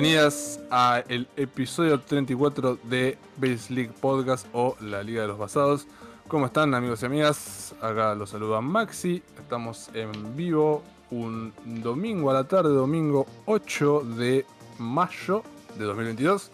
[0.00, 5.86] Bienvenidas a el episodio 34 de Base League Podcast o la Liga de los Basados.
[6.26, 7.74] ¿Cómo están amigos y amigas?
[7.82, 9.22] Acá los saluda Maxi.
[9.38, 11.52] Estamos en vivo un
[11.82, 14.46] domingo a la tarde, domingo 8 de
[14.78, 15.42] mayo
[15.78, 16.50] de 2022.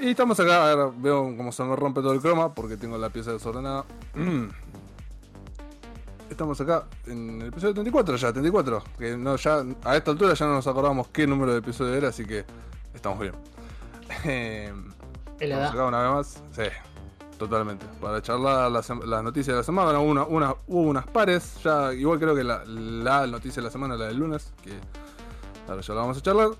[0.00, 2.96] Y estamos acá, a ver, veo cómo se me rompe todo el croma porque tengo
[2.96, 3.84] la pieza desordenada.
[6.30, 8.84] Estamos acá en el episodio 34 ya, 34.
[8.96, 12.08] Que no, ya, a esta altura ya no nos acordamos qué número de episodio era,
[12.08, 12.44] así que
[12.94, 13.34] estamos bien.
[14.24, 14.72] Eh,
[15.38, 16.42] estamos acá una vez más.
[16.52, 16.62] Sí,
[17.38, 17.86] totalmente.
[18.00, 21.56] Para charlar las, las noticias de la semana, una, una, hubo unas pares.
[21.64, 24.72] Ya, igual creo que la, la noticia de la semana es la del lunes, que
[25.68, 26.50] ahora ya la vamos a charlar.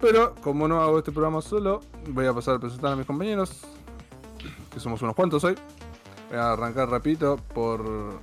[0.00, 3.62] Pero como no hago este programa solo, voy a pasar a presentar a mis compañeros,
[4.72, 5.56] que somos unos cuantos hoy.
[6.28, 8.20] Voy a arrancar rapidito por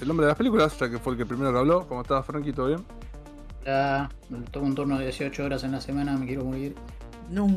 [0.00, 1.86] el hombre de las películas, ya que fue el que primero que habló.
[1.88, 2.52] ¿Cómo estás, Frankie?
[2.52, 2.84] ¿Todo bien?
[3.64, 4.08] Ya,
[4.52, 6.74] tomo un turno de 18 horas en la semana, me quiero morir.
[7.30, 7.48] No.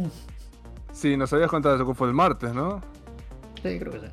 [0.91, 2.81] Sí, nos habías contado eso que fue el martes, ¿no?
[3.61, 4.05] Sí, creo que sí.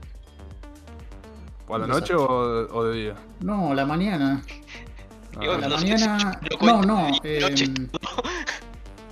[1.68, 3.14] ¿O a la noche o, o de día?
[3.40, 4.42] No, la mañana.
[5.36, 6.40] Ah, A la no mañana.
[6.42, 7.08] lo No, cuento no.
[7.24, 7.88] em,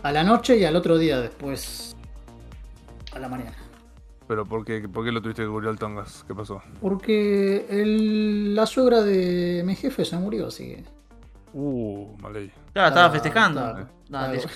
[0.02, 1.96] a la noche y al otro día después.
[3.12, 3.56] A la mañana.
[4.34, 6.24] Pero ¿por qué, por qué lo tuviste que cubrir al Tongas?
[6.26, 6.60] ¿Qué pasó?
[6.80, 10.84] Porque el- la suegra de mi jefe se murió, así que.
[11.52, 12.50] Uh, mal ahí.
[12.72, 13.88] Claro, estaba festejando.
[14.08, 14.32] Claro.
[14.34, 14.48] dis-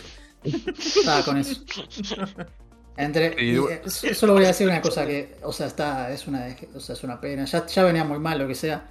[0.99, 1.63] Estaba con eso.
[2.97, 6.27] Entre, Y- y, eh, solo voy a decir una cosa que, o sea, está, es
[6.27, 7.45] una, o sea, es una pena.
[7.45, 8.91] Ya, ya venía muy mal lo que sea.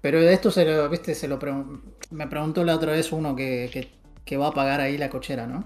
[0.00, 3.36] Pero de esto se lo, viste, se lo pregun- me preguntó la otra vez uno
[3.36, 3.88] que, que,
[4.24, 5.62] que va a pagar ahí la cochera, ¿no?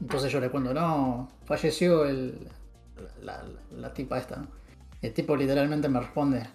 [0.00, 2.48] Entonces yo le cuento, no, falleció el,
[3.22, 4.48] la, la- la tipa esta, ¿no?
[5.02, 6.46] El tipo literalmente me responde,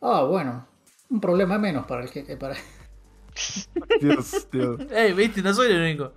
[0.00, 0.66] ah, bueno,
[1.10, 2.56] un problema menos para el que para
[4.00, 4.80] Dios, Dios.
[4.90, 6.12] Ey, viste, no soy el único.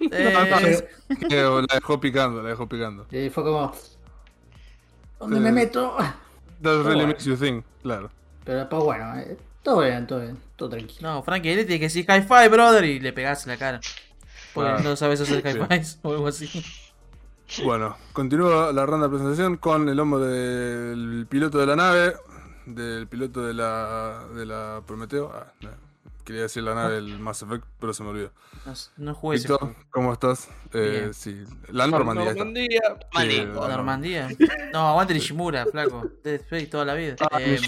[0.00, 3.06] no, Eh, la dejó picando, la dejó picando.
[3.10, 3.72] Y fue como,
[5.18, 5.96] ¿dónde me meto?
[6.62, 7.06] That really bueno.
[7.08, 8.10] makes you think, claro.
[8.44, 11.00] Pero pues bueno, eh, todo bien, todo bien, todo tranquilo.
[11.08, 13.80] no, Frankie, él tiene que decir high five, brother, y le pegás en la cara.
[14.52, 14.80] Porque Ah.
[14.82, 16.48] no sabes hacer fives o algo así.
[17.64, 22.14] Bueno, continúa la ronda de presentación con el hombre del piloto de la nave,
[22.66, 25.30] del piloto de la, de la Prometeo.
[25.34, 25.70] Ah, no,
[26.24, 28.30] quería decir la nave del Mass Effect, pero se me olvidó.
[28.64, 29.84] No, no jugué ese Víctor, juego.
[29.90, 30.48] ¿cómo estás?
[30.72, 32.32] Eh, sí, la Normandía.
[32.32, 32.80] Normandía.
[33.20, 34.28] Sí, la Normandía.
[34.72, 36.08] No, aguante Nishimura, flaco.
[36.24, 37.16] Dead Space toda la vida.
[37.30, 37.58] Ah, Eh,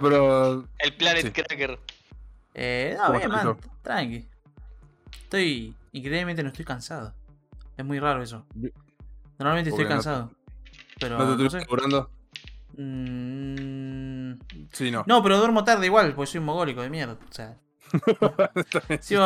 [0.00, 1.30] pero El Planet Sí.
[1.30, 1.78] Cracker.
[2.54, 3.56] eh, no, ¿Cómo bien, man.
[3.82, 4.26] Tranqui.
[5.22, 5.74] Estoy.
[5.92, 7.12] Increíblemente no estoy cansado.
[7.76, 8.44] Es muy raro eso.
[9.40, 10.30] Normalmente estoy cansado.
[11.00, 11.18] Pero.
[11.18, 12.10] ¿no te no estuviste curando?
[12.76, 14.34] Mm,
[14.72, 15.02] Sí, no.
[15.06, 17.14] No, pero duermo tarde igual, porque soy un mogólico de mierda.
[17.14, 17.58] O sea,
[19.00, 19.16] sí,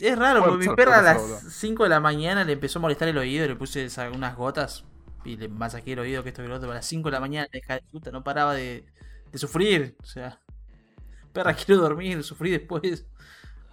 [0.00, 1.40] es raro, porque mi perra a las boludo.
[1.50, 4.84] 5 de la mañana le empezó a molestar el oído, le puse unas gotas
[5.24, 6.70] y le masajeé el oído que esto y lo otro.
[6.70, 8.86] A las 5 de la mañana, la puta, no paraba de,
[9.30, 9.96] de sufrir.
[10.02, 10.40] O sea,
[11.32, 13.06] perra, quiero dormir, sufrí después.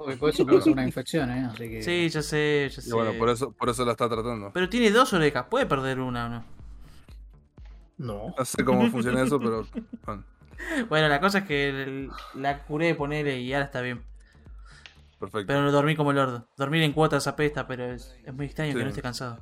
[0.04, 1.48] Porque por eso causa una infección, ¿eh?
[1.52, 1.82] Así que.
[1.84, 2.90] Sí, ya sé, ya sé.
[2.90, 4.52] Y bueno, por eso, por eso la está tratando.
[4.54, 6.44] Pero tiene dos orejas, puede perder una o no.
[7.98, 8.34] No.
[8.38, 9.66] No sé cómo funciona eso, pero.
[10.06, 10.24] bueno,
[10.90, 14.04] Bueno, la cosa es que el- la curé, ponele, y ahora está bien.
[15.20, 15.48] perfecto.
[15.48, 16.48] Pero no dormí como el ordo.
[16.58, 18.78] Dormir en cuotas apesta, pero es, es muy extraño Sí.
[18.78, 19.40] que no esté cansado.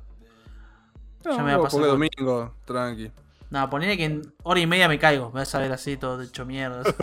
[1.24, 3.10] No, ya me va a pasar domingo, tranqui.
[3.50, 5.30] No, ponele que en hora y media me caigo.
[5.32, 6.82] Me vas a ver así todo hecho mierda.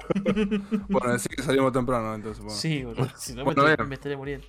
[0.90, 2.42] Bueno, decir que salimos temprano, entonces.
[2.44, 2.58] Bueno.
[2.58, 3.10] Sí, boludo.
[3.18, 3.90] Si no Bueno, me, bien.
[3.90, 4.48] me estaré muriendo.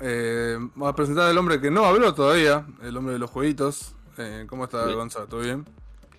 [0.00, 3.94] Eh, vamos a presentar al hombre que no habló todavía, el hombre de los jueguitos.
[4.18, 4.86] Eh, ¿Cómo está.
[4.92, 5.26] Gonzalo?
[5.26, 5.64] ¿Todo bien?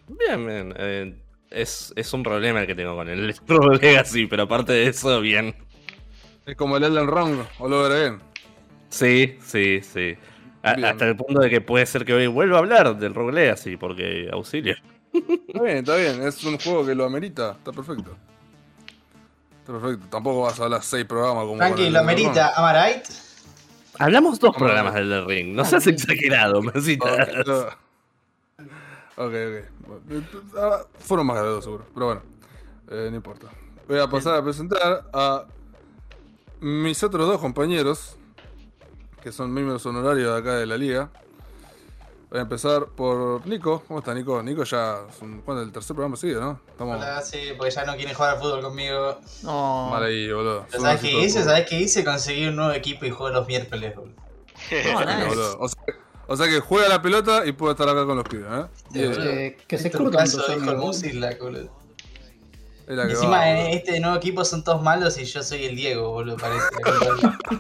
[0.08, 0.74] Bien, bien.
[0.78, 1.16] eh,
[1.50, 5.22] es, es un problema el que tengo con el Rogue Legacy, pero aparte de eso,
[5.22, 5.56] bien.
[6.46, 8.18] Es como el Elden Ring, o lo veré.
[8.90, 10.16] Sí, sí, sí.
[10.64, 10.86] A- Bien.
[10.88, 13.78] hasta el punto de que puede ser que hoy vuelva a hablar del Rogue Legacy,
[13.78, 14.76] porque auxilio.
[15.14, 16.24] Está bien, está bien.
[16.24, 17.52] Es un juego que lo amerita.
[17.52, 18.16] Está perfecto.
[19.60, 20.08] Está perfecto.
[20.10, 21.62] Tampoco vas a hablar seis programas como.
[21.64, 23.06] el lo amerita, am I right?
[24.00, 27.06] Hablamos dos programas del Elden Ring, no seas exagerado, Mesita.
[27.14, 29.24] Ok, no.
[29.26, 29.34] ok.
[30.58, 31.86] ah, Fueron más de dos, seguro.
[31.94, 32.22] Pero bueno,
[32.90, 33.48] eh, no importa.
[33.88, 35.44] Voy a pasar a presentar a
[36.60, 38.18] mis otros dos compañeros,
[39.24, 41.10] que son miembros honorarios de acá de la liga.
[42.30, 43.84] Voy a empezar por Nico.
[43.88, 44.44] ¿Cómo está Nico?
[44.44, 45.64] Nico ya es un, ¿cuándo?
[45.64, 46.60] el tercer programa seguido, ¿no?
[46.68, 49.20] Estamos Hola, sí, porque ya no quieren jugar al fútbol conmigo.
[49.44, 49.90] No.
[49.92, 50.66] mal ahí, boludo.
[50.70, 51.44] Pero ¿Sabes qué hice?
[51.44, 52.04] ¿Sabes qué hice?
[52.04, 54.14] Conseguí un nuevo equipo y juego los miércoles, boludo.
[54.72, 55.28] No, nice.
[55.30, 55.60] boludo.
[55.60, 55.84] O, sea,
[56.28, 58.66] o sea que juega la pelota y puede estar acá con los pibes, ¿eh?
[58.92, 59.24] Sí, boludo.
[59.68, 60.44] Que, se Esto curtan caso
[61.06, 61.83] y la, boludo.
[62.88, 66.66] Encima en este nuevo equipo son todos malos y yo soy el Diego, boludo, parece.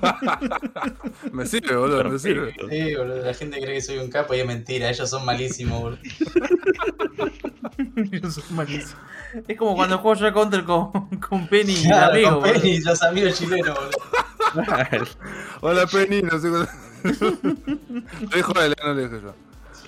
[1.32, 2.54] me sirve, boludo, me sirve.
[2.70, 5.82] Sí, boludo, la gente cree que soy un capo y es mentira, ellos son malísimos,
[5.82, 6.00] boludo.
[8.12, 8.98] ellos son malísimos.
[9.48, 10.92] Es como cuando juego yo Counter con,
[11.30, 12.34] con Penny y claro, amigos.
[12.34, 15.06] Con Penny y los amigos chilenos, boludo.
[15.62, 16.66] Hola Penny, no sé cómo.
[17.04, 19.34] Lo dijo él, no lo dije yo.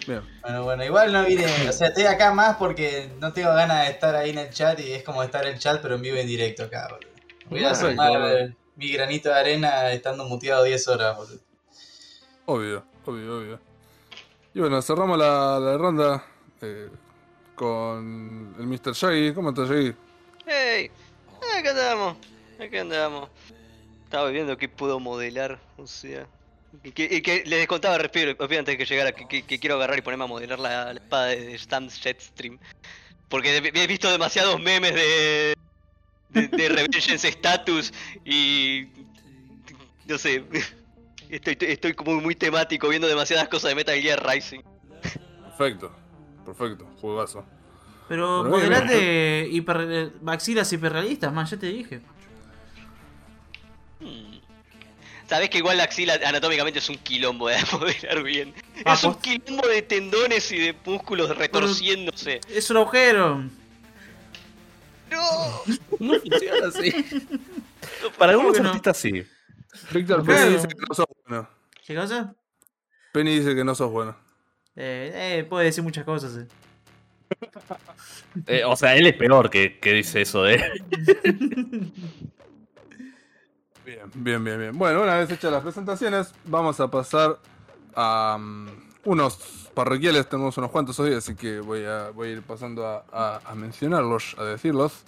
[0.06, 3.92] Bueno, bueno, igual no vine, o sea, estoy acá más porque no tengo ganas de
[3.92, 6.18] estar ahí en el chat y es como estar en el chat pero en vivo
[6.18, 7.12] en directo acá, boludo.
[7.50, 11.40] Voy a sumar mi granito de arena estando muteado 10 horas, boludo.
[12.46, 13.60] Obvio, obvio, obvio.
[14.54, 16.25] Y bueno, cerramos la, la ronda
[16.62, 16.90] eh,
[17.56, 18.94] con el Mr.
[18.94, 19.34] Shaggy.
[19.34, 19.96] ¿Cómo estás, Shaggy?
[20.46, 20.92] ¡Hey!
[21.57, 22.18] Acá andamos,
[22.60, 23.30] acá andamos.
[24.04, 26.28] Estaba viendo qué puedo modelar, o sea.
[26.83, 30.27] Y que, les contaba, refiero, antes de que llegara, que, quiero agarrar y ponerme a
[30.27, 32.60] modelar la, espada de Stan Jetstream.
[33.30, 35.56] Porque he visto demasiados memes de,
[36.30, 37.94] de, de Revengeance Status
[38.24, 38.88] y.
[40.07, 40.44] No sé.
[41.30, 44.62] Estoy, estoy como muy temático viendo demasiadas cosas de Metal Gear Rising.
[45.57, 45.92] Perfecto,
[46.45, 47.45] perfecto, juegazo.
[48.07, 52.01] Pero modelate hiper, maxilas hiperrealistas, más, ya te dije.
[54.00, 54.34] Hmm.
[55.27, 58.54] Sabes que igual la axila anatómicamente es un quilombo de modelar bien.
[58.86, 62.42] Ah, es un quilombo de tendones y de músculos retorciéndose.
[62.48, 63.44] Es un agujero.
[65.10, 65.62] No.
[66.00, 66.94] no funciona así.
[68.18, 69.24] Para algunos artistas sí.
[69.92, 71.50] Víctor Penny dice que no sos bueno.
[71.86, 72.36] ¿Qué cosa?
[73.12, 74.16] Penny dice que no sos bueno.
[74.75, 76.38] Eh, eh puede decir muchas cosas.
[76.38, 76.48] Eh.
[78.48, 80.62] eh o sea, él es peor que, que dice eso de
[83.85, 84.77] Bien, bien, bien, bien.
[84.77, 87.37] Bueno, una vez hechas las presentaciones, vamos a pasar
[87.95, 88.65] a um,
[89.03, 90.27] unos parroquiales.
[90.27, 94.43] Tenemos unos cuantos hoy, así que voy a, voy a ir pasando a, mencionarlos, a
[94.43, 95.03] decirlos.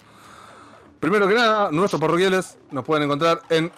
[1.00, 3.72] Primero que nada, nuestros parroquiales nos pueden encontrar en.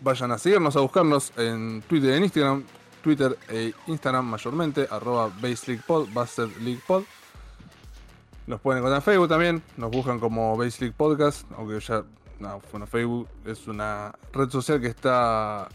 [0.00, 2.64] Vayan a seguirnos, a buscarnos en Twitter e Instagram.
[3.02, 6.08] Twitter e Instagram mayormente, arroba BaseLeaguePod,
[6.86, 7.02] Pod.
[8.46, 12.02] Nos pueden encontrar en Facebook también, nos buscan como Base Podcast, aunque ya
[12.40, 15.68] no, bueno, Facebook es una red social que está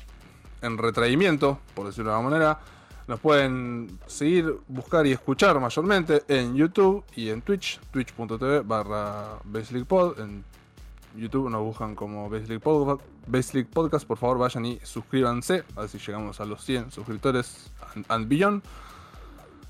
[0.62, 2.60] en retraimiento, por decirlo de alguna manera.
[3.08, 9.40] Nos pueden seguir, buscar y escuchar mayormente en YouTube y en Twitch, twitch.tv barra
[9.88, 10.20] Pod.
[10.20, 10.44] En
[11.16, 14.06] YouTube nos buscan como Baseleague Podcast.
[14.06, 15.64] Por favor, vayan y suscríbanse.
[15.76, 17.72] A ver si llegamos a los 100 suscriptores
[18.10, 18.62] and, beyond.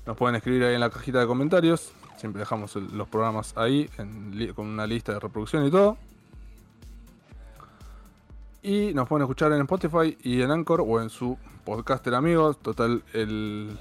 [0.04, 1.92] Nos pueden escribir ahí en la cajita de comentarios.
[2.18, 3.88] Siempre dejamos los programas ahí
[4.54, 5.96] con una lista de reproducción y todo.
[8.62, 12.58] Y nos pueden escuchar en Spotify y en Anchor o en su podcaster amigos.
[12.58, 13.78] Total, el,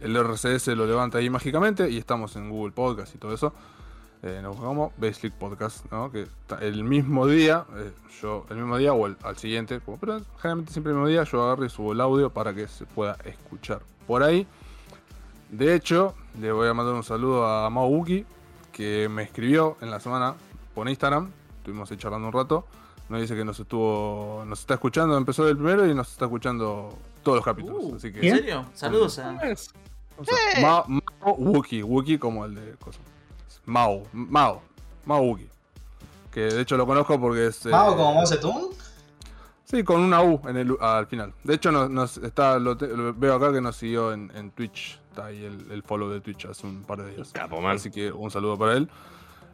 [0.00, 3.52] el RCS lo levanta ahí mágicamente y estamos en Google Podcast y todo eso.
[4.22, 6.10] Eh, nos buscamos Basic Podcast, ¿no?
[6.10, 6.26] Que
[6.60, 10.90] el mismo día, eh, yo, el mismo día o el, al siguiente, pero generalmente siempre
[10.90, 14.24] el mismo día, yo agarro y subo el audio para que se pueda escuchar por
[14.24, 14.44] ahí.
[15.50, 18.04] De hecho, le voy a mandar un saludo a Mao
[18.72, 20.34] que me escribió en la semana
[20.74, 21.30] por Instagram.
[21.58, 22.66] Estuvimos ahí charlando un rato.
[23.08, 24.44] Nos dice que nos estuvo.
[24.46, 27.84] Nos está escuchando, empezó el primero y nos está escuchando todos los capítulos.
[27.84, 28.66] Uh, así que, ¿En serio?
[28.74, 29.38] Saludos a.
[30.60, 30.86] Mao,
[31.36, 32.74] Wookie, Wookie como el de.
[33.64, 34.62] Mao, Mao,
[35.04, 35.48] Mao Wookie.
[36.32, 37.66] Que de hecho lo conozco porque es.
[37.66, 38.76] ¿Mao como Mao Zedong?
[39.66, 41.34] Sí, con una U en el, al final.
[41.42, 45.00] De hecho, nos, está, lo, veo acá que nos siguió en, en Twitch.
[45.10, 47.32] Está ahí el, el, follow de Twitch hace un par de días.
[47.34, 48.88] Así que un saludo para él.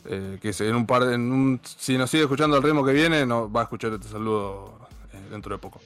[0.04, 3.50] Eh, que en un par un, si nos sigue escuchando al ritmo que viene, no,
[3.50, 4.78] va a escuchar este saludo
[5.12, 5.80] eh, dentro de poco.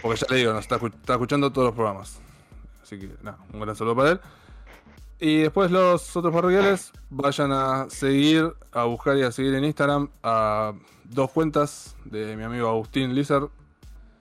[0.00, 0.76] Porque ya le digo, nos está,
[1.12, 2.18] escuchando todos los programas.
[2.82, 4.20] Así que nada, un gran saludo para él.
[5.18, 10.08] Y después los otros parroquiales, vayan a seguir, a buscar y a seguir en Instagram
[10.22, 10.72] a
[11.04, 13.48] dos cuentas de mi amigo Agustín Lizard,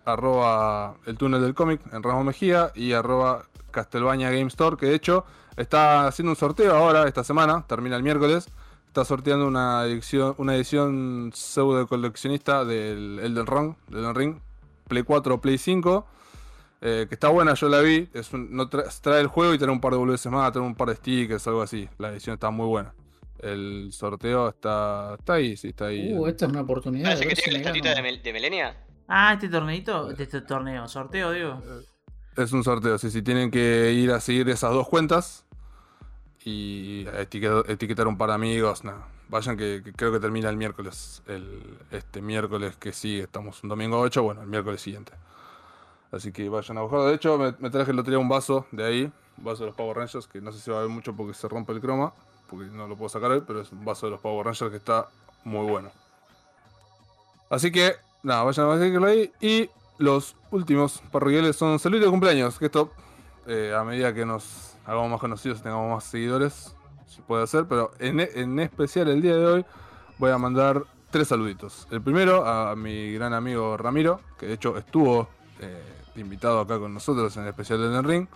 [0.04, 4.96] arroba el túnel del cómic en Ramos Mejía y arroba Castelbaña Game Store, que de
[4.96, 5.24] hecho
[5.56, 8.50] está haciendo un sorteo ahora, esta semana, termina el miércoles,
[8.90, 14.40] está sorteando una edición, una edición pseudo coleccionista del Elden Ring, del Ring,
[14.88, 16.08] Play 4 o Play 5.
[16.82, 18.10] Eh, que está buena, yo la vi.
[18.14, 20.90] Es no trae el juego y trae un par de boludeces más, trae un par
[20.90, 21.88] de stickers, algo así.
[22.00, 22.94] La edición está muy buena.
[23.38, 26.12] El sorteo está, está ahí, sí, está ahí.
[26.14, 27.10] Uh, esta es una oportunidad.
[27.10, 28.78] ¿Parece que tiene la estatita de, de Melenia?
[29.08, 31.62] Ah, este torneito, este torneo, sorteo, digo.
[32.36, 33.22] Es un sorteo, sí, sí.
[33.22, 35.46] Tienen que ir a seguir esas dos cuentas
[36.50, 37.08] y
[37.68, 38.84] etiquetar, un par de amigos.
[38.84, 41.22] nada Vayan que, creo que termina el miércoles.
[41.92, 45.12] Este miércoles que sí, estamos un domingo 8, bueno, el miércoles siguiente.
[46.12, 47.06] Así que vayan a buscarlo.
[47.06, 49.76] De hecho, me, traje el otro día un vaso de ahí, un vaso de los
[49.76, 52.12] Power Rangers, que no sé si va a ver mucho porque se rompe el croma.
[52.50, 54.78] porque no lo puedo sacar hoy, pero es un vaso de los Power Rangers que
[54.78, 55.08] está
[55.44, 55.92] muy bueno.
[57.52, 59.32] Así que, nada, vayan a seguirlo ahí.
[59.40, 62.92] Y los últimos parroquiales son saludos de cumpleaños, que esto,
[63.46, 67.66] eh, a medida que nos hagamos más conocidos y tengamos más seguidores, se puede hacer,
[67.68, 69.66] pero en, en especial el día de hoy
[70.18, 71.88] voy a mandar tres saluditos.
[71.92, 75.28] El primero a mi gran amigo Ramiro, que de hecho estuvo
[75.60, 75.82] eh,
[76.16, 78.28] invitado acá con nosotros en el especial de Den Ring.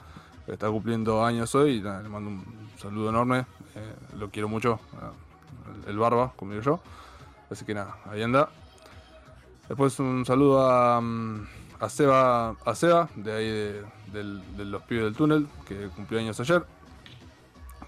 [0.48, 3.39] Está cumpliendo años hoy y le mando un saludo enorme.
[3.75, 4.79] eh, lo quiero mucho.
[4.93, 6.79] eh, el, barba, como yo.
[7.50, 8.50] Así que nada, ahí anda.
[9.67, 11.48] Después un saludo a, mm,
[11.79, 16.20] a Seba, a Seba, de ahí de, del- de los pibes del túnel, que cumplió
[16.20, 16.63] años ayer.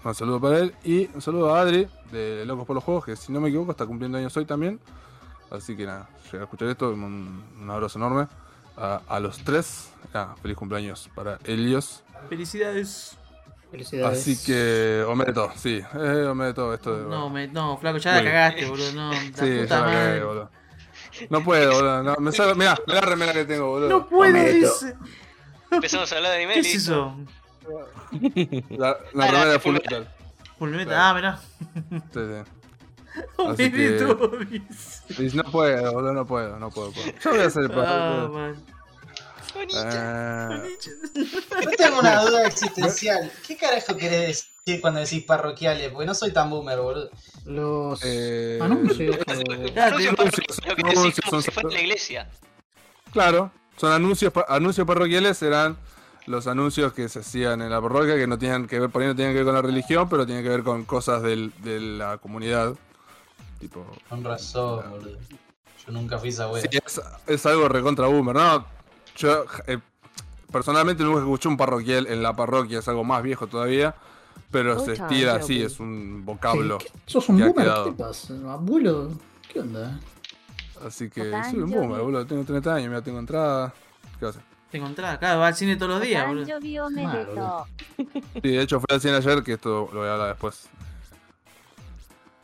[0.04, 0.74] Un saludo para él.
[0.84, 3.70] Y un saludo a Adri, de Locos por los Juegos, que si no me equivoco
[3.72, 4.78] está cumpliendo años hoy también.
[5.50, 8.26] Así que nada, llega a escuchar esto, un, un abrazo enorme
[8.76, 9.90] a, a los tres.
[10.12, 12.02] Nada, feliz cumpleaños para Helios.
[12.28, 13.16] Felicidades.
[13.70, 14.20] Felicidades.
[14.20, 17.04] Así que, Omedeto, sí, eh, Omedeto, esto de.
[17.08, 18.92] No, me, no, flaco, ya la cagaste, boludo.
[18.92, 19.96] No, la sí, puta ya la madre.
[19.98, 20.50] cagué, boludo.
[21.30, 22.02] No puedo, boludo.
[22.04, 23.88] No, me salgo, mirá, mirá la remera que tengo, boludo.
[23.88, 24.94] No puedo, dice.
[25.76, 26.54] Empezamos a hablar de anime.
[26.54, 27.16] ¿Qué es eso?
[28.70, 30.08] La, la Ah, remera de Full Full Metal.
[30.58, 30.86] Fullmetal.
[30.86, 31.02] Claro.
[31.02, 31.38] Ah, mirá.
[32.12, 32.52] Sí, sí.
[33.48, 36.92] Así que- no puedo, boludo, no puedo, no puedo.
[36.92, 37.06] puedo.
[37.22, 38.28] Yo voy a hacer el Ah, papel.
[38.30, 38.64] man.
[39.58, 40.76] Eh,
[41.64, 43.30] Yo tengo una duda existencial.
[43.46, 45.90] ¿Qué carajo querés decir cuando decís parroquiales?
[45.90, 47.10] Porque no soy tan boomer, boludo.
[47.46, 49.16] Los Eh, anuncios.
[49.74, 50.14] Ya, Anuncios
[51.30, 52.28] son si fuera sal- la iglesia.
[53.12, 55.76] Claro, son anuncios, pa- anuncios parroquiales, eran
[56.26, 59.08] los anuncios que se hacían en la parroquia que no tenían que ver, por ahí
[59.08, 61.78] no tenían que ver con la religión, pero tenían que ver con cosas del- de
[61.80, 62.74] la comunidad.
[63.60, 65.18] Tipo, Con razón, boludo.
[65.86, 66.62] Yo nunca fui esa wea.
[66.62, 68.66] sí, es, es algo recontra boomer, ¿no?
[69.16, 69.78] Yo eh,
[70.52, 73.94] personalmente nunca escuché un parroquial en la parroquia, es algo más viejo todavía,
[74.50, 76.78] pero se estira así, es un vocablo.
[76.78, 77.54] ¿Qué- ¿Sos un boomer?
[77.66, 77.84] quedado.
[77.84, 78.34] ¿Qué te pasa?
[78.52, 79.10] ¿Abuelo?
[79.52, 79.98] ¿Qué onda?
[80.84, 82.26] Así que soy un boomer, boludo.
[82.26, 83.72] Tengo 30 años, mira, tengo entrada.
[84.18, 84.42] ¿Qué haces?
[84.70, 86.44] Tengo entrada, claro, va al cine todos los días, boludo.
[86.44, 87.66] Claro,
[88.34, 90.68] sí, de hecho fui al cine ayer, que esto lo voy a hablar después.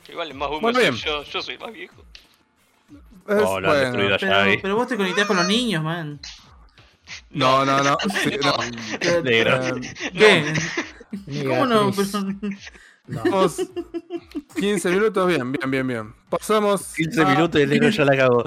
[0.08, 2.04] Igual es más boomer, soy yo, yo soy más viejo.
[3.28, 4.18] Es, oh, bueno.
[4.18, 6.20] pero, pero, vos te conectás con los niños, man.
[7.30, 7.96] No, no, no.
[8.22, 8.52] Sí, no.
[8.52, 9.22] no.
[9.22, 9.60] Negro.
[10.12, 10.52] ¿Qué?
[11.46, 11.92] ¿Cómo no?
[13.06, 13.22] No.
[13.22, 13.56] Tenemos
[14.54, 16.14] 15 minutos, bien, bien, bien, bien.
[16.28, 16.94] Pasamos.
[16.94, 18.44] 15 a- minutos y el negro ya la cagó.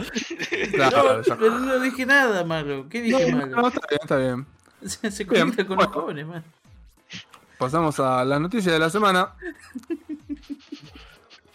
[0.74, 1.36] Claro, No, ya.
[1.38, 2.88] pero no dije nada malo.
[2.90, 3.56] ¿Qué dije No, malo?
[3.62, 4.46] no, está bien, está bien.
[4.86, 6.02] Se, se Bien, conecta con los bueno.
[6.02, 6.44] jóvenes, man.
[7.58, 9.30] Pasamos a las noticias de la semana.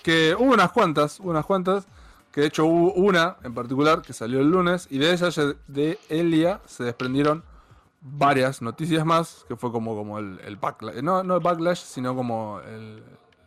[0.03, 1.87] Que hubo unas cuantas, unas cuantas.
[2.33, 4.87] Que de hecho hubo una en particular que salió el lunes.
[4.91, 5.29] Y de ella,
[5.69, 7.45] de Elia, se desprendieron
[8.01, 9.45] varias noticias más.
[9.49, 10.97] Que fue como, como el, el backlash.
[11.03, 13.03] No, no el backlash, sino como el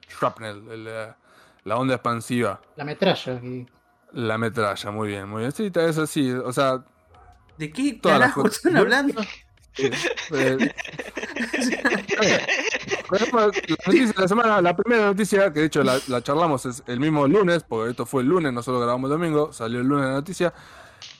[0.10, 1.14] shrapnel, el, eh,
[1.66, 2.62] la onda expansiva.
[2.76, 3.40] La metralla.
[3.40, 3.66] que-
[4.12, 5.52] La metralla, muy bien, muy bien.
[5.52, 6.32] Sí, es así.
[6.32, 6.84] O sea,
[7.58, 8.58] ¿De qué Todas las carajo cosas.
[8.58, 9.22] están hablando?
[9.78, 9.92] Eh,
[13.12, 16.84] la noticia de la semana, la primera noticia, que de hecho la, la charlamos es
[16.88, 20.06] el mismo lunes, porque esto fue el lunes, nosotros grabamos el domingo, salió el lunes
[20.08, 20.54] la noticia,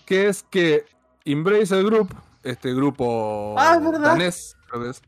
[0.06, 0.86] que es que
[1.26, 2.14] Embracer Group,
[2.44, 5.02] este grupo Ah, danés, creo que es,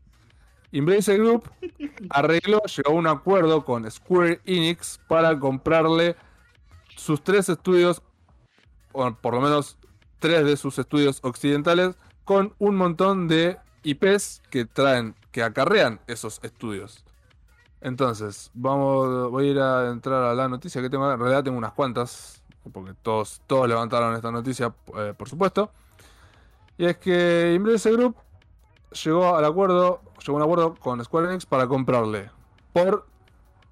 [0.71, 1.49] Embracer Group
[2.09, 6.15] arregló, llegó a un acuerdo con Square Enix para comprarle
[6.95, 8.01] sus tres estudios,
[8.91, 9.77] o por lo menos
[10.19, 16.39] tres de sus estudios occidentales, con un montón de IPs que traen, que acarrean esos
[16.43, 17.05] estudios.
[17.79, 21.09] Entonces, vamos, voy a ir a entrar a la noticia que tengo.
[21.11, 22.41] En realidad tengo unas cuantas,
[22.73, 25.71] porque todos, todos levantaron esta noticia, eh, por supuesto.
[26.77, 28.15] Y es que Embracer Group
[29.03, 32.29] llegó al acuerdo, llegó a un acuerdo con Square Enix para comprarle
[32.75, 33.05] por,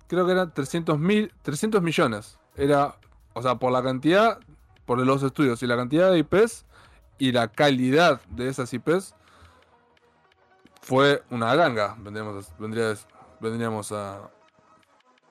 [0.08, 2.40] creo que eran 300 mil, 300 millones.
[2.56, 2.96] Era,
[3.34, 4.40] o sea, por la cantidad,
[4.86, 6.66] por los estudios y la cantidad de IPs
[7.18, 9.14] y la calidad de esas IPs
[10.82, 12.54] fue una ganga, vendríamos,
[13.42, 14.30] vendríamos a,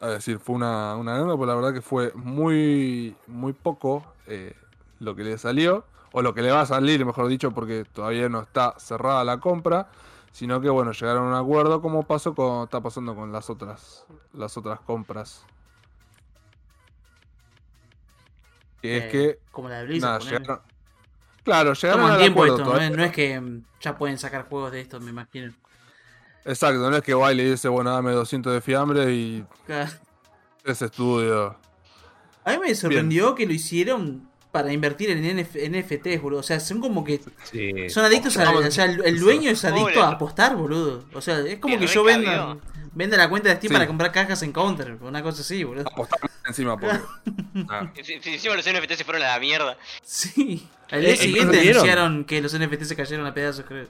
[0.01, 4.55] a decir, fue una, una ganga, porque la verdad que fue muy, muy poco eh,
[4.99, 8.29] lo que le salió, o lo que le va a salir, mejor dicho, porque todavía
[8.29, 9.89] no está cerrada la compra,
[10.31, 14.05] sino que bueno, llegaron a un acuerdo como pasó con, está pasando con las otras,
[14.33, 15.45] las otras compras.
[18.81, 20.09] Que es Eh, que Como la de Blizzard.
[20.11, 20.39] Nada, ponele.
[20.41, 20.63] llegaron-
[21.45, 22.81] Claro, llegaron al tiempo acuerdo esto, ¿no?
[22.81, 25.53] es- no es que mm, ya pueden sacar juegos de esto, me imagino.
[26.45, 29.91] Exacto, no es que y le dice, bueno, dame 200 de fiambre y Claro.
[30.65, 31.57] ese estudio.
[32.45, 36.41] A mí me sorprendió que lo hicieron para invertir en NF NFTs, boludo.
[36.41, 37.89] O sea, son como que Sí.
[37.91, 38.51] son adictos a.
[38.51, 40.01] O sea, el, el dueño es adicto Pobre.
[40.01, 41.05] a apostar, boludo.
[41.15, 42.59] O sea, es como que yo venda,
[42.93, 43.75] venda la cuenta de Steam Sí.
[43.75, 45.89] para comprar cajas en Counter, una cosa así, boludo.
[45.89, 46.99] Apostar encima porque.
[47.69, 47.91] Ah.
[48.03, 49.77] Si- si Encima los NFT se fueron a la mierda.
[50.03, 50.67] Sí.
[50.91, 53.87] Al día eh, siguiente anunciaron que los NFT se cayeron a pedazos, creo.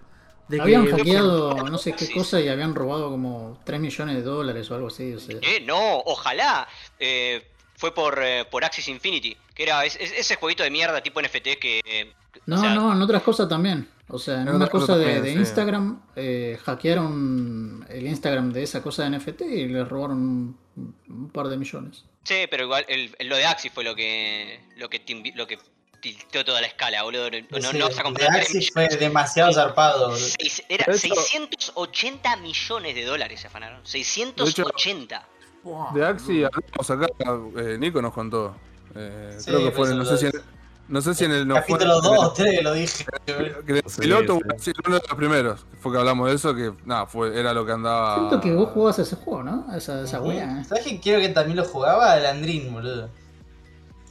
[0.48, 2.12] De que- Habían hackeado no sé qué Sí.
[2.12, 5.12] cosa y habían robado como 3 millones de dólares o algo así.
[5.14, 5.36] O sea.
[5.42, 6.68] Eh, no, ojalá.
[7.00, 9.36] Eh, fue por, eh, por Axis Infinity.
[9.54, 11.80] Que era es- es- ese jueguito de mierda tipo NFT que.
[11.84, 12.12] eh,
[12.46, 13.88] No, o sea, no, en otras cosas también.
[14.08, 15.38] O sea, en una cosa de, también, de sí.
[15.38, 20.18] Instagram, eh, hackearon el Instagram de esa cosa de NFT y les robaron
[20.76, 22.04] un, un par de millones.
[22.24, 24.60] Sí, pero igual el, el- lo de Axis fue lo que.
[24.76, 25.58] Lo que, timbi- lo que
[26.00, 27.30] tilteó toda la escala, boludo.
[27.30, 30.18] No, Sí, no vas a de comprar Axis fue demasiado zarpado, boludo.
[30.38, 33.80] Seis- era De hecho- 680 millones de dólares se afanaron.
[33.86, 35.26] 680.
[35.62, 35.94] Wow.
[35.94, 37.06] De Axi hablamos acá,
[37.56, 38.56] eh, Nico nos contó.
[38.94, 40.32] Eh, Sí, creo que fue, eso no sé, si en,
[40.88, 43.04] no sé si en el no fue- Capítulo en el- 2 o 3 lo dije.
[43.86, 44.72] Sí, piloto sí.
[44.86, 45.66] uno de los primeros.
[45.80, 48.16] Fue que hablamos de eso, que nada, fue, era lo que andaba.
[48.16, 49.66] Siento que vos jugabas ese juego, ¿no?
[49.74, 50.60] Esa, esa wea.
[50.60, 50.64] ¿eh?
[50.64, 52.16] ¿Sabes que quiero que también lo jugaba?
[52.16, 53.08] El Andrin, boludo.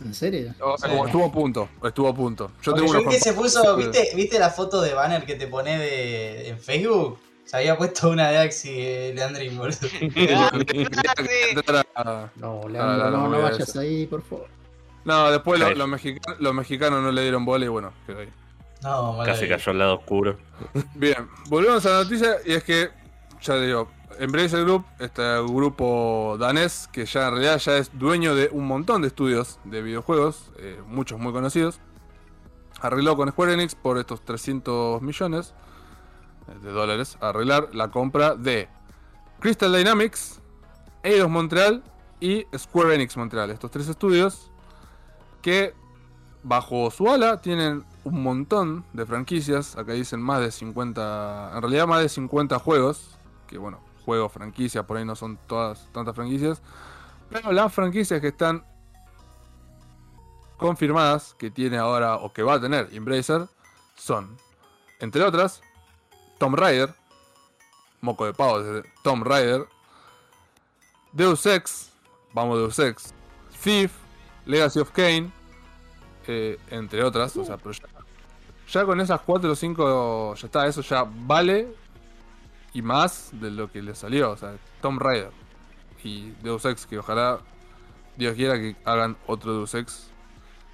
[0.04, 0.54] ¿En serio?
[0.58, 0.88] Sí.
[1.06, 2.48] Estuvo a punto, estuvo a punto.
[2.64, 5.36] Yo Porque tengo yo una que se puso, ¿viste, ¿viste la foto de banner que
[5.36, 7.20] te pone de, en Facebook?
[7.46, 9.78] Se había puesto una de Axi eh, de Andrin, boludo.
[11.96, 14.48] Ah, No, Leandro, no, no movida vayas ahí, por favor.
[15.04, 18.30] No, después los, mexicanos, los mexicanos no le dieron bola y bueno, quedó ahí.
[18.84, 20.38] No, mala Casi cayó al lado oscuro.
[20.96, 22.90] Bien, volvemos a la noticia y es que,
[23.42, 23.90] ya digo,
[24.20, 29.02] Embracer Group, este grupo danés que ya en realidad ya es dueño de un montón
[29.02, 31.80] de estudios de videojuegos, eh, muchos muy conocidos,
[32.82, 35.54] arregló con Square Enix por estos 300 millones
[36.62, 38.68] de dólares arreglar la compra de
[39.40, 40.42] Crystal Dynamics,
[41.04, 41.84] Eidos Montreal
[42.20, 44.51] y Square Enix Montreal, estos tres estudios
[45.42, 45.74] que
[46.44, 49.76] bajo su ala tienen un montón de franquicias.
[49.78, 51.52] Acá dicen más de 50.
[51.56, 53.18] En realidad, más de 50 juegos.
[53.48, 56.62] Que bueno, juegos, franquicias, por ahí no son todas tantas franquicias.
[57.30, 58.66] Pero las franquicias que están
[60.58, 63.48] confirmadas, que tiene ahora o que va a tener Embracer,
[63.96, 64.38] son,
[65.00, 65.62] entre otras,
[66.38, 66.94] Tomb Raider.
[68.02, 69.68] Moco de pavo desde Tomb Raider.
[71.12, 71.92] Deus Ex.
[72.34, 73.14] Vamos, Deus Ex.
[73.64, 74.01] Thief.
[74.52, 75.30] Legacy of Kane
[76.28, 77.86] eh, entre otras, o sea, pero ya,
[78.70, 81.68] ya con esas 4 o 5 ya está, eso ya vale
[82.74, 85.32] y más de lo que le salió, o sea, Tomb Raider
[86.04, 87.40] y Deus Ex, que ojalá
[88.18, 90.10] Dios quiera que hagan otro Deus Ex.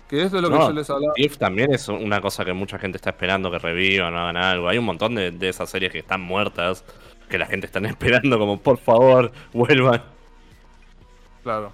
[0.09, 1.13] Que esto es lo que No, yo les hablaba.
[1.15, 4.69] Thief también es una cosa que mucha gente está esperando que revivan o hagan algo.
[4.69, 6.85] Hay un montón de, de esas series que están muertas,
[7.29, 10.01] que la gente está esperando como por favor vuelvan.
[11.43, 11.73] Claro.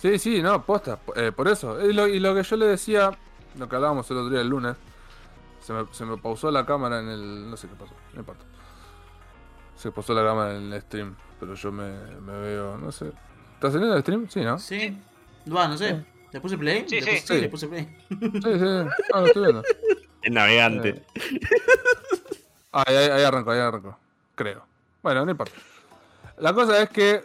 [0.00, 1.84] Sí, sí, no, posta, eh, por eso.
[1.84, 3.10] Y lo, y lo que yo le decía,
[3.58, 4.76] lo que hablábamos el otro día, el lunes,
[5.60, 7.50] se me, se me pausó la cámara en el...
[7.50, 8.44] no sé qué pasó, no importa.
[9.76, 13.12] Se pausó la cámara en el stream, pero yo me, me veo, no sé.
[13.54, 14.26] ¿Estás en el stream?
[14.28, 14.58] Sí, ¿no?
[14.58, 14.98] Sí,
[15.44, 15.50] Sí.
[15.50, 16.02] Va, no sé.
[16.32, 16.84] ¿Le puse play?
[16.88, 17.10] Sí, ¿Le sí.
[17.10, 17.40] puse- Sí.
[17.40, 17.96] le puse play.
[18.08, 18.90] sí.
[19.12, 19.62] Ah, lo estoy viendo.
[20.22, 21.02] El navegante.
[22.72, 23.98] Ah, ahí, ahí arrancó, ahí arrancó.
[24.34, 24.62] Creo.
[25.02, 25.54] Bueno, no importa.
[26.38, 27.24] La cosa es que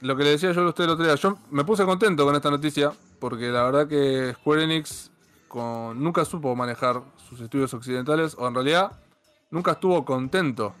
[0.00, 2.34] lo que le decía yo a usted el otro día, yo me puse contento con
[2.34, 5.10] esta noticia porque la verdad que Square Enix
[5.48, 8.92] con, nunca supo manejar sus estudios occidentales o en realidad
[9.50, 10.74] nunca estuvo contento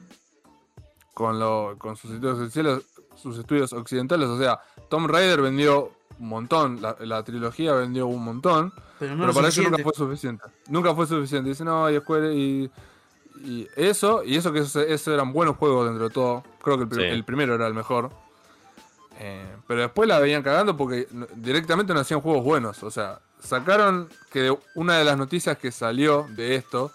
[1.14, 4.28] con, lo, con sus, estudios occidentales, sus estudios occidentales.
[4.28, 8.72] O sea, Tomb Raider vendió un montón, la, la trilogía vendió un montón.
[8.98, 10.44] Pero no Pero para ellos nunca fue suficiente.
[10.68, 11.48] Nunca fue suficiente.
[11.50, 12.70] Dicen, no, y Square y,
[13.44, 16.42] y eso, y eso que eso, eso eran buenos juegos dentro de todo.
[16.62, 17.08] Creo que el, pri- Sí.
[17.08, 18.10] el primero era el mejor.
[19.22, 22.82] Eh, pero después la venían cagando porque directamente no hacían juegos buenos.
[22.82, 26.90] O sea, sacaron que una de las noticias que salió de esto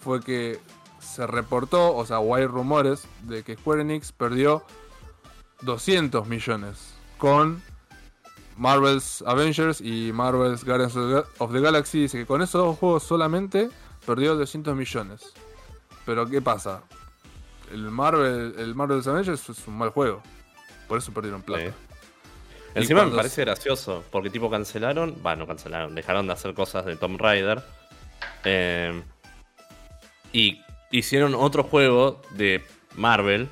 [0.00, 0.58] fue que
[0.98, 4.64] se reportó, o sea, o hay rumores de que Square Enix perdió
[5.62, 7.62] 200 millones con
[8.56, 10.96] Marvel's Avengers y Marvel's Guardians
[11.38, 12.00] of the Galaxy.
[12.00, 13.70] Dice que con esos dos juegos solamente
[14.04, 15.32] perdió 200 millones.
[16.04, 16.82] Pero ¿qué pasa?
[17.70, 20.22] El Marvel, el Marvel's Avengers es un mal juego.
[20.88, 21.66] Por eso perdieron plata.
[21.66, 21.70] Sí.
[22.74, 27.20] Encima me parece gracioso, porque tipo cancelaron, bueno, cancelaron, dejaron de hacer cosas de Tomb
[27.20, 27.62] Raider.
[28.44, 29.02] eh,
[30.32, 32.62] y hicieron otro juego de
[32.94, 33.48] Marvel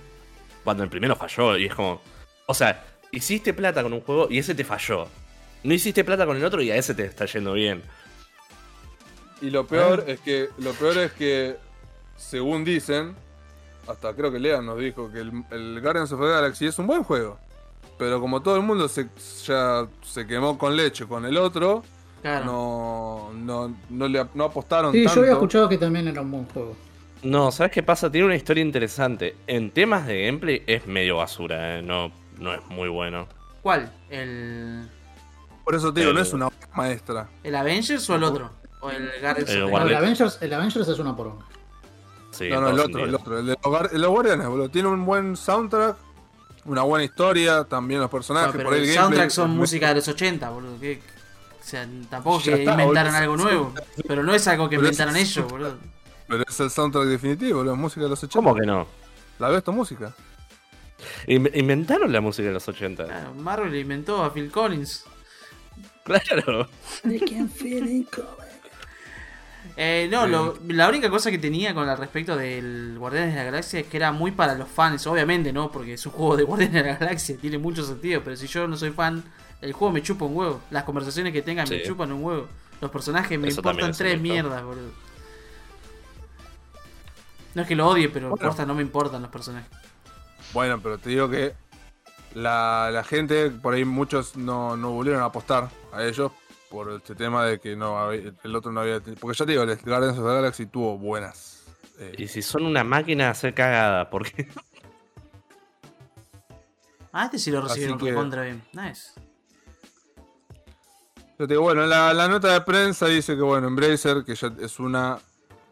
[0.64, 1.57] cuando el primero falló.
[1.57, 2.01] Y es como,
[2.46, 5.09] o sea, hiciste plata con un juego y ese te falló.
[5.62, 7.83] No hiciste plata con el otro y a ese te está yendo bien.
[9.40, 11.57] Y lo peor es que lo peor es que
[12.16, 13.14] según dicen,
[13.88, 16.87] hasta creo que Lean nos dijo que el, el Guardians of the Galaxy es un
[16.87, 17.38] buen juego.
[17.99, 19.09] Pero como todo el mundo se,
[19.44, 21.83] ya se quemó con leche con el otro,
[22.22, 22.44] Claro.
[22.46, 25.14] No, no, no, le, no apostaron Sí, tanto.
[25.14, 26.75] yo había escuchado que también era un buen juego.
[27.22, 28.11] No, ¿sabes qué pasa?
[28.11, 29.37] Tiene una historia interesante.
[29.46, 31.83] En temas de gameplay es medio basura, ¿eh?
[31.83, 33.29] no, no es muy bueno.
[33.62, 33.92] ¿Cuál?
[34.11, 34.88] ¿El,
[35.64, 37.29] Por eso te digo, no es una maestra.
[37.44, 38.51] ¿El Avengers o el otro?
[38.81, 39.94] ¿O el Guardians El of the?
[39.96, 41.44] Avengers, el Avengers es una poronga.
[42.38, 43.38] Sí, no, no, el otro, el otro.
[43.38, 44.68] El de los, el Guardianes, boludo.
[44.68, 45.96] Tiene un buen soundtrack,
[46.66, 48.49] una buena historia, también los personajes.
[48.53, 50.81] Bueno, pero por ahí el gameplay soundtrack son música de los 80, boludo.
[50.81, 51.01] ¿qué?
[51.61, 53.22] O sea, tampoco Ya que está, inventaron boludo.
[53.22, 53.75] algo nuevo.
[54.07, 55.77] Pero no es algo que Pero inventaron es- ellos, boludo.
[56.29, 57.77] Pero es el soundtrack definitivo, boludo.
[57.77, 58.38] Música de los 80.
[58.38, 58.87] ¿Cómo que no?
[59.38, 60.12] ¿La ves tu música?
[61.27, 63.05] In- Inventaron la música de los 80.
[63.05, 65.05] Claro, Marvel inventó a Phil Collins.
[66.05, 66.68] Claro.
[69.79, 73.45] Eh, no, lo- la única cosa que tenía con al respecto del Guardianes de la
[73.45, 75.71] Galaxia es que era muy para los fans, obviamente, ¿no?
[75.71, 78.67] Porque es un juego de Guardianes de la Galaxia, tiene mucho sentido, pero si yo
[78.67, 79.23] no soy fan,
[79.61, 80.61] el juego me chupa un huevo.
[80.71, 82.49] Las conversaciones que tengan me chupan un huevo.
[82.81, 84.91] Los personajes me Eso importan tres mierdas, boludo.
[87.55, 88.47] No es que lo odie, pero Bueno.
[88.49, 89.69] posta, no me importan los personajes.
[90.53, 91.55] Bueno, pero te digo que
[92.35, 96.33] la, la gente, por ahí muchos no, no volvieron a apostar a ellos
[96.70, 99.62] por este tema de que no había- el otro no había Porque ya te digo,
[99.64, 101.64] el Guardians of the Galaxy tuvo buenas.
[101.98, 104.48] eh, Y si son una máquina de hacer cagada, ¿por qué?
[107.12, 108.62] Ah, este sí lo recibieron que- contra bien.
[108.72, 109.12] Nice.
[111.38, 114.52] Yo te digo, bueno, la, la nota de prensa dice que, bueno, Embracer, que ya
[114.61, 115.18] es una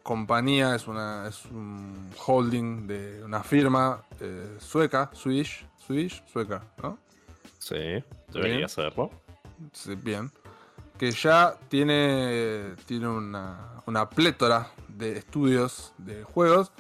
[0.02, 6.98] compañía, es una es un holding de una firma eh, sueca, Swedish, Swedish, sueca, ¿no?
[7.58, 8.04] Sí, Bien.
[8.28, 9.10] debería serlo.
[9.72, 10.30] Sí, bien.
[11.04, 16.72] Que ya tiene, tiene una, una plétora de estudios de juegos.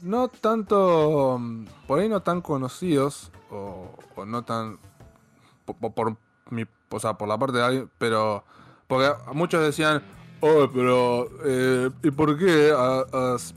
[0.00, 1.40] No tanto,
[1.88, 4.78] por ahí no tan conocidos, o, no tan,
[5.64, 6.16] por, por-
[6.50, 8.44] mi, o sea, por la parte de alguien, pero,
[8.86, 10.04] porque muchos decían,
[10.38, 13.06] oh, pero, eh, ¿y por qué, a,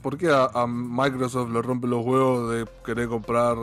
[0.02, 3.56] por qué a, Microsoft le rompe los huevos de querer comprar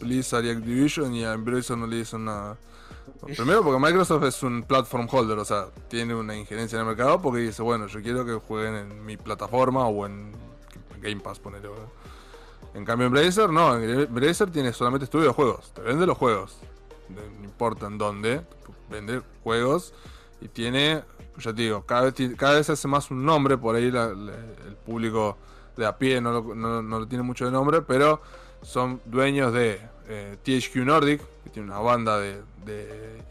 [0.00, 2.58] Blizzard y Activision y a Embracer no le dicen nada?
[3.26, 7.20] Primero porque Microsoft es un platform holder, o sea, tiene una injerencia en el mercado
[7.22, 10.32] porque dice, bueno, yo quiero que jueguen en mi plataforma o en
[11.00, 11.68] Game Pass, ponele.
[12.74, 16.16] En cambio en Bracer, no, en Bracer tiene solamente estudio de juegos, te vende los
[16.18, 16.56] juegos,
[17.10, 18.40] no importa en dónde,
[18.90, 19.92] vende juegos
[20.40, 21.02] y tiene,
[21.36, 25.36] ya te digo, cada vez, cada vez hace más un nombre, por ahí el público
[25.76, 28.20] de a pie no lo, no- no lo tiene mucho de nombre, pero
[28.62, 33.22] son dueños de eh, THQ Nordic, que tiene una banda de, de,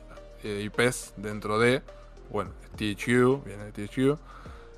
[0.43, 1.81] eh, IPs dentro de,
[2.29, 4.19] bueno, THQ, viene de THQ.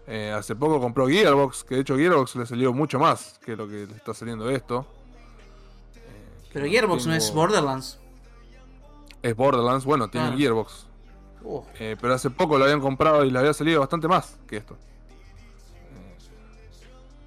[0.07, 3.67] Eh, hace poco compró Gearbox, que de hecho Gearbox le salió mucho más que lo
[3.67, 4.85] que le está saliendo esto.
[5.95, 7.99] Eh, Pero Gearbox no es Borderlands.
[9.21, 10.39] Es Borderlands, bueno, tiene Claro.
[10.39, 10.87] Gearbox.
[11.79, 14.77] Eh, pero hace poco lo habían comprado y le había salido bastante más que esto.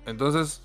[0.07, 0.63] Entonces,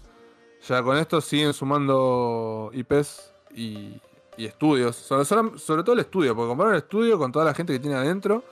[0.68, 4.00] ya con esto siguen sumando IPs y,
[4.42, 4.96] y estudios.
[4.96, 7.80] Sobre, sobre- sobre todo el estudio, porque compraron el estudio con toda la gente que
[7.80, 8.44] tiene adentro.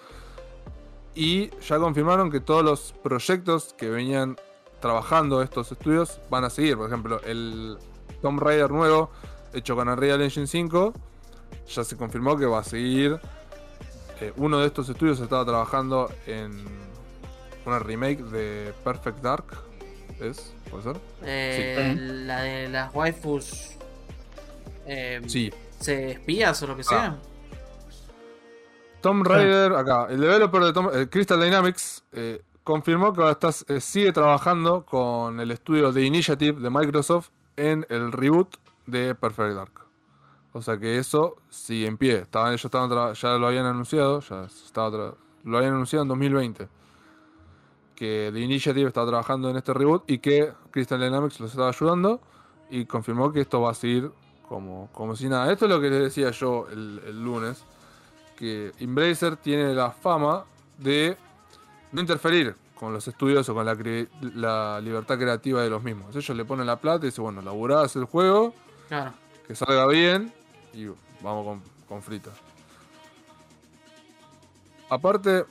[1.16, 4.38] Y ya confirmaron que todos los proyectos que venían
[4.80, 6.78] trabajando estos estudios van a seguir.
[6.78, 7.78] Por ejemplo, el
[8.22, 9.10] Tomb Raider nuevo,
[9.54, 10.94] hecho con Unreal Engine 5,
[11.68, 13.20] ya se confirmó que va a seguir.
[14.22, 16.52] Eh, uno de estos estudios estaba trabajando en
[17.66, 19.46] una remake de Perfect Dark.
[20.20, 20.54] ¿Es?
[20.70, 20.98] ¿Puede ser?
[21.24, 23.72] eh, La de las waifus.
[24.86, 25.52] Eh, Sí.
[25.80, 27.18] ¿Se espías o lo que sea?
[29.02, 33.74] Tomb Raider, acá, el developer de Tomb, eh, Crystal Dynamics eh, confirmó que ahora está-
[33.74, 39.56] eh, sigue trabajando con el estudio de Initiative de Microsoft en el reboot de Perfect
[39.56, 39.72] Dark.
[40.52, 42.18] O sea que eso sigue en pie.
[42.20, 45.16] Estaban, ellos estaban ya lo habían anunciado, ya estaba
[45.46, 46.68] lo habían anunciado en 2020.
[47.96, 52.20] Que The Initiative estaba trabajando en este reboot y que Crystal Dynamics los estaba ayudando.
[52.70, 54.12] Y confirmó que esto va a seguir
[54.50, 55.52] como, como si nada.
[55.52, 57.64] Esto es lo que les decía yo el, el lunes
[58.36, 60.44] que Embracer tiene la fama
[60.78, 61.16] de
[61.92, 66.16] no interferir con los estudios o con la, cre- la libertad creativa de los mismos.
[66.16, 68.54] Ellos le ponen la plata y dicen, bueno, laburá, haz el juego,
[68.88, 69.14] Claro.
[69.48, 70.34] que salga bien
[70.74, 70.88] y
[71.22, 72.32] vamos con, con frita.
[74.90, 75.46] Aparte,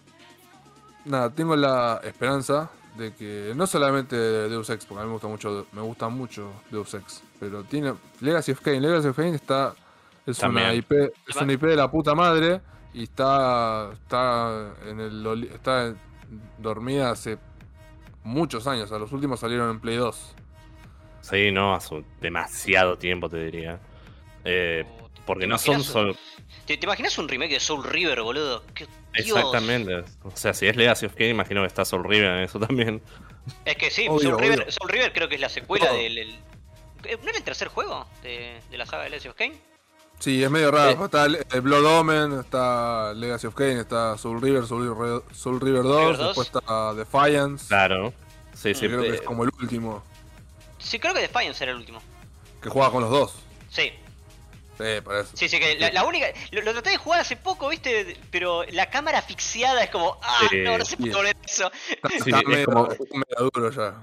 [1.04, 5.28] nada, tengo la esperanza de que no solamente Deus Ex, porque a mí me gusta
[5.28, 8.82] mucho, me gusta mucho Deus Ex, pero tiene Legacy of Kain.
[8.82, 9.74] Legacy of Kain está
[10.26, 10.74] es una.
[10.74, 10.92] IP,
[11.26, 12.60] es una IP de la puta madre
[12.94, 15.94] y está está en el oli- está
[16.58, 17.38] dormida hace
[18.24, 18.92] muchos años.
[18.92, 20.34] A los últimos salieron en Play 2.
[21.22, 23.80] Sí, no, hace demasiado tiempo te diría.
[24.44, 24.84] Eh,
[25.26, 26.14] Porque ¿Te no son solo.
[26.66, 28.62] ¿Te, te imaginas un remake de Soul River, boludo?
[28.74, 28.86] ¿Qué,
[29.22, 29.36] Dios.
[29.38, 30.04] Exactamente.
[30.22, 33.02] O sea, si es Legacy of Kain, imagino que está Soul River en eso también.
[33.64, 34.72] Es que sí, Obvio, Soul, River, obvio.
[34.72, 36.38] Soul River creo que es la secuela del.
[37.08, 39.60] Eh, ¿No era el tercer juego de, de la saga de Legacy of Kain?
[40.18, 40.90] Sí, es medio raro.
[40.90, 41.04] Eh.
[41.04, 45.60] Está el, el Blood Omen, está Legacy of Kain, está Soul River, Soul River, Soul
[45.60, 46.26] River 2, River 2.
[46.36, 47.66] después está Defiance.
[47.68, 48.12] Claro.
[48.54, 48.86] Sí, sí.
[48.88, 50.02] creo que es como el último.
[50.78, 52.00] Sí, creo que Defiance era el último.
[52.60, 53.34] Que juega con los dos.
[53.70, 53.92] Sí,
[54.76, 55.36] Sí, parece.
[55.36, 56.26] sí, sí, que la, la única.
[56.52, 58.16] Lo, lo traté de jugar hace poco, ¿viste?
[58.30, 60.18] Pero la cámara asfixiada es como.
[60.22, 60.38] ¡Ah!
[60.50, 61.70] Sí, no, no se puede volver eso.
[61.90, 63.94] Está, Sí, está es medio, como- medio duro ya.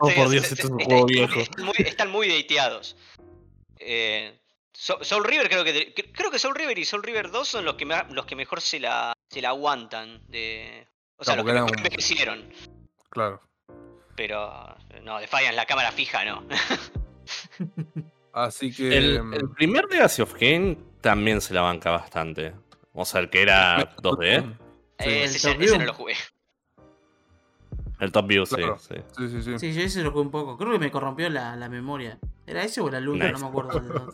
[0.00, 1.40] Oh, Sí, por Dios, sí, esto es un juego está- viejo.
[1.40, 2.96] Están muy, están muy dateados.
[3.78, 4.34] Eh,
[4.72, 7.48] So- Soul River creo que de- cre- creo que Soul River y Soul River 2
[7.48, 11.34] son los que me- los que mejor se la se la aguantan de o sea,
[11.34, 12.52] Claro, los que mejor envejecieron.
[13.10, 13.40] Claro.
[14.14, 16.46] Pero no, Defiance la cámara fija no.
[18.32, 18.96] Así que.
[18.96, 22.54] El, el primer Legacy of Kain también se la banca bastante.
[22.92, 24.40] O sea, el que era 2D.
[25.00, 25.08] Sí.
[25.10, 26.14] Eh, ese, ese no lo jugué.
[28.00, 28.78] El Top View, sí, Claro.
[28.78, 28.94] sí.
[29.16, 29.58] Sí, sí, sí.
[29.58, 30.56] Sí, yo ese lo jugué un poco.
[30.56, 32.18] Creo que me corrompió la, la memoria.
[32.46, 33.26] ¿Era ese o era Luna?
[33.26, 33.32] Nice.
[33.40, 34.12] No me acuerdo.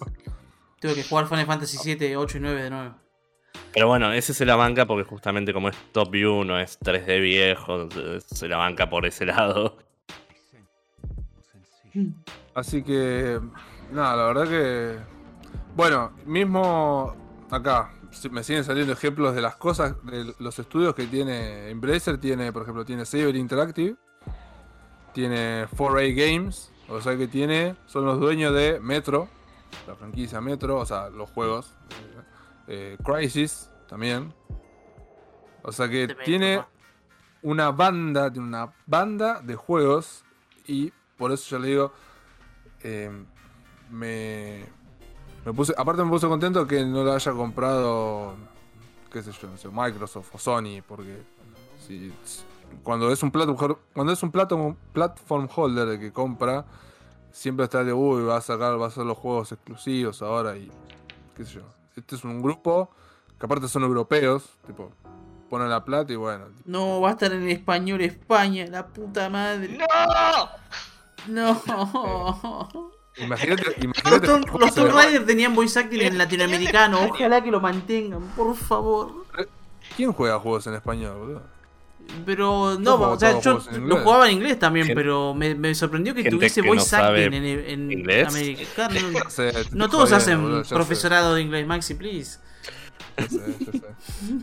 [0.80, 2.94] Tuve que jugar Final Fantasy 7, 8 y 9 de nuevo.
[3.72, 7.20] Pero bueno, ese se la banca porque justamente como es Top View, no es 3D
[7.20, 7.88] viejo,
[8.24, 9.76] se la banca por ese lado.
[12.54, 13.40] Así que.
[13.92, 14.98] Nada, la verdad que.
[15.76, 17.14] Bueno, mismo
[17.50, 17.92] acá
[18.30, 22.18] me siguen saliendo ejemplos de las cosas, de los estudios que tiene Embracer.
[22.18, 23.96] Tiene, por ejemplo, tiene Saber Interactive,
[25.12, 29.28] tiene 4A Games, o sea que tiene, son los dueños de Metro,
[29.86, 31.74] la franquicia Metro, o sea, los juegos.
[32.66, 34.34] eh, Crisis también.
[35.62, 36.62] O sea que tiene
[37.42, 40.24] una banda, tiene una banda de juegos
[40.66, 41.92] y por eso yo le digo,
[42.82, 43.10] eh,
[43.90, 44.64] me,
[45.44, 48.34] me puse, aparte me puse contento que no lo haya comprado,
[49.12, 51.22] qué sé yo, no sé, Microsoft o Sony, porque
[51.86, 52.12] si,
[52.82, 56.64] cuando es un platform, cuando es un platform, platform holder el que compra,
[57.30, 60.70] siempre está de, uy, va a sacar, va a hacer los juegos exclusivos ahora y
[61.36, 61.62] qué sé yo.
[61.96, 62.90] Este es un grupo
[63.38, 64.90] que aparte son europeos, tipo,
[65.50, 69.78] ponen la plata y bueno, No, va a estar en español España, la puta madre.
[71.26, 71.62] ¡No!
[71.66, 72.90] No.
[73.16, 74.26] Imagínate, Los imagínate
[74.58, 76.96] los Tomb le va- Raider tenían voice acting en latinoamericano.
[76.98, 77.12] España.
[77.14, 79.24] Ojalá que lo mantengan, por favor.
[79.96, 81.42] ¿Quién juega juegos en español, boludo?
[82.26, 86.14] Pero no, o sea, yo lo jugaba en inglés también, Gente- pero me, me sorprendió
[86.14, 88.28] que tuviese que voice acting en, en inglés.
[88.28, 89.00] americano.
[89.30, 92.38] Sé, No todos hacen boludo, ya sé, profesorado de inglés, Maxi, please.
[93.16, 93.82] ya sé, ya sé.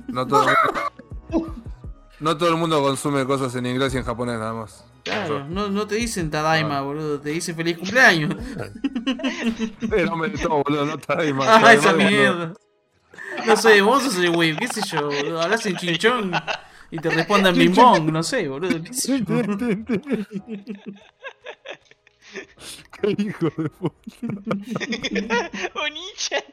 [0.07, 0.45] No todo,
[2.19, 4.83] no todo el mundo consume cosas en inglés y en japonés nada más.
[5.03, 6.81] Claro, no, no te dicen Tadaima, Ah.
[6.81, 8.35] boludo, te dicen feliz cumpleaños.
[9.93, 11.47] Eh, no me de todo, boludo, no más.
[11.63, 12.53] ah, esa mierda.
[13.45, 15.41] No sé, vos sos el wave, qué sé yo, boludo.
[15.41, 16.31] Hablas en chinchón
[16.91, 18.81] y te responden bing bong, no sé, boludo.
[18.83, 19.41] qué sé yo.
[23.01, 23.95] Qué hijo de puta.
[25.81, 26.43] Onichan.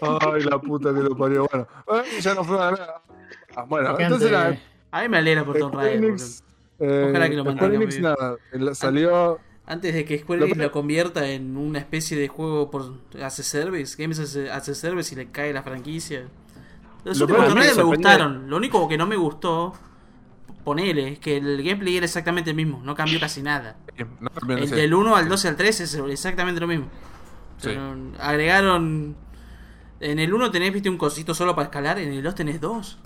[0.00, 1.46] Ay, la puta que lo parió.
[1.50, 3.02] Bueno, eh, ya no fue nada.
[3.54, 4.58] Ah, bueno, entonces la.
[4.90, 6.16] A mí me alegra por Tomb Square Raider.
[6.80, 9.38] Eh, Ojalá que lo Square mantengan Enix, nada, el- salió.
[9.66, 13.38] Antes de que Square Lo Enix lo convierta en una especie de juego por as
[13.38, 16.24] a service, Games as a, as a service y le cae la franquicia.
[17.04, 18.50] Los Lo últimos Raider me gustaron.
[18.50, 19.72] Lo único que no me gustó,
[20.64, 23.76] ponele, es que el gameplay era exactamente el mismo, no cambió casi nada.
[24.20, 24.74] No, El sí.
[24.74, 26.86] del 1 al 12 al 13 es exactamente lo mismo.
[27.58, 27.70] Sí.
[28.18, 29.14] Agregaron.
[30.00, 32.98] En el 1 tenés, viste, un cosito solo para escalar, en el 2 tenés dos.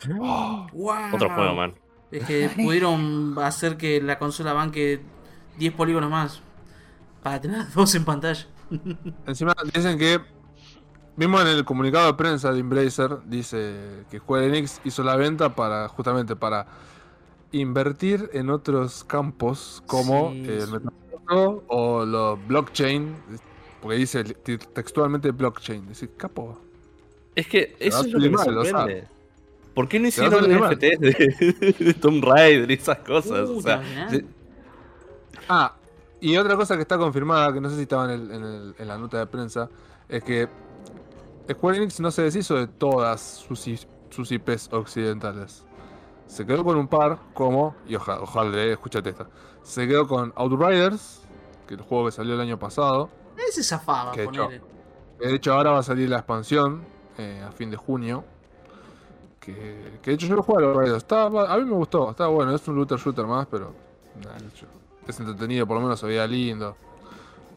[0.08, 0.66] ¡Wow!
[1.12, 1.74] Otro juego, man.
[2.10, 5.00] Es que pudieron hacer que la consola banque
[5.58, 6.40] 10 polígonos más.
[7.22, 8.46] Para tener dos en pantalla.
[9.26, 10.20] Encima dicen que,
[11.16, 15.54] mismo en el comunicado de prensa de Embracer, dice que Square Enix hizo la venta
[15.54, 16.66] para justamente para
[17.52, 20.72] invertir en otros campos como Sí, el sí.
[20.72, 23.14] metaverso o los blockchain,
[23.82, 25.88] porque dice te- textualmente blockchain.
[25.88, 26.58] Dice, capo.
[27.34, 28.86] Es que eso es lo que me mal, o sea.
[29.74, 30.44] ¿Por qué no hicieron.
[30.50, 33.48] NFTs de, de Tomb Raider y esas cosas?
[33.48, 34.24] Uh, de-
[35.48, 35.74] Ah,
[36.20, 38.74] y otra cosa que está confirmada, que no sé si estaba en, el- en el-
[38.78, 39.68] en la nota de prensa,
[40.08, 40.48] es que
[41.50, 43.66] Square Enix no se deshizo de todas sus,
[44.30, 45.64] IPs occidentales.
[46.26, 49.26] Se quedó con un par, como, y ojalá, ojalá, eh, escúchate esta.
[49.64, 51.22] Se quedó con Outriders,
[51.66, 53.10] que es el juego que salió el año pasado.
[53.48, 54.60] Ese zafaba, Qué ponele.
[55.20, 56.82] que De hecho, ahora va a salir la expansión
[57.18, 58.24] eh, a fin de junio.
[59.54, 60.96] Que, que de hecho yo lo jugué a Outriders.
[60.98, 62.54] Estaba- a mí me gustó, estaba bueno.
[62.54, 63.72] Es un looter shooter más, pero
[65.06, 66.76] es entretenido, por lo menos se veía lindo.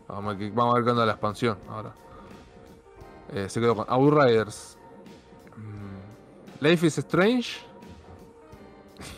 [0.08, 1.94] Vamos a, que- vamos a ver qué onda la expansión ahora.
[3.34, 4.78] Eh, se quedó con Outriders.
[5.58, 7.60] Mm, Life is Strange.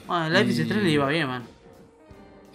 [0.08, 1.44] Ah, Life is Strange le iba bien, man.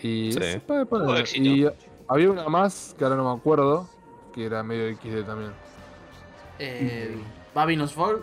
[0.02, 0.38] Y, Sí.
[0.66, 1.26] puede poner.
[1.36, 1.66] Y
[2.08, 3.88] había una más que ahora no me acuerdo.
[4.32, 5.52] Que era medio XD también.
[6.58, 7.16] Eh,
[7.54, 8.22] Babylon's Fall.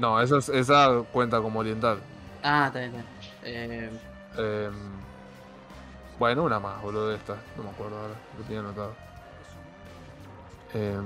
[0.00, 1.98] No, esa, es- esa cuenta como oriental.
[2.42, 3.04] Ah, está bien.
[3.42, 3.90] Eh,
[4.36, 4.72] Em,
[6.18, 7.36] bueno, una más, boludo, de esta.
[7.56, 8.94] No me acuerdo ahora, lo tenía anotado.
[10.72, 11.04] Em,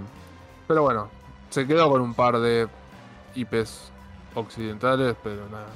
[0.68, 1.11] pero bueno,
[1.50, 2.68] se quedó con un par de
[3.35, 3.90] IPs
[4.35, 5.66] occidentales, pero nada.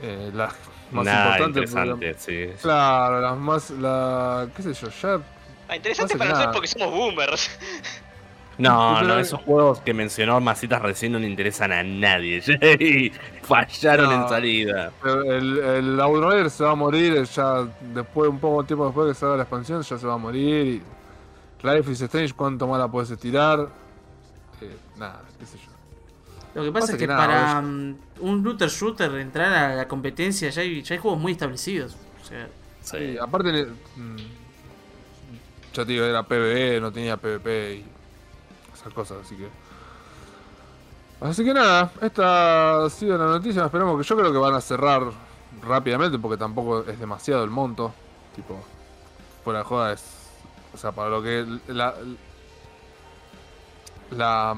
[0.00, 0.54] Eh, las
[0.90, 1.70] más Nada importantes.
[1.70, 2.60] interesante, sí.
[2.62, 3.70] Claro, las más.
[3.70, 4.88] La, ¿Qué sé yo?
[4.88, 5.20] Ya.
[5.68, 7.50] Ah, interesante para nosotros porque somos boomers.
[8.58, 12.42] No, no, esos juegos que mencionó Masitas recién no le interesan a nadie.
[13.42, 14.22] fallaron No.
[14.24, 14.92] en salida.
[15.04, 19.36] El, el Outrider se va a morir ya después, un poco tiempo después que salga
[19.36, 20.82] la expansión, ya se va a morir.
[21.62, 23.68] Y Life is Strange, ¿cuánto más la puedes estirar?
[24.60, 25.70] Eh, nada, qué sé yo.
[26.54, 29.74] lo que pasa, Pasa es que, que nada, para mm, un looter shooter entrar a
[29.76, 31.96] la competencia ya hay, ya hay juegos muy establecidos.
[32.22, 32.48] O sea,
[32.82, 32.96] Sí.
[32.96, 33.66] Y aparte,
[33.96, 34.16] mm,
[35.74, 37.84] ya te digo, era PvE, no tenía PvP y
[38.80, 39.48] esas cosas, así que.
[41.20, 43.64] Así que nada, esta ha sido la noticia.
[43.64, 45.02] Esperamos que yo creo que van a cerrar
[45.62, 47.92] rápidamente porque tampoco es demasiado el monto.
[48.36, 48.60] Tipo,
[49.42, 50.30] fuera de joda es.
[50.72, 51.44] O sea, para lo que.
[51.68, 51.94] La.
[54.10, 54.56] La.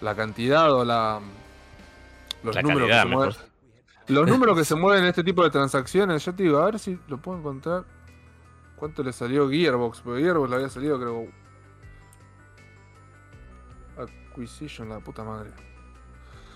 [0.00, 1.20] La cantidad o la.
[2.44, 3.36] Los La números calidad, que se mueven.
[4.06, 6.78] Los números que se mueven en este tipo de transacciones, yo te digo, a ver
[6.78, 7.84] si lo puedo encontrar.
[8.76, 10.00] ¿Cuánto le salió Gearbox?
[10.00, 11.39] Porque Gearbox le había salido, creo.
[14.44, 15.50] Acquisition, la puta madre.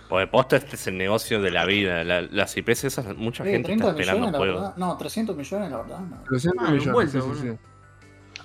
[0.09, 2.05] Porque posta este es el negocio de la vida.
[2.05, 4.61] La- las IPs esas, mucha gente está 30 esperando millones, la juegos.
[4.61, 4.77] verdad.
[4.77, 5.99] No, 300 millones, la verdad.
[6.01, 6.23] No.
[6.29, 7.42] 300 Ah, millones, vuelto, sí, sí, boludo.
[7.55, 7.59] sí.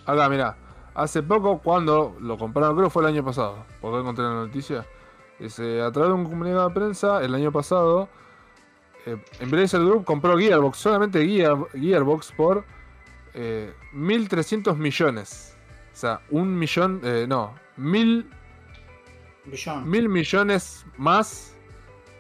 [0.06, 0.58] Acá, mira.
[0.96, 4.86] Hace poco, cuando lo compraron, creo que fue el año pasado, porque encontré la noticia.
[5.38, 8.10] Dice, a través de un comunicado de prensa, el año pasado,
[9.06, 12.66] eh, Embracer Group compró Gearbox, solamente Gear- Gearbox por
[13.34, 15.56] eh, 1.300 millones.
[15.94, 18.30] O sea, un millón, eh, no, mil,
[19.46, 19.90] Billón.
[19.90, 21.56] mil millones más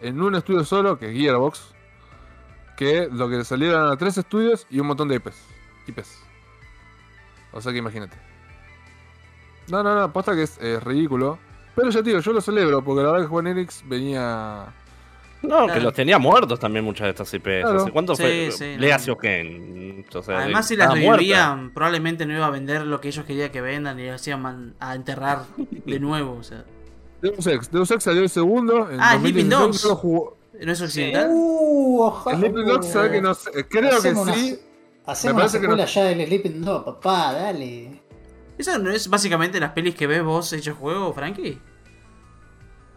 [0.01, 1.73] en un estudio solo, que es Gearbox,
[2.77, 5.35] que lo que le salieron a tres estudios y un montón de IPs.
[5.87, 6.19] IPs.
[7.51, 8.17] O sea que imagínate.
[9.69, 11.37] No, no, no, aposta que es ridículo.
[11.75, 14.67] Pero ya te digo, yo lo celebro, porque la verdad que Juan Enix venía.
[15.41, 17.43] No, que los tenía muertos también muchas de estas IPs.
[17.61, 17.81] Claro.
[17.81, 18.51] ¿Hace cuánto Sí, fue?
[18.51, 18.81] sí, no.
[18.81, 20.05] Legacy Kain.
[20.13, 21.11] O sea, Además, si las muerta.
[21.17, 24.75] revivían, probablemente no iba a vender lo que ellos querían que vendan y las iban
[24.79, 26.33] a enterrar de nuevo.
[26.35, 26.65] O sea,
[27.21, 27.71] Deus Ex.
[27.71, 28.89] Deus Ex salió el segundo.
[28.89, 29.81] En Ah, Sleeping 2016, Dogs.
[29.83, 31.27] que jugó- ¿no es occidental?
[31.31, 32.37] Uh, ojalá.
[32.37, 33.51] Sleeping Dogs, ¿sabes que no sé?
[33.69, 34.59] Creo que una- sí.
[35.05, 38.01] Hacemos Me una parece que no- secuela ya del Sleeping Dog, papá, dale.
[38.57, 41.59] ¿Eso no es básicamente las pelis que ves vos hechos juego, Frankie?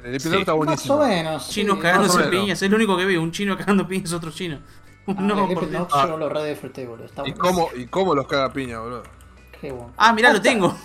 [0.04, 0.28] El Sí.
[0.28, 0.94] episodio está Más buenísimo.
[0.96, 1.46] o menos.
[1.46, 1.52] sí.
[1.52, 2.40] Chinos más cagándose en menos.
[2.42, 4.58] piñas, es lo único que veo, un chino cagando piñas a otro chino.
[5.06, 5.78] Ah, no, el por Sleeping.
[5.78, 6.06] Dogs Ah.
[6.08, 7.06] yo lo re disfruté, boludo.
[7.06, 9.04] Está ¿Y cómo, ¿Y cómo los caga piña, boludo?
[9.60, 9.92] Qué bueno.
[9.96, 10.76] Ah, mirá, lo tengo.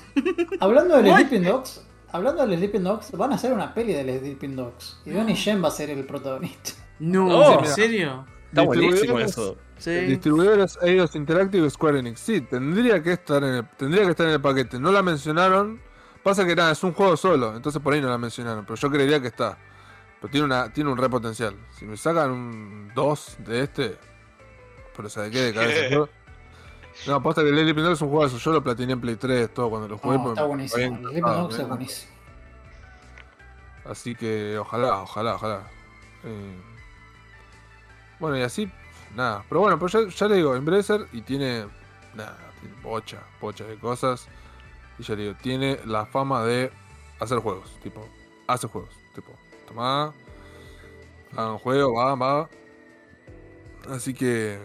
[0.60, 1.12] Hablando del?
[1.14, 5.00] Sleeping Dogs, hablando del Sleeping Dogs, van a hacer una peli del Sleeping Dogs.
[5.06, 6.72] Y Donnie Yen va a ser el protagonista.
[7.00, 8.26] No, Oh, ¿en serio?
[8.50, 9.58] Está buenísimo Distribuidores- eso.
[9.78, 9.92] Sí.
[9.92, 12.20] Distribuidores Eidos Interactive y Square Enix.
[12.20, 14.80] Sí, tendría que estar en el, tendría que estar en el paquete.
[14.80, 15.80] No la mencionaron.
[16.24, 18.66] Pasa que nada, es un juego solo, entonces por ahí no la mencionaron.
[18.66, 19.58] Pero yo creería que está.
[20.20, 21.56] Pero tiene una, tiene un re potencial.
[21.78, 23.98] Si me sacan un 2 de este.
[24.96, 25.40] Pero ¿sabe qué?
[25.44, 26.10] De cabeza.
[27.06, 29.70] No, aposta que el Dogs es un juego Yo lo platiné en Play 3, todo
[29.70, 30.18] cuando lo jugué.
[30.18, 30.84] No, está buenísimo.
[30.84, 32.12] El Sleeping encantado, Dogs me es había buenísimo.
[33.86, 35.68] Así que ojalá, ojalá, ojalá.
[36.24, 36.62] Eh,
[38.20, 38.70] bueno, y así,
[39.16, 39.46] nada.
[39.48, 41.66] Pero bueno, pero ya, ya le digo, Embracer y tiene,
[42.14, 44.28] nada, tiene pocha, pocha de cosas.
[45.00, 46.72] Y ya le digo, tiene la fama de
[47.20, 47.78] hacer juegos.
[47.82, 48.06] Tipo,
[48.48, 48.90] hace juegos.
[49.16, 49.32] Tipo,
[49.68, 50.14] toma,
[51.36, 52.50] hagan juego, va, va.
[53.90, 54.60] Así que,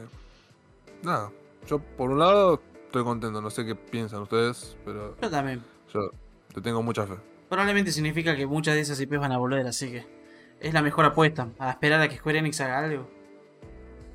[1.02, 1.30] nada.
[1.66, 5.63] Yo por un lado estoy contento, no sé qué piensan ustedes, pero Yo también.
[5.92, 6.10] yo
[6.54, 7.15] te tengo mucha fe.
[7.48, 10.06] Probablemente significa que muchas de esas IPs van a volver, así que
[10.60, 11.48] es la mejor apuesta.
[11.58, 13.08] A esperar a que Square Enix haga algo.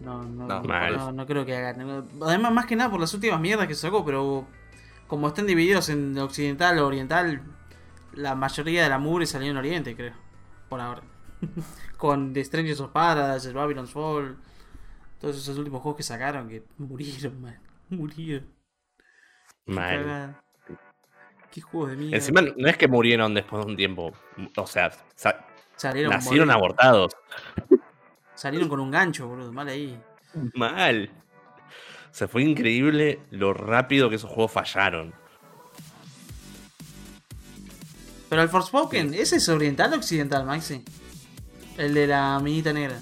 [0.02, 2.04] No, no, No, no, no creo que hagan.
[2.22, 4.46] Además, más que nada por las últimas mierdas que sacó, pero
[5.08, 7.42] como están divididos en occidental o oriental,
[8.14, 10.14] la mayoría de la mugre salió en Oriente, creo.
[10.70, 11.02] Por ahora.
[11.98, 14.38] Con The Strangers of Paradise, el Babylon's Fall,
[15.20, 17.60] todos esos últimos juegos que sacaron que murieron, man.
[17.90, 18.48] Murieron.
[19.66, 19.98] Qué Mal.
[20.04, 20.44] cagada.
[21.52, 22.16] Qué juegos de mierda.
[22.18, 24.12] Encima no es que murieron después de un tiempo.
[24.58, 25.46] O sea, sa-
[25.76, 27.14] salieron, nacieron abortados.
[28.36, 29.52] Salieron con un gancho, boludo.
[29.52, 30.00] Mal ahí.
[30.54, 31.10] Mal.
[32.12, 35.14] O sea, fue increíble lo rápido que esos juegos fallaron.
[38.30, 40.84] Pero el Forspoken, ¿ese es oriental o occidental, Maxi?
[41.78, 43.02] El de la minita negra.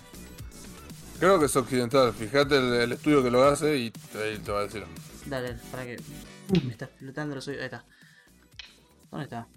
[1.19, 2.13] Creo que es occidental.
[2.13, 4.85] Fíjate el, el estudio que lo hace y ahí te va a decir.
[5.25, 5.97] Dale, para que.
[6.63, 7.61] Me está explotando los oídos.
[7.61, 7.85] Ahí está.
[9.09, 9.47] ¿Dónde está?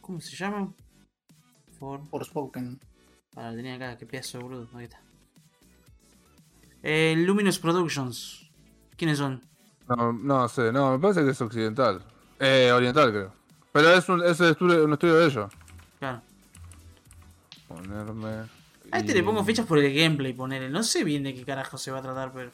[0.00, 0.72] ¿Cómo se llama?
[1.78, 2.06] For.
[2.08, 2.78] Forspoken.
[3.34, 4.68] Para, lo tenía acá, qué pedazo de boludo.
[4.74, 5.00] Ahí está.
[6.82, 8.50] Eh, Luminous Productions.
[8.96, 9.42] ¿Quiénes son?
[9.88, 12.04] No, no sé, no, me parece que es occidental.
[12.38, 13.32] Eh, oriental, creo.
[13.72, 15.52] Pero es un, es el estudio, un estudio de ellos.
[15.98, 16.22] Claro.
[17.68, 18.55] Ponerme.
[18.96, 20.68] A este y- le pongo fichas por el gameplay, ponele.
[20.68, 22.50] No sé bien de qué carajo se va a tratar, pero.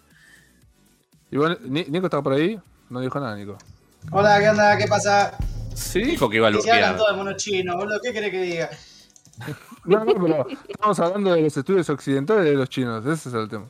[1.31, 2.59] Igual, Ni- Nico está por ahí.
[2.91, 3.57] No dijo nada, Nico.
[4.11, 4.77] Hola, ¿qué onda?
[4.77, 5.37] ¿Qué pasa?
[5.75, 8.31] Sí, dijo que iba a Y si hablan todos de mono chino, boludo, ¿qué querés
[8.31, 8.71] que diga?
[9.85, 13.05] No, no, pero estamos hablando de los estudios occidentales de los chinos.
[13.05, 13.67] Ese es el tema.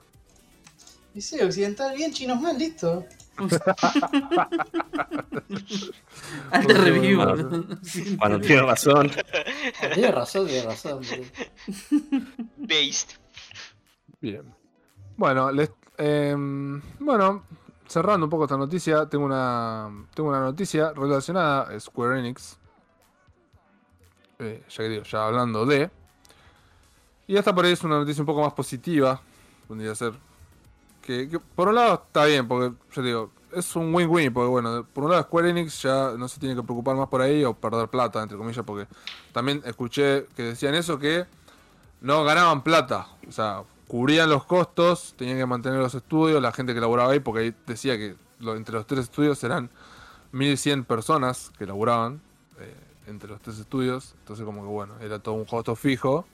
[1.14, 3.06] Y sí, occidental bien, chinos mal, listo.
[6.53, 7.64] Porque, review, bueno.
[8.18, 9.11] Bueno, tiene razón.
[9.95, 11.01] Tiene razón, tiene razón.
[12.59, 13.09] Based.
[14.20, 14.55] Bien.
[15.16, 17.45] Bueno, les, em, bueno,
[17.87, 22.59] cerrando un poco esta noticia, tengo una, tengo una noticia relacionada a Square Enix.
[24.39, 25.91] Eh, ya que digo, ya hablando de.
[27.26, 29.20] Y esta por ahí es una noticia un poco más positiva,
[29.68, 30.12] podría ser.
[31.03, 35.05] Que, por un lado está bien, porque yo digo, es un win-win, porque bueno, por
[35.05, 37.88] un lado Square Enix ya no se tiene que preocupar más por ahí o perder
[37.88, 38.86] plata, entre comillas, porque
[39.32, 41.26] también escuché que decían eso, que
[42.00, 43.09] no ganaban plata.
[43.28, 47.20] O sea, cubrían los costos, tenían que mantener los estudios, la gente que laburaba ahí,
[47.20, 49.70] porque ahí decía que entre los tres estudios eran
[50.32, 52.20] 1100 personas que laburaban
[52.59, 52.74] eh,
[53.07, 54.14] entre los tres estudios.
[54.20, 56.26] Entonces, como que bueno, era todo un costo fijo.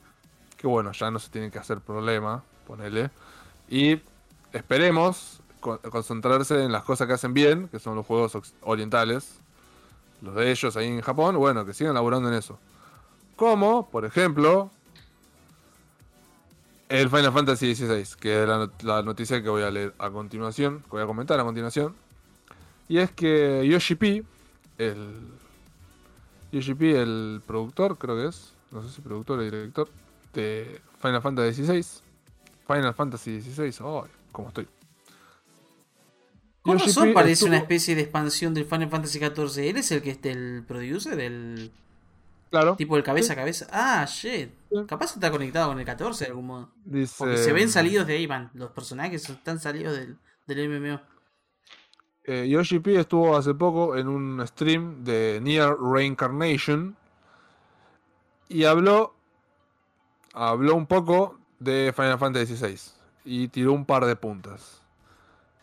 [0.56, 3.10] Que bueno, ya no se tiene que hacer problema, ponele.
[3.68, 4.00] Y
[4.52, 9.38] esperemos con- concentrarse en las cosas que hacen bien, que son los juegos orientales.
[10.20, 12.58] Los de ellos ahí en Japón, bueno, que sigan laburando en eso.
[13.36, 14.70] Como, por ejemplo,
[16.88, 18.48] el Final Fantasy XVI, que es
[18.82, 21.94] la noticia que voy a leer a continuación, que voy a comentar a continuación.
[22.88, 24.24] Y es que Yoshi P,
[24.78, 25.14] el.
[26.50, 29.88] Yoshi P, el productor, creo que es, no sé si productor o director,
[30.32, 31.84] de Final Fantasy XVI.
[32.66, 34.06] Final Fantasy XVI, oh,
[34.38, 34.66] cómo estoy.
[36.62, 39.68] Con Yoshi razón P parece estuvo- una especie de expansión del Final Fantasy XIV.
[39.70, 41.18] ¿Él es el que es el producer?
[41.20, 41.72] ¿El
[42.50, 43.66] Claro, tipo del cabeza a cabeza?
[43.70, 44.50] Ah, shit.
[44.70, 44.76] Sí.
[44.86, 46.70] Capaz está conectado con el 14 de algún modo.
[46.84, 47.14] dice.
[47.18, 48.50] Porque se ven salidos de ahí, man.
[48.54, 50.16] Los personajes están salidos del,
[50.46, 51.00] del MMO.
[52.24, 56.96] Eh, Yoshi P estuvo hace poco en un stream de Near Reincarnation
[58.48, 59.14] y habló
[60.34, 62.78] habló un poco de Final Fantasy XVI
[63.28, 64.80] y tiró un par de puntas.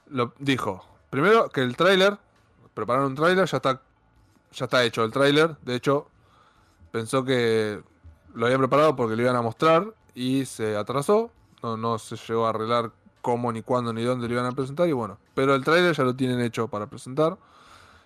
[0.07, 2.17] Lo dijo, primero que el tráiler,
[2.75, 3.81] prepararon un tráiler, ya está
[4.53, 6.07] ya está hecho el tráiler, de hecho
[6.91, 7.81] pensó que
[8.33, 12.45] lo habían preparado porque lo iban a mostrar y se atrasó, no, no se llegó
[12.45, 12.91] a arreglar
[13.21, 16.03] cómo, ni cuándo, ni dónde lo iban a presentar y bueno, pero el tráiler ya
[16.03, 17.37] lo tienen hecho para presentar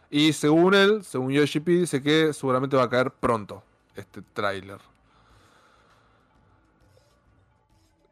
[0.09, 3.61] y según él, según Yoshi P, dice que seguramente va a caer pronto
[3.95, 4.79] este tráiler.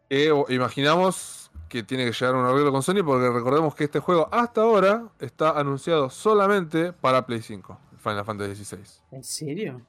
[0.10, 3.84] Que o- imaginamos que tiene que llegar a un arreglo con Sony porque recordemos que
[3.86, 8.84] este juego hasta ahora está anunciado solamente para Play 5, Final Fantasy XVI.
[9.12, 9.82] ¿En serio?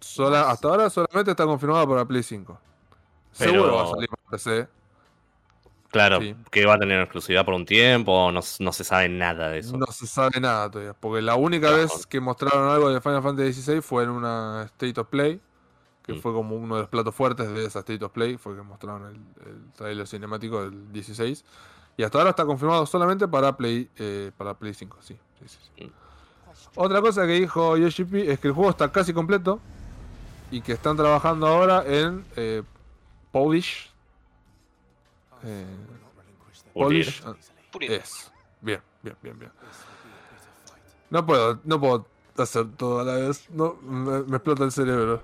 [0.00, 2.58] Sola, hasta ahora solamente está confirmado para Play 5.
[3.38, 4.68] Pero- Seguro va a salir para PC.
[5.90, 6.36] Claro, Sí.
[6.50, 9.76] que va a tener exclusividad por un tiempo, no, no se sabe nada de eso.
[9.76, 10.92] No se sabe nada todavía.
[10.94, 15.00] Porque la única vez que mostraron algo de Final Fantasy XVI fue en una State
[15.00, 15.40] of Play.
[16.04, 16.20] Que Mm.
[16.20, 18.36] fue como uno de los platos fuertes de esa State of Play.
[18.36, 19.14] Fue que mostraron el,
[19.48, 21.44] el trailer cinemático del 16.
[21.96, 24.98] Y hasta ahora está confirmado solamente para Play, eh, para Play 5.
[25.00, 25.84] Sí, sí, sí, sí.
[25.84, 25.90] Mm.
[26.76, 29.60] Otra cosa que dijo Yoshi P es que el juego está casi completo.
[30.50, 32.62] Y que están trabajando ahora en eh,
[33.32, 33.90] Polish.
[35.42, 35.64] Eh.
[36.74, 37.22] Polish.
[37.24, 37.34] ah,
[37.80, 38.30] es.
[38.60, 39.52] Bien, bien, bien, bien.
[41.10, 43.48] No puedo, no puedo hacer todo a la vez.
[43.50, 45.22] No, me, me explota el cerebro.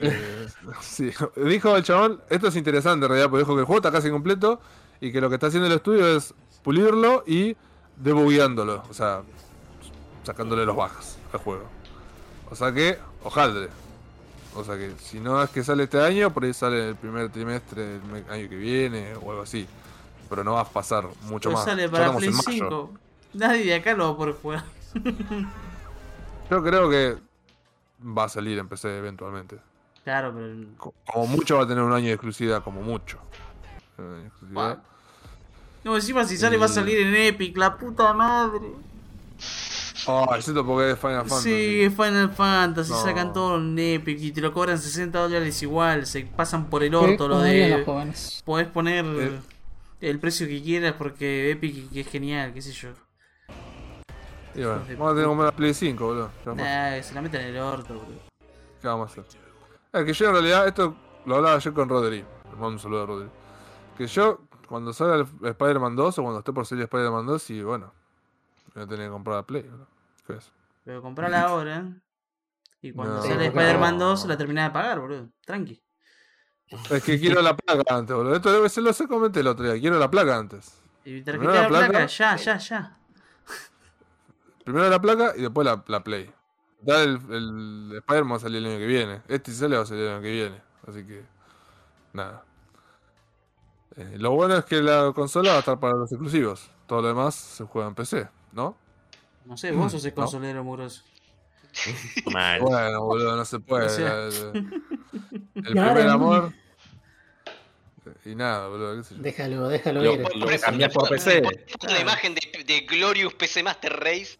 [0.00, 0.46] Eh,
[0.80, 1.10] sí.
[1.36, 4.10] Dijo el chabón, esto es interesante en realidad, porque dijo que el juego está casi
[4.10, 4.60] completo
[5.00, 7.56] y que lo que está haciendo el estudio es pulirlo y
[7.96, 8.82] debugueándolo.
[8.88, 9.22] O sea,
[10.24, 11.64] sacándole los bajas al juego.
[12.50, 13.68] O sea que, ojalá.
[14.56, 17.28] O sea que si no es que sale este año, por ahí sale el primer
[17.30, 19.66] trimestre del año que viene o algo así.
[20.28, 21.64] Pero no va a pasar mucho Pero más.
[21.64, 22.44] sale para Play en mayo.
[22.50, 22.92] 5.
[23.34, 24.64] Nadie de acá lo va a poder jugar.
[26.50, 27.16] Yo creo que
[28.06, 29.58] va a salir en PC eventualmente.
[30.04, 30.54] Claro, pero.
[30.76, 33.18] Co- Como mucho va a tener un año de exclusividad, como mucho.
[33.98, 34.78] Un año de exclusividad.
[35.82, 38.68] No, encima si sale va a salir en Epic, la puta madre.
[40.06, 41.42] Oh, excepto porque es Final Fantasy.
[41.84, 43.02] Sí, Final Fantasy, No.
[43.02, 46.94] sacan todo en Epic y te lo cobran 60 dólares igual, se pasan por el
[46.94, 47.82] orto lo de...
[47.86, 48.42] jóvenes.
[48.44, 49.40] Podés poner Eh.
[50.02, 52.90] el precio que quieras porque Epic es genial, qué sé yo.
[54.54, 56.30] Y bueno, vamos a tener que comprar la Play 5, boludo.
[56.42, 58.20] ¿Qué vamos, Nah, se la meten en el orto, boludo.
[58.80, 59.43] qué vamos a hacer?
[59.94, 62.18] Es que yo en realidad, esto lo hablaba ayer con Rodri.
[62.18, 63.30] Le mando un saludo a Rodri.
[63.96, 67.62] Que yo, cuando salga el Spider-Man 2 o cuando esté por salir Spider-Man 2, y
[67.62, 67.92] bueno,
[68.74, 69.86] voy a tener que comprar la Play, boludo.
[70.26, 70.52] ¿Qué es?
[70.84, 71.84] Pero comprala ahora.
[72.82, 73.22] Y cuando No.
[73.22, 74.06] sale Spider-Man no.
[74.10, 75.28] 2 la terminás de pagar, boludo.
[75.46, 75.80] Tranqui.
[76.90, 78.34] Es que quiero la placa antes, boludo.
[78.34, 79.80] Esto debe ser lo sé comenté el otro día.
[79.80, 80.80] Quiero la placa antes.
[81.04, 82.06] Y tarjeta la la placa, placa.
[82.06, 82.98] ya, ya, ya.
[84.64, 86.32] Primero la placa y después la, la Play.
[86.86, 89.22] Ya el, el Spider-Man va a salir el año que viene.
[89.28, 90.56] Este si sale va a salir el año que viene.
[90.86, 91.22] Así que.
[92.12, 92.44] Nada.
[93.96, 96.68] Eh, lo bueno es que la consola va a estar para los exclusivos.
[96.86, 98.76] Todo lo demás se juega en PC, ¿no?
[99.44, 100.14] No sé, vos sos el No.
[100.16, 101.02] consolero mugroso.
[102.32, 102.60] Mal.
[102.60, 103.86] Bueno, boludo, no se puede.
[103.86, 104.24] O sea.
[105.54, 106.52] el primer amor.
[108.26, 109.22] Y nada, boludo, qué sé yo.
[109.22, 110.20] Déjalo, déjalo Lo, ir.
[110.36, 111.42] lo cambiás por PC.
[111.88, 114.38] La imagen de, de Glorious PC Master Race.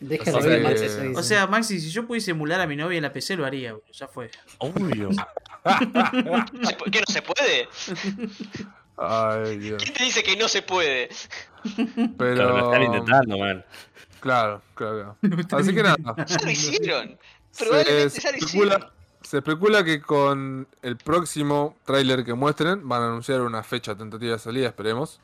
[0.00, 1.18] Déjalo O sea ir, que- Maxi, eso dice.
[1.18, 3.72] O sea, Maxi, si yo pudiese emular a mi novia en la PC, lo haría,
[3.72, 3.92] boludo.
[3.92, 4.30] Ya fue.
[4.58, 5.10] Obvio.
[5.12, 7.68] ¿Se ¿Qué no se puede?
[8.98, 9.82] Ay, Dios.
[9.82, 11.08] ¿Quién te dice que no se puede?
[11.76, 12.14] Pero.
[12.18, 13.64] Pero lo están intentando, man.
[14.20, 15.16] Claro, claro,
[15.48, 15.62] claro.
[15.62, 15.96] Así que nada.
[16.26, 17.18] Ya lo hicieron.
[17.50, 18.72] Se Probablemente ya lo hicieron.
[18.72, 18.92] especula,
[19.22, 24.32] se especula que con el próximo tráiler que muestren van a anunciar una fecha tentativa
[24.34, 25.20] de salida, esperemos.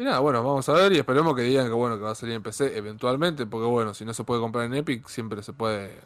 [0.00, 2.14] Y nada, bueno, vamos a ver y esperemos que digan que bueno que va a
[2.14, 5.52] salir en PC eventualmente, porque bueno, si no se puede comprar en Epic, siempre se
[5.52, 6.00] puede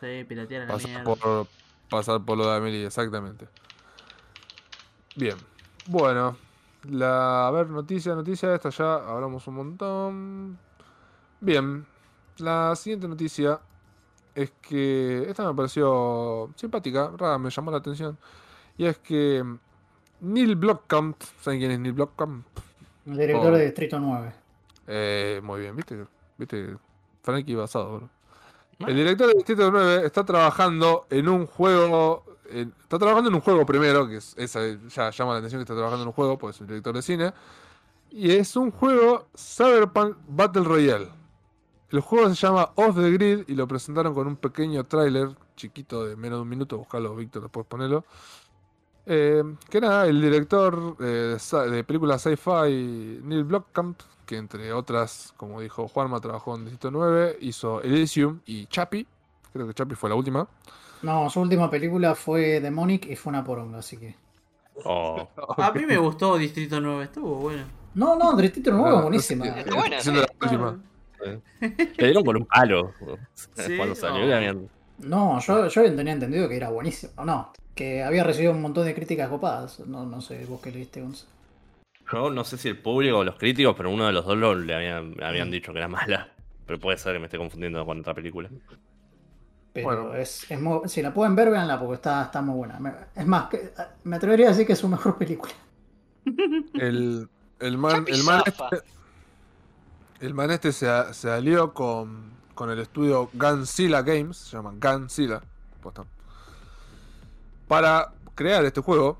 [0.00, 1.48] Sí, piratear pasar por,
[1.90, 3.48] pasar por lo de Amelie, exactamente.
[5.16, 5.36] Bien,
[5.88, 6.36] bueno,
[6.88, 10.58] la, a ver, noticia, noticia, esta ya hablamos un montón.
[11.40, 11.84] Bien,
[12.38, 13.58] la siguiente noticia
[14.36, 18.16] es que esta me pareció simpática, rara, me llamó la atención.
[18.78, 19.44] Y es que
[20.20, 22.46] Neil Blomkamp, ¿saben quién es Neil Blomkamp?
[23.10, 23.56] El director Oh.
[23.56, 24.32] de Distrito 9.
[24.86, 26.04] Eh, muy bien, ¿viste?
[26.38, 26.76] ¿Viste?
[27.22, 28.08] Frankie basado, bro.
[28.88, 32.24] El director de Distrito 9 está trabajando en un juego.
[32.52, 35.62] en- está trabajando en un juego primero, que es, esa ya llama la atención que
[35.62, 37.32] está trabajando en un juego, pues es un director de cine.
[38.10, 41.08] Y es un juego Cyberpunk Battle Royale.
[41.90, 46.04] El juego se llama Off the Grid y lo presentaron con un pequeño tráiler chiquito
[46.04, 46.76] de menos de un minuto.
[46.78, 48.04] Buscalo, Víctor, después ponelo.
[49.06, 51.36] Eh, que nada, el director eh,
[51.70, 57.38] de, películas sci-fi Neil Blomkamp, que entre otras, como dijo Juanma, trabajó en Distrito 9,
[57.40, 59.06] hizo Elysium y Chappie.
[59.52, 60.46] Creo que Chappie fue la última.
[61.02, 64.14] No, su última película fue Demonic y fue una poronga, así que.
[64.84, 65.28] Oh.
[65.56, 67.64] A mí me gustó Distrito 9, estuvo bueno.
[67.94, 69.46] No, no, Distrito 9 No, es buenísima.
[69.46, 70.34] Está buena, siendo la sí.
[70.42, 70.78] última.
[71.60, 72.92] Le dieron con un palo.
[73.34, 77.24] Sí, Cuando salió, habían- No, yo, yo tenía entendido que era buenísimo.
[77.24, 79.80] No, que había recibido un montón de críticas copadas.
[79.80, 81.26] No, no sé, vos que leíste, Gonza.
[82.12, 84.54] Yo no sé si el público o los críticos, pero uno de los dos lo,
[84.54, 86.28] le habían, habían dicho que era mala.
[86.66, 88.48] Pero puede ser que me esté confundiendo con otra película.
[89.72, 90.14] Pero Bueno.
[90.16, 92.80] es, es muy- si la pueden ver, véanla porque está, está muy buena.
[92.80, 93.70] Me- Es más, que-
[94.04, 95.52] me atrevería a decir que es su mejor película.
[96.74, 97.28] El,
[97.60, 98.82] el man, el man este,
[100.20, 105.40] el man este se, se alió con, con el estudio Gunzilla Games, se llama Gunzilla,
[105.82, 106.04] posta,
[107.70, 109.16] para crear este juego,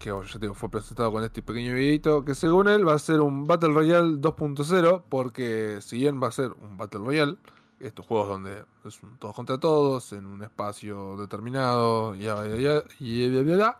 [0.00, 2.98] que oh, ya digo, fue presentado con este pequeño videito, que según él va a
[2.98, 7.36] ser un Battle Royale 2.0, porque si bien va a ser un Battle Royale,
[7.80, 13.78] estos juegos donde es un todos contra todos, en un espacio determinado, y ya, ya,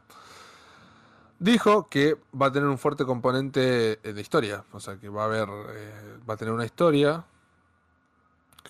[1.38, 4.62] dijo que va a tener un fuerte componente de historia.
[4.72, 5.48] O sea, que va a haber.
[5.48, 7.24] eh, va a tener una historia.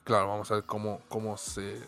[0.04, 1.80] Claro, vamos a ver cómo, cómo se.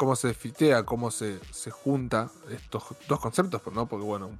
[0.00, 3.84] Cómo se fitea, cómo se, se junta estos dos conceptos, ¿no?
[3.84, 4.30] Porque bueno,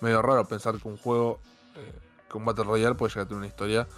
[0.00, 1.40] medio raro pensar que un juego.
[1.74, 1.92] eh,
[2.30, 3.88] que un Battle Royale puede llegar a tener una historia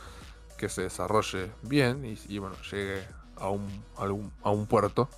[0.57, 3.07] que se desarrolle bien y, bueno, llegue
[3.37, 3.69] a un,
[3.99, 5.11] a un, a un puerto.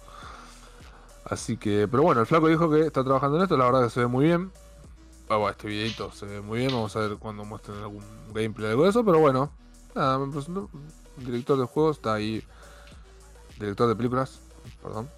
[1.24, 3.90] Así que, pero bueno, el flaco dijo que está trabajando en esto, la verdad que
[3.90, 4.50] se ve muy bien.
[5.28, 8.02] Ah, bueno, este videito se ve muy bien, vamos a ver cuando muestren algún
[8.32, 9.52] gameplay o algo de eso, pero bueno,
[9.94, 10.68] nada, me presentó.
[11.16, 12.42] Director de juegos está ahí.
[13.60, 14.40] Director de películas,
[14.82, 15.08] perdón.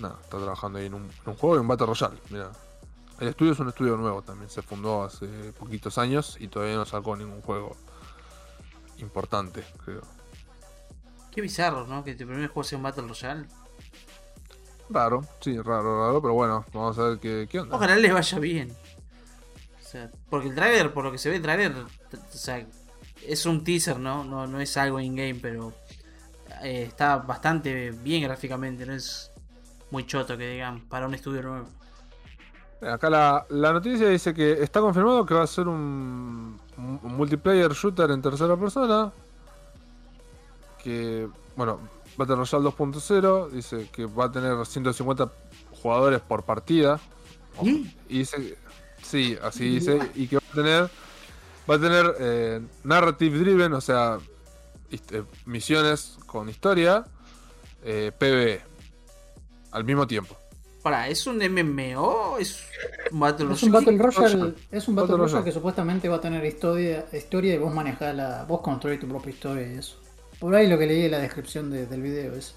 [0.00, 2.50] Nada, está trabajando ahí en un, en un juego y un Battle Royale, mira.
[3.20, 5.26] El estudio es un estudio nuevo también, se fundó hace
[5.58, 7.76] poquitos años y todavía no sacó ningún juego
[8.98, 10.02] importante, creo.
[11.32, 12.04] Qué bizarro, ¿no?
[12.04, 13.46] Que tu primer juego sea un Battle Royale.
[14.90, 17.76] Raro, sí, raro, raro, pero bueno, vamos a ver qué, qué onda.
[17.76, 18.76] Ojalá les vaya bien.
[19.80, 21.74] O sea, porque el tráiler, por lo que se ve el tráiler,
[22.10, 22.66] t- o sea,
[23.26, 24.24] es un teaser, ¿no?
[24.24, 25.74] No, no es algo in-game, pero
[26.62, 29.27] eh, está bastante bien gráficamente, no es
[29.90, 31.66] muy choto que digan para un estudio nuevo.
[32.80, 37.72] Acá la, la noticia dice que está confirmado que va a ser un, un multiplayer
[37.72, 39.12] shooter en tercera persona.
[40.82, 41.80] Que, bueno,
[42.16, 45.30] Battle Royale 2.0 dice que va a tener 150
[45.82, 47.00] jugadores por partida.
[47.62, 48.56] Y dice,
[49.02, 50.90] sí, así dice, y que va a tener,
[51.68, 54.18] va a tener eh, narrative driven, o sea,
[54.90, 57.04] eh, misiones con historia,
[57.84, 58.62] eh, PvE,
[59.72, 60.36] al mismo tiempo.
[60.82, 62.38] Para, ¿es un MMO?
[62.38, 62.64] ¿Es
[63.10, 64.28] un Battle Es un Battle Royale?
[64.34, 65.44] Royale, es un Battle Battle Royale Royale.
[65.44, 68.44] que supuestamente va a tener historia, historia y vos manejás la.
[68.44, 70.00] vos construís tu propia historia y eso.
[70.38, 72.54] Por ahí lo que leí en la descripción de- del video es.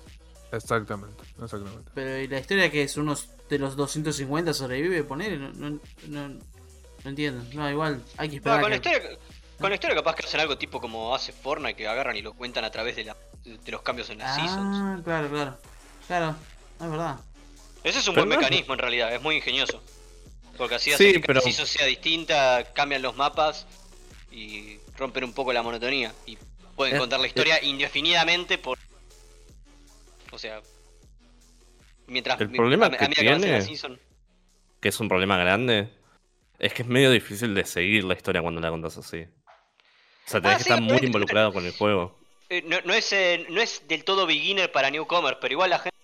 [0.52, 1.90] Exactamente, exactamente.
[1.96, 5.04] Pero ¿y la historia que es unos de los 250 sobrevive?
[5.04, 6.40] Poner, no, no, no, no
[7.10, 7.44] entiendo.
[7.54, 8.62] No, igual hay que No, esperar.
[8.62, 9.00] con, la historia,
[9.60, 12.34] con la historia capaz que hacen algo tipo como hace Fortnite, que agarran y lo
[12.34, 14.78] cuentan a través de, la, de los cambios en las seasons.
[14.80, 15.58] Ah, claro, claro.
[16.08, 16.36] Claro,
[16.82, 17.20] es verdad.
[17.84, 19.82] Ese es un Pero buen no- mecanismo en realidad, es muy ingenioso.
[20.58, 23.66] Porque así Sí, hace que pero- cada season sea distinta, cambian los mapas
[24.32, 26.14] y rompen un poco la monotonía.
[26.26, 26.38] Y
[26.76, 28.78] pueden Eh, contar la historia indefinidamente por...
[30.32, 30.62] O sea...
[32.08, 34.00] Mientras El problema a, que a medida que tiene- season...
[34.82, 35.90] Que es un problema grande.
[36.60, 39.22] Es que es medio difícil de seguir la historia cuando la contás así.
[40.28, 42.20] O sea, tenés Ah, que sí, estar muy involucrado con el juego.
[42.50, 45.80] Eh, no, no es, eh, no es del todo beginner para newcomers, pero igual la
[45.80, 45.96] gente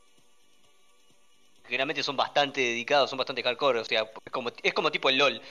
[1.67, 5.17] generalmente son bastante dedicados, son bastante hardcore, o sea, es como, es como tipo el
[5.17, 5.41] LOL.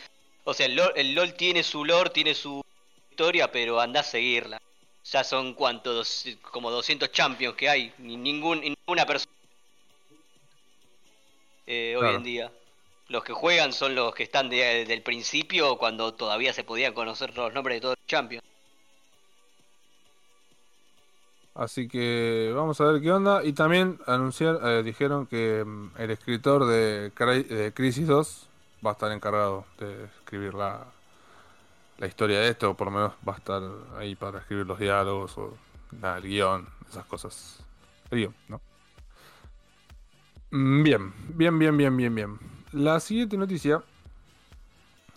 [0.45, 2.63] O sea, el LOL, el LOL tiene su lore, tiene su
[3.11, 4.61] historia, pero anda a seguirla.
[5.05, 9.31] Ya son cuanto, dos- como 200 champions que hay, ni ningún, ninguna persona
[11.67, 12.53] eh, hoy en día.
[13.09, 16.93] Los que juegan son los que están de- desde el principio, cuando todavía se podían
[16.93, 18.43] conocer los nombres de todos los champions.
[21.57, 23.45] Así que vamos a ver qué onda.
[23.45, 28.49] Y también anunciar, eh, dijeron que mm, el escritor de, Cri- de Crisis 2
[28.85, 30.87] va a estar encargado de escribir la,
[31.99, 33.63] la historia de esto, o por lo menos va a estar
[33.99, 35.57] ahí para escribir los diálogos o
[36.03, 37.59] el guion, esas cosas.
[38.11, 38.61] El guion, ¿no?
[40.51, 42.39] Mm, Bien, bien, bien, bien, bien, bien.
[42.73, 43.83] La siguiente noticia,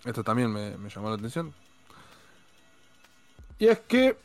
[0.06, 1.54] esto también me llamó la atención,
[3.58, 4.16] y es que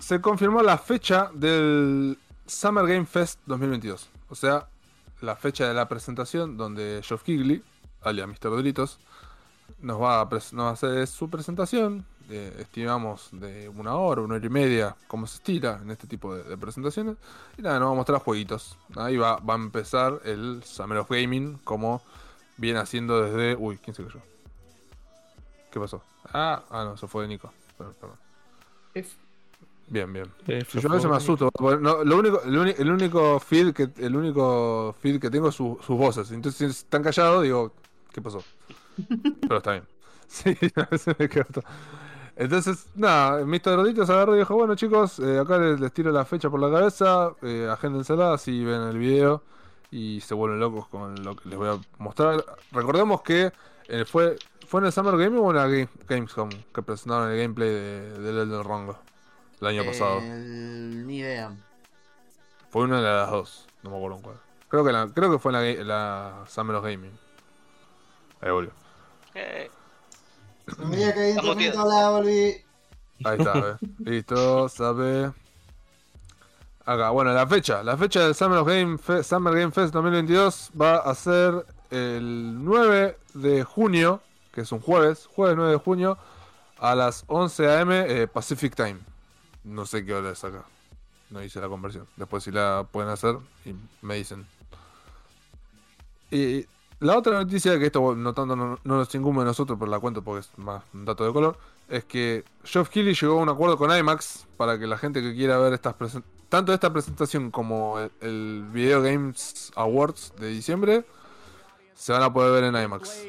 [0.00, 4.08] se confirmó la fecha del Summer Game Fest 2022.
[4.30, 4.66] O sea,
[5.20, 7.62] la fecha de la presentación donde Geoff Keighley,
[8.02, 8.50] alias Mr.
[8.50, 8.98] Doritos,
[9.80, 12.06] nos va a, hacer su presentación.
[12.30, 16.34] eh, estimamos de una hora, una hora y media, como se estira en este tipo
[16.34, 17.16] de, de presentaciones.
[17.58, 18.78] Y nada, nos va a mostrar jueguitos.
[18.96, 22.02] Ahí va, va a empezar el Summer of Gaming, como
[22.56, 23.54] viene haciendo desde.
[23.54, 24.20] Uy, ¿quién se cayó?
[25.70, 26.02] ¿Qué pasó?
[26.32, 27.52] Ah, ah, no, eso fue de Nico.
[27.76, 28.18] Perdón, perdón.
[29.90, 30.26] Bien, bien.
[30.68, 31.50] Si yo a veces me asusto.
[31.80, 35.54] no, lo único, el, uni- el único feed que el único feed que tengo es
[35.56, 36.30] su- sus voces.
[36.30, 37.72] Entonces si están callados, digo,
[38.12, 38.42] ¿qué pasó?
[39.42, 39.84] Pero está bien.
[40.30, 41.64] Sí, a veces me quedo todo-
[42.36, 43.74] Entonces, nada, Mr.
[43.74, 46.70] Roditos agarró y dijo, bueno chicos, eh, acá les, les tiro la fecha por la
[46.70, 49.42] cabeza, eh, agéndensela, así ven el video
[49.90, 52.44] y se vuelven locos con lo que les voy a mostrar.
[52.70, 53.50] Recordemos que
[53.88, 54.36] eh, fue
[54.68, 58.18] fue en el Summer Game o en la Game- Gamescom que presentaron el gameplay de,
[58.20, 58.94] del Elden Ring
[59.60, 60.18] el año pasado.
[60.22, 61.52] Eh, ni idea.
[62.70, 64.36] Fue una de las dos, no me acuerdo en cuál.
[64.68, 65.94] Creo que, la, creo que fue en la,
[66.42, 67.18] la Summer of Gaming.
[68.40, 68.72] Ahí volvió.
[69.34, 69.70] Eh,
[70.78, 71.34] Me veía que
[71.74, 72.64] la volví.
[73.24, 73.78] Ahí está.
[73.98, 75.32] Listo, sabe.
[76.86, 77.82] Acá, bueno, la fecha.
[77.82, 82.64] La fecha del Summer, of Game Fe- Summer Game Fest 2022 va a ser el
[82.64, 86.18] 9 de junio, que es un jueves, jueves 9 de junio,
[86.78, 88.98] a las 11 am eh, Pacific Time.
[89.64, 90.64] No sé qué hora es acá.
[91.30, 92.06] No hice la conversión.
[92.16, 94.46] Después si la pueden hacer y me dicen.
[96.30, 96.66] Y
[97.00, 99.98] la otra noticia, que esto no tanto no, no nos incumbe a nosotros, pero la
[99.98, 101.58] cuento porque es más un dato de color,
[101.88, 105.34] es que Geoff Keighley llegó a un acuerdo con IMAX para que la gente que
[105.34, 105.94] quiera ver estas
[106.48, 111.04] tanto esta presentación como el, el Video Games Awards de diciembre
[112.00, 113.26] se van a poder ver en IMAX.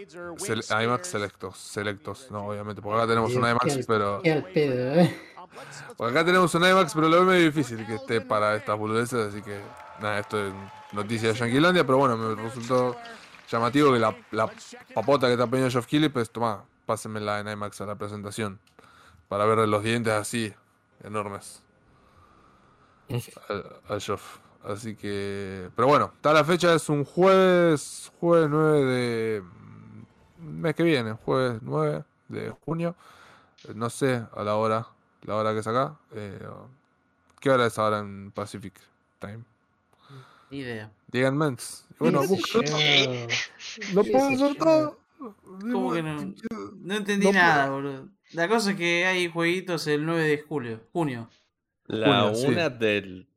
[0.82, 5.16] IMAX selectos, selectos, no obviamente, porque acá tenemos un IMAX, pero pedo, eh.
[5.98, 9.30] Porque acá tenemos un IMAX, pero lo veo medio difícil que esté para estas boludeces,
[9.30, 9.62] así que
[10.02, 10.54] nada, esto es
[10.92, 12.96] noticia de Yanquilandia, pero bueno, me resultó
[13.50, 14.16] llamativo que la,
[14.94, 18.60] papota que está poniendo Geoff Keighley, pues toma, pásenmela en IMAX a la presentación,
[19.28, 20.54] para ver los dientes así,
[21.04, 21.64] enormes.
[23.90, 24.40] Al Geoff.
[24.64, 30.76] Así que, pero bueno, está la fecha, es un jueves, jueves 9 de mm, mes
[30.76, 32.96] que viene, jueves 9 de junio,
[33.74, 34.88] no sé a la hora,
[35.24, 35.98] la hora que es acá.
[36.14, 36.40] Eh,
[37.40, 38.80] ¿Qué hora es ahora en Pacific
[39.20, 39.44] Time?
[40.50, 40.92] Ni idea.
[41.08, 41.86] Digan mens.
[42.00, 45.00] Bueno, no ¿Qué puedo hacer todo.
[45.62, 46.34] ¿Cómo que no?
[46.82, 48.10] No entendí No nada, boludo.
[48.34, 51.30] La cosa es que hay jueguitos el 9 de julio, junio.
[51.88, 52.78] La Una, sí.
[52.80, 53.28] del.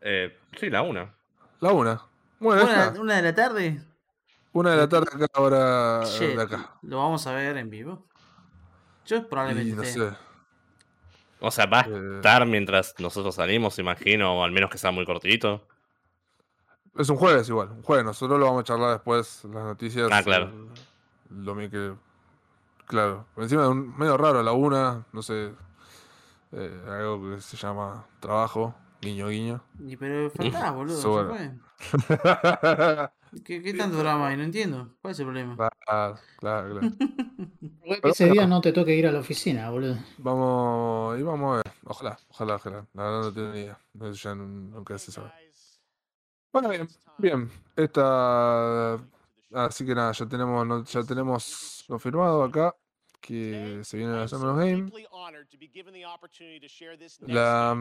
[0.00, 1.14] Eh, sí, la una.
[1.60, 2.02] La una.
[2.38, 2.62] Bueno,
[3.00, 3.80] Una, de la tarde.
[4.52, 6.76] Una de la tarde acá, ahora Shit, de acá.
[6.82, 8.06] Lo vamos a ver en vivo.
[9.06, 10.10] Yo Y probablemente no esté.
[10.10, 10.16] sé.
[11.46, 12.16] O sea, va a Eh.
[12.16, 15.66] estar mientras nosotros salimos, imagino, o al menos que sea muy cortito.
[16.96, 18.04] Es un jueves igual, un jueves.
[18.04, 20.08] Nosotros lo vamos a charlar después, las noticias.
[20.12, 20.46] Ah, claro.
[20.46, 21.94] el- Lo mismo que.
[22.86, 23.26] Claro.
[23.36, 25.52] Encima de un medio raro, a la una, no sé.
[26.56, 29.60] eh, algo que se llama trabajo, guiño, guiño.
[29.80, 30.96] Y pero faltaba, boludo.
[31.00, 31.58] So, bueno.
[33.34, 34.36] claro, ¿Qué, qué tanto drama hay?
[34.36, 34.94] No entiendo.
[35.02, 35.56] ¿Cuál es el problema?
[35.86, 36.80] claro, claro.
[37.84, 39.96] Igual que ese día no te toque ir a la oficina, boludo.
[40.18, 41.74] Vamos, y vamos a ver.
[41.84, 42.86] Ojalá, ojalá, ojalá.
[42.94, 43.78] La verdad no tengo ni idea.
[44.00, 45.30] Eso ya nun- nunca se sabe.
[46.52, 47.50] Bueno, bien, bien.
[47.76, 48.94] Esta.
[49.52, 52.74] Así que nada, ya tenemos, ya tenemos confirmado acá
[53.24, 54.92] que se viene la Summer of Game.
[57.26, 57.74] La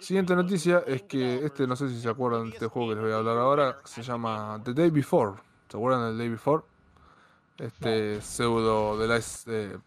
[0.00, 3.04] siguiente noticia es que este, no sé si se acuerdan de este juego que les
[3.04, 5.34] voy a hablar ahora, se llama The Day Before.
[5.68, 6.64] ¿Se acuerdan del Day Before?
[7.56, 9.80] Este pseudo de la pseudo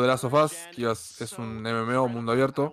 [0.00, 2.72] de Last of Us, que es es un MMO mundo abierto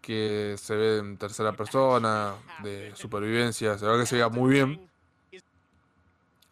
[0.00, 4.88] que se ve en tercera persona, de supervivencia, se ve que se veía muy bien,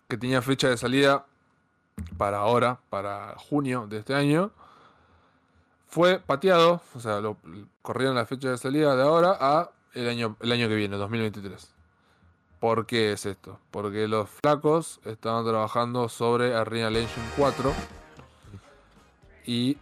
[0.08, 1.27] que tenía fecha de salida
[2.16, 4.50] para ahora, para junio de este año.
[5.86, 7.38] Fue pateado, o sea, lo,
[7.82, 11.74] corrieron la fecha de salida de ahora a el año, el año que viene, 2023.
[12.60, 13.58] ¿Por qué es esto?
[13.70, 17.72] Porque los flacos estaban trabajando sobre Unreal Engine 4
[19.46, 19.78] y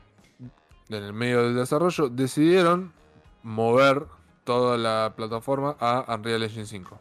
[0.89, 2.93] en el medio del desarrollo decidieron
[3.43, 4.07] mover
[4.45, 7.01] toda la plataforma a Unreal Engine 5.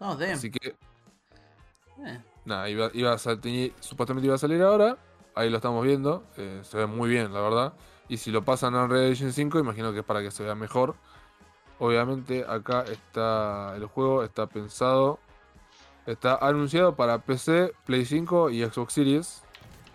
[0.00, 0.32] No, damn.
[0.32, 0.76] Así que
[2.06, 2.18] Eh,
[2.50, 4.98] nada, iba, a supuestamente iba a salir ahora.
[5.34, 6.24] Ahí lo estamos viendo.
[6.36, 7.72] eh, se ve muy bien, la verdad.
[8.08, 10.54] Y si lo pasan a Unreal Engine 5, imagino que es para que se vea
[10.54, 10.94] mejor.
[11.78, 15.18] Obviamente acá está el juego, está pensado.
[16.06, 19.42] Está anunciado para PC, Play 5 y Xbox Series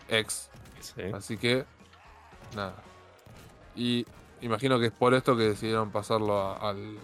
[0.07, 0.49] X.
[0.79, 1.01] Sí.
[1.13, 1.65] Así que,
[2.55, 2.75] nada.
[3.75, 4.05] Y
[4.41, 6.97] imagino que es por esto que decidieron pasarlo a- al.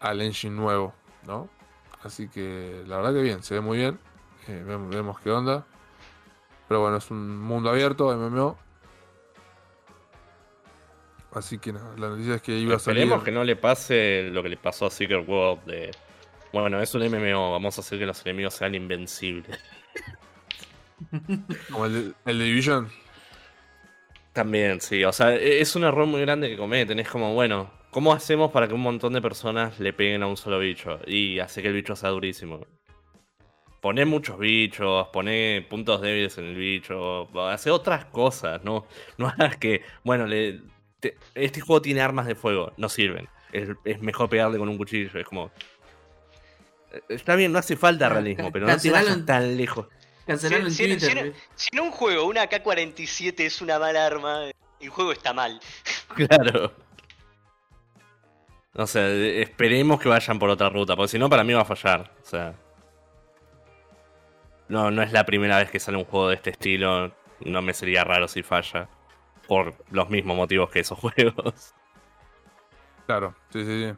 [0.00, 0.92] al engine nuevo,
[1.26, 1.48] ¿no?
[2.04, 3.98] Así que la verdad que bien, se ve muy bien.
[4.48, 5.64] Eh, vemos, vemos qué onda.
[6.68, 8.58] Pero bueno, es un mundo abierto, MMO.
[11.32, 13.02] Así que nada, la noticia es que iba a salir.
[13.02, 15.90] Esperemos que no le pase lo que le pasó a Secret World de.
[16.52, 19.58] Bueno, es un MMO, vamos a hacer que los enemigos sean invencibles.
[21.70, 22.90] Como el, de- el Division.
[24.34, 26.98] También, sí, o sea, e- es un error muy grande que cometen.
[26.98, 30.36] Es como, bueno, ¿cómo hacemos para que un montón de personas le peguen a un
[30.36, 30.98] solo bicho?
[31.06, 32.66] Y hace que el bicho sea durísimo.
[33.80, 38.86] Poné muchos bichos, poné puntos débiles en el bicho, hace otras cosas, no,
[39.18, 40.60] no hagas que, bueno, le,
[41.00, 43.28] te- este juego tiene armas de fuego, no sirven.
[43.52, 45.50] Es, es mejor pegarle con un cuchillo, es como...
[46.92, 49.86] eh, Está bien, no hace falta realismo, pero no te vayas en- tan lejos.
[50.26, 51.34] Cancelarlo en Si- si- Twitter.
[51.56, 54.44] si- en un juego una K-47 es una mala arma,
[54.80, 55.60] el juego está mal.
[56.14, 56.72] Claro.
[58.74, 61.64] No sé, esperemos que vayan por otra ruta, porque si no, para mí va a
[61.66, 62.10] fallar.
[62.22, 62.54] O sea.
[64.68, 67.12] No, no es la primera vez que sale un juego de este estilo.
[67.40, 68.88] No me sería raro si falla.
[69.46, 71.74] Por los mismos motivos que esos juegos.
[73.06, 73.94] Claro, sí, sí, sí.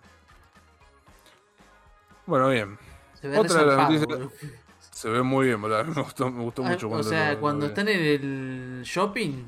[2.26, 2.78] Bueno, bien.
[3.20, 4.32] Se ve Otra de las resarpado, noticias- boludo.
[4.78, 5.84] Se ve muy bien, boludo.
[5.84, 6.88] Me gustó, me gustó Ah, mucho.
[6.90, 9.44] O sea, lo- cuando lo están en el shopping,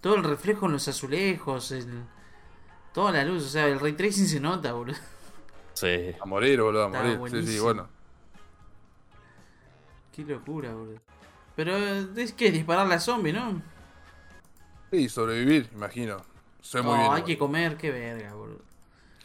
[0.00, 2.02] todo el reflejo en los azulejos, el-
[2.96, 4.96] toda la luz, o sea, el ray tracing se nota, boludo.
[5.74, 6.14] Sí.
[6.18, 7.12] A morir, boludo, a Está morir.
[7.30, 7.64] Sí, sí, buenísimo.
[7.64, 7.88] bueno.
[10.12, 10.98] Qué locura, boludo.
[11.54, 13.60] Pero es que disparar a zombie, ¿no?
[14.90, 16.22] Sí, sobrevivir, imagino.
[16.62, 17.12] Sé muy no, bien.
[17.12, 18.62] hay que comer, qué verga, boludo.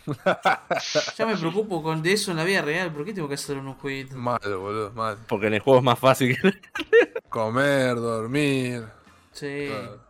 [1.18, 3.62] ya me preocupo con de eso en la vida real, ¿por qué tengo que hacerlo
[3.62, 4.18] en un jueguito?
[4.18, 5.18] Mal, boludo, mal.
[5.30, 6.60] Porque en el juego es más fácil que.
[7.30, 8.86] Comer, dormir,
[9.32, 9.68] Sí.
[9.70, 10.02] claro.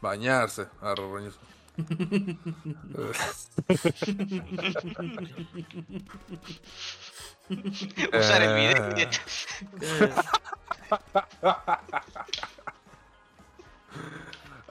[0.00, 0.66] bañarse.
[0.80, 1.38] Ah, roñoso.
[8.12, 8.94] Usar el Eh.
[8.94, 9.08] video.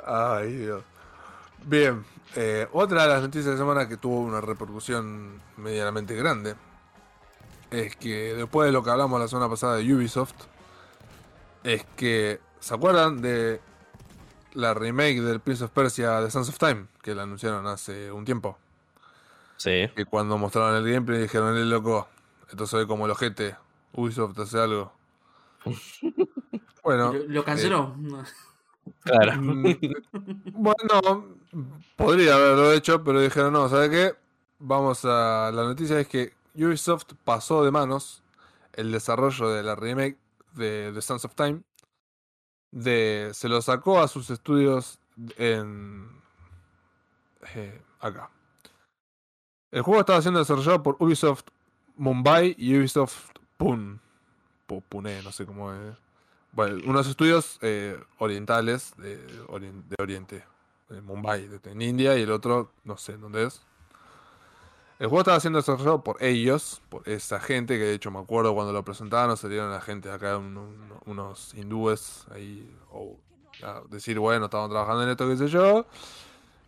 [0.06, 0.84] Ay, Dios.
[1.66, 6.56] Bien, eh, otra de las noticias de la semana que tuvo una repercusión medianamente grande
[7.70, 10.34] es que después de lo que hablamos la semana pasada de Ubisoft,
[11.64, 13.62] es que, ¿se acuerdan de
[14.54, 16.88] la remake del Prince of Persia de Sons of Time?
[17.02, 18.58] Que la anunciaron hace un tiempo.
[19.58, 19.90] Sí.
[19.96, 22.08] Que cuando mostraron el gameplay dijeron, el loco,
[22.50, 23.56] esto se ve como el ojete.
[23.94, 24.94] Ubisoft hace algo.
[26.84, 27.14] bueno.
[27.14, 27.96] Lo, lo canceló.
[29.04, 29.42] Claro.
[29.42, 29.76] Mm,
[30.54, 31.26] Bueno,
[31.96, 34.16] podría haberlo hecho, pero dijeron, no, ¿sabe qué?
[34.60, 35.52] Vamos a...
[35.54, 38.24] La noticia es que Ubisoft pasó de manos
[38.74, 40.18] el desarrollo de la remake
[40.54, 41.62] de The Sons of Time.
[42.72, 45.00] De, se lo sacó a sus estudios
[45.38, 46.08] en...
[47.56, 48.30] eh, acá.
[49.72, 51.44] El juego estaba siendo desarrollado por Ubisoft
[51.96, 54.00] Mumbai y Ubisoft Pune.
[54.68, 55.96] Pu- Pune, no sé cómo es.
[56.52, 60.44] Bueno, unos estudios eh, orientales de, de Oriente,
[60.90, 63.62] de Mumbai, en India, y el otro, no sé dónde es.
[65.00, 68.54] El juego estaba siendo desarrollado por ellos, por esa gente, que de hecho me acuerdo
[68.54, 73.16] cuando lo presentaron, salieron la gente acá, un- un- unos hindúes ahí, o
[73.64, 75.86] a decir, bueno, estaban trabajando en esto, qué sé yo,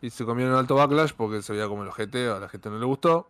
[0.02, 2.80] y se comieron alto backlash porque se veía como el ojete, a la gente no
[2.80, 3.28] le gustó.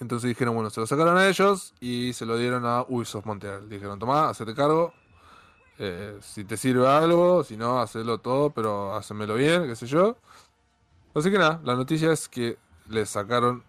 [0.00, 3.68] Entonces dijeron, bueno, se lo sacaron a ellos y se lo dieron a Ubisoft Montreal.
[3.68, 4.92] Dijeron, tomá, hacete cargo.
[5.78, 10.16] eh, si te sirve algo, si no, hacelo todo, pero hacémelo bien, qué sé yo.
[11.14, 12.58] Así que nada, la noticia es que
[12.88, 13.62] le sacaron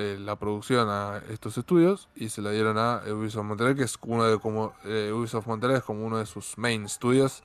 [0.00, 3.98] eh, la producción a estos estudios y se la dieron a Ubisoft Montreal, que es
[4.02, 7.42] uno de como eh, Ubisoft Montreal es como uno de sus main studios.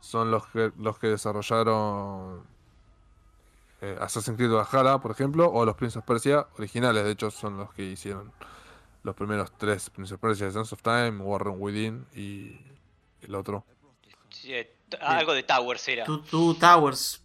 [0.00, 2.44] Son los que los que desarrollaron
[3.80, 7.56] eh, Assassin's Creed Valhalla, por ejemplo, o los Prince of Persia originales, de hecho son
[7.56, 8.30] los que hicieron
[9.02, 12.60] los primeros tres Prince of Persia, Sense of Time, Warren Within y
[13.22, 13.64] el otro.
[14.28, 14.52] Sí,
[15.00, 16.04] algo de Towers era.
[16.04, 17.22] Two, Two Towers.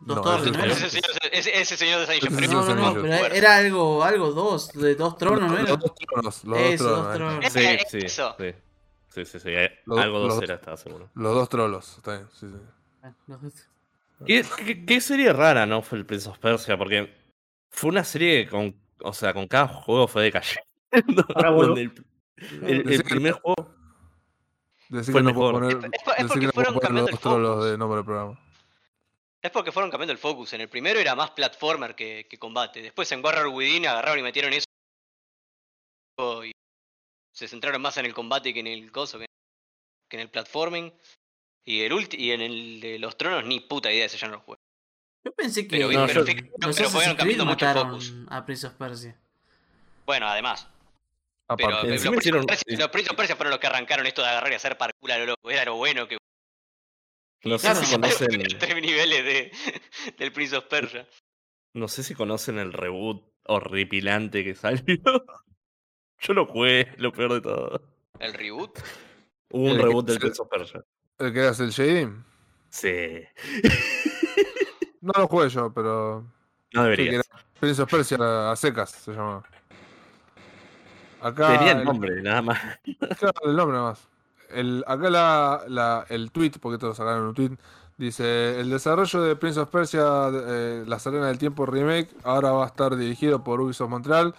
[0.00, 0.36] Dos No,
[0.68, 3.02] ese señor, ese, ese señor de Ese pero sí No, los no, no, anillos.
[3.02, 5.68] pero era algo, algo dos, de dos tronos, ¿no los, era?
[5.70, 7.44] los dos tronos, los Eso, dos dos tronos.
[7.52, 8.36] Sí, Eh, sí, eso.
[8.38, 8.54] sí.
[9.08, 9.48] Sí, sí, sí.
[9.50, 11.10] eh, Los- Algo los- dos era, estaba seguro.
[11.14, 12.56] Los dos trolos, está bien, sí, sí.
[13.02, 13.12] Ah,
[14.26, 15.82] ¿Qué, qué, qué serie rara, no?
[15.82, 17.12] Fue el Prince of Persia, porque
[17.70, 18.76] fue una serie que con.
[19.02, 20.32] O sea, con cada juego fue.
[21.34, 21.74] Ahora vuelvo.
[21.76, 21.92] Donde el,
[22.64, 23.74] el- el Decí que- primer juego.
[24.88, 26.92] Decir Fue que no puedo poner, Es por- es decir porque que no puedo poner
[26.92, 28.40] los el dos trolos de nombre del programa.
[29.42, 30.52] Es porque fueron cambiando el focus.
[30.54, 32.82] En el primero era más platformer que, que combate.
[32.82, 34.64] Después en Warrior Within agarraron y metieron eso.
[36.44, 36.52] Y
[37.32, 39.26] se centraron más en el combate que en el coso, que,
[40.10, 40.92] que en el platforming.
[41.64, 44.34] Y, el ulti- y en el de los tronos ni puta idea, ese ya no
[44.34, 44.58] lo jugué.
[45.24, 47.90] Yo pensé que Pero, No, pero, yo- los pero Assassin's fueron cambiando mucho el mataron
[48.00, 48.14] focus.
[48.30, 49.16] a Prince of Persia.
[50.06, 50.66] Bueno, además.
[51.56, 52.00] Pero, Aparte, pero
[52.40, 55.18] los Prince of Persia fueron los que arrancaron esto de agarrar y hacer parkour a
[55.18, 55.50] lo loco.
[55.50, 56.16] Era lo bueno que
[57.44, 57.84] No sé Claro.
[57.84, 58.58] si conocen.
[58.58, 59.52] tres niveles de,
[60.18, 61.06] del Prince of Persia.
[61.74, 64.82] No sé si conocen el reboot horripilante que salió.
[66.20, 67.82] Yo lo jugué, lo peor de todo.
[68.18, 68.78] El reboot.
[69.50, 70.84] Hubo un reboot del Prince of Persia.
[71.18, 72.08] ¿El que eras el Shady?
[72.70, 73.22] Sí.
[75.00, 76.20] No lo jugué yo, pero.
[76.74, 77.12] No Sí, debería.
[77.12, 77.22] era
[77.60, 79.42] Prince of Persia a secas se llama.
[81.20, 81.56] Acá.
[81.58, 82.60] Tenía el el- nombre, nada más.
[83.18, 84.08] Claro, el nombre más.
[84.50, 87.52] El, acá la, la- el tweet, porque todos sacaron un tweet,
[87.96, 92.64] dice: El desarrollo de Prince of Persia, eh, Las Arenas del Tiempo Remake, ahora va
[92.64, 94.34] a estar dirigido por Ubisoft Montreal.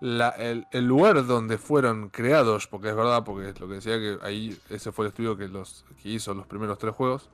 [0.00, 3.98] La- el, el lugar donde fueron creados, porque es verdad, porque es lo que decía
[3.98, 7.28] que ahí ese fue el estudio que los que hizo los primeros tres juegos.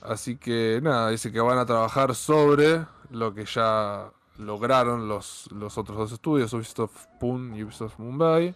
[0.00, 5.76] Así que nada, dice que van a trabajar sobre lo que ya lograron los, los
[5.76, 8.54] otros dos estudios, Ubisoft Pune y Ubisoft Mumbai.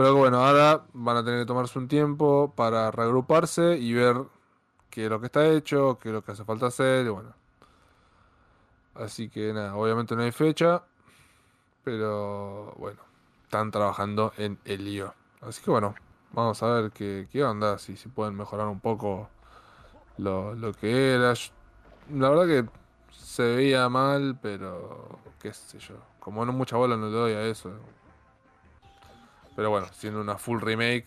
[0.00, 4.16] Pero bueno, ahora van a tener que tomarse un tiempo para reagruparse y ver
[4.88, 7.34] qué es lo que está hecho, qué es lo que hace falta hacer, y bueno.
[8.94, 10.82] Así que nada, obviamente no hay fecha,
[11.84, 12.98] pero bueno,
[13.42, 15.12] están trabajando en el lío.
[15.42, 15.94] Así que bueno,
[16.32, 19.28] vamos a ver qué, qué onda, si, si pueden mejorar un poco
[20.16, 21.34] lo, lo que era.
[22.10, 22.66] La verdad que
[23.12, 25.96] se veía mal, pero qué sé yo.
[26.20, 27.70] Como no mucha bola no le doy a eso.
[29.60, 31.04] Pero bueno, siendo una full remake.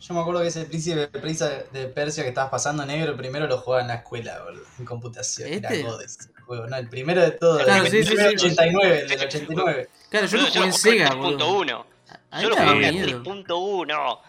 [0.00, 3.48] Yo me acuerdo que ese príncipe de Persia, de Persia que estabas pasando negro, primero
[3.48, 5.52] lo jugaba en la escuela, boludo, en computación.
[5.52, 5.80] ¿Este?
[5.80, 8.36] Era God ese juego, no, el primero de todo, Claro, el sí, sí, primero sí.
[8.36, 9.88] del 89, el del 89.
[10.10, 11.64] Claro, yo lo jugué en lo Sega, jugué en boludo.
[11.64, 11.84] 3.1.
[12.30, 13.22] Ahí Yo lo jugué en miedo.
[13.24, 14.20] 3.1.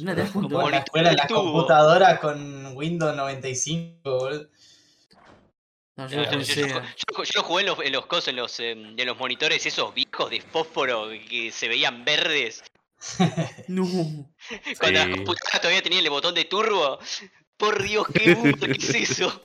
[0.00, 0.30] Una Lo 3.1.
[0.42, 4.46] jugaba en la escuela en las computadoras con Windows 95, boludo.
[5.98, 6.94] No, yo jugué en yo- yo- Sega.
[7.16, 9.92] yo- yo lo jugué en los, en los cosas, en los, en los monitores esos
[9.94, 12.62] viejos de fósforo que se veían verdes.
[13.68, 13.84] No.
[14.80, 16.98] Cuando las computadoras todavía tenían el botón de turbo.
[17.56, 19.44] Por Dios, qué burro, ¿qué es eso?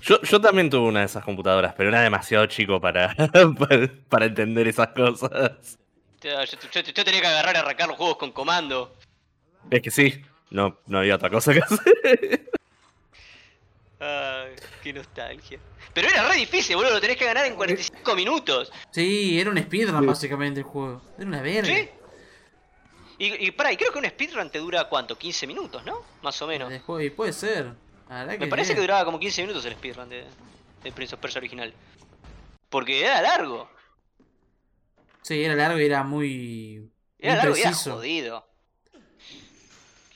[0.00, 3.14] Yo, yo también tuve una de esas computadoras, pero era demasiado chico para,
[3.58, 5.78] para, para entender esas cosas.
[6.20, 8.94] Yo, yo- yo- yo tenía que agarrar y arrancar los juegos con comando.
[9.70, 12.50] Es que sí, no, no había otra cosa que hacer.
[13.98, 15.58] Ay, qué nostalgia.
[15.94, 18.70] Pero era re difícil, boludo, lo tenés que ganar en 45 minutos.
[18.90, 21.00] Sí, era un speedrun básicamente el juego.
[21.16, 21.74] Era una verga.
[21.74, 21.88] ¿Sí?
[23.18, 26.02] Y, y pará, y creo que un speedrun te dura cuánto, 15 minutos, ¿no?
[26.22, 26.70] Más o menos.
[26.82, 27.72] Juego- y puede ser.
[28.38, 30.24] Me parece que duraba como 15 minutos el speedrun de,
[30.84, 31.72] de Prince of Persia original.
[32.68, 33.70] Porque era largo.
[35.22, 36.90] Sí, era largo y era muy.
[37.18, 37.94] Era muy largo y era preciso.
[37.94, 38.48] jodido.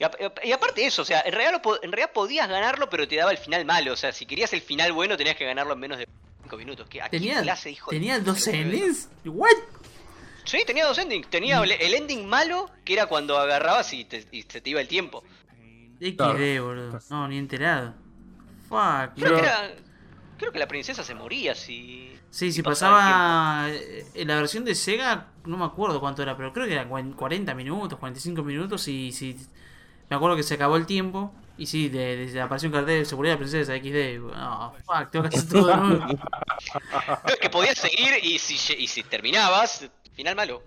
[0.00, 2.88] Y, ap- y aparte de eso, o sea, en realidad, lo en realidad podías ganarlo,
[2.90, 3.92] pero te daba el final malo.
[3.92, 6.08] O sea, si querías el final bueno, tenías que ganarlo en menos de
[6.42, 6.88] 5 minutos.
[6.88, 9.08] ¿Qué, ¿A qué Tenía, clase, hijo tenía dos endings.
[9.26, 9.50] ¿What?
[10.44, 11.28] Sí, tenía dos endings.
[11.28, 14.80] Tenía el, el ending malo, que era cuando agarrabas y, te- y se te iba
[14.80, 15.22] el tiempo.
[16.00, 16.64] XD, Claro.
[16.64, 16.98] boludo.
[17.10, 17.94] No, ni enterado.
[18.70, 19.14] Fuck.
[19.16, 19.70] Creo, que era-
[20.38, 22.16] creo que la princesa se moría si.
[22.30, 23.68] Sí, si pasaba pasaba.
[24.14, 27.14] En la versión de Sega, no me acuerdo cuánto era, pero creo que era cuen-
[27.14, 28.88] 40 minutos, 45 minutos.
[28.88, 29.36] Y si.
[30.10, 31.32] Me acuerdo que se acabó el tiempo.
[31.56, 34.18] Y sí, de, de- apareció un cartel de seguridad de princesa XD.
[34.34, 36.04] No, fuck, tengo que hacer todo de nuevo.
[37.24, 40.62] No, es que podías seguir y si, y si terminabas, final malo.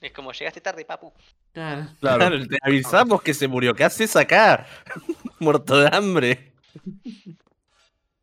[0.00, 1.12] Es como llegaste tarde, papu.
[1.52, 1.86] Claro.
[2.00, 2.18] Claro.
[2.18, 3.74] Claro, te avisamos que se murió.
[3.74, 4.66] ¿Qué haces acá?
[5.38, 6.52] Muerto de hambre.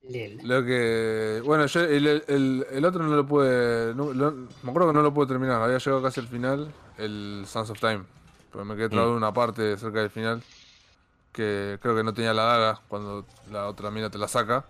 [0.04, 0.40] Lel.
[0.44, 1.42] Lo que.
[1.46, 3.94] Bueno, yo el, el- el otro no lo pude.
[3.96, 4.32] no- lo-
[4.64, 5.62] me acuerdo que no lo pude terminar.
[5.62, 6.72] Había llegado casi al final.
[6.98, 8.04] El Sons of Time.
[8.52, 10.44] Pero me quedé trabado en una parte cerca del final.
[11.32, 14.66] Que creo que no tenía la daga cuando la otra mina te la saca.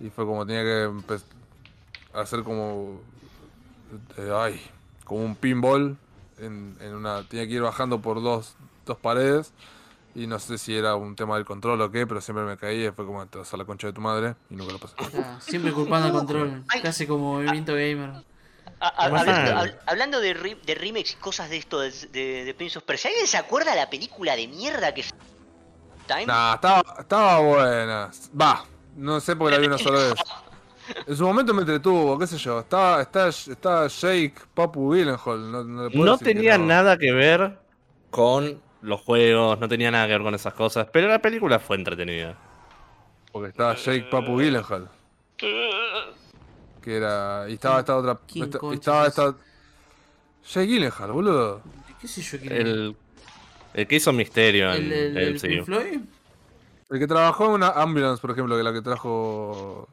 [0.00, 0.90] Y fue como tenía que
[2.14, 3.00] hacer como.
[4.16, 4.60] eh, ay.
[5.04, 5.96] Como un pinball.
[6.38, 7.22] En, en una.
[7.22, 9.52] Tenía que ir bajando por dos, dos paredes.
[10.14, 12.88] Y no sé si era un tema del control o qué, pero siempre me caía
[12.88, 14.94] y fue como te vas a la concha de tu madre y nunca lo pasé.
[15.40, 16.64] Siempre culpando al control.
[16.82, 18.24] Casi como movimiento gamer.
[18.80, 22.54] A- a- Pasa hablando, de, re- de remakes y cosas de esto de, de, de
[22.54, 25.02] Prince of Persia, ¿alguien se acuerda de la película de mierda que
[26.06, 26.26] Time?
[26.26, 28.10] Nah, estaba, estaba buena.
[28.40, 28.64] Va,
[28.96, 30.14] no sé porque la vi una sola vez.
[31.04, 32.60] En su momento me entretuvo, qué sé yo.
[32.60, 35.90] Estaba, está, está Jake, Papu Gyllenhaal.
[35.92, 36.66] No, que tenía no.
[36.66, 37.58] nada que ver
[38.10, 41.74] con los juegos, no tenía nada que ver con esas cosas, pero la película fue
[41.74, 42.36] entretenida.
[43.32, 44.88] Porque estaba Jake, Papu Gyllenhaal.
[46.86, 47.46] Que era.
[47.48, 48.16] Y estaba esta otra.
[48.28, 49.08] ¿Quién esta- estaba es?
[49.08, 49.34] esta.
[50.48, 51.60] Jake Gyllenhaal, boludo.
[52.00, 52.96] ¿Qué sé yo quién El,
[53.74, 56.00] el que hizo Misterio ¿El, en el, el, Floyd?
[56.88, 59.88] El que trabajó en una ambulance, por ejemplo, que la que trajo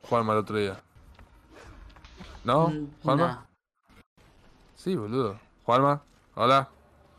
[0.00, 0.80] Juanma el otro día.
[2.44, 2.68] ¿No?
[2.68, 3.26] Mm, ¿Juanma?
[3.26, 3.42] nah.
[4.76, 5.38] Sí, boludo.
[5.64, 6.02] Juanma,
[6.36, 6.70] hola.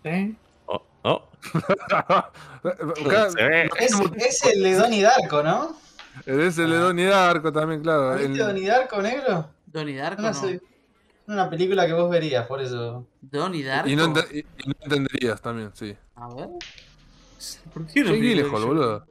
[0.01, 0.35] ¿Sí?
[0.65, 1.27] Oh, oh,
[4.17, 5.75] es el de Donnie Darko, ¿no?
[6.25, 8.11] Es el de Donnie Darko también, claro.
[8.15, 9.49] ¿Viste En- Donnie Darko, negro?
[9.65, 10.59] Donnie Darko, No no.
[11.27, 13.07] Una película que vos verías, por eso.
[13.21, 13.89] Donnie Darko.
[13.89, 15.95] y, no y- no entenderías también, sí.
[16.15, 16.49] A ver.
[17.73, 19.05] ¿Por qué no Jake Gyllenhaal, boludo.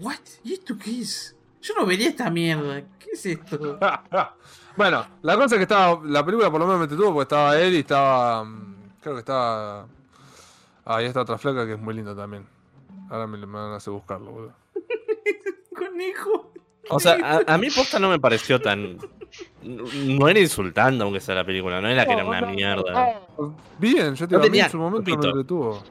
[0.00, 0.16] What?
[0.42, 1.36] ¿Y esto qué es?
[1.60, 2.82] Yo no vería esta mierda.
[2.98, 3.78] ¿Qué es esto?
[4.76, 6.00] bueno, la cosa es que estaba.
[6.04, 8.42] La película por lo menos me entretuvo porque estaba él y estaba.
[8.44, 9.86] mm, Creo que estaba.
[10.84, 12.44] Ah, y esta otra flaca que es muy linda también.
[13.10, 14.52] Ahora me, me van a hacer buscarlo, boludo.
[15.92, 16.52] Conejo.
[16.88, 18.98] O sea, a, a mí posta no me pareció tan...
[19.62, 23.20] No era insultando aunque sea la película, no era que era una mierda.
[23.78, 25.28] Bien, yo te No tenía- en su momento me repito.
[25.28, 25.84] entretuvo.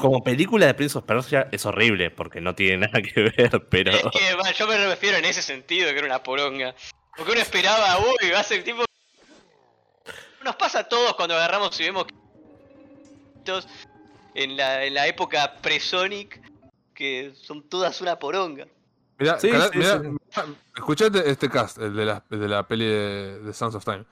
[0.00, 3.90] Como película de Prince of Persia es horrible porque no tiene nada que ver, pero...
[3.90, 6.74] Es que, va, yo me refiero en ese sentido, que era una poronga.
[7.16, 8.84] Porque uno esperaba, uy, va a ser tipo...
[10.44, 12.14] Nos pasa a todos cuando agarramos y vemos que...
[14.34, 16.40] En la, en la época pre-Sonic,
[16.94, 18.68] que son todas una poronga.
[19.18, 20.08] Mirá, Sí, cara- sí, mirá, sí.
[20.08, 20.46] mirá,
[20.76, 24.04] escuchate este cast, el de la, el de la peli de, de Sons of Time.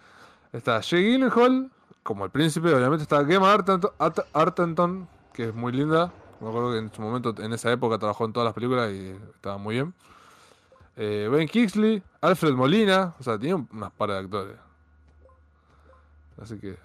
[0.52, 1.70] Está Jake Gyllenhaal,
[2.02, 6.12] como el príncipe, obviamente está Gemma Arterton, Art- Arterton, que es muy linda.
[6.40, 9.16] Me acuerdo que en su momento, en esa época, trabajó en todas las películas y
[9.34, 9.94] estaba muy bien.
[10.96, 14.56] Eh, ben Kingsley, Alfred Molina, o sea, tenía unas par de actores.
[16.40, 16.76] Así que,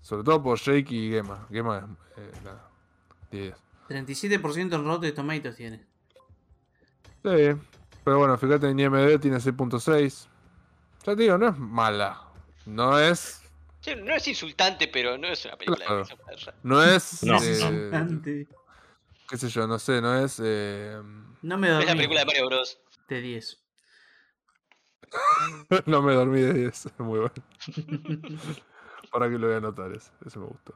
[0.00, 1.46] sobre todo por Jake y Gemma.
[1.50, 1.78] Gemma
[2.16, 2.58] es eh, la
[3.30, 3.54] 10.
[3.88, 5.84] 37% en Rotten Tomatoes tiene.
[7.24, 7.60] Sí,
[8.04, 10.26] pero bueno, fíjate en IMDb tiene 6.6.
[11.06, 12.20] Ya te digo, no es mala.
[12.66, 13.42] No es.
[13.80, 16.04] Sí, no es insultante, pero no es una película Claro.
[16.04, 16.52] de.
[16.62, 17.22] No es.
[17.24, 17.36] No.
[17.42, 18.48] eh, Insultante.
[19.28, 20.40] qué sé yo, no sé, no es.
[20.42, 21.00] eh,
[21.42, 21.86] No me Es dormí.
[21.88, 22.78] la película de Mario Bros.
[23.08, 23.58] De 10.
[25.86, 26.88] no me dormí de 10.
[26.98, 27.34] Muy bueno.
[29.10, 30.74] Para que lo voy a anotar, ese, ese me gustó.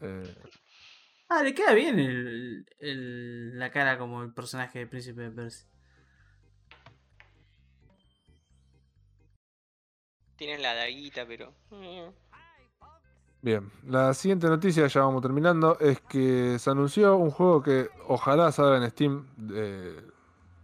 [0.00, 0.34] Eh,
[1.28, 5.68] Ah, le queda bien la cara como el personaje de Príncipe de Persia.
[10.36, 11.52] Tienen la daguita, pero.
[11.70, 12.12] Mm.
[13.42, 18.50] Bien, la siguiente noticia, ya vamos terminando, es que se anunció un juego que ojalá
[18.50, 20.00] salga en Steam eh,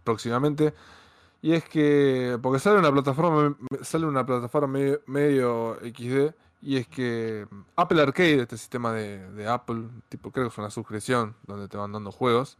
[0.03, 0.73] próximamente.
[1.41, 6.33] Y es que, porque sale una plataforma, sale una plataforma medio, medio XD,
[6.65, 11.35] y es que Apple Arcade, este sistema de, Apple, tipo creo que es una suscripción
[11.45, 12.57] donde te van dando juegos,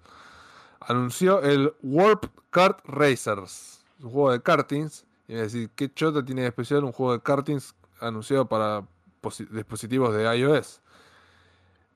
[0.80, 5.06] anunció el Warp Kart Racers, un juego de kartings.
[5.28, 8.84] Y es decir, ¿qué chota tiene de especial un juego de kartings anunciado para
[9.24, 10.82] posi- dispositivos de iOS?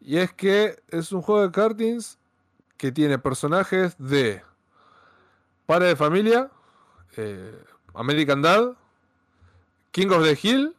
[0.01, 2.18] Y es que es un juego de kartings
[2.78, 4.41] que tiene personajes de
[5.68, 6.49] Padre de Familia,
[7.18, 8.74] eh, American Dad,
[9.91, 10.76] King of the Hill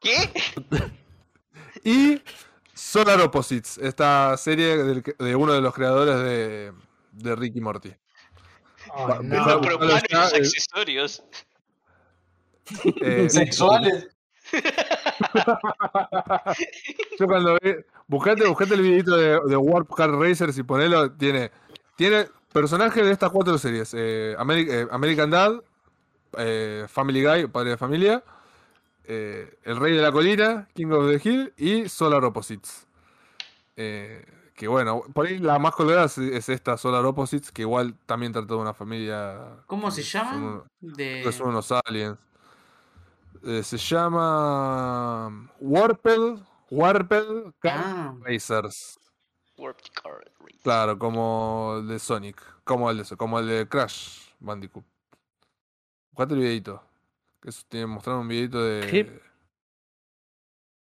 [0.00, 0.30] ¿Qué?
[1.84, 2.22] y
[2.74, 6.72] Solar Opposites, esta serie del de uno de los creadores de,
[7.12, 7.92] de Ricky Morty.
[8.90, 9.36] Va- no.
[9.38, 11.22] busca- Pero buscalo ¿cuáles ya, los eh, accesorios?
[13.02, 14.08] eh, Sexuales.
[17.18, 17.74] Yo cuando vi,
[18.06, 21.50] buscate, buscate el videito de, de Warp Car Racers y ponelo, tiene,
[21.96, 23.92] tiene personajes de estas cuatro series.
[23.96, 25.52] eh, Ameri- eh, American Dad,
[26.38, 28.22] eh, Family Guy, Padre de Familia,
[29.12, 32.86] eh, El Rey de la Colina, King of the Hill y Solar Opposites.
[33.74, 37.94] Eh, que bueno, por ahí la más colgada es, es esta Solar Opposites, que igual
[38.06, 39.64] también trata de una familia...
[39.66, 40.62] ¿Cómo se llama?
[40.80, 41.22] De...
[41.24, 42.18] que son unos aliens.
[43.42, 49.00] Eh, se llama Warpel, Warpel Car Ah, Racers.
[49.56, 50.58] Warped Card Race.
[50.62, 54.84] Claro, como el de Sonic, como el de, como el de Crash Bandicoot.
[56.12, 56.80] Buscate el videito.
[56.80, 56.89] Que
[57.44, 58.86] eso tiene mostraron un videito de.
[58.86, 59.20] ¿Qué?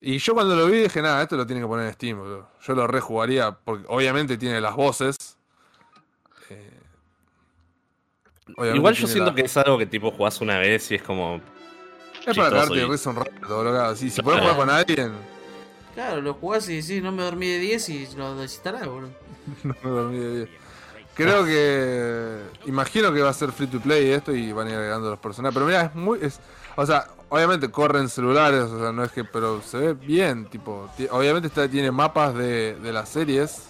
[0.00, 2.50] Y yo cuando lo vi dije, nada, esto lo tiene que poner en Steam, boludo.
[2.60, 5.16] Yo lo rejugaría, porque obviamente tiene las voces.
[6.50, 6.70] Eh,
[8.74, 11.40] Igual yo siento la- que es algo que tipo jugás una vez y es como.
[12.26, 13.96] Es para chistoso de y- risa un rato, boludo.
[13.96, 15.12] Si, si podés jugar con alguien,
[15.94, 19.12] claro, lo jugás y decís, no me dormí de 10 y lo desinstalás, boludo.
[19.64, 20.48] no me dormí de bien.
[21.14, 22.40] Creo que.
[22.66, 25.18] Imagino que va a ser free to play esto y van a ir agregando los
[25.18, 25.54] personajes.
[25.54, 26.18] Pero mira, es muy.
[26.22, 26.40] Es,
[26.76, 29.24] o sea, obviamente corren celulares, o sea, no es que.
[29.24, 30.90] Pero se ve bien, tipo.
[30.96, 33.68] ti- Obviamente está, tiene mapas de, de las series.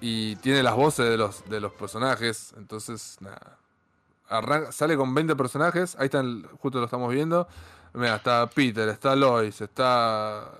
[0.00, 2.54] Y tiene las voces de los, de los personajes.
[2.56, 3.58] Entonces, nada.
[4.28, 5.94] Arranca- sale con 20 personajes.
[5.98, 7.46] Ahí están, justo lo estamos viendo.
[7.94, 10.50] Mira, está Peter, está Lois, está.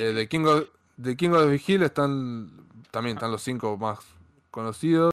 [0.00, 0.64] Eh, de King of,
[0.96, 2.50] de King of the Hill están
[2.90, 3.98] también están los cinco más
[4.56, 5.12] conocidos.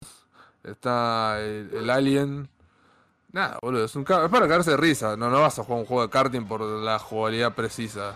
[0.63, 2.49] Está el, el Alien.
[3.33, 5.17] Nada, boludo, es, un, es para cagarse de risa.
[5.17, 8.15] No, no vas a jugar un juego de karting por la jugabilidad precisa.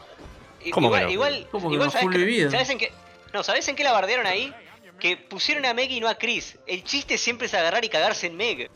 [0.72, 1.12] ¿Cómo igual, que no?
[1.12, 1.92] igual, ¿Cómo que igual no?
[1.92, 2.50] ¿sabes, vivido.
[2.52, 2.92] ¿sabes en qué?
[3.34, 4.54] No, ¿sabes en qué la bardearon ahí?
[5.00, 6.58] Que pusieron a Meg y no a Chris.
[6.66, 8.70] El chiste siempre es agarrar y cagarse en Meg.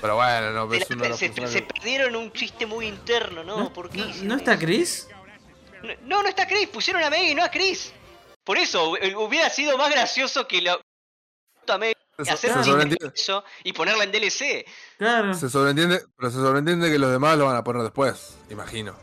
[0.00, 3.58] Pero bueno, no, de la- se- se perdieron un chiste muy interno, ¿no?
[3.58, 4.60] ¿No, ¿Por qué no- hicieron ¿no está eso?
[4.62, 5.08] Chris?
[6.04, 7.92] No, no está Chris, pusieron a Meg y no a Chris.
[8.44, 10.78] Por eso, hu- hubiera sido más gracioso que la
[11.72, 14.64] a Meg Se- hacer se un sobreentiende- chiste de eso y ponerla en DLC.
[14.98, 15.34] Claro.
[15.34, 18.96] se sobreentiende, pero se sobreentiende que los demás lo van a poner después, imagino.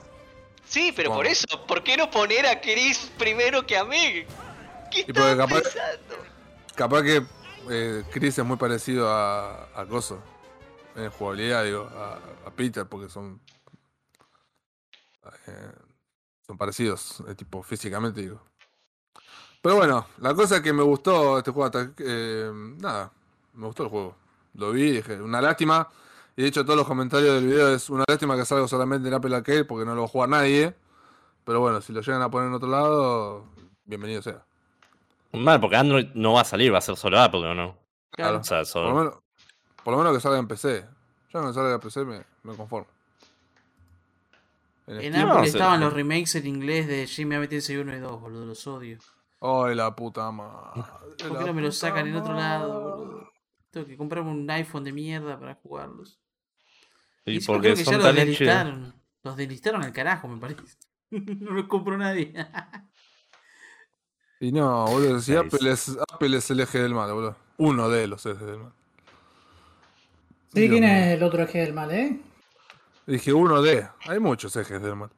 [0.67, 4.27] Sí, pero por eso, ¿por qué no poner a Chris primero que a Meg?
[4.91, 6.15] ¿Qué Y estaban capaz- pensando?
[6.75, 7.23] Capaz que
[7.69, 10.21] eh, Chris es muy parecido a, a Coso.
[10.95, 13.39] En jugabilidad, digo, a, a Peter, porque son.
[15.47, 15.71] eh,
[16.45, 18.41] son parecidos, eh, tipo físicamente, digo.
[19.65, 23.11] Pero bueno, la cosa que me gustó este juego, hasta- eh, nada,
[23.55, 24.15] me gustó el juego.
[24.53, 25.89] Lo vi, dije, una lástima.
[26.37, 29.15] Y de hecho, todos los comentarios del video es una lástima que salga solamente en
[29.15, 30.75] Apple Arcade porque no lo va a jugar nadie.
[31.45, 33.45] Pero bueno, si lo llegan a poner en otro lado,
[33.85, 34.45] bienvenido sea.
[35.31, 37.75] Mal, porque Android no va a salir, va a ser solo Apple, ¿o no?
[38.11, 38.37] Claro.
[38.37, 39.13] O sea, Por solo- lo menos,
[39.83, 40.85] por lo menos que salga en PC.
[41.33, 42.87] Ya que salga en PC me, me conformo.
[44.85, 47.99] En En Steam- Apple no, estaban los remakes en inglés de Jimmy ABTS 1 y
[47.99, 48.99] 2, boludo, los odio.
[49.41, 50.83] Ay, la puta madre.
[51.17, 53.31] ¿Por qué no me los sacan en otro lado, boludo?
[53.71, 56.19] Tengo que comprarme un iPhone de mierda para jugarlos.
[57.25, 58.47] Y porque creo que ya son los tan hechos.
[58.47, 58.95] deslistaron.
[59.23, 60.61] Los deslistaron al carajo, me parece.
[61.11, 62.33] no los compró nadie.
[64.39, 65.33] Y no, boludo, si.
[65.35, 67.37] Apple es, Apple es el eje del mal, boludo.
[67.57, 68.73] Uno de los ejes del mal.
[70.53, 70.85] Sí, Dios ¿quién mío.
[70.85, 72.19] es el otro eje del mal, eh?
[73.07, 73.87] Dije uno de.
[74.07, 75.09] Hay muchos ejes del mal.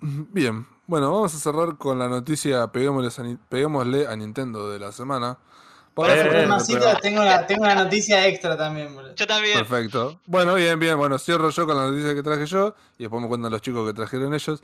[0.00, 4.78] Bien, bueno, vamos a cerrar con la noticia Peguémosle a, Ni- Peguémosle a Nintendo de
[4.78, 5.38] la semana.
[5.94, 7.00] Para Eh, Masita, programa.
[7.00, 9.14] tengo una, tengo una noticia extra también, boludo.
[9.14, 9.58] Yo también.
[9.58, 10.20] Perfecto.
[10.26, 10.96] Bueno, bien, bien.
[10.96, 13.86] Bueno, cierro yo con la noticia que traje yo y después me cuentan los chicos
[13.86, 14.62] que trajeron ellos.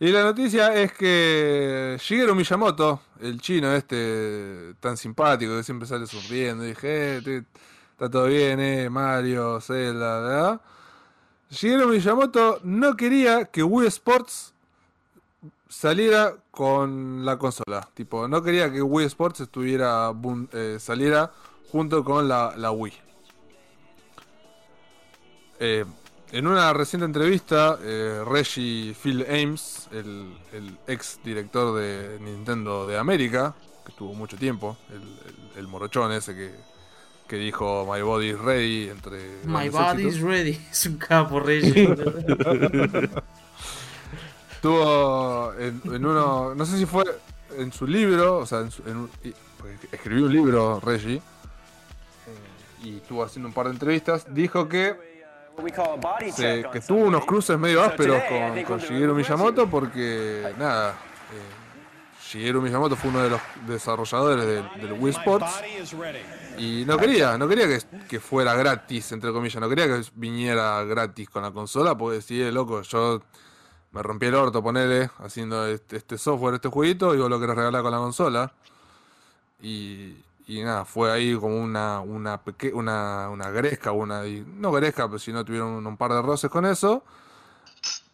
[0.00, 6.06] Y la noticia es que Shigeru Miyamoto, el chino este tan simpático que siempre sale
[6.06, 7.42] sonriendo, y dije, eh,
[7.92, 10.60] está todo bien, eh, Mario, Zelda, ¿verdad?
[11.50, 14.51] Shigeru Miyamoto no quería que Wii Sports
[15.72, 17.88] saliera con la consola.
[17.94, 20.12] Tipo, no quería que Wii Sports estuviera
[20.52, 21.32] eh, saliera
[21.70, 22.92] junto con la, la Wii.
[25.60, 25.84] Eh,
[26.32, 32.98] en una reciente entrevista, eh, Reggie Phil Ames, el, el ex director de Nintendo de
[32.98, 33.54] América,
[33.86, 36.54] que tuvo mucho tiempo, el, el- el morochón ese que,
[37.28, 40.14] que dijo My Body is Ready entre My body éxitos.
[40.14, 40.60] is ready.
[40.70, 41.60] Es un capo, Rey.
[44.62, 47.04] Tuvo en, en uno, no sé si fue
[47.58, 49.08] en su libro, o sea, en su- en
[49.58, 51.20] porque escribió un libro Reggie eh,
[52.84, 54.94] y estuvo haciendo un par de entrevistas, dijo que
[56.32, 62.62] se- que tuvo unos cruces medio ásperos con, con Shigeru Miyamoto porque nada, eh, Shigeru
[62.62, 65.60] Miyamoto fue uno de los desarrolladores del, del Wii Sports
[66.58, 70.82] y no quería, no quería que, que fuera gratis, entre comillas, no quería que viniera
[70.84, 73.22] gratis con la consola, porque es loco, yo
[73.92, 77.56] me rompí el orto, ponele, haciendo este, este software, este jueguito, y vos lo querés
[77.56, 78.52] regalar con la consola.
[79.60, 80.16] Y,
[80.46, 82.40] y nada, fue ahí como una, una,
[82.72, 87.04] una, gresca, una, no gresca, pero si no tuvieron un, par de roces con eso.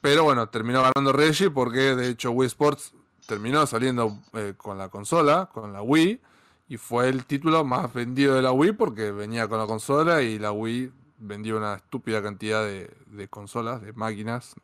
[0.00, 2.92] Pero bueno, terminó ganando Reggie porque de hecho Wii Sports
[3.26, 6.20] terminó saliendo eh, con la consola, con la Wii,
[6.68, 10.38] y fue el título más vendido de la Wii porque venía con la consola y
[10.38, 14.54] la Wii vendió una estúpida cantidad de, consolas, de máquinas,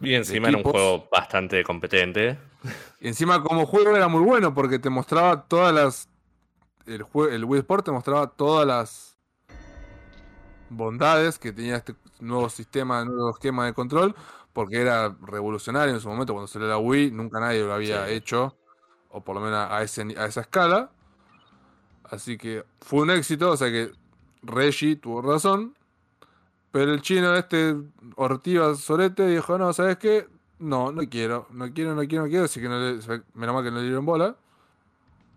[0.00, 2.38] Y encima era un juego bastante competente.
[3.00, 6.08] Y encima como juego era muy bueno porque te mostraba todas las...
[6.86, 9.16] El, el Wii Sport te mostraba todas las
[10.68, 14.14] bondades que tenía este nuevo sistema, nuevo esquema de control,
[14.52, 18.12] porque era revolucionario en su momento cuando salió la Wii, nunca nadie lo había Sí.
[18.14, 18.56] hecho,
[19.10, 20.90] o por lo menos a, ese, a esa escala.
[22.04, 23.90] Así que fue un éxito, o sea que
[24.42, 25.74] Reggie tuvo razón,
[26.74, 27.72] pero el chino este,
[28.16, 30.26] Ortiva Sorete, dijo, no, ¿sabes qué?
[30.58, 32.94] No, no quiero, no quiero, no quiero, no quiero, así que no le,
[33.34, 34.34] menos mal que no le dieron bola.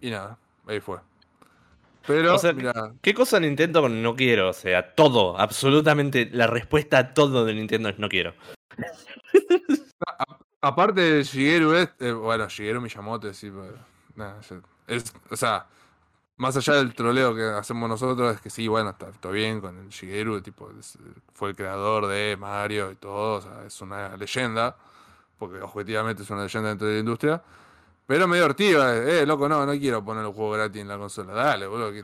[0.01, 0.97] Y nada, ahí fue.
[2.07, 4.49] Pero, O sea, mira, ¿Qué cosa Nintendo con no quiero?
[4.49, 8.33] O sea, todo, absolutamente la respuesta a todo de Nintendo es no quiero.
[10.61, 13.77] aparte de Shigeru, este, bueno, Shigeru Miyamoto, sí, pero,
[14.15, 14.39] ya-
[14.87, 15.67] es, o sea,
[16.37, 19.77] más allá del troleo que hacemos nosotros, es que sí, bueno, está todo bien con
[19.77, 20.97] el Shigeru, tipo, es-
[21.33, 24.75] fue el creador de Mario y todo, o sea, es una leyenda,
[25.39, 27.41] porque objetivamente es una leyenda dentro de la industria.
[28.05, 31.33] Pero medio hortiva, eh, loco, no, no quiero poner el juego gratis en la consola.
[31.33, 32.03] Dale, boludo, que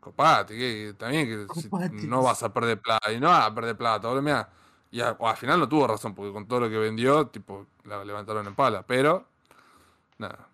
[0.00, 1.68] copate, que también que si
[2.08, 4.48] no vas a perder plata, y no vas a perder plata, boludo, mirá.
[4.90, 8.04] Y a- al final no tuvo razón, porque con todo lo que vendió, tipo, la
[8.04, 8.82] levantaron en pala.
[8.86, 9.26] Pero,
[10.18, 10.48] nada.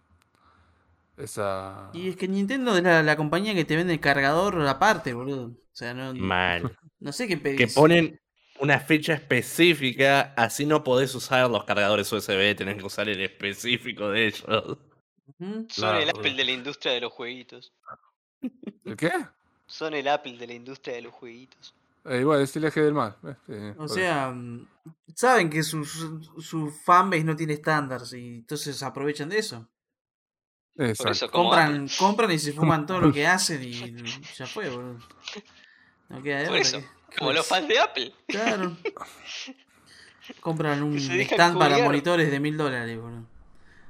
[1.23, 1.91] Esa.
[1.93, 5.47] Y es que Nintendo es la, la compañía que te vende el cargador aparte, boludo.
[5.47, 6.77] O sea, no, Mal.
[6.99, 7.59] no sé qué pedís.
[7.59, 8.21] Que ponen
[8.59, 14.09] una fecha específica, así no podés usar los cargadores USB, tenés que usar el específico
[14.11, 14.45] de ellos.
[14.47, 16.11] Son Claro, el.
[16.11, 17.73] Apple de la industria de los jueguitos.
[18.85, 19.11] ¿El qué?
[19.67, 21.75] Son el Apple de la industria de los jueguitos.
[22.05, 23.17] Eh, igual, es el eje del mal.
[23.25, 24.67] eh, sí, O sea, mm,
[25.15, 29.69] saben que su, su, su fanbase no tiene estándares y entonces aprovechan de eso.
[30.97, 34.03] Por eso, Compran, compran y se fuman todo lo que hacen y
[34.37, 34.99] ya fue, boludo.
[36.09, 38.13] No queda de Por eso, que- como los fans de Apple.
[38.29, 38.77] Claro.
[40.41, 43.25] Compran un stand para monitores de mil dólares, boludo.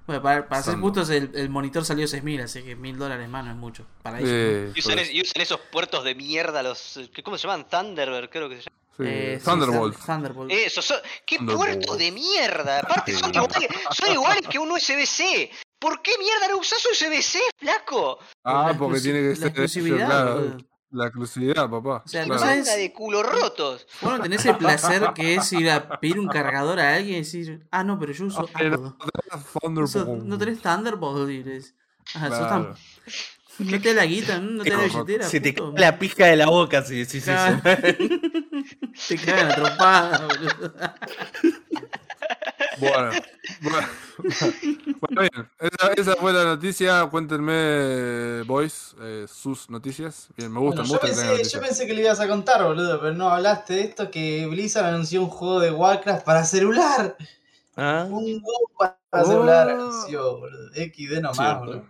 [0.06, 3.44] Bueno, para, para ser justos, el, el monitor salió 6000, así que mil dólares más
[3.44, 3.86] no es mucho.
[4.02, 4.30] Para ellos.
[4.32, 6.98] Eh, Y usan, por- es- y usan esos puertos de mierda, los.
[7.14, 7.68] ¿qué- ¿Cómo se llaman?
[7.68, 8.80] Thunderbird, creo que se llaman.
[8.96, 9.96] sí, Eh, sí, Thunderbolt.
[9.96, 10.50] Thun- Thunderbolt.
[10.50, 11.70] Eso, son, ¿qué Thunderbolt.
[11.70, 12.80] puertos de mierda?
[12.80, 15.50] Aparte, son iguales, son iguales que un USB-C.
[15.80, 18.18] ¿Por qué mierda no usas USB-C, flaco?
[18.44, 19.46] Ah, La porque tiene que la ser.
[19.48, 20.58] exclusividad, claro, boludo.
[20.90, 22.02] la exclusividad, papá.
[22.04, 22.40] O sea, no claro.
[22.42, 23.86] sabes- Banda de culo rotos.
[24.02, 27.18] Vos no tenés el placer que es ir a pedir un cargador a alguien y
[27.20, 28.96] decir, ah, no, pero yo uso Ah, pero
[29.30, 29.40] Apple.
[29.62, 30.22] Thunderbolt.
[30.24, 31.30] No tenés Thunderbolt.
[32.14, 32.46] Ah, sos Claro.
[32.48, 32.74] tan-
[33.58, 35.26] No te da la guita, no te la billetera.
[35.28, 37.60] Se te cae la pija de la boca si decís eso.
[39.08, 40.72] Te cagan la trompada, boludo.
[42.78, 43.10] Bueno,
[43.62, 43.88] bueno,
[45.00, 45.50] bueno, bien.
[45.58, 47.06] Esa, esa fue la noticia.
[47.10, 50.28] Cuéntenme, boys, eh, sus noticias.
[50.36, 51.62] Bien, me gustan, Bueno, me yo, gusta que pensé, yo noticias.
[51.66, 55.22] pensé que le ibas a contar, boludo, pero no hablaste de esto que Blizzard anunció
[55.22, 57.16] un juego de Warcraft para celular.
[57.76, 59.24] Ah, Un juego para Oh.
[59.26, 60.70] celular anunció, boludo.
[60.74, 61.58] XD nomás, Cierto.
[61.60, 61.86] boludo.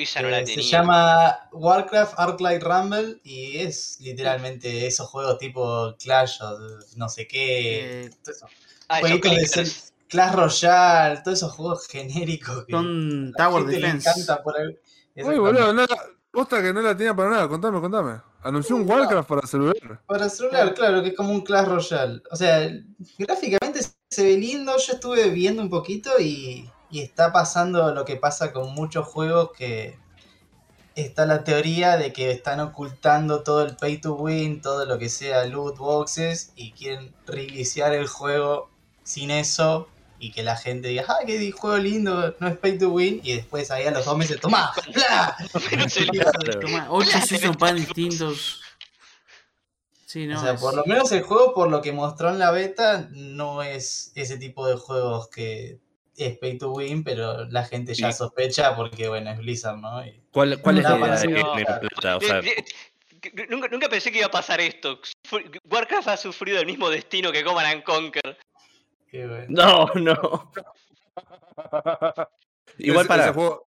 [0.00, 6.56] Eh, se llama Warcraft Arclight Rumble y es literalmente esos juegos tipo Clash o
[6.96, 8.04] no sé qué.
[8.06, 8.46] Eh, todo eso.
[8.88, 9.72] Ah, Jueguitos de
[10.08, 14.08] Clash Royale, todos esos juegos genéricos que Son a la Tower Defense.
[14.08, 14.78] encanta por ahí.
[15.16, 15.84] Uy, boludo, no,
[16.30, 18.20] Posta que no la tenía para nada, contame, contame.
[18.42, 19.74] Anunció un Warcraft para celular.
[20.06, 22.22] Para celular, claro, que es como un Clash Royale.
[22.30, 22.70] O sea,
[23.18, 23.80] gráficamente
[24.10, 28.52] se ve lindo, yo estuve viendo un poquito y, y está pasando lo que pasa
[28.52, 29.98] con muchos juegos que
[30.94, 35.08] está la teoría de que están ocultando todo el pay to win, todo lo que
[35.08, 38.70] sea loot boxes y quieren reiniciar el juego
[39.04, 39.88] sin eso
[40.20, 42.34] y que la gente diga, ¡ay, qué juego lindo!
[42.40, 44.72] No es pay to win y después ahí a los dos meses, ¡toma!
[44.94, 45.36] ¡Bla!
[46.60, 48.60] Toma, ocho season pass distintos.
[50.06, 50.38] Sí, no.
[50.38, 53.08] o sea, es- por lo menos el juego, por lo que mostró en la beta,
[53.12, 55.78] no es ese tipo de juegos que
[56.16, 60.04] es pay to win, pero la gente ya sospecha porque, bueno, es Blizzard, ¿no?
[60.04, 62.16] Y- ¿Cuál, cuál es la idea plata?
[62.16, 62.40] O sea,
[63.50, 64.98] nunca, nunca pensé que iba a pasar esto.
[65.70, 68.38] Warcraft ha sufrido el mismo destino que Command and Conquer.
[69.10, 69.46] Qué bueno.
[69.48, 70.52] no, no.
[72.78, 73.24] Igual para.
[73.24, 73.66] ese juego-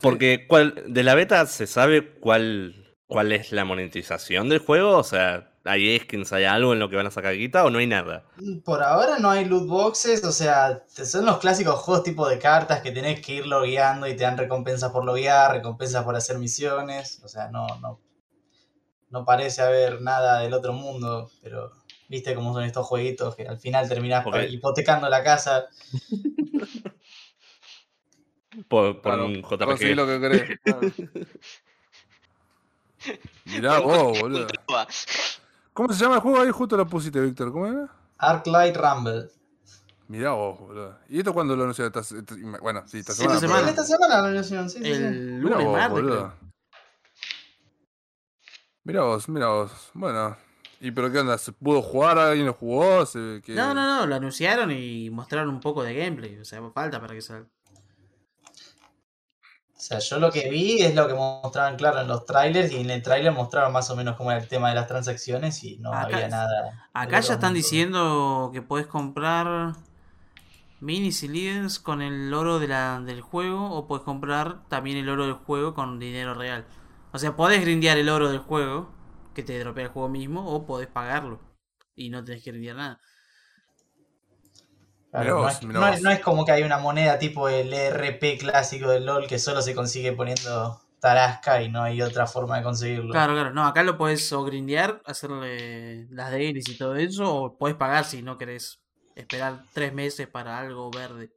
[0.00, 4.98] Porque cuál, de la beta se sabe cuál, cuál es la monetización del juego.
[4.98, 7.78] O sea, ¿hay skins, hay algo en lo que van a sacar guita o no
[7.78, 8.24] hay nada?
[8.64, 12.80] Por ahora no hay loot boxes, o sea, son los clásicos juegos tipo de cartas
[12.80, 17.20] que tenés que ir logueando y te dan recompensas por loguear, recompensas por hacer misiones,
[17.24, 18.00] o sea, no, no,
[19.10, 21.70] no parece haber nada del otro mundo, pero
[22.08, 24.36] viste cómo son estos jueguitos que al final terminás Ok.
[24.48, 25.66] hipotecando la casa.
[28.68, 29.96] Por, por Claro, un conseguí JPG.
[29.96, 30.58] lo que querés.
[30.64, 30.92] Claro.
[33.46, 34.46] Mirá vos, boludo.
[35.72, 36.40] ¿Cómo se llama el juego?
[36.40, 37.52] Ahí justo lo pusiste, Víctor.
[37.52, 37.90] ¿Cómo era?
[38.18, 39.28] Arclight Rumble.
[40.08, 40.98] Mirá vos, boludo.
[41.08, 41.92] ¿Y esto cuándo lo anunciaron?
[42.62, 43.34] Bueno, sí, esta Sí, semana.
[43.34, 43.70] esta semana.
[43.70, 45.02] Esta semana la anunciaron, sí, sí, sí.
[45.02, 46.04] El Mirá lunes, vos, martes.
[48.84, 49.90] Mirá vos, mirá vos.
[49.94, 50.36] Bueno.
[50.84, 51.38] ¿Y pero qué onda?
[51.38, 52.18] ¿Se pudo jugar?
[52.18, 53.06] ¿Alguien lo jugó?
[53.06, 53.54] ¿Se- qué?
[53.54, 56.36] No, no, no, lo anunciaron y mostraron un poco de gameplay.
[56.38, 57.46] O sea, falta para que salga.
[59.76, 62.80] O sea, yo lo que vi es lo que mostraban claro en los trailers y
[62.80, 65.76] en el trailer mostraron más o menos cómo era el tema de las transacciones y
[65.78, 66.88] no Acá- había nada.
[66.92, 67.56] Acá ya están mundo.
[67.56, 69.74] diciendo que puedes comprar
[70.80, 75.08] minis y líderes con el oro de la, del juego o puedes comprar también el
[75.08, 76.66] oro del juego con dinero real.
[77.12, 78.90] O sea, podés grindear el oro del juego
[79.34, 81.40] que te dropea el juego mismo o podés pagarlo
[81.96, 83.00] y no tenés que grindear nada.
[85.10, 86.02] Claro, Mirá no, vos, es, mirá no es- vos.
[86.02, 89.62] no es como que hay una moneda tipo el ERP clásico del LOL que solo
[89.62, 93.12] se consigue poniendo Tarasca y no hay otra forma de conseguirlo.
[93.12, 93.52] Claro, claro.
[93.52, 98.04] No, acá lo podés o grindear, hacerle las dailies y todo eso, o podés pagar
[98.04, 98.80] si no querés
[99.14, 101.30] esperar tres meses para algo verde.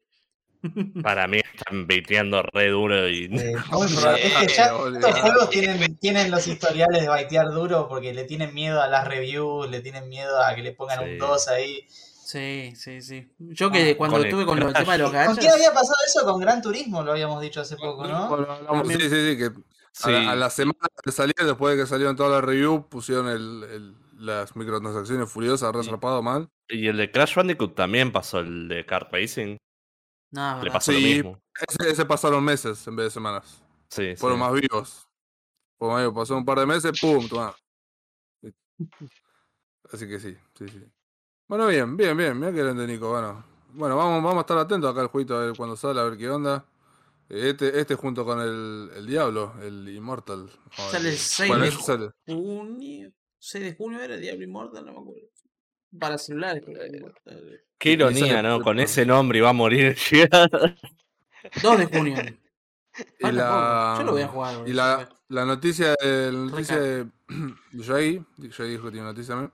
[1.04, 3.26] Para mí están baiteando re duro y.
[3.38, 3.56] Eh.
[4.24, 8.54] Es que ya estos juegos tienen, tienen los historiales de baitear duro porque le tienen
[8.54, 11.12] miedo a las reviews, le tienen miedo a que le pongan Sí.
[11.12, 11.86] un 2 ahí.
[11.90, 13.32] Sí, sí, sí.
[13.40, 15.54] Yo que cuando con el estuve con el tema de los ¿Con quién gachas.
[15.54, 16.26] había pasado eso?
[16.26, 18.30] Con Gran Turismo, lo habíamos dicho hace poco, ¿no?
[18.86, 19.52] Sí, sí, sí, que a
[19.94, 20.12] Sí.
[20.12, 23.64] la- a, la semana de salir, después de que salieron todas las reviews, pusieron el,
[23.72, 25.90] el- las microtransacciones furiosas, re Sí.
[25.90, 26.50] zarpado mal.
[26.68, 29.56] Y el de Crash Bandicoot también pasó el de Kart Racing.
[30.32, 31.04] No, Le pasó lo Sí.
[31.06, 31.42] mismo.
[31.68, 33.64] Ese, ese pasaron meses en vez de semanas.
[33.90, 34.44] Sí, Fueron sí.
[34.44, 35.08] más vivos.
[35.80, 36.14] Vivos.
[36.14, 37.28] Pasó un par de meses, ¡pum!
[37.30, 37.56] Toma.
[39.92, 40.84] Así que sí, sí, sí.
[41.48, 42.38] Bueno, bien, bien, bien.
[42.38, 43.10] Mira que grande Nico.
[43.10, 43.44] Bueno,
[43.74, 46.18] bueno vamos, vamos a estar atentos acá al jueguito a ver cuando sale, a ver
[46.18, 46.66] qué onda.
[47.30, 50.50] Este, este junto con el, el Diablo, el Immortal.
[50.92, 52.12] Sale el 6 Bueno, de sale.
[52.26, 53.12] junio.
[53.40, 55.28] 6 de junio era Diablo Immortal, no me acuerdo.
[55.98, 56.64] Para celulares.
[57.78, 58.62] Qué ironía, ¿no?
[58.62, 60.76] Con ese nombre iba a morir llegada.
[61.62, 62.18] 2 de junio.
[63.20, 63.96] Y la.
[64.00, 64.68] Yo lo voy a jugar.
[64.68, 67.06] y la, la noticia, de, la noticia de,
[68.42, 69.54] dijo que tiene noticia también.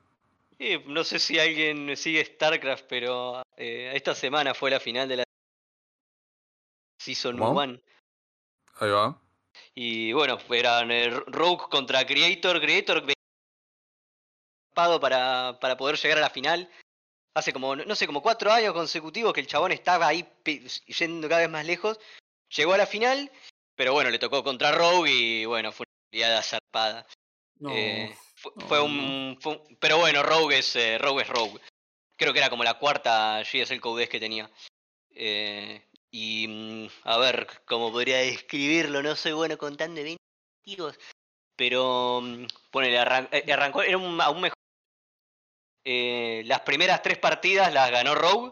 [0.57, 5.17] Y no sé si alguien sigue StarCraft, pero eh, esta semana fue la final de
[5.17, 5.23] la
[6.97, 7.61] Season ¿Cómo?
[7.61, 7.79] 1.
[8.75, 9.21] Ahí va.
[9.75, 12.61] Y bueno, eran eh, Rogue contra Creator.
[12.61, 13.03] Creator
[14.73, 16.69] para, para poder llegar a la final.
[17.35, 20.27] Hace como, no sé, como cuatro años consecutivos que el chabón estaba ahí
[20.87, 21.99] yendo cada vez más lejos.
[22.55, 23.31] Llegó a la final,
[23.75, 27.07] pero bueno, le tocó contra Rogue y bueno, fue una liada zarpada.
[27.59, 27.71] No.
[27.71, 28.15] Eh,
[28.55, 31.59] no, fue, un, fue un- Pero bueno, Rogue es, eh, Rogue es Rogue.
[32.17, 34.49] Creo que era como la cuarta GSL Codes que tenía.
[35.09, 40.99] Eh, y mm, a ver, cómo podría describirlo, no soy bueno contando eventos.
[41.55, 44.53] Pero mm, ponele, arran- eh, arrancó, era un, aún mejor.
[45.85, 48.51] Eh, las primeras tres partidas las ganó Rogue,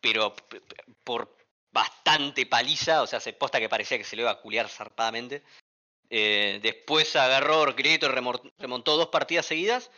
[0.00, 0.34] pero
[1.04, 1.36] por
[1.72, 5.42] bastante paliza, o sea, se posta que parecía que se le iba a culiar zarpadamente.
[6.10, 9.90] Eh, después agarró remor- remontó dos partidas seguidas,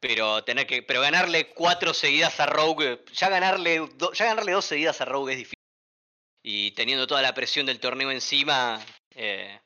[0.00, 5.00] pero tener que, pero ganarle cuatro seguidas a Rogue, ya ganarle, ya ganarle dos seguidas
[5.00, 5.58] a Rogue es difícil.
[6.44, 8.80] Y teniendo toda la presión del torneo encima,
[9.14, 9.58] eh,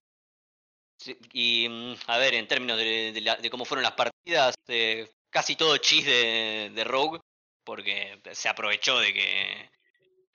[1.32, 6.04] Y, mm, a ver, en términos de cómo fueron las partidas, eh, casi todo chis
[6.06, 7.18] de, de Rogue,
[7.64, 9.70] porque se aprovechó de que.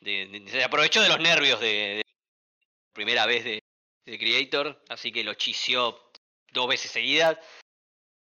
[0.01, 2.01] de- de- se aprovechó de los nervios de,
[2.93, 3.63] primera vez de,
[4.05, 6.11] de Creator, así que lo chiseó
[6.51, 7.37] dos veces seguidas.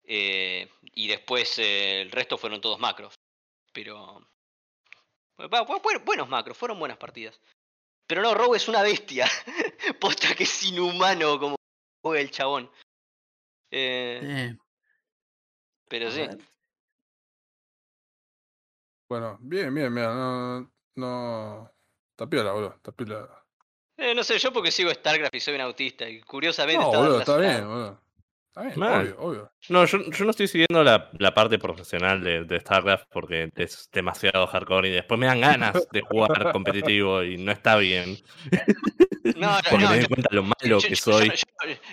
[0.08, 3.14] eh, y después eh, el resto fueron todos macros.
[3.74, 4.20] Pero.
[5.40, 7.40] va, bu- bu- buenos macros, fueron buenas partidas.
[8.08, 9.28] Pero no, Rogue es una bestia.
[10.00, 11.56] Posta que es inhumano como
[12.04, 12.72] juega el chabón.
[13.72, 14.58] Eh, Eh,
[15.90, 16.22] pero sí.
[19.10, 20.72] Bueno, bien, bien, mira, no.
[20.95, 21.72] No.
[22.11, 22.73] Está piola, boludo.
[22.76, 23.27] Está piola.
[23.98, 26.07] Eh, no sé, yo porque sigo StarCraft y soy un autista.
[26.10, 28.02] Y curiosamente No, boludo, está bien, boludo.
[28.57, 29.52] Está bien, obvio, obvio.
[29.68, 33.90] No, yo, yo no estoy siguiendo la, la parte profesional de, de StarCraft porque es
[33.91, 38.18] demasiado hardcore y después me dan ganas de jugar competitivo y no está bien.
[39.36, 41.32] No, no, Porque no, me doy cuenta lo malo yo- que yo- soy.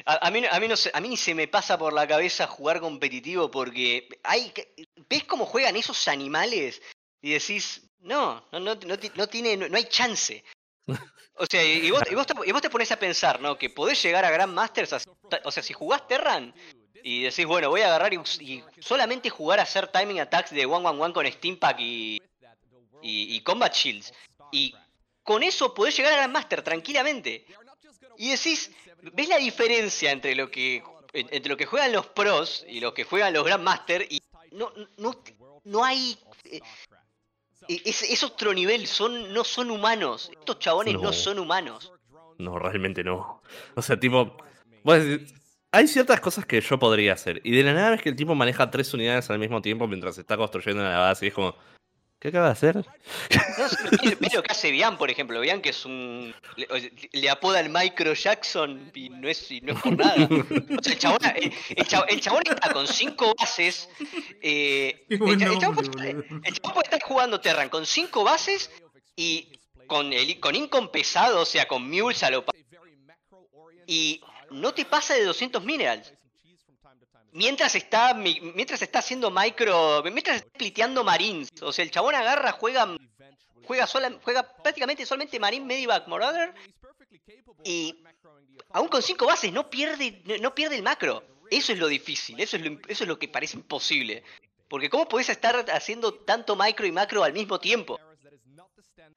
[0.05, 2.07] a, a mí, a, mí no se, a mí ni se me pasa por la
[2.07, 4.75] cabeza jugar competitivo porque hay que-
[5.09, 6.83] ves cómo juegan esos animales
[7.23, 10.45] y decís, no, no, no, no, no tiene, no, no hay chance.
[11.35, 13.57] O sea, y vos, y, vos te, y vos te pones a pensar, ¿no?
[13.57, 15.09] Que podés llegar a Grandmasters, así-
[15.45, 16.55] o sea, si jugás Terran
[17.03, 20.67] y decís, bueno, voy a agarrar y, y solamente jugar a hacer timing attacks de
[20.67, 22.21] one one one con Steam Pack y,
[23.01, 24.13] y, Combat Shields.
[24.53, 24.75] Y
[25.23, 27.47] con eso podés llegar a Grandmaster tranquilamente.
[28.19, 28.71] Y decís,
[29.01, 30.83] ¿ves la diferencia entre lo que
[31.15, 34.07] entre lo que juegan los pros y lo que juegan los Grandmaster?
[34.11, 34.21] Y
[34.53, 35.23] no, no,
[35.65, 36.19] no hay.
[36.45, 36.61] eh,
[37.85, 40.31] es, es otro nivel, son, no son humanos.
[40.33, 41.13] Estos chabones no, No.
[41.13, 41.93] son humanos.
[42.39, 43.41] No, realmente no.
[43.77, 44.37] O sea, tipo.
[45.73, 47.41] hay ciertas cosas que yo podría hacer.
[47.45, 50.19] Y de la nada ves que el tipo maneja tres unidades al mismo tiempo mientras
[50.19, 51.27] está construyendo la base.
[51.27, 51.55] Y es como.
[52.23, 52.77] ¿Qué acaba de hacer?
[52.77, 52.85] No,
[54.33, 55.41] lo que hace Bian, por ejemplo.
[55.41, 56.33] Bian que es un.
[56.55, 60.29] Le, le apodan Micro Jackson y no es, y no es por nada.
[60.79, 63.89] O sea, el, chabón, el, el chabón- el chabón está con cinco bases.
[64.41, 66.41] eh, el, el chabón puede, boludo.
[66.45, 68.71] el chabón puede estar jugando Terran con cinco bases
[69.17, 69.59] y
[69.89, 72.45] con, el, con Incom pesado, o sea, con Mules a lo
[73.89, 74.21] Y
[74.53, 76.13] no te pasa de 200 minerals.
[77.33, 82.15] Mientras está, mi- mientras está haciendo micro, mientras está spliteando marines, o sea, el chabón
[82.15, 82.87] agarra, juega,
[83.65, 83.87] juega
[84.23, 86.53] juega prácticamente solamente marine medivac marauder
[87.65, 87.95] y
[88.71, 91.25] aún con cinco bases no pierde, no, pierde el macro.
[91.51, 94.23] Eso es lo difícil, eso es lo, eso es lo que parece imposible.
[94.69, 97.99] Porque cómo podés estar haciendo tanto micro y macro al mismo tiempo.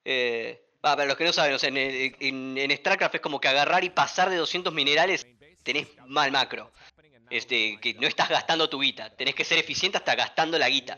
[0.04, 3.40] Eh, ah, para los que no saben, o sea, en, en, en StarCraft es como
[3.40, 5.26] que agarrar y pasar de 200 minerales
[5.64, 6.72] tenés mal macro.
[7.38, 9.10] Este, que no estás gastando tu guita.
[9.16, 10.98] Tenés que ser eficiente hasta gastando la guita.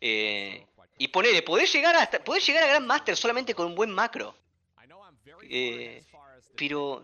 [0.00, 0.64] Eh,
[0.98, 4.36] y ponele, podés llegar hasta, podés llegar a Grand Master solamente con un buen macro.
[5.50, 6.04] Eh,
[6.56, 7.02] pero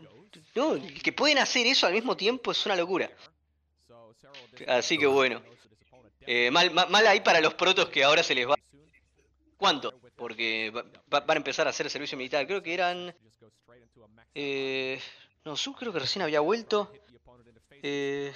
[0.54, 3.10] no, que pueden hacer eso al mismo tiempo es una locura.
[4.68, 5.42] Así que bueno.
[6.24, 8.54] Eh, mal, ma- mal ahí para los protos que ahora se les va.
[9.56, 10.00] ¿Cuánto?
[10.16, 12.46] Porque va- va- van a empezar a hacer servicio militar.
[12.46, 13.14] Creo que eran.
[14.34, 15.00] Eh,
[15.44, 16.92] no, Su creo que recién había vuelto.
[17.82, 18.32] Eh,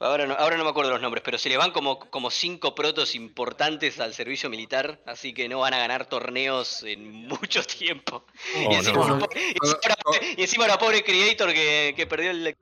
[0.00, 2.74] ahora, no, ahora no me acuerdo los nombres, pero se le van como, como cinco
[2.74, 8.24] protos importantes al servicio militar, así que no van a ganar torneos en mucho tiempo.
[8.56, 9.14] Oh, y, encima, no.
[9.16, 12.56] una po- y encima una- y encima una pobre Creator que, que perdió el...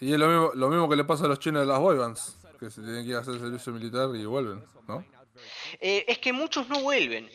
[0.00, 2.36] Y es lo mismo, lo mismo que le pasa a los chinos de las boybands,
[2.60, 5.04] que se tienen que ir a hacer servicio militar y vuelven, ¿no?
[5.80, 7.30] Eh, es que muchos no vuelven,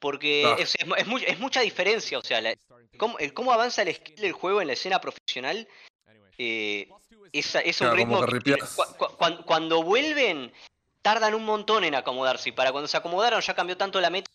[0.00, 0.56] porque Ah.
[0.58, 2.56] es, es mu- es mu- es mucha diferencia, o sea, la-
[2.96, 5.68] cómo, el cómo avanza el skill del juego en la escena profesional
[6.38, 6.88] eh,
[7.32, 10.52] es, es un Claro, ritmo que que- cuando vuelven
[11.02, 12.48] tardan un montón en acomodarse.
[12.48, 14.30] Y para cuando se acomodaron ya cambió tanto la meta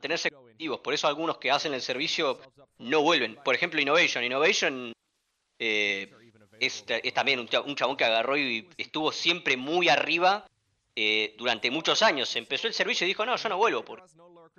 [0.00, 2.38] tenerse activos, por eso algunos que hacen el servicio
[2.78, 3.36] no vuelven.
[3.36, 4.92] Por ejemplo, Innovation, Innovation
[5.58, 6.12] eh,
[6.60, 10.46] es, ta- es también un, un chabón que agarró y estuvo siempre muy arriba
[10.94, 12.36] eh, durante muchos años.
[12.36, 14.04] Empezó el servicio y dijo, no, yo no vuelvo, porque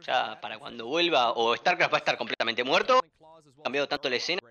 [0.05, 2.99] ya para cuando vuelva, o StarCraft va a estar completamente muerto,
[3.63, 4.41] cambiado tanto la escena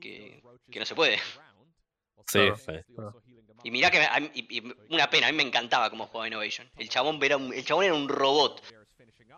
[0.00, 1.18] que, que no se puede.
[2.26, 2.38] Sí.
[3.64, 6.06] Y mirá que me- a mí- y- y una pena, a mí me encantaba cómo
[6.06, 6.70] jugaba Innovation.
[6.76, 8.62] El chabón era un, el chabón era un robot.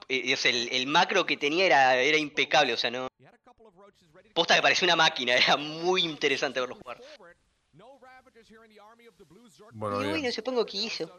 [0.08, 3.08] Eh, o sea, el, el macro que tenía era, era impecable, o sea, no.
[4.34, 7.00] Posta que parecía una máquina, era muy interesante verlo jugar.
[9.72, 10.10] Bueno, y bien.
[10.20, 11.18] bueno, supongo que hizo.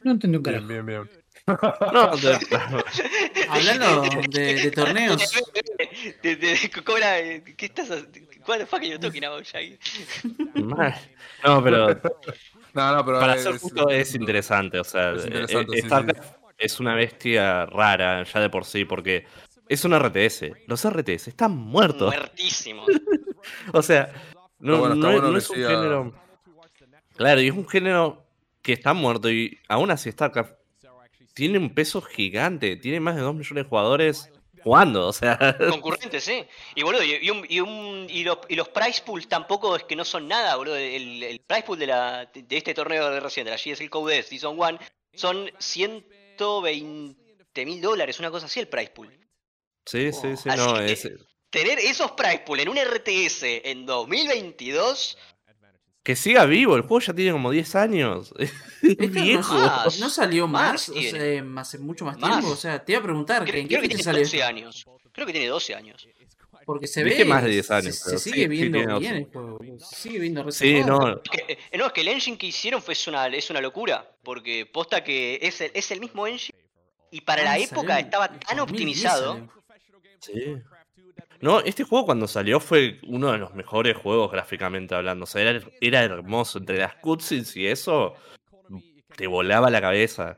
[0.00, 0.66] No entendí un Bien, carajo.
[0.68, 1.10] bien, bien.
[1.46, 2.38] No, de-
[3.48, 5.16] Hablando de, de torneos,
[6.22, 7.16] De- de- de- ¿cómo era?
[7.56, 9.78] ¿Qué estás you talking about, Shaggy?
[10.54, 10.94] mal.
[11.44, 11.88] no, pero
[12.74, 14.78] No, no, pero para es- ser justo es interesante.
[14.80, 18.84] O sea, es eh, interesante, eh, sí, es una bestia rara ya de por sí,
[18.84, 19.26] porque
[19.68, 20.52] es un RTS.
[20.66, 22.14] Los RTS están muertos.
[22.14, 22.86] Muertísimos.
[23.72, 24.12] o sea,
[24.58, 26.12] no, Está bueno, está no- bueno no que es un género.
[27.16, 28.24] Claro, y es un género
[28.62, 29.30] que está muerto.
[29.30, 30.52] Y aún así, StarCraft
[31.40, 32.76] tiene un peso gigante.
[32.76, 34.30] Tiene más de 2 millones de jugadores
[34.62, 35.06] jugando.
[35.08, 36.44] O sea, Concurrentes, sí.
[36.74, 39.84] Y boludo, y, y un- y un- y los, y los price pools tampoco es
[39.84, 40.76] que no son nada, boludo.
[40.76, 44.22] El, el price pool de, la, de este torneo de recién, de la GSL Code
[44.22, 44.78] Season 1,
[45.14, 49.08] son 120 mil dólares, una cosa así el price pool.
[49.86, 50.78] sí, sí, sí, Así no.
[50.80, 51.08] Es,
[51.50, 55.18] Tener esos price pool en un RTS en 2022,
[56.02, 56.76] que siga vivo.
[56.76, 58.32] El juego ya tiene como 10 años.
[58.82, 59.58] Es viejo.
[60.00, 62.30] no, salió Más más, o sea, hace mucho más, Más.
[62.38, 62.48] tiempo.
[62.52, 64.20] O sea, te iba a preguntar, creo, ¿en qué creo que tiene salió?
[64.22, 64.86] 12 años.
[65.12, 66.08] Creo que tiene 12 años.
[66.64, 67.24] Porque se Dije ve.
[67.26, 69.08] más de 10 años, Se, sigue sí viendo bien 12.
[69.16, 69.58] el juego.
[69.78, 71.20] Se sigue viendo Sí, no.
[71.22, 74.08] Que, eh, no, es que el engine que hicieron fue es una, es una locura.
[74.22, 76.56] Porque posta que es el, es el mismo engine.
[77.10, 79.32] Y para la Ah, época salió en- estaba tan 2010 optimizado.
[79.34, 79.52] salió.
[80.20, 80.62] Sí.
[81.40, 85.24] No, este juego cuando salió fue uno de los mejores juegos gráficamente hablando.
[85.24, 86.58] O sea, era, era hermoso.
[86.58, 88.14] Entre las cutscenes y eso,
[89.16, 90.36] te volaba la cabeza.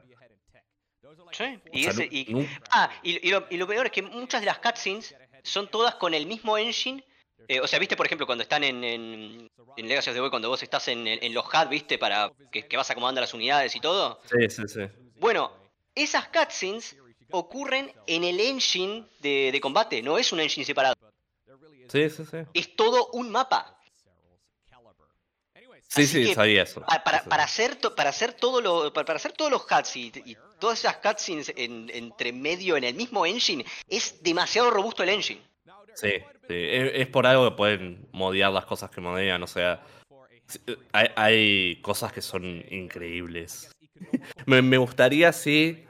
[1.33, 3.87] Sí, O y sea, ese- nu- y- nu- ah, y, y lo, y lo peor
[3.87, 7.03] es que muchas de las cutscenes son todas con el mismo engine.
[7.49, 10.31] Eh, o sea, viste, por ejemplo, cuando están en, en, en Legacy of the Void,
[10.31, 11.05] cuando vos estás en
[11.35, 14.21] los HUD, viste, para que, que vas acomodando las unidades y todo.
[14.31, 14.81] Sí, sí, sí.
[15.17, 15.51] Bueno,
[15.95, 16.97] esas cutscenes
[17.33, 20.95] ocurren en el engine de, de combate, no es un engine separado.
[21.89, 22.39] Sí, sí, sí.
[22.55, 23.79] Es todo un mapa.
[25.89, 26.81] Sí, Así sí, sabía eso.
[26.81, 30.11] Pa- Para, para hacer to- para hacer todo lo para, hacer todos los cuts y,
[30.25, 35.11] y todas esas cutscenes en, entre medio en el mismo engine es demasiado robusto el
[35.11, 35.43] engine.
[35.95, 36.13] Sí,
[36.49, 36.55] sí.
[36.55, 39.83] Es, es por algo que pueden modear las cosas que modean, o sea.
[40.93, 43.71] hay cosas que son increíbles.
[44.47, 45.85] Me, me gustaría, sí,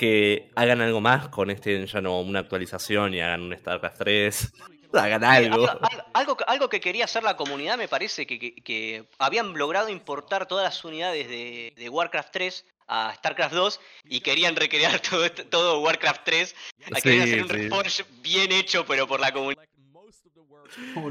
[0.00, 4.52] que hagan algo más con este engine o una actualización y hagan un StarCraft 3.
[4.94, 5.68] hagan algo.
[5.68, 9.04] Algo, algo- algo que- algo que quería hacer la comunidad me parece que, que- que
[9.18, 14.56] habían logrado importar todas las unidades de, de Warcraft 3 a StarCraft 2 y querían
[14.56, 16.48] recrear todo, esto- todo Warcraft 3.
[16.48, 17.54] Sí, Querían hacer un sí.
[17.54, 19.62] Reforge bien hecho pero por la comunidad.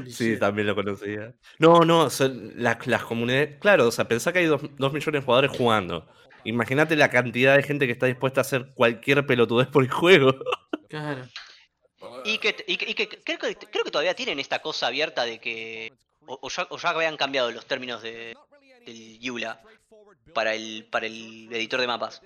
[0.08, 1.32] Sí, también lo conocía.
[1.58, 3.58] No, no, son las, las comunidades.
[3.60, 6.08] Claro, o sea, pensá que hay dos, dos millones de jugadores jugando.
[6.44, 10.34] Imagínate la cantidad de gente que está dispuesta a hacer cualquier pelotudez por el juego.
[10.88, 11.26] Claro.
[12.24, 15.24] Y que, y que- y que creo, que creo que todavía tienen esta cosa abierta
[15.24, 15.92] de que.
[16.26, 18.34] O, o ya, o ya habían cambiado los términos de,
[18.86, 19.60] del Yula
[20.34, 22.22] para el, para el editor de mapas.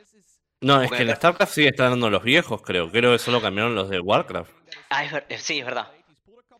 [0.60, 2.90] No, es que en acá- StarCraft sigue estando los viejos, creo.
[2.90, 4.50] Creo que solo cambiaron los de Warcraft.
[4.90, 5.90] Ah, es ver- eh, sí, es verdad.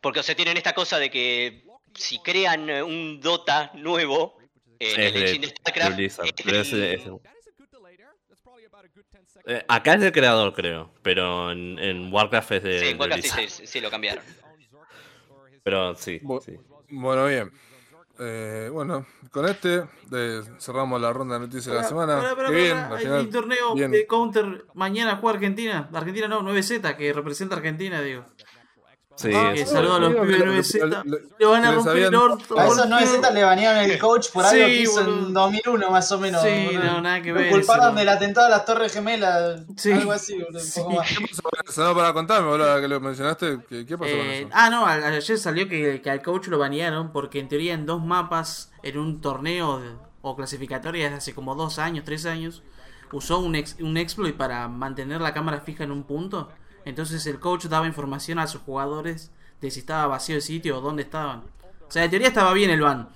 [0.01, 1.65] Porque o sea, tienen esta cosa de que
[1.95, 4.37] si crean eh, un Dota nuevo
[4.79, 5.91] en Es el de- engine de StarCraft.
[5.91, 7.19] de Blizzard, es el-
[9.47, 10.91] Eh, acá es del creador, creo.
[11.03, 12.79] Pero en, en Warcraft es de.
[12.81, 14.25] sí, en Warcraft sí, sí, sí, lo cambiaron.
[15.63, 16.57] Pero sí, Bu- sí.
[16.91, 17.51] Bueno, bien.
[18.19, 22.17] Eh, bueno, con este eh, cerramos la ronda de noticias de la semana.
[22.17, 23.91] Pará, pará, bien, Hay un torneo bien.
[23.91, 25.89] de Counter mañana juega Argentina.
[25.93, 28.25] Argentina no, 9Z, que representa a Argentina, digo.
[29.17, 31.03] Sí, Ah, Que eso- saludo a los pibes de lo- 9Z.
[31.05, 32.59] lo- Le van a romper el habían- orto.
[32.59, 32.97] A esos boludo.
[32.97, 36.43] 9Z le banearon el coach por algo Sí, que hizo en 2001 más o menos.
[36.43, 37.51] Sí, no, nada que Lo ver.
[37.51, 37.95] culparon eso.
[37.99, 39.63] del atentado a las Torres Gemelas.
[39.77, 39.93] Sí.
[39.93, 41.09] Algo así, boludo, un poco más.
[41.09, 41.85] ¿Qué pasó con eso?
[41.85, 43.59] No, para contarme, boludo, que lo mencionaste.
[43.69, 44.49] ¿Qué, qué pasó con Eh, eso?
[44.53, 48.05] ah, no, ayer salió que, que al coach lo banearon porque en teoría en dos
[48.05, 49.93] mapas, en un torneo de-
[50.23, 52.65] o clasificatoria de hace como dos años, tres años,
[53.13, 56.49] usó un, ex- un exploit para mantener la cámara fija en un punto.
[56.85, 59.31] Entonces el coach daba información a sus jugadores
[59.61, 61.45] de si estaba vacío el sitio o dónde estaban.
[61.87, 63.09] O sea, en teoría estaba bien el ban,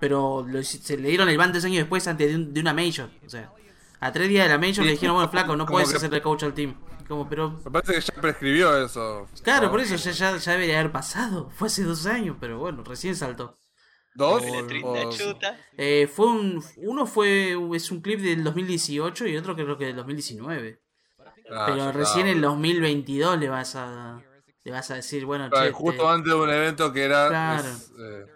[0.00, 2.72] pero lo- se le dieron el ban tres años después antes de, un- de una
[2.74, 3.08] Major.
[3.24, 3.52] O sea,
[4.00, 6.54] a tres días de la Major le dijeron, bueno, flaco, no puedes hacerle coach al
[6.54, 6.74] team.
[7.08, 9.28] Como, pero Me parece que ya prescribió eso.
[9.42, 11.50] Claro, por eso ya, ya, ya debería haber pasado.
[11.50, 13.58] Fue hace dos años, pero bueno, recién saltó.
[14.14, 14.42] ¿Dos?
[14.84, 14.98] O-.
[15.76, 19.96] Eh, fue un, uno fue es un clip del 2018 y otro creo que del
[19.96, 20.80] 2019.
[21.54, 22.36] Ah, pero recién en está.
[22.36, 24.20] el 2022 le vas a
[24.64, 27.28] le vas a decir, bueno, Claro, che, justo este- antes de un evento que era.
[27.28, 27.68] Claro.
[27.68, 28.26] es, eh,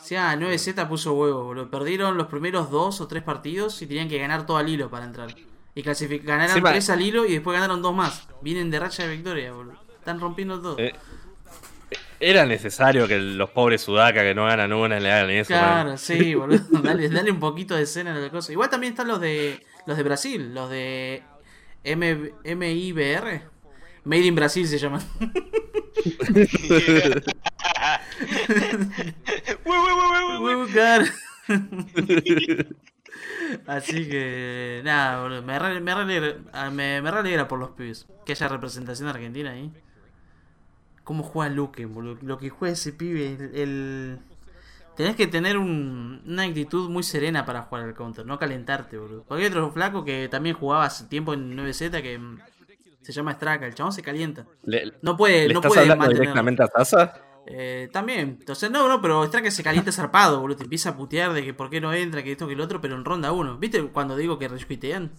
[0.00, 1.70] sí, ah, 9Z puso huevo, boludo.
[1.70, 5.04] Perdieron los primeros dos o tres partidos y tenían que ganar todo al hilo para
[5.04, 5.28] entrar.
[5.74, 8.26] Y clasific- ganaron Sí, tres al hilo y después ganaron dos más.
[8.42, 9.80] Vienen de racha de victoria, boludo.
[10.00, 10.76] Están rompiendo todo.
[10.80, 10.92] Eh,
[12.22, 15.48] Era necesario que los pobres Sudaka que no ganan una le hagan eso.
[15.48, 15.98] Claro, man.
[15.98, 16.58] sí, boludo.
[16.82, 18.52] Dale, dale un poquito de escena a la cosa.
[18.52, 21.22] Igual también están los de los de Brasil, los de
[21.84, 23.42] M MIBR.
[24.04, 24.78] Made in Brasil se
[30.72, 31.04] claro.
[33.66, 35.42] Así que, nada, boludo.
[35.42, 38.06] Me, re, me, re alegra, ah, me, me re alegra por los pibes.
[38.24, 39.72] Que haya representación argentina ahí.
[41.04, 42.18] ¿Cómo juega Luque, boludo?
[42.22, 43.54] Lo que juega ese pibe, el.
[43.54, 44.18] el-
[45.00, 49.24] Tenés que tener un- una actitud muy serena para jugar al counter, no calentarte, boludo.
[49.26, 52.38] Porque hay otro flaco que también jugaba hace tiempo en 9Z que mm,
[53.00, 53.66] se llama Straka.
[53.66, 54.44] El chabón se calienta.
[54.64, 57.14] ¿Le, No puede, le no estás puede hablando directamente a Sasa?
[57.46, 60.58] Eh, también, entonces no, no, pero Straka se calienta zarpado, boludo.
[60.58, 62.82] Te empieza a putear de que por qué no entra, que esto, que el otro,
[62.82, 63.56] pero en ronda 1.
[63.56, 65.12] ¿Viste cuando digo que resquitean?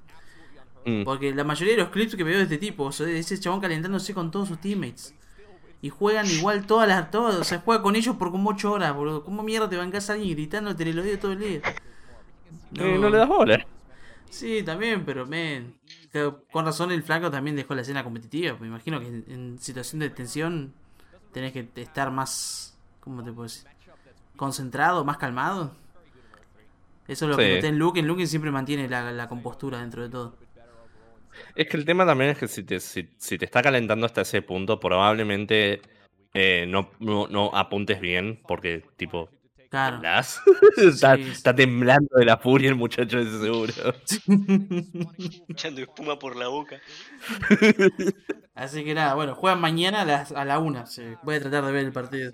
[0.86, 1.04] Mm.
[1.06, 3.62] Porque la mayoría de los clips que veo de este tipo, o sea, ese chabón
[3.62, 5.16] calentándose con todos sus teammates.
[5.82, 7.10] Y juegan igual todas las.
[7.12, 9.24] Todas, o sea, juega con ellos por como 8 horas, boludo.
[9.24, 11.62] ¿Cómo mierda te bancas a alguien gritándote el oído todo el día?
[12.76, 13.66] Eh, no le das bola.
[14.30, 15.76] Sí, también, pero men.
[16.52, 18.58] Con razón el flaco también dejó la escena competitiva.
[18.60, 20.74] Me imagino que en, en situación de tensión
[21.34, 22.78] tenés que estar más.
[23.00, 23.68] ¿Cómo te puedo decir?
[24.36, 25.72] Concentrado, más calmado.
[27.08, 27.42] Eso es lo Sí.
[27.42, 28.00] que noté en Luke.
[28.00, 30.36] En Luke siempre mantiene la, la compostura dentro de todo.
[31.56, 34.22] Es que el tema también es que si te, si, si te está calentando hasta
[34.22, 35.82] ese punto, probablemente
[36.34, 39.30] eh, no, no, no apuntes bien, porque tipo,
[39.70, 40.02] Claro.
[40.78, 41.22] Está, Sí.
[41.32, 43.74] está temblando de la furia el muchacho ese seguro.
[45.48, 46.82] Echando espuma por la boca.
[48.54, 50.86] Así que nada, bueno, juegan mañana a, las, a la una.
[50.86, 51.04] sí.
[51.24, 52.32] Voy a tratar de ver el partido.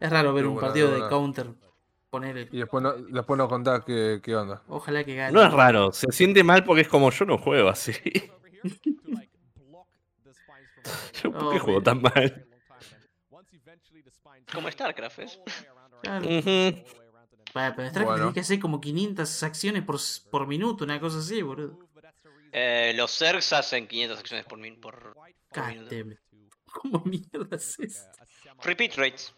[0.00, 1.48] Es raro ver un partido de counter.
[2.10, 2.48] Ponele.
[2.52, 4.62] Y después, no, después nos contás qué, qué onda.
[4.68, 5.32] Ojalá que gane.
[5.32, 7.92] No es raro, se siente mal porque es como yo no juego así.
[11.22, 12.44] yo por qué Oh, juego tan mal.
[14.52, 15.40] Como StarCraft, ¿es?
[16.02, 16.24] Claro.
[16.26, 16.84] Ujú.
[17.54, 18.14] Bueno, pero Strike Bueno.
[18.16, 19.98] tiene que hacer como 500 acciones por,
[20.30, 21.78] por minuto, una cosa así, boludo.
[22.52, 25.14] Eh, los Zergs hacen 500 acciones por, min por,
[25.52, 25.94] por minuto.
[26.72, 28.10] ¿Cómo mierda es esto?
[28.62, 29.34] Repeat rates.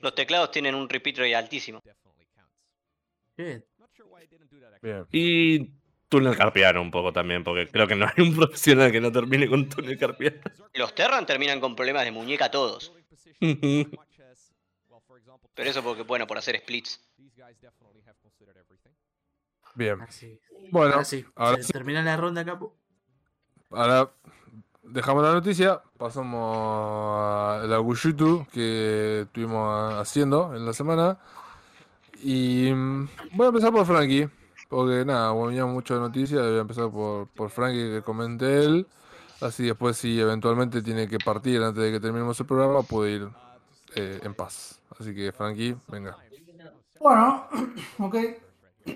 [0.00, 1.80] Los teclados tienen un repeat rate altísimo.
[4.82, 5.06] Bien.
[5.12, 5.70] Y
[6.08, 9.48] túnel carpiano un poco también, porque creo que no hay un profesional que no termine
[9.48, 10.38] con túnel carpiano.
[10.74, 12.92] Los Terran terminan con problemas de muñeca todos.
[15.54, 17.00] Pero eso porque, bueno, por hacer splits.
[19.74, 20.00] Bien.
[20.00, 20.40] Así.
[20.70, 21.24] Bueno, ahora sí.
[21.36, 21.72] ahora Se sí.
[21.72, 22.76] termina la ronda, capo.
[23.70, 24.10] Ahora
[24.82, 31.18] dejamos la noticia, pasamos a la Gushutu que estuvimos haciendo en la semana.
[32.22, 34.28] Y mm, voy a empezar por Frankie,
[34.68, 38.86] porque nada, venía mucho de noticias, voy a empezar por, por Frankie que comenté él.
[39.40, 43.28] Así después si eventualmente tiene que partir antes de que terminemos el programa, puede ir
[43.94, 44.80] eh, en paz.
[44.98, 46.16] Así que Frankie, venga.
[47.00, 47.48] Bueno,
[47.98, 48.14] ok.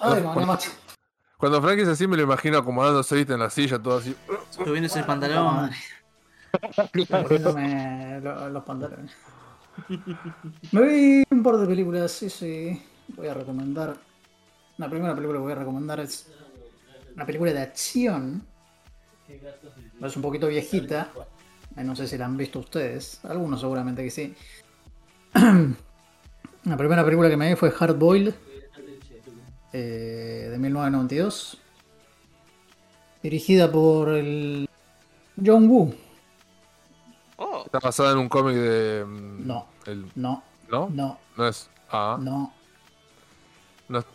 [0.00, 0.70] Ay, no, macho.
[1.38, 3.32] Cuando Frankie es así me lo imagino acomodándose ¿viste?
[3.32, 4.14] en la silla, todo así.
[4.50, 5.70] Subiéndose el pantalón.
[8.52, 9.16] Los pantalones.
[10.72, 12.82] Me vi un par de películas, sí, sí.
[13.16, 13.96] Voy a recomendar.
[14.76, 16.30] La primera película que voy a recomendar es
[17.14, 18.42] una película de acción.
[20.02, 21.10] Es un poquito viejita.
[21.76, 23.20] Eh, No sé si la han visto ustedes.
[23.24, 24.34] Algunos seguramente que sí.
[26.64, 28.34] La primera película que me vi fue Hard Boiled
[29.72, 31.58] eh, de 1992.
[33.22, 34.68] Dirigida por el
[35.44, 35.94] John Woo.
[37.68, 39.04] Está basada en un cómic de.
[39.06, 39.66] mm, No.
[39.84, 40.88] el- No, ¿No?
[40.90, 41.68] no, No es.
[41.90, 42.50] Ah, no.
[43.88, 44.06] no es-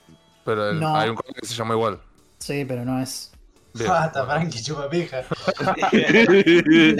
[0.43, 0.95] pero el- No.
[0.97, 1.99] hay un cómic que se llama igual.
[2.39, 3.31] Sí, pero no es.
[3.87, 5.21] Basta, Frankie, chupa pija.
[5.91, 6.95] Eh,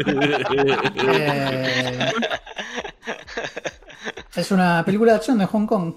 [4.36, 5.94] es una película de acción de Hong Kong.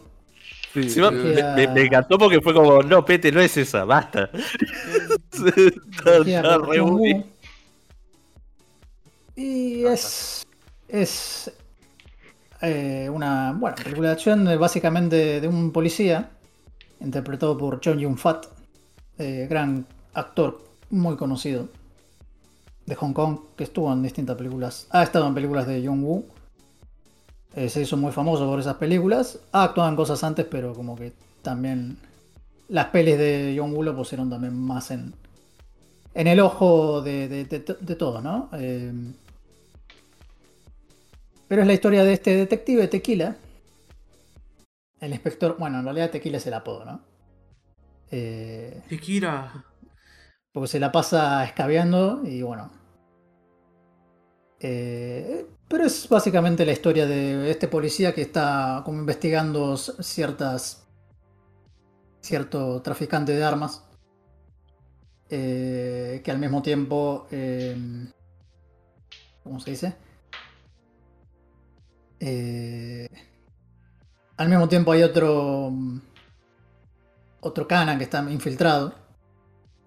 [0.72, 4.30] Sí, me, me- me encantó porque fue como, no, Pete, no es esa, basta.
[5.32, 7.24] Está- está re.
[9.38, 10.45] Y es.
[10.88, 11.50] Es.
[12.62, 16.30] eh, una bueno, película de acción básicamente de un policía.
[17.00, 18.46] Interpretado por John Yun Fat.
[19.18, 21.68] eh, gran actor muy conocido.
[22.86, 23.38] De Hong Kong.
[23.56, 24.86] Que estuvo en distintas películas.
[24.90, 26.24] Ha estado en películas de John Woo.
[27.54, 29.38] Eh, se hizo muy famoso por esas películas.
[29.52, 31.98] Ha actuado en cosas antes, pero como que también
[32.68, 35.14] las pelis de John Woo lo pusieron también más en,
[36.14, 37.44] en el ojo de, de,
[38.22, 38.50] ¿no?
[41.48, 43.36] Pero es la historia de este detective Tequila.
[45.00, 47.00] El inspector, bueno, en realidad Tequila es el apodo, ¿no?
[48.10, 49.64] Eh, Tequila.
[50.52, 52.70] porque se la pasa escabeando y bueno.
[54.60, 60.86] Eh, pero es básicamente la historia de este policía que está como investigando ciertas.
[62.20, 63.82] cierto traficante de armas.
[65.30, 67.26] eh, que al mismo tiempo.
[67.30, 67.76] eh,
[69.42, 69.96] ¿Cómo se dice?
[72.20, 73.08] Eh,
[74.36, 75.72] al mismo tiempo hay otro.
[77.40, 78.94] otro Kanan que está infiltrado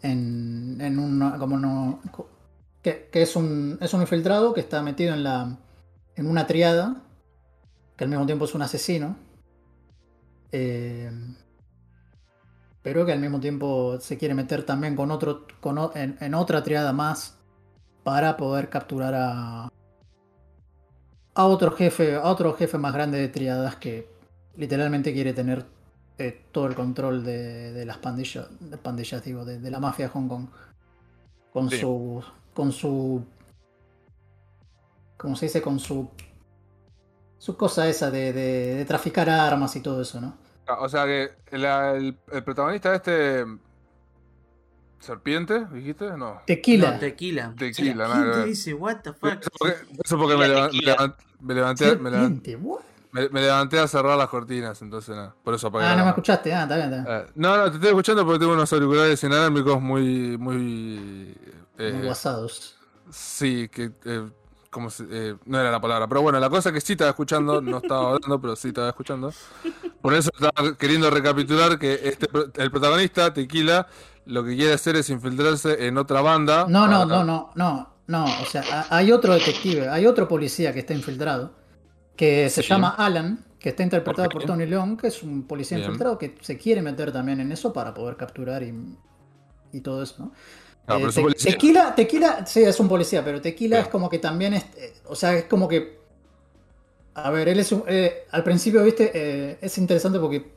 [0.02, 1.32] en, en un.
[1.38, 2.02] como no.
[2.82, 3.78] Que, que, es un.
[3.82, 5.58] es un infiltrado que está metido en la.
[6.16, 7.04] en una triada.
[7.96, 9.18] Que al mismo tiempo es un asesino.
[10.52, 11.12] Eh,
[12.82, 15.46] pero que al mismo tiempo se quiere meter también con otro.
[15.60, 17.36] Con, en otra triada más.
[18.04, 19.70] Para poder capturar a.
[21.40, 22.16] A otro jefe.
[22.16, 24.10] A otro jefe más grande de triadas que
[24.58, 25.66] literalmente quiere tener
[26.18, 30.08] eh, todo el control de, de las pandillas, de pandillas digo, de, de, la mafia
[30.08, 30.48] de Hong Kong.
[31.54, 31.78] Con Sí.
[31.80, 32.22] su.
[32.54, 33.24] con su.
[35.18, 35.62] ¿Cómo se dice?
[35.62, 36.10] Con su.
[37.38, 40.34] su cosa esa de, de- traficar armas y todo eso, ¿no?
[40.68, 43.46] Ah, O sea que la- el, el protagonista de este.
[45.00, 45.66] ¿Serpiente?
[45.72, 46.12] ¿Dijiste?
[46.18, 46.42] No.
[46.46, 46.92] Tequila.
[46.92, 47.54] No, tequila.
[47.58, 48.48] Tequila, ¿Quién nada que te ver.
[48.48, 48.74] dice?
[48.74, 49.40] What the fuck?
[49.42, 50.96] Eso porque, eso porque me, levan- me tequila.
[50.98, 52.80] levan- me levanté, me, levan- Serpiente, what?
[53.12, 55.34] me- me levanté a cerrar las cortinas, entonces nada.
[55.44, 56.54] Por eso apagué Ah, la no me escuchaste.
[56.54, 57.22] Ah, está bien, está bien.
[57.28, 60.38] Eh, no, no, te estoy escuchando porque tengo unos auriculares inalámbricos muy.
[60.38, 61.36] muy.
[61.78, 62.76] eh, Muy guasados.
[63.10, 63.92] sí, que.
[64.06, 64.30] eh,
[64.70, 67.60] como se- eh, no era la palabra, pero bueno, la cosa que sí estaba escuchando,
[67.60, 69.34] no estaba hablando, pero sí estaba escuchando.
[70.00, 73.88] Por eso estaba queriendo recapitular que este el protagonista, Tequila,
[74.26, 76.66] lo que quiere hacer es infiltrarse en otra banda.
[76.70, 78.26] No, no, para- no, no, no, no.
[78.42, 81.54] O sea, ha- hay otro detective, hay otro policía que está infiltrado,
[82.16, 82.70] que se Sí.
[82.70, 85.88] llama Alan, que está interpretado por Tony Leung, que es un policía Bien.
[85.90, 88.74] infiltrado que se quiere meter también en eso para poder capturar y,
[89.74, 90.32] y todo eso, ¿no?
[90.88, 93.86] Ah, Eh, te- tequila, tequila, sí, es un policía, pero Tequila Bien.
[93.86, 96.00] es como que también es, eh, o sea, es como que,
[97.14, 100.52] a ver, él es un, eh, al principio, viste, es interesante porque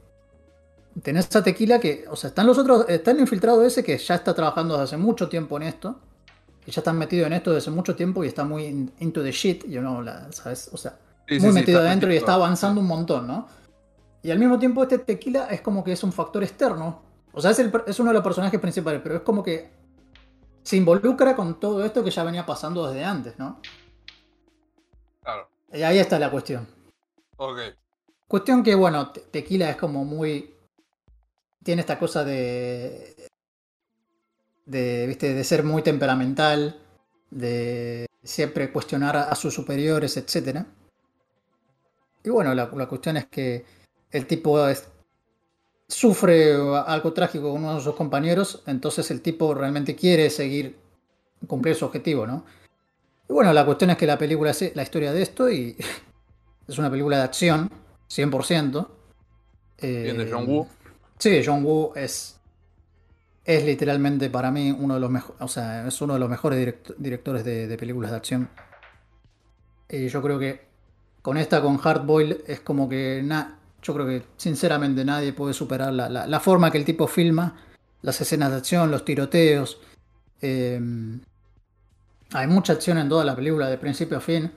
[1.02, 4.14] tenés a Tequila que, o sea, están los otros, está el infiltrado ese que ya
[4.16, 6.00] está trabajando desde hace mucho tiempo en esto,
[6.64, 9.22] que ya están metidos en esto desde hace mucho tiempo y está muy in- into
[9.22, 10.68] the shit, you know, la, ¿sabes?
[10.72, 10.98] O sea,
[11.28, 12.26] Sí, muy sí, metido adentro y metido.
[12.26, 13.46] está avanzando un montón, ¿no?
[14.22, 17.00] Y al mismo tiempo este tequila es como que es un factor externo.
[17.32, 19.70] O sea, es, el es uno de los personajes principales, pero es como que
[20.62, 23.60] se involucra con todo esto que ya venía pasando desde antes, ¿no?
[25.22, 25.48] Claro.
[25.72, 26.66] Y ahí está la cuestión.
[27.36, 27.58] Ok.
[28.28, 30.51] Cuestión que, bueno, Te- tequila es como muy...
[31.62, 33.14] Tiene esta cosa de...
[34.64, 35.34] De, ¿viste?
[35.34, 36.80] de ser muy temperamental,
[37.30, 40.64] de siempre cuestionar a, sus superiores, etc.
[42.22, 43.64] Y bueno, la, la cuestión es que
[44.12, 44.88] el tipo es-
[45.88, 46.54] sufre
[46.86, 50.76] algo trágico con uno de sus compañeros, entonces el tipo realmente quiere seguir
[51.48, 52.44] cumplir su objetivo, ¿no?
[53.28, 55.76] Y bueno, la cuestión es que la película es la historia de esto y
[56.68, 57.68] es una película de acción,
[58.08, 58.88] 100%.
[59.78, 60.68] Eh, Bien de John Woo.
[61.22, 62.40] Sí, John Woo es,
[63.44, 66.58] es literalmente para mí uno de los mejores, o sea, es uno de los mejores
[66.58, 68.48] direct- directores de, películas de acción.
[69.88, 70.62] Y yo creo que
[71.22, 75.92] con esta, con Hardboil, es como que na- yo creo que sinceramente nadie puede superar
[75.92, 77.54] la, forma que el tipo filma,
[78.00, 79.80] las escenas de acción, los tiroteos.
[80.40, 80.80] Eh,
[82.32, 84.50] hay mucha acción en toda la película, de principio a fin.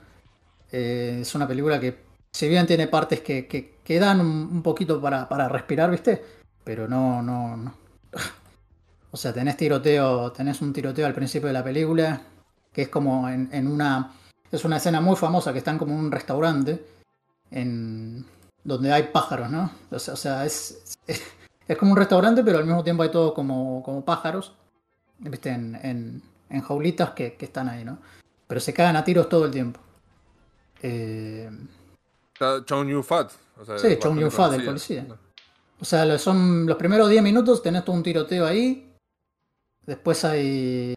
[0.72, 1.96] Eh, es una película que,
[2.32, 6.34] si bien tiene partes que, que, que dan un, un poquito para, para respirar, ¿viste?
[6.66, 7.74] Pero no, no, no.
[9.12, 12.20] O sea, tenés tiroteo, tenés un tiroteo al principio de la película,
[12.70, 14.12] que es como en, en una.
[14.52, 16.84] Es una escena muy famosa que están como en un restaurante.
[17.50, 18.26] En,
[18.62, 19.70] donde hay pájaros, ¿no?
[19.90, 21.22] O sea, o sea, es, es,
[21.68, 24.52] es como un restaurante, pero al mismo tiempo hay todo como, como pájaros.
[25.18, 25.50] ¿Viste?
[25.50, 27.98] En, en, en jaulitas que, que están ahí, ¿no?
[28.46, 29.80] Pero se cagan a tiros todo el tiempo.
[30.82, 31.48] Eh,
[32.64, 33.32] Chong Yu Fat.
[33.58, 35.06] o sea, Sí, Chong bastante Yun-fat, el policía.
[35.80, 38.92] O sea, son los primeros 10 minutos tenés todo un tiroteo ahí.
[39.86, 40.94] Después hay.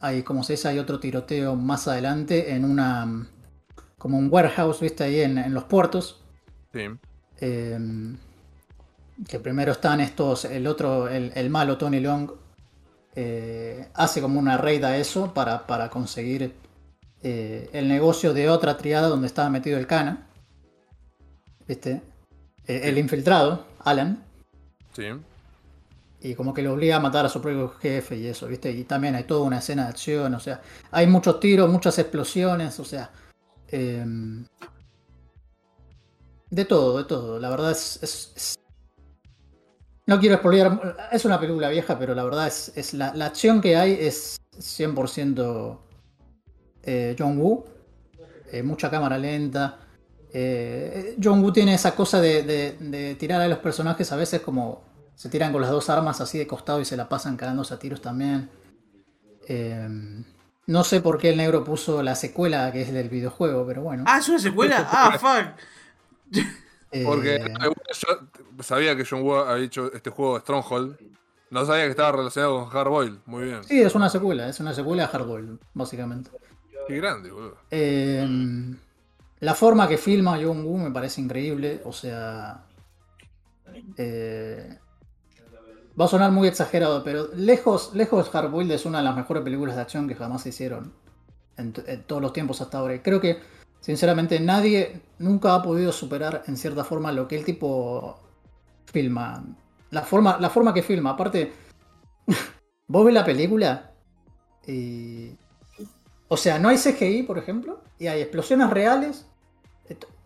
[0.00, 3.28] Hay, como se dice, hay otro tiroteo más adelante en una.
[3.98, 6.22] como un warehouse, viste, ahí en, en los puertos.
[6.72, 6.82] Sí.
[7.40, 7.78] Eh,
[9.28, 10.44] que primero están estos.
[10.44, 12.30] El otro, el, el malo Tony Long.
[13.14, 16.54] eh, hace como una raid a eso para, para conseguir
[17.22, 20.26] eh, el negocio de otra triada donde estaba metido el cana.
[21.66, 22.02] ¿Viste?
[22.66, 24.22] Eh, el infiltrado, Alan.
[24.92, 25.04] Sí.
[26.20, 28.70] Y como que lo obliga a matar a su propio jefe y eso, ¿viste?
[28.72, 30.60] Y también hay toda una escena de acción, o sea,
[30.90, 33.10] hay muchos tiros, muchas explosiones, o sea.
[33.68, 34.44] em,
[36.50, 37.38] de todo, de todo.
[37.38, 37.98] La verdad es.
[38.02, 38.54] es- es-
[40.06, 40.96] no quiero spoilear.
[41.10, 42.72] Es una película vieja, pero la verdad es.
[42.76, 45.80] es la, la acción que hay es 100%
[46.84, 47.64] eh, John Woo.
[48.52, 49.78] Eh, mucha cámara lenta.
[50.38, 54.42] Eh, John Woo tiene esa cosa de, de- de tirar a los personajes a veces
[54.42, 54.82] como
[55.14, 57.78] se tiran con las dos armas así de costado y se la pasan cagándose a
[57.78, 58.50] tiros también.
[59.48, 59.88] Eh,
[60.66, 64.04] no sé por qué el negro puso la secuela que es del videojuego, pero bueno.
[64.06, 64.86] Ah, es una secuela.
[64.90, 66.42] Ah, fuck.
[67.04, 67.54] Porque Eh,
[67.98, 70.98] yo sabía que John Woo había hecho este juego Stronghold.
[71.50, 73.18] No sabía que estaba relacionado con Hardboiled.
[73.24, 73.64] Muy bien.
[73.64, 76.30] sí, es una secuela, es una secuela de Hardboiled, básicamente.
[76.88, 77.56] Qué grande, boludo.
[77.70, 78.26] Eh,
[79.46, 81.80] la forma que filma John Woo me parece increíble.
[81.84, 82.64] O sea.
[83.96, 84.76] eh,
[85.98, 89.76] va a sonar muy exagerado, pero lejos, lejos Hardboiled es una de las mejores películas
[89.76, 90.94] de acción que jamás se hicieron
[91.56, 93.00] en, todos los tiempos hasta ahora.
[93.00, 93.38] Creo que,
[93.78, 98.18] sinceramente, nadie nunca ha podido superar en cierta forma lo que el tipo
[98.86, 99.44] filma.
[99.92, 101.10] La forma, la forma que filma.
[101.10, 101.52] Aparte,
[102.88, 103.92] vos ves la película
[104.66, 105.36] y
[106.28, 109.26] o sea, no hay CGI, por ejemplo, y hay explosiones reales.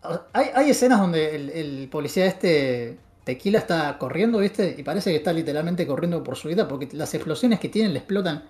[0.03, 4.75] Esto- Hay, hay escenas donde el, el policía este tequila está corriendo, ¿viste?
[4.77, 7.99] Y parece que está literalmente corriendo por su vida porque las explosiones que tienen le
[7.99, 8.43] explotan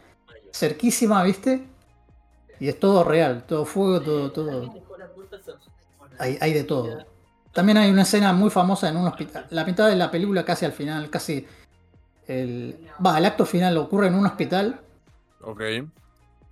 [0.54, 1.64] cerquísima, ¿viste?
[2.60, 4.74] Y es todo real, todo fuego, todo, todo.
[6.20, 7.06] Hay, hay de todo.
[7.54, 9.46] También hay una escena muy famosa en un hospital.
[9.50, 11.46] La mitad de la película casi al final, casi
[12.28, 12.88] el.
[13.06, 14.80] Va, el acto final ocurre en un hospital.
[15.42, 15.62] Ok.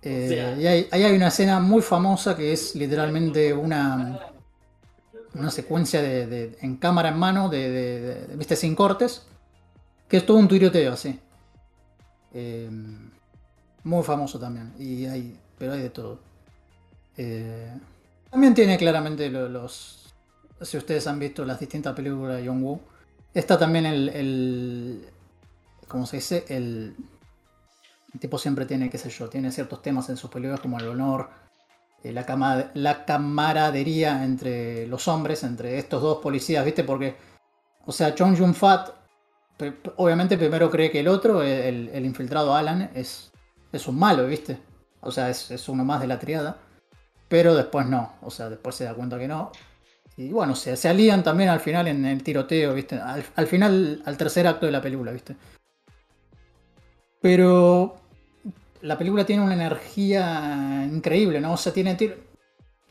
[0.02, 4.18] Eh, y hay- ahí hay una escena muy famosa que es literalmente una,
[5.34, 9.26] una secuencia de, en cámara en mano, de, viste, sin cortes,
[10.08, 11.18] que es todo un tiroteo así.
[12.32, 12.70] Eh,
[13.84, 16.20] muy famoso también, y hay, pero hay de todo.
[17.16, 17.72] Eh,
[18.30, 20.14] también tiene claramente lo- los,
[20.60, 22.80] si ustedes han visto las distintas películas de John Woo,
[23.34, 25.08] está también el, el
[25.88, 26.44] ¿cómo se dice?
[26.48, 26.94] El,
[28.20, 31.30] tipo siempre tiene, qué sé yo, tiene ciertos temas en sus películas como el honor,
[32.04, 36.84] la, cama- la camaradería entre los hombres, entre estos dos policías, ¿viste?
[36.84, 37.16] Porque,
[37.84, 38.90] o sea, Chong Yun Fat,
[39.96, 43.30] obviamente primero cree que el otro, el, infiltrado Alan, es,
[43.72, 44.58] es un malo, ¿viste?
[45.00, 46.56] O sea, es, uno más de la triada.
[47.28, 49.52] Pero después no, o sea, después se da cuenta que no.
[50.16, 52.98] Y bueno, se, se alían también al final en el tiroteo, ¿viste?
[52.98, 55.36] Al final, al tercer acto de la película, ¿viste?
[57.20, 57.99] Pero
[58.82, 61.52] la película tiene una energía increíble, ¿no?
[61.52, 62.14] O sea, tiene, tiene,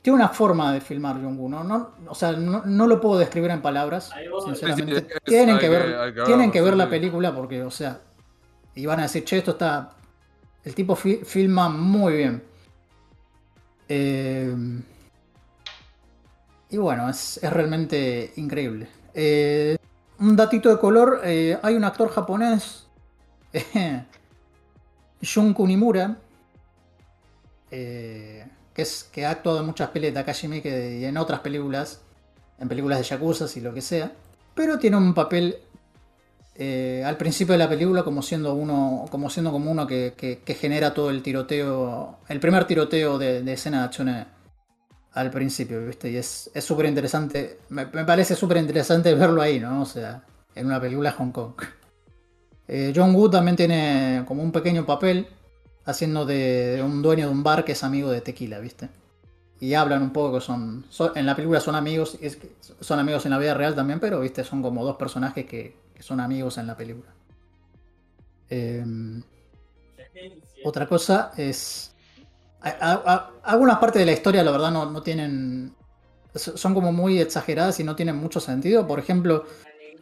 [0.01, 1.63] tiene una forma de filmar John Woo, ¿no?
[1.63, 4.11] no o sea, no, no lo puedo describir en palabras,
[4.45, 4.95] sinceramente.
[5.01, 8.01] Sí, sí, es- tienen que ver, que tienen que ver la película porque, o sea,
[8.75, 9.91] y van a decir, che, esto está...
[10.63, 12.43] El tipo fi- filma muy bien.
[13.87, 14.53] Eh,
[16.69, 18.87] y bueno, es, es realmente increíble.
[19.13, 19.77] Eh,
[20.19, 22.85] un datito de color, eh, hay un actor japonés,
[25.21, 26.17] Jun Kunimura,
[27.71, 32.01] eh, que, ha actuado en muchas películas de Takashi Miike y en otras películas,
[32.59, 34.11] en películas de Yakuza y lo que sea,
[34.55, 35.57] pero tiene un papel
[36.55, 40.93] eh, al principio de la película como siendo uno, como siendo como uno que, genera
[40.93, 44.25] todo el tiroteo, el primer tiroteo de, escena de acción eh,
[45.13, 46.09] al principio, ¿viste?
[46.11, 49.81] Y es es súper interesante, me, me parece súper interesante verlo ahí, ¿no?
[49.81, 50.23] O sea,
[50.55, 51.53] en una película de Hong Kong.
[52.71, 55.27] Eh, John Woo también tiene como un pequeño papel
[55.85, 58.89] haciendo de, un dueño de un bar que es amigo de Tequila, ¿viste?
[59.59, 60.85] Y hablan un poco que son,
[61.15, 62.19] en la película son amigos,
[62.79, 64.43] son amigos en la vida real también, pero, ¿viste?
[64.43, 67.09] Son como dos personajes que, son amigos en la película.
[68.51, 68.85] Eh,
[70.63, 71.91] otra cosa es...
[72.61, 75.73] algunas partes de la historia, la verdad, no, no tienen...
[76.35, 78.85] Son como muy exageradas y no tienen mucho sentido.
[78.85, 79.45] Por ejemplo,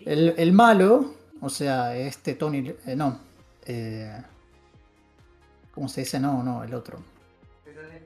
[0.06, 2.73] el malo, o sea, este Tony...
[2.85, 3.19] eh, no.
[3.65, 4.22] eh,
[5.73, 6.19] ¿Cómo se dice?
[6.19, 6.99] No, no, el otro.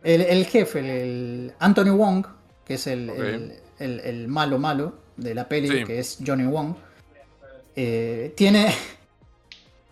[0.04, 2.26] El, el jefe, el, el Anthony Wong,
[2.66, 3.10] que es el,
[3.80, 5.84] el- malo malo de la peli, Sí.
[5.86, 6.76] que es Johnny Wong,
[7.76, 8.74] eh, tiene...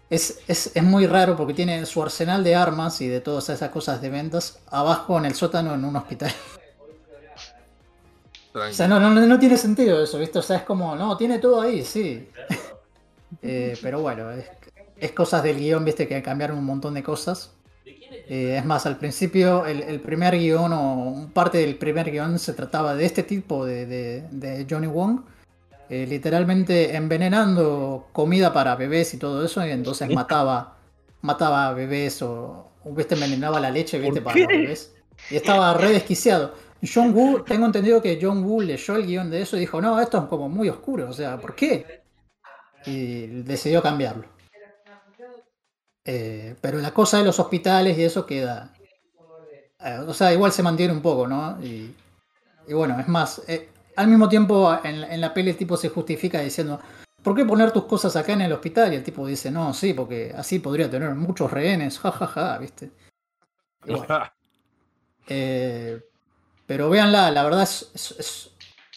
[0.09, 3.69] Es, es- es muy raro porque tiene su arsenal de armas y de todas esas
[3.69, 6.31] cosas de ventas abajo en el sótano en un hospital.
[8.55, 10.39] O sea, no, no, no tiene sentido eso, ¿viste?
[10.39, 12.27] O sea, es como, no, tiene todo ahí, sí.
[13.41, 14.45] Eh, pero bueno, es,
[14.97, 16.07] es cosas del guion, ¿viste?
[16.07, 17.51] Que cambiaron un montón de cosas.
[17.85, 22.53] Eh, es más, al principio el, el primer guion o parte del primer guion se
[22.53, 25.21] trataba de este tipo de, de- de Johnny Wong.
[25.89, 30.77] eh, literalmente envenenando comida para bebés y todo eso, y entonces mataba,
[31.21, 33.15] mataba a bebés o, ¿viste?
[33.15, 34.21] envenenaba la leche, ¿viste?
[34.21, 34.93] ¿Por Para los bebés.
[35.31, 36.53] Y estaba re desquiciado.
[36.81, 39.99] John Woo, tengo entendido que John Woo leyó el guion de eso y dijo, no,
[39.99, 42.01] esto es como muy oscuro, o sea, ¿por qué?
[42.85, 44.27] Y decidió cambiarlo.
[46.05, 48.73] Eh, pero la cosa de los hospitales y eso queda.
[49.81, 51.61] eh, o sea, igual se mantiene un poco, ¿no?
[51.63, 51.93] Y,
[52.67, 55.77] y bueno, es más, eh, al mismo tiempo en, la- en la peli el tipo
[55.77, 56.79] se justifica diciendo,
[57.23, 58.91] ¿por qué poner tus cosas acá en el hospital?
[58.93, 62.91] Y el tipo dice, no, sí, porque así podría tener muchos rehenes, jajaja, ¿viste?
[63.85, 64.05] Y bueno,
[65.27, 66.01] eh,
[66.65, 68.51] pero véanla, la verdad es, es, es-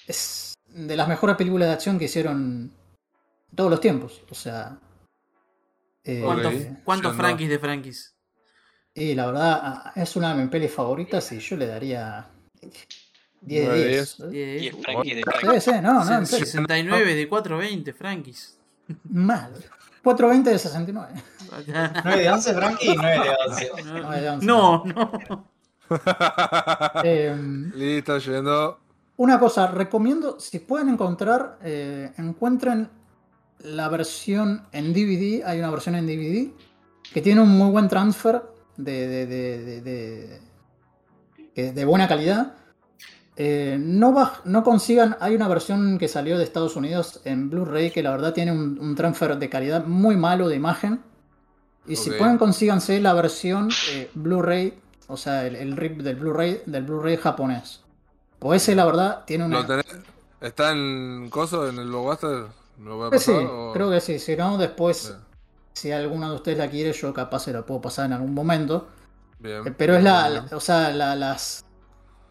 [0.06, 2.72] es- de las mejores películas de acción que hicieron
[3.54, 4.22] todos los tiempos.
[4.30, 4.78] O sea.
[6.04, 6.54] eh, ¿Cuántos,
[6.84, 8.14] ¿cuántos Frankies de Frankies?
[8.94, 12.26] Y la verdad, ah, es una de mis pelis favoritas y yo le daría
[13.40, 14.30] 10 de 10.
[14.30, 15.64] 10 Frankies de Frankies.
[15.64, 18.58] Sí, sí, no, no, 69 de 420 Frankies.
[19.04, 19.52] Mal.
[20.02, 21.22] 420 de 69.
[22.04, 23.70] 9 de 11 Frankie y 9 de 11.
[23.84, 24.46] 9 de 11.
[24.46, 25.48] No, no.
[27.04, 27.36] eh,
[27.74, 28.78] Listo, yendo.
[29.16, 32.88] Una cosa, recomiendo, si pueden encontrar, eh, encuentren
[33.64, 36.50] la versión en DVD, hay una versión en DVD
[37.12, 38.42] que tiene un muy buen transfer
[38.76, 40.40] de, de, de,
[41.54, 42.54] de, de buena calidad.
[43.36, 48.02] Eh, no, no consigan, hay una versión que salió de Estados Unidos en Blu-ray que
[48.02, 51.02] la verdad tiene un, transfer de calidad muy malo de imagen.
[51.86, 54.78] Y si pueden consíganse la versión eh, Blu-ray,
[55.08, 57.80] o sea, el, RIP del Blu-ray del Blu-ray japonés.
[58.38, 59.66] Pues ese la verdad tiene una...
[60.40, 62.46] ¿Está en coso, en el Blockbuster?
[63.18, 63.32] Sí,
[63.72, 64.18] creo que sí.
[64.18, 65.16] Si no, después,
[65.72, 68.88] si alguno de ustedes la quiere, yo capaz se la puedo pasar en algún momento.
[69.38, 71.64] Bien, eh, Pero es la, o sea, las...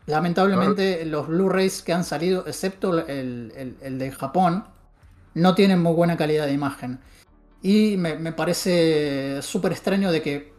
[0.07, 4.65] Lamentablemente los Blu-rays que han salido, excepto el, de Japón,
[5.35, 6.99] no tienen muy buena calidad de imagen.
[7.61, 10.53] Y me, parece súper extraño de que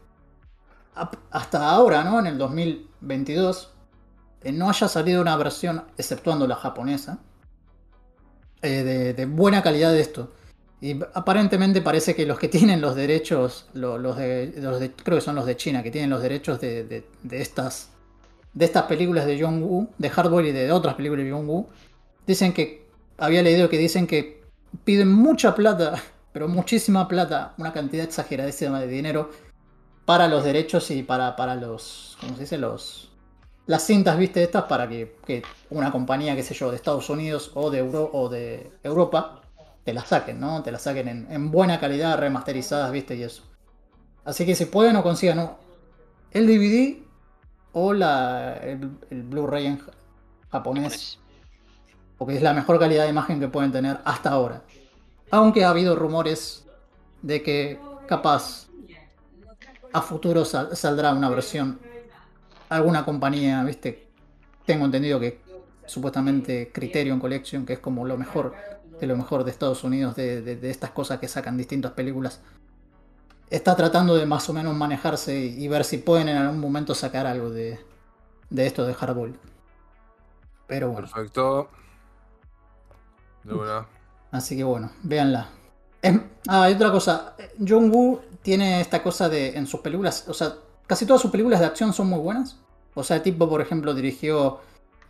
[1.30, 2.20] hasta ahora, ¿no?
[2.20, 3.72] En el 2022,
[4.42, 7.18] eh, no haya salido una versión, exceptuando la japonesa,
[8.62, 10.32] eh, de, buena calidad de esto.
[10.80, 15.46] Y aparentemente parece que los que tienen los derechos, los, de, creo que son los
[15.46, 17.90] de China, que tienen los derechos de, estas
[18.52, 21.68] de estas películas de John Woo, de Hardboy y de otras películas de John Woo,
[22.26, 22.86] dicen que,
[23.16, 24.42] había leído que dicen que
[24.84, 26.02] piden mucha plata,
[26.32, 29.30] pero muchísima plata, una cantidad exageradísima de dinero
[30.04, 32.58] para los derechos y para, para los, ¿cómo se dice?
[32.58, 33.11] Los,
[33.66, 37.70] las cintas, viste, estas para que, una compañía, qué sé yo, de Estados Unidos o
[37.70, 39.42] de, Euro, o de Europa,
[39.84, 40.62] te las saquen, ¿no?
[40.62, 43.44] Te las saquen en, buena calidad, remasterizadas, viste, y eso.
[44.24, 45.52] Así que si pueden o consigan
[46.32, 47.02] el DVD
[47.72, 48.78] o la, el,
[49.22, 49.82] Blu-ray en
[50.50, 51.18] japonés,
[52.18, 54.62] porque es la mejor calidad de imagen que pueden tener hasta ahora.
[55.30, 56.66] Aunque ha habido rumores
[57.22, 58.66] de que capaz
[59.92, 61.80] a futuro saldrá una versión
[62.76, 64.08] alguna compañía, viste,
[64.64, 65.40] tengo entendido que
[65.86, 68.54] supuestamente Criterion Collection, que es como lo mejor
[69.02, 72.40] de lo mejor de Estados Unidos, de, estas cosas que sacan distintas películas,
[73.50, 77.26] está tratando de más o menos manejarse y, ver si pueden en algún momento sacar
[77.26, 77.80] algo de,
[78.48, 79.36] de esto de Hardball.
[80.68, 81.08] Pero bueno.
[81.08, 81.68] Perfecto.
[84.30, 85.48] Así que bueno, véanla.
[86.46, 87.34] ah, hay otra cosa.
[87.58, 90.54] John Woo tiene esta cosa de en sus películas, o sea,
[90.86, 92.61] casi todas sus películas de acción son muy buenas.
[92.94, 94.60] O sea, tipo, por ejemplo, dirigió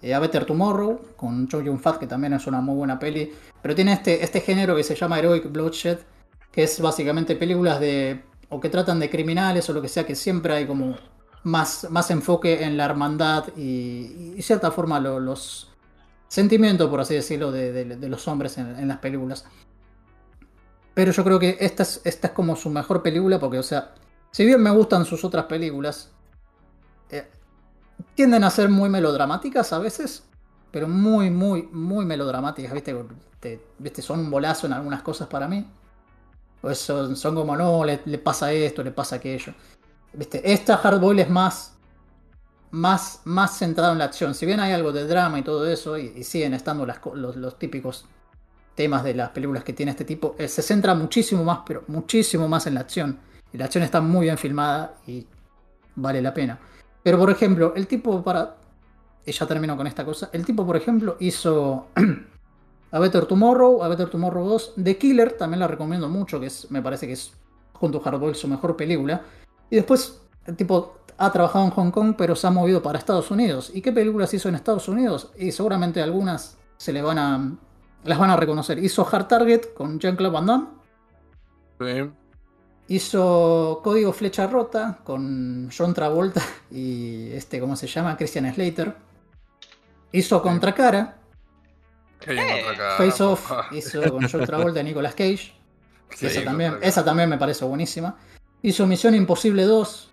[0.00, 3.32] eh, A Better Tomorrow con Cho Yun Fat, que también es una muy buena peli.
[3.60, 5.98] Pero tiene este, este género que se llama Heroic Bloodshed,
[6.50, 8.22] que es básicamente películas de.
[8.48, 10.96] o que tratan de criminales o lo que sea, que siempre hay como
[11.44, 15.72] más, más enfoque en la hermandad y, y cierta forma los
[16.32, 19.44] sentimientos, por así decirlo, de, los hombres en, las películas.
[20.94, 23.92] Pero yo creo que esta es, esta es como su mejor película porque, o sea,
[24.30, 26.10] si bien me gustan sus otras películas,
[27.10, 27.28] eh,
[28.14, 30.24] tienden a ser muy melodramáticas a veces,
[30.70, 32.96] pero muy, muy, muy melodramáticas, ¿viste?
[33.78, 34.02] ¿viste?
[34.02, 35.66] Son un bolazo en algunas cosas para mí.
[36.60, 39.52] Pues son, son como, no, le, pasa esto, le pasa aquello.
[40.12, 40.52] ¿Viste?
[40.52, 41.74] Esta Hardboil es más,
[42.70, 44.34] más, más centrado en la acción.
[44.34, 48.06] Si bien hay algo de drama y todo eso, y, siguen estando los, los, típicos
[48.74, 52.48] temas de las películas que tiene este tipo, eh, se centra muchísimo más, pero muchísimo
[52.48, 53.18] más en la acción
[53.52, 55.26] y la acción está muy bien filmada y
[55.94, 56.58] vale la pena.
[57.02, 58.56] Pero por ejemplo, el tipo para...
[59.24, 60.30] Y ya termino con esta cosa.
[60.32, 61.86] El tipo, por ejemplo, hizo
[62.90, 64.74] A Better Tomorrow, A Better Tomorrow 2.
[64.82, 67.32] The Killer, también la recomiendo mucho, que es, me parece que es
[67.72, 69.22] junto a Hardboiled su mejor película.
[69.70, 73.30] Y después, el tipo ha trabajado en Hong Kong, pero se ha movido para Estados
[73.30, 73.70] Unidos.
[73.72, 75.32] ¿Y qué películas hizo en Estados Unidos?
[75.38, 77.56] Y seguramente algunas se le van a...
[78.04, 78.78] las van a reconocer.
[78.78, 80.66] Hizo Hard Target con Jean-Claude Van Damme.
[81.80, 82.21] Sí.
[82.88, 88.16] Hizo Código Flecha Rota con John Travolta y este, ¿cómo se llama?
[88.16, 88.94] Christian Slater.
[90.12, 91.18] Hizo Contracara.
[92.96, 95.52] Face Off hizo con John Travolta y Nicolas Cage.
[96.20, 98.16] esa, también, esa también me parece buenísima.
[98.62, 100.10] Hizo Misión Imposible 2.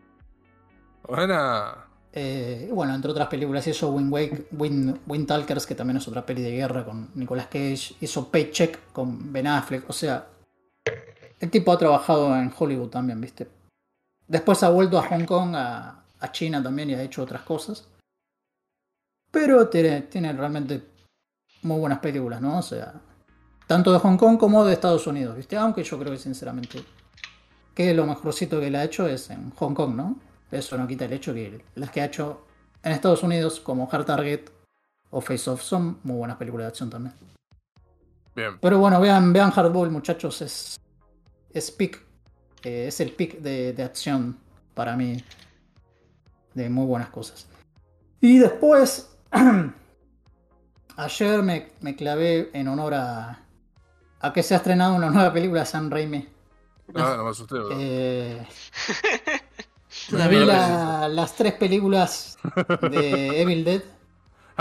[1.08, 1.86] Buena.
[2.12, 6.42] Eh, bueno, entre otras películas hizo Wind, Wake, Wind, Talkers, que también es otra peli
[6.42, 7.96] de guerra con Nicolas Cage.
[8.02, 9.88] Hizo Paycheck con Ben Affleck.
[9.90, 10.28] O sea,
[11.40, 13.48] el tipo ha trabajado en Hollywood también, ¿viste?
[14.28, 15.96] Después ha vuelto a Hong Kong, a,
[16.32, 17.88] China también y ha hecho otras cosas.
[19.32, 20.84] Pero tiene, tiene realmente
[21.62, 22.60] muy buenas películas, ¿no?
[22.60, 22.94] O sea,
[23.68, 25.56] tanto de Hong Kong como de Estados Unidos, ¿viste?
[25.56, 26.84] Aunque yo creo que sinceramente
[27.74, 30.20] que lo mejorcito que le ha hecho es en Hong Kong, ¿no?
[30.52, 32.46] Eso no quita el hecho que las que ha hecho
[32.84, 34.50] en Estados Unidos, como Hard Target
[35.12, 37.14] o Face Off, son muy buenas películas de acción también.
[38.36, 38.58] Bien.
[38.60, 40.80] Pero bueno, vean, vean Hardball, muchachos, es,
[41.54, 42.02] es pick,
[42.64, 44.38] eh, es el pick de, de acción
[44.74, 45.24] para mí,
[46.54, 47.48] de muy buenas cosas.
[48.22, 49.10] Y después,
[50.98, 53.40] ayer me, me clavé en honor a,
[54.20, 56.28] a que se ha estrenado una nueva película de Sam Raimi.
[56.96, 57.56] Ah, no me asusté.
[57.72, 58.46] Eh,
[60.12, 61.02] Una me vi mierda.
[61.02, 62.38] la- las tres películas
[62.90, 63.82] de Evil Dead.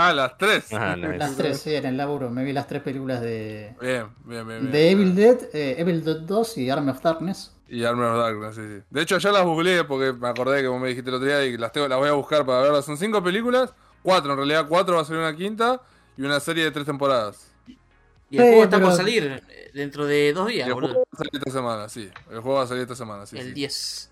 [0.01, 0.71] Ah, las tres.
[0.71, 1.17] Ah, nice.
[1.17, 2.29] Las tres, sí, en el laburo.
[2.29, 4.59] Me vi las tres películas de, Bien, bien, bien.
[4.61, 4.71] bien.
[4.71, 7.53] de Evil Dead, eh, Evil Dead 2 y Army of Darkness.
[7.67, 8.83] Y Army of Darkness, sí, sí.
[8.89, 11.43] De hecho, ya las googleé porque me acordé que vos me dijiste el otro día
[11.43, 12.85] y las, tengo, las voy a buscar para verlas.
[12.85, 15.81] Son cinco películas, cuatro en realidad, cuatro va a salir una quinta
[16.17, 17.47] y una serie de tres temporadas.
[17.67, 20.73] Y el Sí, juego está pero- por salir eh, dentro de dos Y días, el
[20.75, 20.93] boludo.
[20.93, 22.09] juego va a salir esta semana, sí.
[22.31, 23.37] El juego va a salir esta semana, sí.
[23.37, 23.51] el sí.
[23.53, 24.11] 10.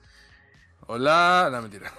[0.87, 1.91] Hola, no, mentira.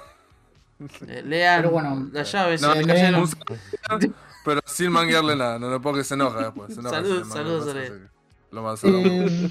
[1.07, 2.63] Eh, Lean Pero bueno, las llaves.
[2.63, 3.21] No, se lean- cayeron.
[3.23, 4.15] un saludo,
[4.45, 6.73] pero sin manguearle nada, no, no porque se enoja después.
[6.75, 7.91] Se enoja Saludos, si le saludos, cosas,
[8.53, 8.81] Lo más.
[8.85, 9.51] Eh,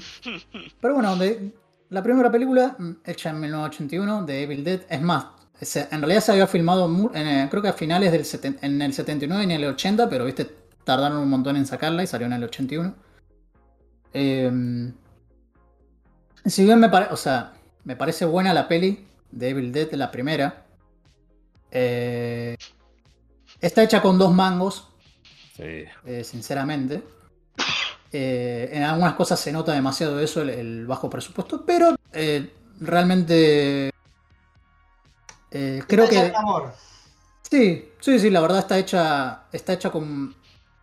[0.80, 1.54] pero bueno, de-
[1.90, 5.26] la primera película, mm, hecha en 1981, de Evil Dead, es más,
[5.60, 8.80] se- en realidad se había filmado, en, eh, creo que a finales del seten- en
[8.82, 10.50] el 79 y en el 80, pero viste,
[10.84, 12.94] tardaron un montón en sacarla y salió en el 81.
[14.14, 14.90] Eh,
[16.46, 17.52] si bien me parece, o sea,
[17.84, 20.64] me parece buena la peli de Evil Dead, la primera.
[21.70, 22.56] Eh,
[23.60, 24.88] está hecha con dos mangos,
[25.56, 25.84] Sí.
[26.06, 27.02] eh, sinceramente.
[28.12, 33.90] Eh, en algunas cosas se nota demasiado eso, el, el bajo presupuesto, pero eh, realmente
[35.50, 36.72] eh, creo que amor.
[37.50, 40.34] sí, sí, sí, la verdad está hecha, está hecha con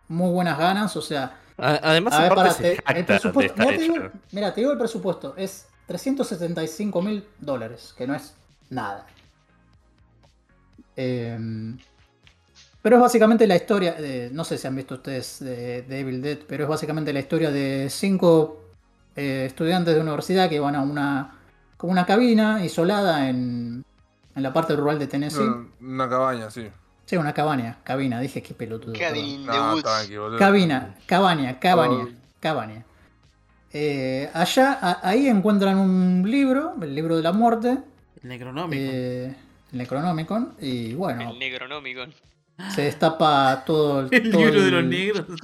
[0.08, 3.74] muy buenas ganas, o sea, Además, a ver, aparte pará, se te- el presupuesto, mira,
[3.74, 3.94] te digo,
[4.32, 8.34] mira, te digo el presupuesto, es 375 mil dólares, que no es
[8.68, 9.06] nada.
[10.96, 11.38] Eh,
[12.82, 16.22] pero es básicamente la historia, de- no sé si han visto ustedes de, de Evil
[16.22, 18.62] Dead, pero es básicamente la historia de cinco
[19.16, 21.34] eh, estudiantes de universidad que van a una,
[21.76, 23.84] como una cabina isolada en,
[24.36, 25.48] en la parte rural de Tennessee.
[25.80, 26.68] Una cabaña, sí.
[27.06, 28.92] Sí, una cabaña, cabina, dije que pelotudo.
[28.98, 30.14] Cabin No, tranqui.
[30.38, 32.08] Cabina, cabaña, cabaña, Oh.
[32.40, 32.84] cabaña.
[33.72, 37.78] Eh, allá, a- ahí encuentran un libro, el libro de la muerte,
[38.22, 38.80] El Necronómico.
[38.80, 39.34] eh,
[39.76, 42.04] Necronomicon, y bueno, El negronómico.
[42.74, 45.26] se destapa todo el, el todo libro de los negros.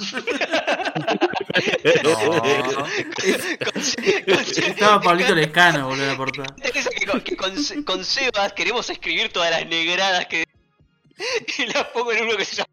[4.66, 6.54] Estaba Pablito Lescano, boludo, en la portada.
[6.62, 10.44] Que con, que con, con Sebas queremos escribir todas las negradas que.
[11.58, 12.68] Y las pongo en uno que se llama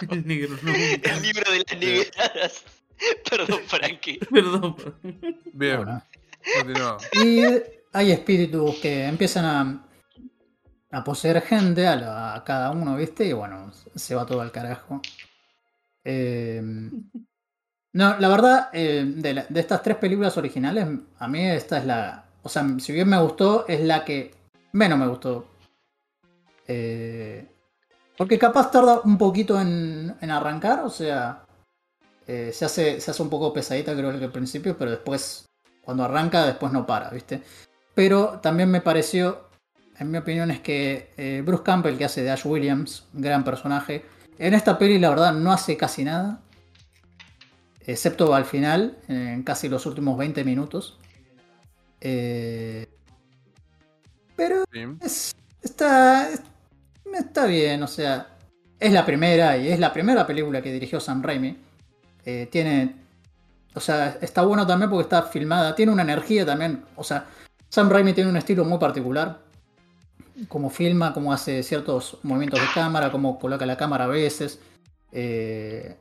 [0.00, 0.98] El.
[1.02, 2.62] El libro de las negradas.
[3.30, 4.18] Perdón, Frankie.
[4.18, 4.76] Perdón.
[5.52, 6.02] Bien, Bueno.
[6.56, 6.98] continúa.
[7.24, 7.42] Y
[7.92, 9.84] hay espíritus que empiezan a,
[10.90, 13.24] a poseer gente a, cada uno, ¿viste?
[13.26, 15.00] Y bueno, se va todo al carajo.
[16.04, 16.62] Eh,
[17.92, 20.86] no, la verdad, eh, de, estas tres películas originales,
[21.18, 22.24] a mí esta es la...
[22.42, 24.34] O sea, si bien me gustó, es la que
[24.72, 25.48] menos me gustó.
[26.66, 27.46] Eh,
[28.16, 31.44] porque capaz tarda un poquito en, en arrancar, o sea,
[32.26, 35.48] se, hace, se hace un poco pesadita creo que al principio, pero después
[35.88, 37.42] cuando arranca, después no para, ¿viste?
[37.94, 39.47] Pero también me pareció,
[39.98, 43.44] en mi opinión, es que eh, Bruce Campbell, que hace de Ash Williams, un gran
[43.44, 44.04] personaje,
[44.38, 46.40] en esta peli la verdad no hace casi nada,
[47.86, 50.98] excepto al final, en casi los últimos 20 minutos.
[52.00, 52.86] Eh,
[54.36, 54.80] pero Sí.
[55.00, 56.28] es- está,
[57.12, 58.28] está bien, o sea,
[58.78, 61.56] es la primera y es la primera película que dirigió Sam Raimi.
[62.24, 62.94] Eh, tiene,
[63.74, 67.26] o sea, está bueno también porque está filmada, tiene una energía también, o sea,
[67.68, 69.40] Sam Raimi tiene un estilo muy particular,
[70.46, 74.60] como filma, como hace ciertos movimientos de cámara, como coloca la cámara a veces.
[75.12, 75.96] eh,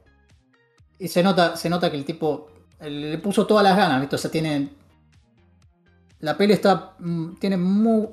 [0.99, 2.49] y se nota, se nota que el tipo
[2.79, 4.15] eh, le puso todas las ganas, ¿viste?
[4.15, 4.69] O sea, tiene.
[6.19, 6.93] La peli está.
[6.99, 8.07] mm, Tiene muy.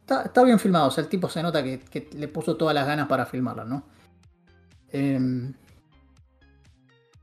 [0.00, 2.86] Está, está bien filmado, o sea, el tipo se nota que, le puso todas las
[2.86, 3.84] ganas para filmarla, ¿no?
[4.92, 5.54] Em,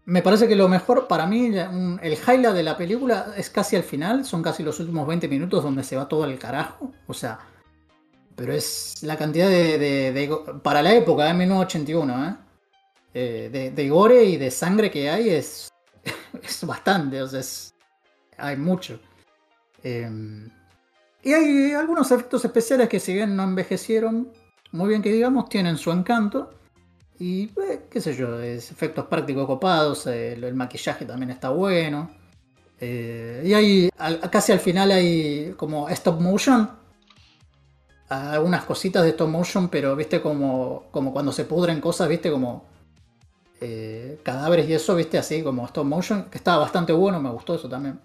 [0.05, 3.83] me parece que lo mejor para mí, el highlight de la película es casi al
[3.83, 7.39] final, son casi los últimos 20 minutos donde se va todo al carajo, o sea,
[8.41, 10.59] pero es la cantidad de...
[10.63, 12.35] para la época, de 1981, ¿eh?
[13.13, 15.69] Eh, de, de gore y de sangre que hay es,
[16.43, 17.73] es bastante, o sea, es-
[18.37, 18.99] hay mucho.
[19.83, 20.49] Em,
[21.23, 24.31] y hay algunos efectos especiales que si bien no envejecieron
[24.71, 26.53] muy bien que digamos, tienen su encanto.
[27.19, 32.09] y eh, qué sé yo, efectos prácticos copados, el, maquillaje también está bueno.
[32.79, 33.89] y hay,
[34.31, 36.80] casi al final hay como stop motion.
[38.11, 42.65] Algunas cositas de stop motion, pero viste como, como cuando se pudren cosas, viste como
[44.23, 47.69] cadáveres y eso, viste así como stop motion, que estaba bastante bueno, me gustó eso
[47.69, 47.99] también.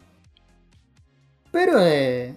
[1.51, 2.37] Pero eh,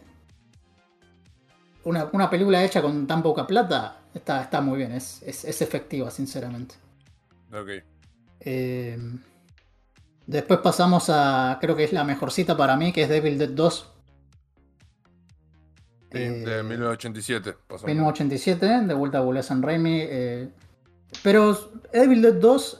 [1.84, 5.22] una, película hecha con tan poca plata está, está muy bien, es,
[5.62, 6.76] efectiva, sinceramente.
[7.52, 7.84] Ok.
[8.40, 8.98] Eh,
[10.26, 13.50] después pasamos a, creo que es la mejor cita para mí, que es Devil Dead
[13.50, 13.91] 2.
[16.11, 17.56] De 1987.
[17.86, 19.99] 1987, de vuelta a and Raimi.
[20.02, 20.49] Eh,
[21.23, 22.80] pero Devil Dead 2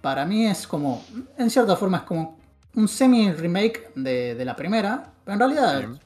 [0.00, 1.04] para mí es como,
[1.36, 2.38] en cierta forma es como
[2.74, 5.12] un semi-remake de, la primera.
[5.24, 5.98] Pero en realidad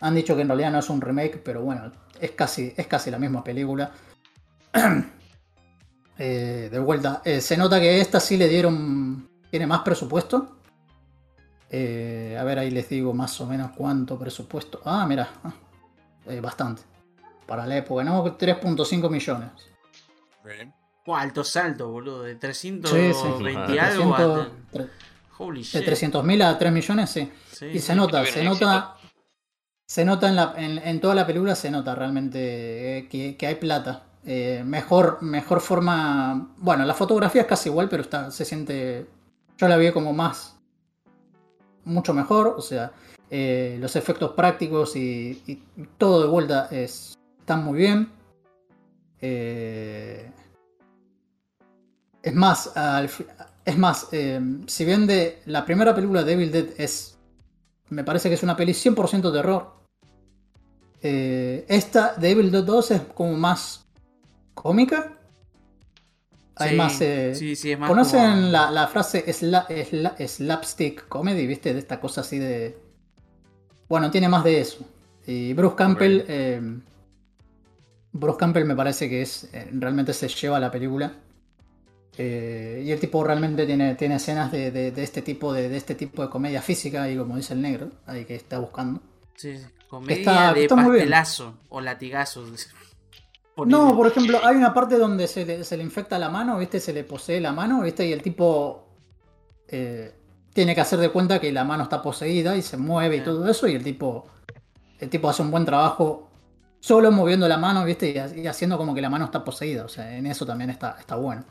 [0.00, 3.10] han dicho que en realidad no es un remake, pero bueno, es casi, es casi
[3.10, 3.92] la misma película.
[6.22, 10.58] Eh, de vuelta, eh, se nota que esta sí le dieron, tiene más presupuesto.
[11.70, 14.82] Eh, a ver, ahí les digo más o menos cuánto presupuesto.
[14.84, 15.30] Ah, mira,
[16.28, 16.82] ah, bastante.
[17.46, 18.24] Para la época, ¿no?
[18.24, 19.50] 3.5 millones.
[20.44, 20.72] Bien.
[21.06, 22.22] alto salto, boludo.
[22.22, 24.16] De 320 algo
[25.38, 25.84] Holy shit.
[25.84, 27.32] De 300.000 a 3 millones, sí.
[27.72, 28.96] y se nota, se nota.
[29.86, 34.04] Se nota en, la, en, toda la película, se nota realmente eh, que, hay plata.
[34.24, 36.54] Eh, mejor, mejor forma.
[36.58, 39.08] Bueno, la fotografía es casi igual, pero está, se siente.
[39.58, 40.60] Yo la vi como más.
[41.84, 42.54] Mucho mejor.
[42.56, 42.92] O sea,
[43.30, 45.62] eh, los efectos prácticos y,
[45.98, 48.10] todo de vuelta es, están muy bien.
[49.20, 50.32] es
[52.34, 52.72] más,
[53.64, 54.08] es más,
[54.66, 57.16] si bien de la primera película de Evil Dead es.
[57.88, 59.80] Me parece que es una peli 100% de terror.
[61.02, 63.86] Eh, esta de Evil Dead 2 es como más
[64.54, 65.16] cómica.
[66.56, 67.32] Hay más, eh,
[67.86, 71.46] ¿Conocen la, frase slapstick comedy?
[71.46, 71.72] ¿Viste?
[71.72, 72.89] De esta cosa así de.
[73.90, 74.78] Bueno, tiene más de eso.
[75.26, 76.24] Y Bruce Campbell.
[76.28, 76.62] Eh,
[78.12, 79.50] Bruce Campbell me parece que es.
[79.72, 81.12] realmente se lleva la película.
[82.16, 86.30] y el tipo realmente tiene, tiene escenas de, este tipo de, de, este tipo de
[86.30, 89.00] comedia física, y como dice el negro, ahí que está buscando.
[89.34, 89.66] Sí, sí.
[89.88, 92.46] Comedia de pastelazo o latigazo.
[93.66, 96.80] No, por ejemplo, hay una parte donde se le, infecta la mano, ¿viste?
[96.80, 98.06] Se le posee la mano, ¿viste?
[98.06, 98.88] Y el tipo
[99.68, 100.14] eh,
[100.60, 103.48] tiene que hacer de cuenta que la mano está poseída y se mueve y todo
[103.48, 103.66] eso.
[103.66, 104.26] Y el tipo,
[104.98, 106.28] el tipo hace un buen trabajo
[106.80, 108.14] solo moviendo la mano, ¿viste?
[108.36, 109.86] Y, haciendo como que la mano está poseída.
[109.86, 111.46] O sea, en eso también está, está bueno.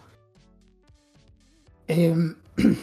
[1.88, 2.36] Em,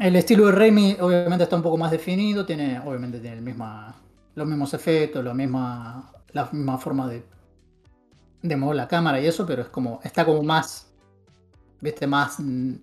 [0.00, 2.44] el estilo de Raimi obviamente está un poco más definido.
[2.44, 3.94] Tiene, obviamente tiene el misma
[4.34, 7.24] los mismos efectos, la misma, la misma forma de,
[8.42, 10.88] de mover la cámara y eso, pero es como, está como más,
[11.80, 12.74] viste, más, mm,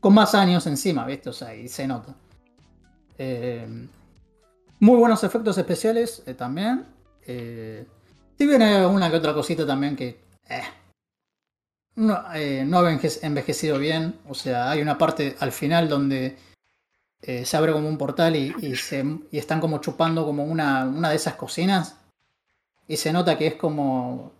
[0.00, 2.14] con más años encima, viste, o sea, y se nota.
[3.18, 3.66] Eh,
[4.80, 6.86] muy buenos efectos especiales eh, también.
[7.26, 7.86] Eh,
[8.38, 10.20] si viene una que otra cosita también que
[11.96, 12.22] no,
[12.66, 14.18] no ha envejecido bien.
[14.28, 16.36] O sea, hay una parte al final donde
[17.20, 18.72] eh, se abre como un portal y, y,
[19.36, 21.96] están como chupando como una, una de esas cocinas.
[22.86, 24.32] Y se nota que es como.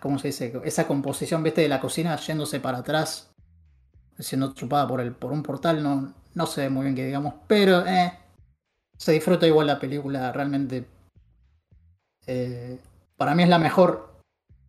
[0.00, 0.52] ¿Cómo se dice?
[0.64, 3.30] Esa composición, viste, de la cocina yéndose para atrás,
[4.18, 7.34] siendo chupada por, el, por un portal, no, no se ve muy bien que digamos,
[7.46, 8.12] pero eh,
[8.96, 10.86] se disfruta igual la película, realmente.
[12.26, 12.78] Eh,
[13.16, 14.20] para mí es la mejor,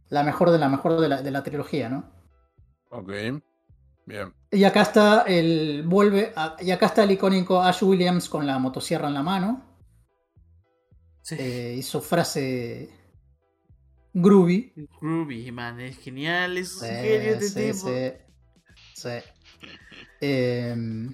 [0.09, 2.03] la mejor de la mejor de la, de la trilogía, ¿no?
[2.89, 3.11] Ok.
[4.05, 4.33] Bien.
[4.51, 5.83] Y acá está el.
[5.85, 6.33] Vuelve.
[6.61, 9.65] y acá está el icónico Ash Williams con la motosierra en la mano.
[11.21, 11.35] Sí.
[11.37, 12.89] Eh, y su frase.
[14.13, 14.73] Groovy.
[15.01, 17.87] Groovy, man, es genial, es un genio este tipo.
[18.93, 19.09] Sí,
[20.21, 21.13] em,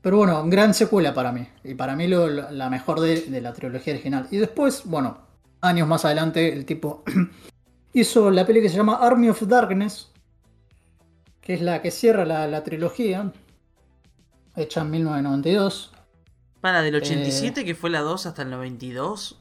[0.00, 1.46] pero bueno, gran secuela para mí.
[1.64, 4.28] Y para mí la mejor de, de, la trilogía original.
[4.30, 5.18] Y después, bueno,
[5.60, 7.04] años más adelante, el tipo
[7.92, 10.10] hizo la peli que se llama Army of Darkness
[11.50, 13.32] que es la que cierra la, trilogía,
[14.56, 15.92] hecha en 1992.
[16.60, 19.38] Para, del 87 eh, que fue la 2 hasta el 92.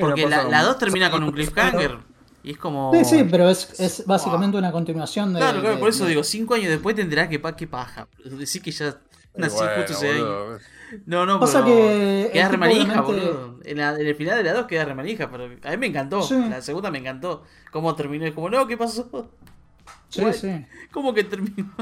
[0.00, 1.98] Porque la, 2 termina con un cliffhanger.
[2.44, 2.92] Y es como.
[2.92, 5.40] Sí, sí, pero es, básicamente una continuación de.
[5.40, 8.06] Claro, claro, por eso digo, 5 años después tendrá que pa, qué paja.
[8.22, 8.98] Decir que ya
[9.34, 10.58] nací justo ese año.
[11.06, 12.28] No, no, Pasa que.
[12.34, 13.60] Queda remanija, boludo.
[13.64, 16.20] En, el final de la 2 queda remanija, pero a mí me encantó.
[16.50, 17.44] La segunda me encantó.
[17.72, 18.26] Cómo terminó.
[18.26, 19.30] Es como, no, ¿qué pasó?
[20.10, 20.66] Sí, sí.
[20.92, 21.74] ¿Cómo que terminó?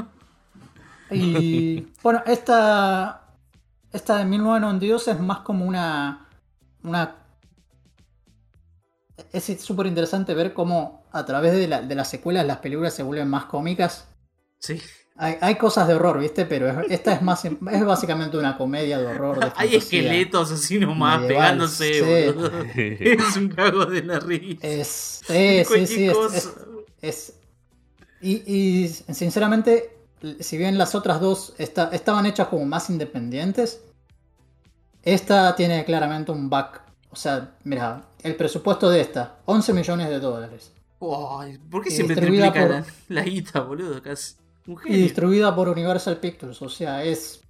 [1.11, 3.27] Y bueno, esta,
[3.91, 6.27] esta de 1992 es más como una,
[6.83, 7.22] una
[9.31, 13.03] es súper interesante ver cómo a través de, la- de las secuelas las películas se
[13.03, 14.07] vuelven más cómicas.
[14.59, 14.81] Sí.
[15.15, 16.45] Hay, hay cosas de horror, ¿viste?
[16.45, 19.39] Pero es- esta es más es básicamente una comedia de horror.
[19.39, 22.97] De Hay esqueletos así nomás medieval, pegándose, sí.
[22.99, 24.65] Es un cago de la risa.
[24.65, 26.37] Es, sí, sí, sí, es- cosa.
[26.37, 26.49] es,
[27.01, 27.33] es-
[28.21, 29.91] y, y, sinceramente,
[30.39, 33.81] si bien las otras dos esta- estaban hechas como más independientes,
[35.03, 36.81] esta tiene claramente un back.
[37.11, 40.71] O sea, mira, el presupuesto de esta, 11 millones de dólares.
[41.01, 44.01] Ay, ¿Por qué Y siempre triplican por- la, la guita, boludo?
[44.01, 44.35] Casi.
[44.67, 47.41] Un Y distribuida por Universal Pictures, o sea, es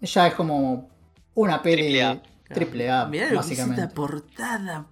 [0.00, 0.88] ya es como
[1.34, 2.22] una peli Triple A.
[2.54, 4.86] triple A, Mirá lo que es esta portada,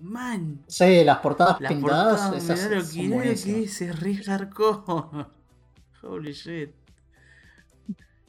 [0.00, 0.62] man.
[0.66, 4.16] Sí, las portadas pintadas, portada, esas mirá lo que, mirá lo que es, es re
[4.16, 5.26] hardcore.
[6.02, 6.70] Holy shit.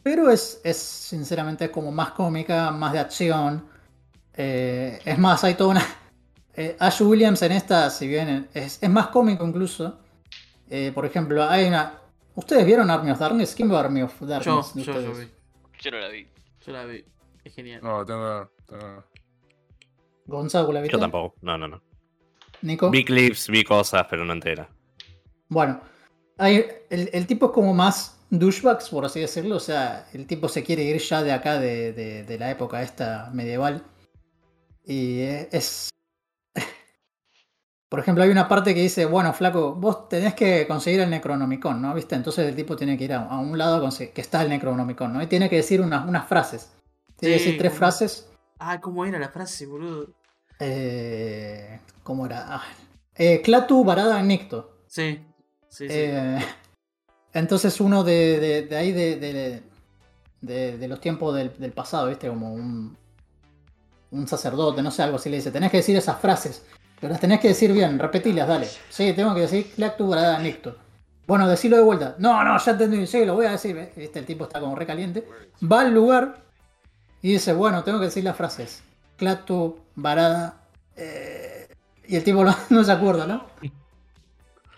[0.04, 3.66] Pero es, es sinceramente como más cómica, más de acción.
[4.34, 5.86] Eh, es más, hay toda una.
[6.62, 10.00] Eh, Ash Williams en esta, si bien es, es más cómico incluso.
[10.70, 12.00] eh, por ejemplo, hay una.
[12.36, 13.54] ¿Ustedes vieron Army of Darkness?
[13.56, 14.74] ¿Quién vio Army of Yo, Darkness?
[14.74, 15.20] de yo, yo ustedes?
[15.20, 15.32] vi.
[15.82, 16.28] Yo no la vi.
[16.66, 17.06] Yo la vi.
[17.44, 17.82] Es genial.
[17.84, 19.04] No, tengo que tengo que ver.
[20.28, 20.94] Gonzalo, ¿la viste?
[20.96, 21.36] Yo tampoco.
[21.42, 21.82] No, no, no.
[22.62, 22.90] Nico.
[22.90, 24.70] Vi clips, vi cosas, pero no entera.
[25.50, 25.82] Bueno,
[26.38, 29.56] hay, el, el tipo es como más douchebags, por así decirlo.
[29.58, 32.82] O sea, el tipo se quiere ir ya de acá, de, de- de la época
[32.82, 33.84] esta medieval.
[34.86, 35.22] Y
[35.52, 35.90] es...
[37.92, 41.82] Por ejemplo, hay una parte que dice, bueno, flaco, vos tenés que conseguir el Necronomicon,
[41.82, 41.94] ¿no?
[41.94, 42.16] ¿Viste?
[42.16, 45.22] Entonces el tipo tiene que ir a, a un lado que está el Necronomicon, ¿no?
[45.22, 46.72] Y tiene que decir unas, unas frases.
[47.18, 48.30] Tiene que decir tres frases.
[48.60, 50.08] Ah, ¿cómo era la frase, boludo?
[50.58, 52.46] Eh, ¿Cómo era?
[52.56, 52.64] Ah,
[53.14, 54.78] eh, Clatu, Varada, Nicto.
[54.88, 55.20] Sí.
[55.68, 55.94] Sí, sí.
[55.94, 56.40] Eh,
[57.34, 59.64] entonces uno de, de- de ahí de, de-
[60.40, 62.30] de- de los tiempos del, del pasado, ¿viste?
[62.30, 62.96] Como un,
[64.12, 66.64] un sacerdote, no sé, algo así le dice, tenés que decir esas frases,
[67.02, 68.68] pero las tenés que decir bien, repetilas, dale.
[68.90, 70.78] Sí, tengo que decir Clactu Brada Nicto.
[71.26, 72.16] Bueno, decilo de vuelta.
[72.20, 73.92] No, no, ya entendí, sí, lo voy a decir.
[73.96, 74.20] ¿Viste?
[74.20, 75.28] El tipo está como recaliente.
[75.64, 76.44] Va al lugar
[77.24, 78.84] y dice, bueno, tengo que decir las frases.
[79.18, 80.62] Clactu, Varada.
[80.96, 81.68] eh,
[82.08, 83.46] y el tipo no, no se acuerda, ¿no?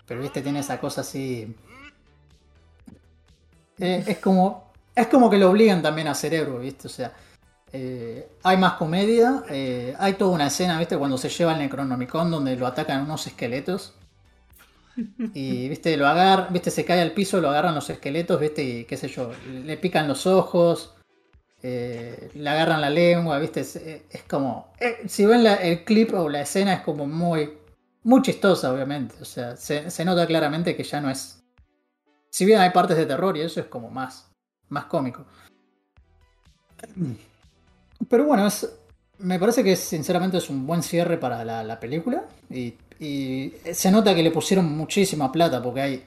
[0.05, 1.53] Pero viste, tiene esa cosa así.
[3.79, 4.71] Eh, es como.
[4.95, 6.87] Es como que lo obligan también a cerebro, ¿viste?
[6.87, 7.11] O sea.
[7.73, 9.43] Eh, hay más comedia.
[9.49, 10.97] eh, hay toda una escena, ¿viste?
[10.97, 13.93] Cuando se lleva el Necronomicon donde lo atacan unos esqueletos.
[15.33, 15.97] Y, ¿viste?
[15.97, 16.69] Lo agarran, ¿viste?
[16.69, 18.63] Se cae al piso, lo agarran los esqueletos, ¿viste?
[18.63, 19.31] Y qué sé yo.
[19.47, 20.93] Le pican los ojos.
[21.63, 23.61] eh, le agarran la lengua, ¿viste?
[23.61, 24.71] Es, es como.
[24.79, 27.57] eh, si ven la- el clip o la escena, es como muy.
[28.03, 29.15] Muy chistosa, obviamente.
[29.21, 31.41] O sea, se, se nota claramente que ya no es.
[32.29, 34.29] Si bien hay partes de terror y eso es como más.
[34.69, 35.25] Más cómico.
[38.09, 38.67] Pero bueno, es,
[39.19, 42.25] me parece que sinceramente es un buen cierre para la, la película.
[42.49, 42.75] Y,
[43.73, 46.03] se nota que le pusieron muchísima plata porque hay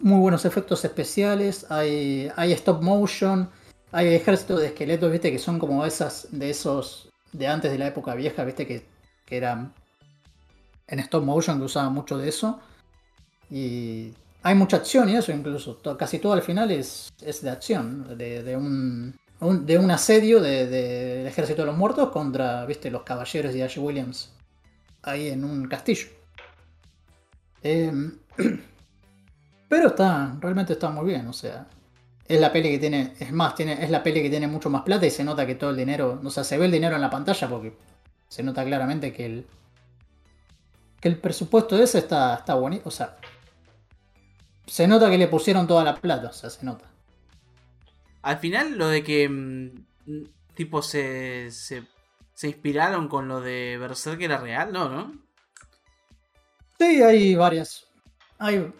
[0.00, 3.48] muy buenos efectos especiales, hay, hay stop motion,
[3.92, 7.86] hay ejércitos de esqueletos, viste, que son como esas, de esos, de antes de la
[7.86, 8.84] época vieja, viste, que,
[9.24, 9.72] que eran
[10.88, 12.58] en stop motion, que usaban mucho de eso.
[13.48, 14.12] Y
[14.42, 18.56] hay mucha acción y eso incluso, casi todo al final es, es de acción, de
[18.56, 23.52] un, de un asedio de- de- del ejército de los muertos contra, viste, los caballeros
[23.52, 24.32] de Ash Williams
[25.02, 26.06] ahí en un castillo.
[27.62, 28.18] Em,
[29.68, 31.66] pero está, realmente está muy bien, o sea,
[32.26, 34.82] es la peli que tiene, es más, tiene, es la peli que tiene mucho más
[34.82, 37.02] plata y se nota que todo el dinero, o sea, se ve el dinero en
[37.02, 37.76] la pantalla porque
[38.28, 39.46] se nota claramente que el,
[41.00, 43.16] que el presupuesto ese está, está bonito, o sea,
[44.66, 46.86] se nota que le pusieron toda la plata, o sea, se nota.
[48.24, 49.28] Al final, lo de que.
[49.28, 49.84] mm,
[50.54, 51.86] tipo, se, se.
[52.34, 54.88] se inspiraron con lo de Berserk era real, ¿no?
[54.88, 55.12] ¿No?
[56.78, 57.86] Sí, hay varias.
[58.38, 58.58] Hay.
[58.58, 58.72] O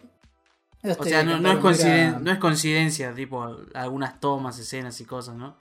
[0.83, 5.35] este, sea, no, no es coinciden- no es coincidencia, tipo, algunas tomas, escenas y cosas,
[5.35, 5.57] ¿no?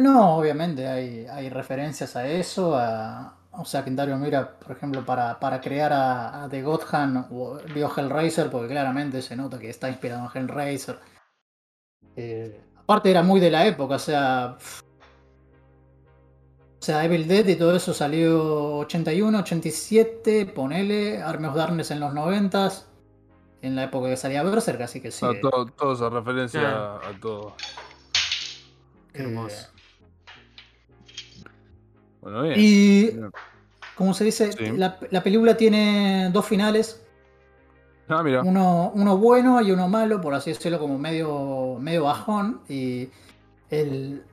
[0.00, 2.76] No, obviamente hay, hay referencias a eso.
[2.76, 7.26] A, o sea, Kentaro Mira, por ejemplo, para, para crear a, a The God Hand
[7.30, 10.98] o vio Hellraiser, porque claramente se nota que está inspirado en Hellraiser.
[12.16, 14.56] Eh, aparte, era muy de la época, o sea.
[16.80, 22.00] O sea, Evil Dead y todo eso salió 81, 87, ponele, Army of Darkness en
[22.00, 22.70] los 90
[23.62, 25.24] en la época que salía Berserk, así que sí.
[25.24, 27.54] Ah, todo, todo se referencia a, a todo.
[29.14, 29.68] Qué hermoso.
[32.20, 32.54] Bueno, bien.
[32.58, 33.30] Y, Bien.
[33.94, 34.72] como se dice, Sí.
[34.76, 37.02] la, la película tiene dos finales.
[38.08, 38.42] Ah, mira.
[38.42, 42.62] Uno, uno bueno y uno malo, por así decirlo, como medio, medio bajón.
[42.68, 43.10] Y
[43.70, 44.26] el,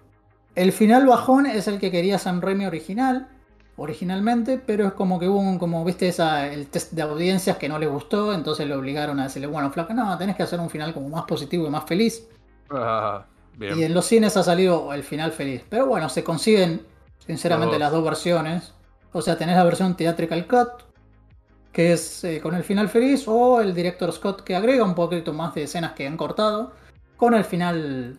[0.56, 3.30] el final bajón es el que quería Sam Raimi original.
[3.76, 7.70] originalmente, pero es como que hubo un, como viste esa, el test de audiencias que
[7.70, 10.70] no le gustó, entonces le obligaron a decirle, bueno, flaca, no, tenés que hacer un
[10.70, 12.28] final como más positivo y más feliz.
[12.70, 13.80] Ah, bien.
[13.80, 15.66] Y en los cines ha salido el final feliz.
[15.70, 16.88] Pero bueno, se consiguen
[17.20, 18.76] sinceramente las dos versiones.
[19.12, 20.84] O sea, tenés la versión Theatrical Cut,
[21.72, 25.34] que es eh, con el final feliz, o el director Scott que agrega un poquito
[25.34, 26.74] más de escenas que han cortado,
[27.16, 28.18] con el final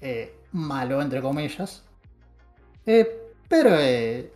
[0.00, 1.82] eh, malo, entre comillas.
[2.86, 4.32] Eh, pero, eh,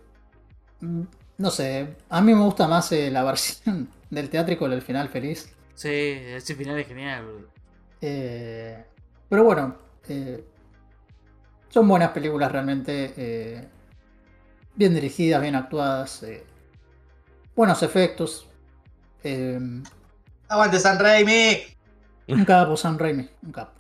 [0.81, 1.03] mm,
[1.39, 5.55] no sé, a mí me gusta más la versión del teátrico del final feliz.
[5.75, 7.47] Sí, ese final es genial,
[8.01, 9.77] pero bueno,
[11.69, 13.69] son buenas películas realmente.
[14.75, 16.25] bien dirigidas, bien actuadas.
[17.61, 18.49] Buenos efectos.
[19.23, 19.61] eh,
[20.49, 21.59] ¡Aguante San Raimi!
[22.29, 23.73] un capo Sam Raimi, un capo.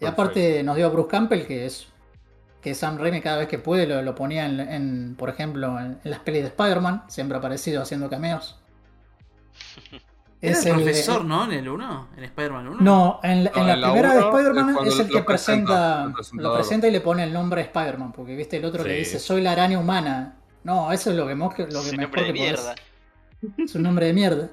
[0.00, 1.88] Y aparte nos dio a Bruce Campbell, que es
[2.62, 6.00] que Sam Raimi cada vez que puede lo, lo ponía en, en, por ejemplo, en,
[6.02, 8.58] en las pelis de Spider-Man, siempre ha aparecido haciendo cameos.
[10.40, 11.44] Es el el- profesor, ¿no?
[11.44, 12.80] En el 1, en Spider-Man 1.
[12.80, 15.22] No, en, la- en No, la en la primera de Spider-Man es el lo que
[15.22, 18.64] presenta, presenta, el lo presenta y le pone el nombre de Spider-Man, porque viste el
[18.64, 20.38] otro que dice soy la araña humana.
[20.64, 22.74] No, eso es lo que, mo- lo que mejor que podés-.
[23.58, 24.48] Es un nombre de mierda.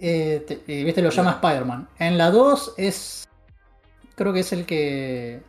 [0.00, 1.88] Eh, te- y viste, lo llama Spider-Man.
[1.98, 3.28] En la 2 es.
[4.14, 5.42] Creo que es el que.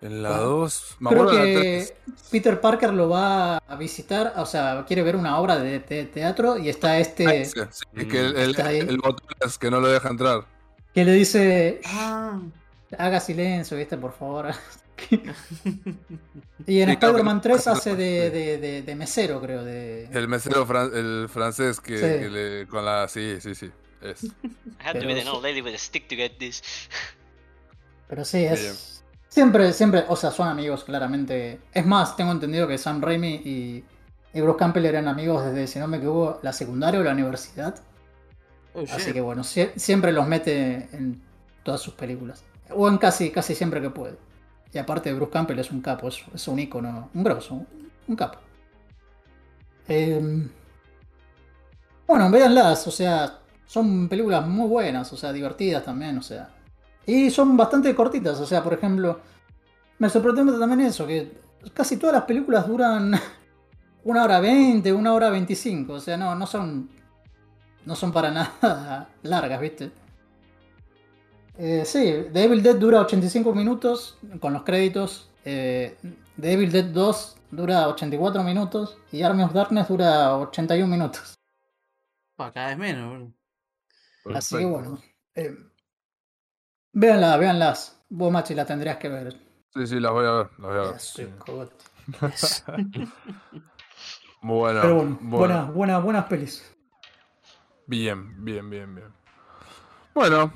[0.00, 0.96] En la 2.
[1.00, 2.14] Me Creo que 3.
[2.30, 4.34] Peter Parker lo va a visitar.
[4.36, 7.44] O sea, quiere ver una obra de, de teatro y está este.
[7.44, 10.44] Sí, sí, es que el, el, el botón es que no lo deja entrar.
[10.94, 11.80] Que le dice.
[11.86, 12.40] Ah,
[12.98, 14.50] Haga silencio, viste, por favor.
[16.66, 19.64] y en Sí, Spider-Man que- 3 hace de, de- de- de mesero, creo.
[19.64, 20.04] De...
[20.12, 22.02] El mesero fran- el francés que, Sí.
[22.02, 22.66] que le.
[22.66, 23.08] con la.
[23.08, 23.70] Sí, sí, sí.
[24.00, 24.24] Es.
[24.24, 24.28] I
[24.80, 26.62] have to Pero be an eso- old lady with a stick to get this.
[28.08, 29.02] Pero sí, es.
[29.28, 31.58] Siempre, siempre, o sea, son amigos, claramente.
[31.72, 33.84] Es más, tengo entendido que Sam Raimi y,
[34.34, 37.74] y Bruce Campbell eran amigos desde, si no me equivoco, la secundaria o la universidad.
[38.74, 39.14] oh, Así shit.
[39.14, 41.22] que bueno, sie- siempre los mete en
[41.62, 42.44] todas sus películas.
[42.74, 44.16] O en casi, casi siempre que puede.
[44.72, 47.66] Y aparte, Bruce Campbell es un capo, es, es un ícono, un grosso,
[48.08, 48.38] un, capo.
[49.86, 50.48] Em,
[52.06, 56.48] bueno, véanlas, o sea, son películas muy buenas, o sea, divertidas también, o sea.
[57.06, 59.20] Y son bastante cortitas, o sea, por ejemplo,
[59.98, 61.40] me sorprendió también eso, que
[61.74, 63.12] casi todas las películas duran
[64.04, 66.88] una hora veinte, una hora veinticinco, o sea, no, no son
[67.84, 69.90] no son para nada largas, ¿viste?
[71.58, 75.30] Eh, sí, The Evil Dead dura 85 minutos con los créditos.
[75.44, 75.96] Eh,
[76.40, 81.34] The Evil Dead 2 dura 84 minutos y Army of Darkness dura 81 minutos.
[82.36, 83.30] Cada vez menos.
[84.34, 85.00] Así que bueno.
[85.34, 85.56] Eh,
[86.92, 88.02] véanla, véanlas.
[88.08, 89.36] Vos, Machi, la tendrías que ver.
[89.74, 90.50] Sí, sí, las voy a ver.
[90.58, 91.68] Las voy a ver.
[94.42, 95.20] Pero bueno, buena.
[95.20, 96.76] buenas, buenas, buenas pelis.
[97.86, 99.12] Bien, bien, bien, bien.
[100.14, 100.52] Bueno,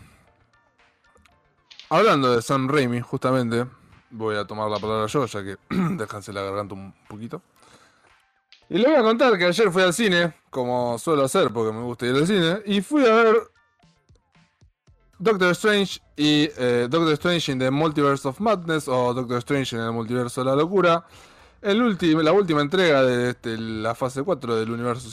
[1.88, 3.66] hablando de Sam Raimi, justamente,
[4.10, 5.56] voy a tomar la palabra yo, ya que
[5.96, 7.42] descansé la garganta un poquito.
[8.68, 11.82] Y le voy a contar que ayer fui al cine, como suelo hacer porque me
[11.82, 13.36] gusta ir al cine, y fui a ver
[15.18, 19.82] Doctor Strange y eh, Doctor Strange in the Multiverse of Madness o Doctor Strange en
[19.82, 21.04] el Multiverso de la Locura.
[21.62, 25.08] El la última entrega de este, la fase 4 del universo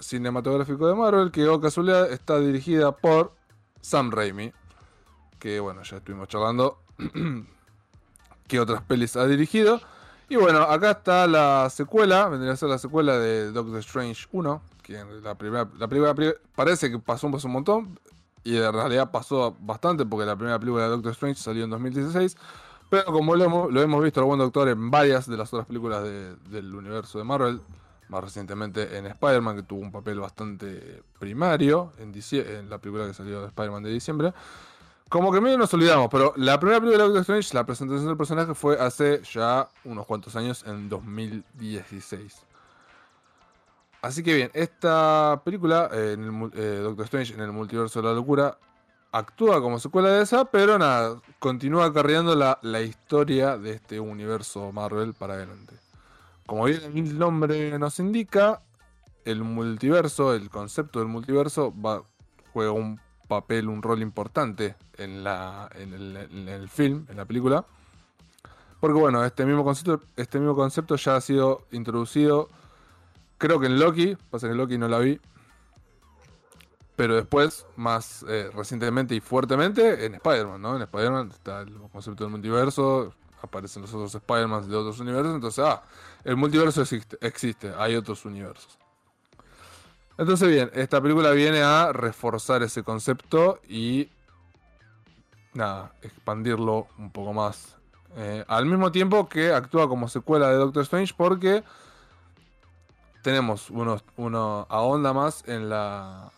[0.00, 3.32] cinematográfico de Marvel, que, oh casualidad, está dirigida por
[3.80, 4.52] Sam Raimi.
[5.44, 6.78] Que bueno, ya estuvimos charlando
[8.48, 9.78] qué otras pelis ha dirigido.
[10.30, 14.62] Y bueno, acá está la secuela, vendría a ser la secuela de Doctor Strange 1,
[14.82, 18.00] que la primera, la primera pri- parece que pasó, pasó un montón,
[18.42, 22.38] y en realidad pasó bastante, porque la primera película de Doctor Strange salió en 2016.
[22.88, 23.44] Pero como lo
[23.82, 27.24] hemos, visto al buen doctor en varias de las otras películas de- del universo de
[27.24, 27.60] Marvel,
[28.08, 33.12] más recientemente en Spider-Man, que tuvo un papel bastante primario en, en la película que
[33.12, 34.32] salió de Spider-Man de diciembre,
[35.14, 38.16] como que medio nos olvidamos, pero la primera película de Doctor Strange, la presentación del
[38.16, 42.42] personaje fue hace ya unos cuantos años, en 2016.
[44.02, 46.16] Así que bien, esta película, eh,
[46.54, 48.58] eh, Doctor Strange en el multiverso de la locura,
[49.12, 55.14] actúa como secuela de esa, pero nada, continúa acarreando la, historia de este universo Marvel
[55.14, 55.76] para adelante.
[56.44, 58.62] Como bien el nombre nos indica,
[59.24, 61.72] el multiverso, el concepto del multiverso,
[62.52, 62.98] juega un
[63.40, 67.64] papel, un rol importante en, la, en, el, en el film, en la película.
[68.80, 72.48] Porque bueno, este mismo concepto, este mismo concepto ya ha sido introducido,
[73.38, 75.20] creo que en Loki, pasa que Loki no la vi,
[76.96, 80.76] pero después, más eh, recientemente y fuertemente, en Spider-Man, ¿no?
[80.76, 85.34] En Spider-Man está el concepto del multiverso, aparecen los otros Spider-Man de otros universos.
[85.34, 85.82] Entonces, ah,
[86.22, 88.78] el multiverso existe, existe, hay otros universos.
[90.16, 94.08] Entonces, bien, esta película viene a reforzar ese concepto y.
[95.54, 97.76] Nada, expandirlo un poco más.
[98.16, 101.64] Eh, al mismo tiempo que actúa como secuela de Doctor Strange, porque
[103.22, 106.30] tenemos uno, uno ahonda más en la.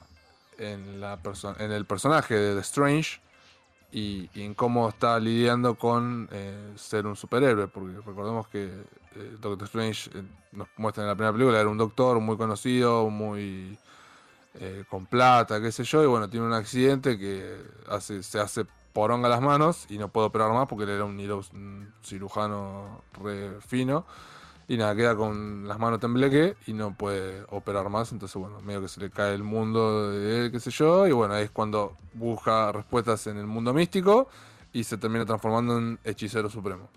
[0.59, 1.19] En, la
[1.59, 3.21] en el personaje de The Strange
[3.93, 8.71] y, en cómo está lidiando con eh, ser un superhéroe, porque recordemos que
[9.17, 10.23] eh, Doctor Strange eh,
[10.53, 13.79] nos muestra en la primera película, era un doctor muy conocido, muy
[14.89, 17.61] con plata, qué sé yo, y bueno, tiene un accidente que
[17.91, 18.65] hace, se hace
[18.97, 23.61] poronga las manos y no puede operar más porque él era un, un cirujano re
[23.61, 24.07] fino.
[24.69, 28.11] Y nada, queda con las manos tembleque y no puede operar más.
[28.13, 31.07] Entonces, bueno, medio que se le cae el mundo de él, qué sé yo.
[31.07, 34.29] Y bueno, ahí es cuando busca respuestas en el mundo místico
[34.73, 36.89] y se termina transformando en hechicero supremo.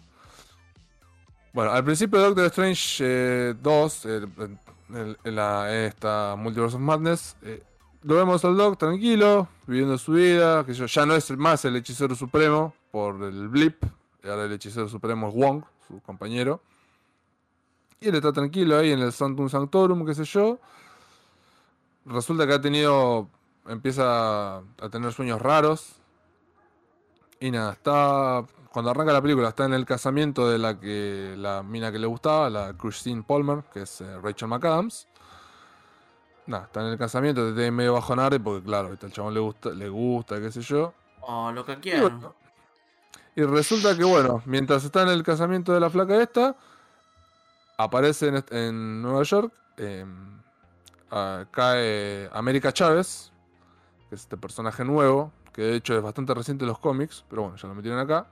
[1.51, 4.27] Bueno, al principio de Doctor Strange 2, eh,
[5.23, 7.63] en, la, esta Multiverse of Madness, eh,
[8.03, 12.15] lo vemos al Doc tranquilo, viviendo su vida, que ya no es más el hechicero
[12.15, 13.83] supremo por el blip,
[14.23, 16.61] ahora el hechicero supremo es Wong, su compañero.
[17.99, 20.59] Y él está tranquilo ahí en el Santum Sanctorum, qué sé yo.
[22.05, 23.27] Resulta que ha tenido.
[23.67, 25.95] Empieza a tener sueños raros.
[27.39, 28.45] Y nada, está.
[28.71, 31.35] Cuando arranca la película, está en el casamiento de la que.
[31.37, 35.07] la mina que le gustaba, la Christine Palmer, que es eh, Rachel McAdams.
[36.45, 39.69] Nada, está en el casamiento, te tiene medio bajonare porque claro, al chabón le gusta,
[39.69, 40.93] le gusta, qué sé yo.
[41.21, 42.35] Oh, lo que quiero.
[43.35, 46.55] Y, y resulta que bueno, mientras está en el casamiento de la flaca esta,
[47.79, 50.41] aparece en, Nueva York, em,
[51.51, 53.31] cae América Chávez,
[54.09, 57.43] que es este personaje nuevo, que de hecho es bastante reciente en los cómics, pero
[57.43, 58.27] bueno, ya lo metieron acá.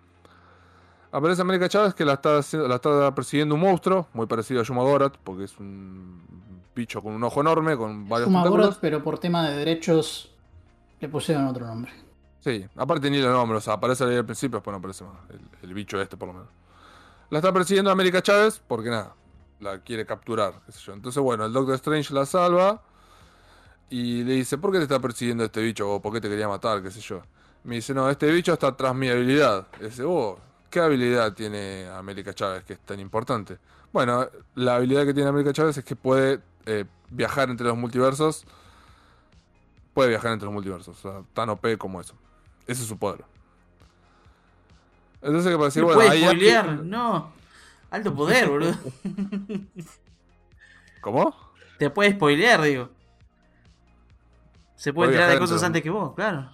[1.12, 4.84] Aparece América Chávez que la está, la está persiguiendo un monstruo, muy parecido a Yuma
[4.84, 6.22] Gorat, porque es un
[6.76, 10.36] bicho con un ojo enorme, con varios Yuma Gorat, pero por tema de derechos
[11.00, 11.92] le pusieron otro nombre.
[12.40, 15.16] Sí, aparte ni el nombre, o sea, aparece ahí al principio, después no aparece más,
[15.30, 16.50] el, el bicho este por lo menos.
[17.30, 19.14] La está persiguiendo América Chávez porque nada,
[19.60, 20.94] la quiere capturar, qué sé yo.
[20.94, 22.82] Entonces, bueno, el Doctor Strange la salva
[23.90, 25.90] y le dice, ¿por qué te está persiguiendo este bicho?
[25.90, 26.82] O ¿por qué te quería matar?
[26.82, 27.22] qué sé yo.
[27.64, 29.68] Me dice, no, este bicho está tras mi habilidad.
[29.82, 33.58] Y dice, oh, ¿qué habilidad tiene América Chávez que es tan importante?
[33.92, 38.46] Bueno, la habilidad que tiene América Chávez es que puede eh, viajar entre los multiversos.
[39.94, 42.14] Puede viajar entre los multiversos, o sea, tan OP como eso.
[42.68, 43.24] Ese es su poder.
[45.22, 45.82] Entonces, ¿qué pasa?
[45.82, 46.54] Bueno, ahí.
[46.84, 47.32] No.
[47.90, 48.76] Alto poder, boludo.
[51.02, 51.36] ¿Cómo?
[51.80, 52.90] Te puede spoilear, digo.
[54.76, 56.52] Se puede enterar de cosas antes que vos, claro.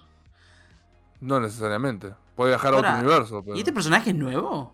[1.20, 2.14] No necesariamente.
[2.34, 3.44] Puede viajar a otro universo.
[3.54, 4.72] ¿Y este personaje es nuevo?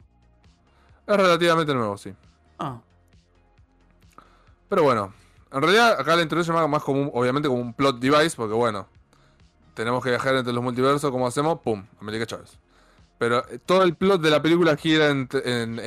[1.06, 2.14] Es relativamente nuevo, sí.
[2.58, 2.80] Ah.
[4.68, 5.12] Pero bueno,
[5.52, 8.86] en realidad acá la introducción más como obviamente como un plot device, porque bueno,
[9.74, 11.60] tenemos que viajar entre los multiversos, ¿cómo hacemos?
[11.60, 11.84] ¡Pum!
[12.00, 12.58] América Chávez.
[13.18, 15.28] Pero eh, todo el plot de la película gira en,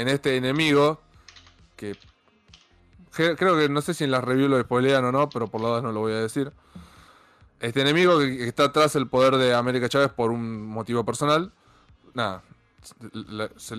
[0.07, 1.01] este enemigo.
[1.75, 1.97] Que
[3.11, 5.69] creo que no sé si en las reviews lo spoilean o no, pero por la
[5.69, 6.51] verdad no lo voy a decir.
[7.59, 11.51] Este enemigo que, está atrás del poder de América Chávez por un motivo personal.
[12.13, 12.43] Nada.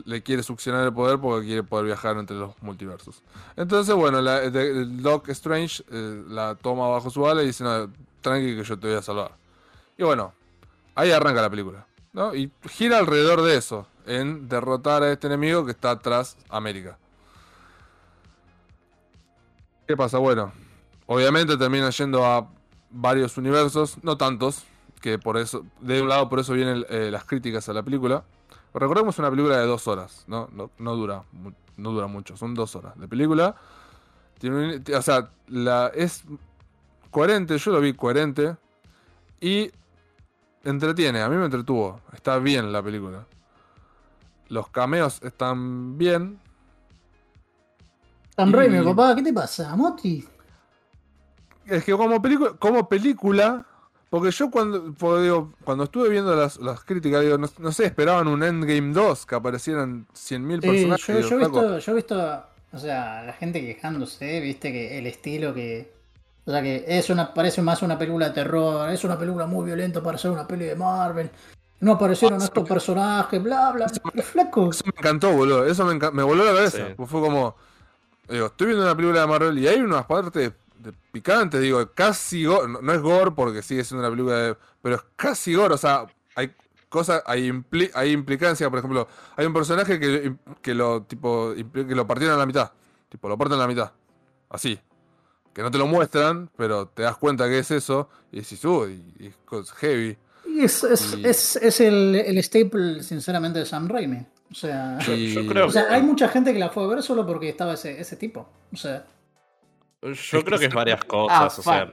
[0.06, 3.22] Le, quiere succionar el poder porque quiere poder viajar entre los multiversos.
[3.54, 7.90] Entonces, bueno, el Doc Strange eh, la toma bajo su ala y dice: No,
[8.22, 9.32] tranqui que yo te voy a salvar.
[9.98, 10.32] Y bueno,
[10.94, 11.86] ahí arranca la película.
[12.34, 16.96] Y gira alrededor de eso, en derrotar a este enemigo que está atrás América.
[19.86, 20.18] ¿Qué pasa?
[20.18, 20.52] Bueno,
[21.06, 22.48] obviamente termina yendo a
[22.88, 24.64] varios universos, no tantos,
[25.04, 28.24] que por eso, de un lado por eso vienen eh, las críticas a la película.
[28.72, 30.48] Recordemos una película de dos horas, ¿no?
[30.78, 31.24] No, dura,
[31.76, 33.54] no dura mucho, son dos horas de película.
[34.38, 36.24] Tiene o sea, la, es
[37.10, 38.56] coherente, yo lo vi coherente.
[39.42, 39.70] Y
[40.64, 42.00] entretiene, a mí me entretuvo.
[42.14, 43.26] Está bien la película.
[44.48, 46.40] Los cameos están bien.
[48.34, 50.26] San Rey, mi papá, ¿qué te pasa, Moti?
[51.66, 53.66] Es que como película, como película,
[54.14, 54.94] porque yo cuando,
[55.64, 60.60] cuando estuve viendo las, críticas, digo, no, sé, esperaban un Endgame 2, que aparecieran 100.000
[60.60, 61.28] personajes.
[61.28, 65.52] Yo, he visto, yo he visto, o sea, la gente quejándose, viste que el estilo
[65.52, 65.92] que,
[66.44, 69.66] o sea que es una, parece más una película de terror, es una película muy
[69.66, 71.28] violenta para ser una peli de Marvel.
[71.80, 73.88] No aparecieron ah, estos personajes, bla, bla.
[74.22, 74.70] flaco.
[74.70, 75.66] Eso me encantó, boludo.
[75.66, 76.86] Eso me, me voló la cabeza.
[76.96, 77.56] Pues fue como.
[78.28, 80.52] Digo, estoy viendo una película de Marvel y hay unas partes
[80.84, 82.68] de picantes, digo, casi gore.
[82.80, 84.56] No, es gore porque sigue siendo una película de.
[84.82, 86.06] Pero es casi gore, o sea,
[86.36, 86.52] hay
[86.88, 91.88] cosas, hay, impli- hay implicancia, por ejemplo, hay un personaje que, que lo tipo impli-
[91.88, 92.70] que lo partieron a la mitad.
[93.08, 93.92] Tipo, lo parten a la mitad.
[94.50, 94.78] Así.
[95.52, 98.08] Que no te lo muestran, pero te das cuenta que es eso.
[98.32, 100.16] Y decís, uy, y es heavy.
[100.46, 104.26] Y es, es, Y- es, es el, el staple, sinceramente, de Sam Raimi.
[104.50, 107.02] O sea, Y- yo creo o sea, hay mucha gente que la fue a ver
[107.02, 108.48] solo porque estaba ese, ese tipo.
[108.72, 109.06] O sea,
[110.12, 111.92] Yo creo que es varias Ah, cosas, o sea.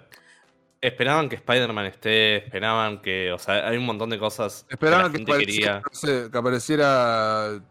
[0.81, 5.19] Esperaban que Spider-Man esté, esperaban que, o sea, hay un montón de cosas Esperaban que
[5.19, 5.81] la gente apareciera, quería.
[5.81, 5.93] no
[6.25, 7.61] sé, que apareciera.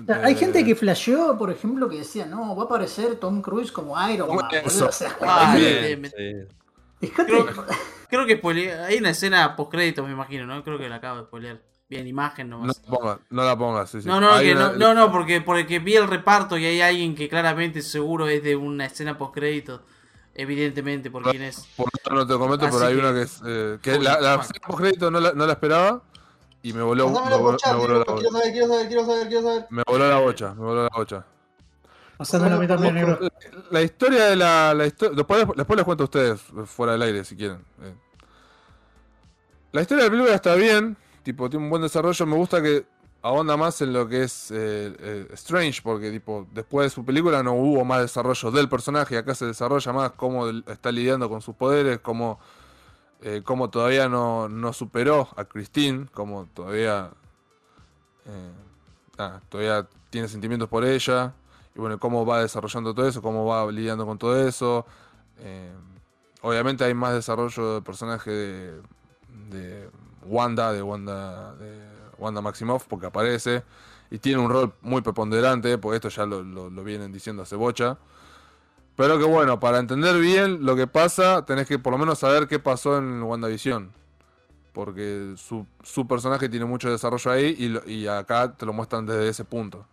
[0.00, 3.16] o sea, hay eh, gente que flasheó, por ejemplo, que decía, no, va a aparecer
[3.16, 4.46] Tom Cruise como Iron Man.
[4.52, 4.62] Eso.
[4.70, 4.88] boludo".
[4.88, 6.48] O sea, Ah, Bien, me- me- Sí.
[7.00, 7.46] dejate- Creo,
[8.08, 10.62] creo que spoileé- hay una escena post créditos, me imagino, ¿no?
[10.62, 11.58] Creo que la acabo de spoilear.
[11.90, 12.80] Bien, imagen No nomás.
[12.84, 14.06] la pongas, no la pongas, sí, sí.
[14.08, 17.16] No, no, que una- no, no, no, porque, porque vi el reparto y hay alguien
[17.16, 19.82] que claramente seguro es de una escena post crédito.
[20.32, 21.66] Evidentemente, por quién es.
[21.76, 23.42] Por eso no te comento, Así pero hay que- una que es.
[23.44, 26.02] eh, que Uy, la, escena post-crédito no la, no la esperaba.
[26.62, 28.30] Y me voló, me, voló- chat, me voló la quiero bocha.
[28.38, 29.66] saber, quiero saber, quiero saber, quiero saber.
[29.70, 31.24] Me voló la bocha, me voló la bocha.
[32.18, 33.18] Pasándola a mí también, negro.
[33.70, 35.16] La historia de la, la historia.
[35.16, 37.64] Después, después les cuento a ustedes fuera del aire si quieren.
[37.82, 37.94] eh.
[39.72, 42.26] La historia de la película está bien, tipo, tiene un buen desarrollo.
[42.26, 42.84] Me gusta que
[43.22, 47.42] ahonda más en lo que es eh, eh, Strange, porque tipo, después de su película
[47.42, 49.16] no hubo más desarrollo del personaje.
[49.16, 52.38] Acá se desarrolla más cómo está lidiando con sus poderes, cómo,
[53.22, 57.10] eh, cómo todavía no, no superó a Christine, cómo todavía.
[59.18, 61.34] nada, todavía tiene sentimientos por ella.
[61.74, 64.86] Y bueno, cómo va desarrollando todo eso, cómo va lidiando con todo eso.
[66.42, 68.30] Obviamente hay más desarrollo de personaje
[69.50, 69.90] de
[70.24, 71.78] Wanda, de Wanda, de
[72.18, 73.62] Wanda Maximoff, porque aparece.
[74.10, 77.96] Y tiene un rol muy preponderante, porque esto ya lo, lo- vienen diciendo hace bocha.
[78.96, 82.48] Pero que bueno, para entender bien lo que pasa, tenés que por lo menos saber
[82.48, 83.92] qué pasó en WandaVision.
[84.72, 89.06] Porque su, su personaje tiene mucho desarrollo ahí y, lo- y acá te lo muestran
[89.06, 89.86] desde ese punto.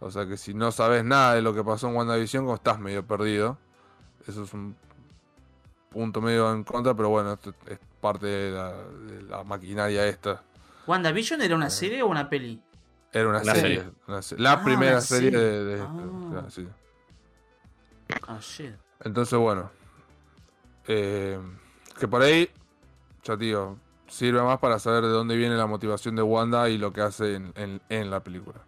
[0.00, 2.78] O sea que si no sabes nada de lo que pasó en WandaVision, como estás
[2.78, 3.56] medio perdido.
[4.26, 4.76] Eso es un
[5.90, 10.42] punto medio en contra, pero bueno, esto es parte de la, de la maquinaria esta.
[10.86, 12.60] ¿WandaVision era una serie o una peli?
[13.10, 13.76] Era una, Una serie.
[13.78, 13.92] serie.
[14.06, 15.40] una se- la Ah, primera una serie serie.
[15.48, 16.44] de, de- Ah.
[16.50, 16.68] sí.
[18.28, 18.74] Ah, shit.
[19.02, 19.70] Entonces, bueno.
[20.86, 21.38] eh,
[21.98, 22.50] que por ahí,
[23.22, 26.92] ya digo, sirve más para saber de dónde viene la motivación de Wanda y lo
[26.92, 28.60] que hace en, en- en la película.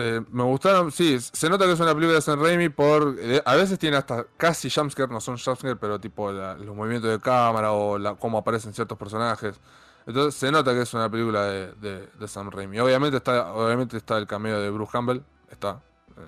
[0.00, 3.16] Eh, me gustaron, sí, se nota que es una película de Sam Raimi por...
[3.18, 7.10] eh, a veces tiene hasta casi jumpscare, no son jumpscare, pero tipo la- los movimientos
[7.10, 9.58] de cámara o la, cómo aparecen ciertos personajes.
[10.06, 12.78] Entonces se nota que es una película de, de, de Sam Raimi.
[12.78, 15.20] Obviamente está, obviamente está el cameo de Bruce Campbell,
[15.50, 15.80] está.
[16.16, 16.20] eh,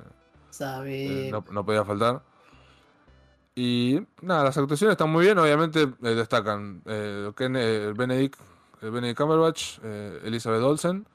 [0.50, 1.28] Sabe.
[1.28, 2.22] eh, no, no podía faltar.
[3.54, 6.82] Y nada, las actuaciones están muy bien, obviamente destacan
[7.36, 8.38] Ken- Benedict,
[8.80, 9.78] Benedict Cumberbatch,
[10.24, 11.06] Elizabeth Olsen.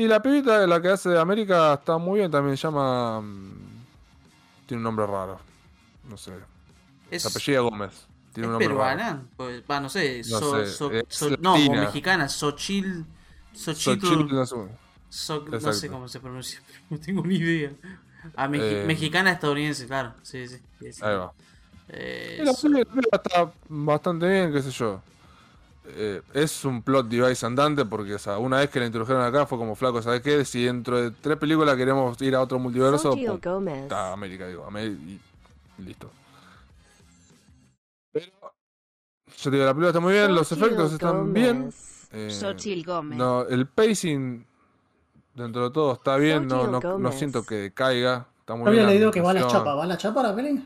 [0.00, 3.20] Y la pibita, la que hace de América, está muy bien también, se llama...
[3.20, 3.52] mm,
[4.66, 5.38] tiene un nombre raro,
[6.08, 6.32] no sé.
[7.10, 8.06] ¿Es, apellida Gómez.
[8.32, 9.22] Tiene un ¿es nombre peruana?
[9.36, 10.22] Pues, va, no sé.
[10.30, 11.80] No so- sé, so- es so- no, o latina.
[11.82, 12.28] mexicana.
[12.28, 13.04] Xochil.
[13.52, 14.06] Xochitl.
[14.06, 14.56] Xochitl, no sé.
[15.10, 15.92] So- no sé Exacto.
[15.92, 16.62] cómo se pronuncia.
[16.88, 17.72] No tengo ni idea.
[18.36, 20.14] Ah, meji- Eh, mexicana estadounidense, claro.
[20.22, 20.56] Sí, sí.
[20.80, 21.00] sí, sí.
[21.04, 21.32] Ahí va.
[21.88, 25.02] Eh, la película está bastante bien, qué sé yo.
[25.86, 29.46] Eh, es un plot device andante porque o sea, una vez que la introdujeron acá
[29.46, 30.44] fue como flaco, ¿sabes qué?
[30.44, 35.20] Si dentro de tres películas queremos ir a otro multiverso, está América, digo, Amé- y
[35.78, 36.10] listo.
[38.12, 38.26] Pero,
[39.36, 41.72] yo te digo, la película está muy bien, los efectos están bien.
[42.12, 43.18] Eh, Gómez.
[43.18, 44.44] no, el pacing
[45.34, 48.26] dentro de todo está bien, no, no, siento que caiga.
[48.40, 49.74] Está muy había bien leído que va a la chapa.
[49.74, 50.62] ¿Va a la chapa la peli?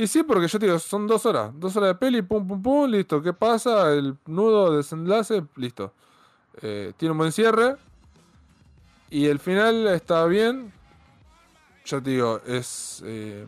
[0.00, 1.50] Y sí, porque yo te digo, son dos horas.
[1.54, 3.20] Dos horas de peli, pum, pum, pum, listo.
[3.20, 3.92] ¿Qué pasa?
[3.92, 5.92] El nudo, desenlace, listo.
[6.62, 7.76] Eh, tiene un buen cierre.
[9.10, 10.72] Y el final está bien.
[11.84, 13.02] Ya te digo, es.
[13.04, 13.46] eh,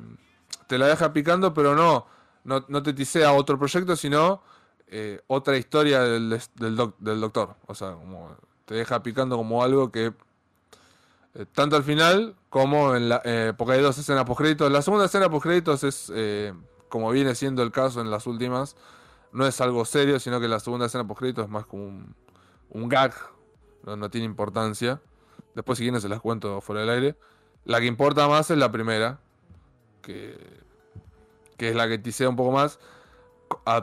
[0.67, 2.07] te la deja picando, pero no.
[2.45, 4.43] No, no te tisea otro proyecto, sino
[4.89, 7.57] eh, otra historia del, del, del doctor.
[7.67, 10.13] O sea, como te deja picando como algo que
[11.35, 13.23] eh, tanto al final como en la.
[13.25, 14.71] eh, porque hay dos escenas post-créditos.
[14.71, 16.13] La segunda escena post-créditos es.
[16.15, 16.53] eh,
[16.89, 18.77] como viene siendo el caso en las últimas.
[19.33, 22.15] No es algo serio, sino que la segunda escena post-créditos es más como un,
[22.71, 23.15] un gag.
[23.85, 25.01] No, no tiene importancia.
[25.55, 27.17] Después, si quieren, se las cuento fuera del aire.
[27.65, 29.21] La que importa más es la primera.
[30.03, 30.37] Que,
[31.59, 32.79] es la que tisea un poco más.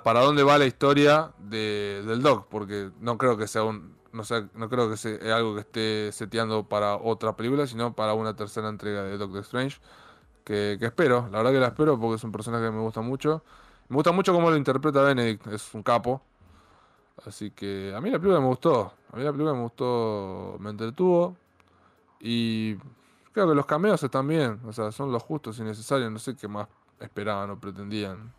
[0.03, 2.47] para dónde va la historia de- del Doc.
[2.49, 3.95] Porque no creo que sea un.
[4.11, 8.13] No, sé, no creo que sea algo que esté seteando para otra película, sino para
[8.13, 9.79] una tercera entrega de Doctor Strange.
[10.43, 13.01] Que, que espero, la verdad que la espero porque es un personaje que me gusta
[13.01, 13.43] mucho.
[13.87, 16.21] Me gusta mucho cómo lo interpreta Benedict, es un capo.
[17.25, 18.93] Así que a mí la película me gustó.
[19.11, 21.35] A mí la película me gustó, me entretuvo.
[22.19, 22.75] Y
[23.33, 24.59] creo que los cameos están bien.
[24.65, 26.11] O sea, son los justos y necesarios.
[26.11, 26.67] No sé qué más
[26.99, 28.33] esperaban o pretendían.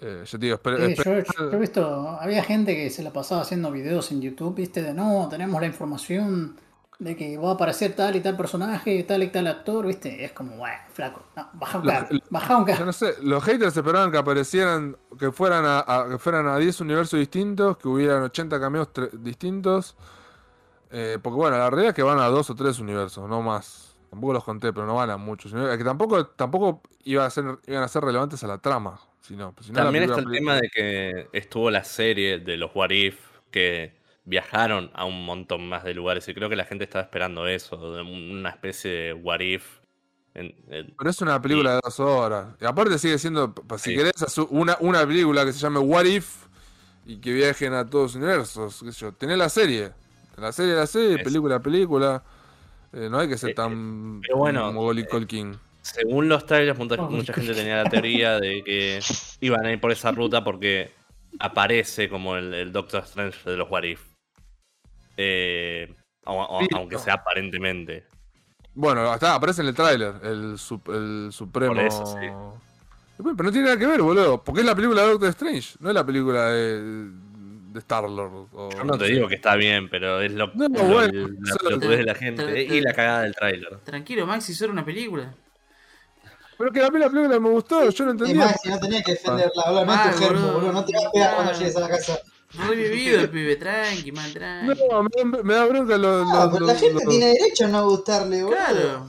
[0.00, 3.02] Eh, yo te digo, espera- Sí, espera- yo, yo he visto, había gente que se
[3.02, 6.56] la pasaba haciendo videos en YouTube, viste, de no, tenemos la información
[6.98, 10.32] de que va a aparecer tal y tal personaje, tal y tal actor, viste, es
[10.32, 12.86] como, bueno, flaco, no, baja un carro, baja un Yo carro.
[12.86, 16.80] no sé, los haters esperaban que aparecieran, que fueran a, a- que fueran a 10
[16.80, 19.96] universos distintos, que hubieran 80 cameos distintos.
[20.90, 23.96] Eh, porque bueno, la realidad es que van a dos o tres universos, no más.
[24.10, 25.52] Tampoco los conté, pero no van a muchos.
[25.52, 25.78] universos.
[25.78, 29.00] Que tampoco, tampoco iba a ser, iban a ser relevantes a la trama.
[29.22, 32.38] Si no, si no, la También está película- el tema de que estuvo la serie
[32.40, 33.18] de los What If
[33.50, 33.94] que
[34.24, 37.76] viajaron a un montón más de lugares y creo que la gente estaba esperando eso,
[38.02, 39.80] una especie de What If.
[40.34, 42.54] en- en- Pero es una película de dos horas.
[42.58, 43.96] Y aparte sigue siendo, si Sí.
[43.96, 44.14] querés,
[44.48, 46.46] una, una película que se llame What If
[47.04, 48.80] y que viajen a todos los universos.
[48.82, 49.12] qué sé yo.
[49.12, 49.90] Tenés la serie.
[50.38, 52.22] La serie, la serie, película, película.
[52.94, 55.52] Eh, no hay que ser Eh, tan pero bueno, eh, King.
[55.82, 59.00] Según los trailers, mucha, Oh, gente tenía la teoría de que
[59.40, 60.90] iban a ir por esa ruta porque
[61.38, 64.00] aparece como el, el Doctor Strange de los What If.
[65.16, 65.92] Eh,
[66.24, 68.06] o- o- Sí, aunque sea aparentemente.
[68.74, 71.74] Bueno, hasta aparece en el tráiler, el, sup- el Supremo.
[71.74, 72.28] Por eso, sí.
[73.18, 74.42] Pero no tiene nada que ver, boludo.
[74.42, 76.80] Porque es la película de Doctor Strange, no es la película de,
[77.10, 78.48] de Star-Lord.
[78.52, 81.76] o- Yo no te digo que está bien, pero es lo, No, lo- bueno, la
[81.88, 83.78] de la gente Te- te- y la cagada del tráiler.
[83.80, 85.34] Tranquilo, Maxi, solo una película.
[86.62, 88.44] Pero que a mí la película me gustó, yo no Y entendía.
[88.46, 90.72] más, si no tenía que defenderla, boludo, no es Ah, tu germo, boludo.
[90.72, 91.56] no te vas a pegar cuando Ah.
[91.58, 92.18] llegues a la casa.
[92.68, 94.80] Revivido el pibe, tranqui, man, tranqui.
[94.88, 97.26] No, me, da- me da bronca lo, No, lo- pero lo- la gente lo- tiene
[97.32, 98.56] derecho a no gustarle, boludo.
[98.56, 99.06] Claro.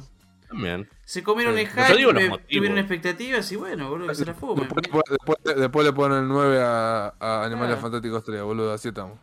[0.47, 0.89] También.
[1.05, 4.55] Se comieron el hype, los tuvieron expectativas y bueno, boludo, que se la fumen.
[4.67, 7.81] Después, después- después- después le ponen el 9 a, a Animales Ah.
[7.81, 9.19] Fantásticos 3, boludo, así estamos.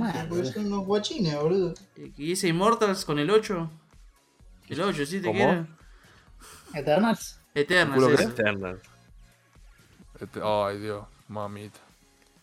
[0.00, 1.74] Ah, porque son unos guachines, boludo.
[2.16, 3.68] ¿Y ese Immortals con el 8?
[4.68, 5.66] El 8, ¿sí te ¿Cómo?
[6.74, 7.38] Eternals.
[7.54, 8.24] Eternals, Culo ese.
[8.24, 8.80] Eternal.
[10.20, 11.80] Este- ay, Dios, mamita.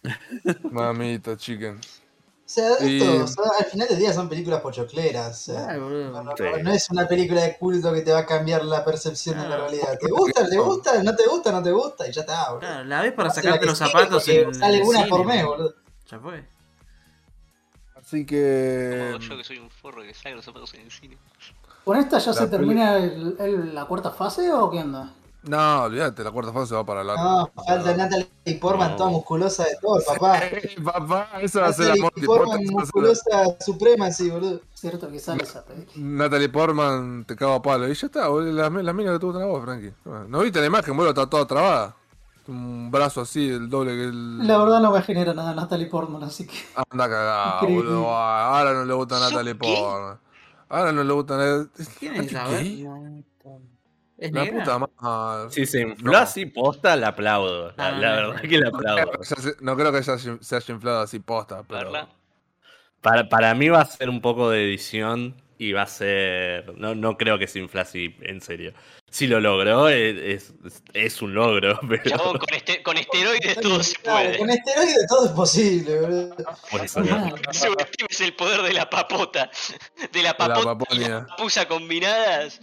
[0.71, 1.77] mamita, chicken.
[1.79, 5.49] O sea, esto, Y- o sea, al final del día son películas pochocleras.
[5.49, 6.23] O sea, Ay, no, boludo.
[6.23, 6.43] no- Sí.
[6.63, 9.57] no es una película de culto que te va a cambiar la percepción de la
[9.57, 9.97] realidad.
[9.99, 10.49] ¿Te gusta?
[10.49, 11.03] ¿Te gusta?
[11.03, 11.51] ¿No te gusta?
[11.51, 12.07] ¿No te gusta?
[12.07, 12.59] Y ya está, boludo.
[12.61, 15.57] Claro, la ves para sacarte los zapatos en Sale una por mes, boludo.
[15.69, 15.75] boludo.
[16.09, 16.43] Ya fue.
[17.95, 19.09] Así que.
[19.13, 21.17] Como yo que soy un forro que saca los zapatos en el cine.
[21.89, 25.11] ¿Con esta ya La se termina el- el- la cuarta fase o qué onda?
[25.41, 27.23] No, olvídate, la cuarta fase se va para largo.
[27.23, 28.27] No, falta Natalie
[28.61, 28.95] Portman, No.
[28.95, 30.37] toda musculosa de todo, papá.
[30.37, 33.23] Eh, papá, esa va a ser la Portman, musculosa
[33.59, 34.59] suprema, sí, boludo.
[34.75, 35.95] Cierto que sale esa película.
[35.97, 37.87] la- Natalie Portman te cago a palo.
[37.89, 39.91] Y ya está, boludo, la, la mina que tuvo en la voz, Frankie.
[40.27, 41.09] ¿No viste la imagen, boludo?
[41.09, 41.95] Está toda trabada.
[42.47, 44.47] Un brazo así, el doble que el.
[44.47, 46.55] La verdad no me genera nada Natalie Portman, así que.
[46.91, 48.15] Anda cagada, boludo.
[48.15, 49.59] Ah, Ahora no le gusta a ¿Yo Natalie qué?
[49.59, 50.19] Portman.
[50.69, 51.89] Ahora no le gusta a Natalie.
[51.99, 53.23] ¿Quién es ver.
[54.17, 54.59] ¿Es La negra?
[54.63, 55.51] puta madre.
[55.51, 56.17] Si se infló No.
[56.17, 57.73] así posta, la aplaudo.
[57.77, 59.11] La, Ah, la verdad que la aplaudo.
[59.61, 61.91] no creo que se se haya inflado así posta, pero.
[63.01, 66.73] Para, para mí va a ser un poco de edición y va a ser.
[66.77, 68.73] No, no creo que se infla así, en serio.
[69.11, 70.15] Si lo logró, es,
[70.65, 72.03] es, es un logro, pero.
[72.03, 74.37] Chabón, con, este, con esteroides todo se puede.
[74.37, 76.35] con esteroides todo es posible, boludo.
[76.71, 77.27] por eso no.
[77.29, 79.51] No subestimes el poder de la papota.
[80.13, 81.09] De la papota y paponia.
[81.09, 82.59] la papusa combinadas.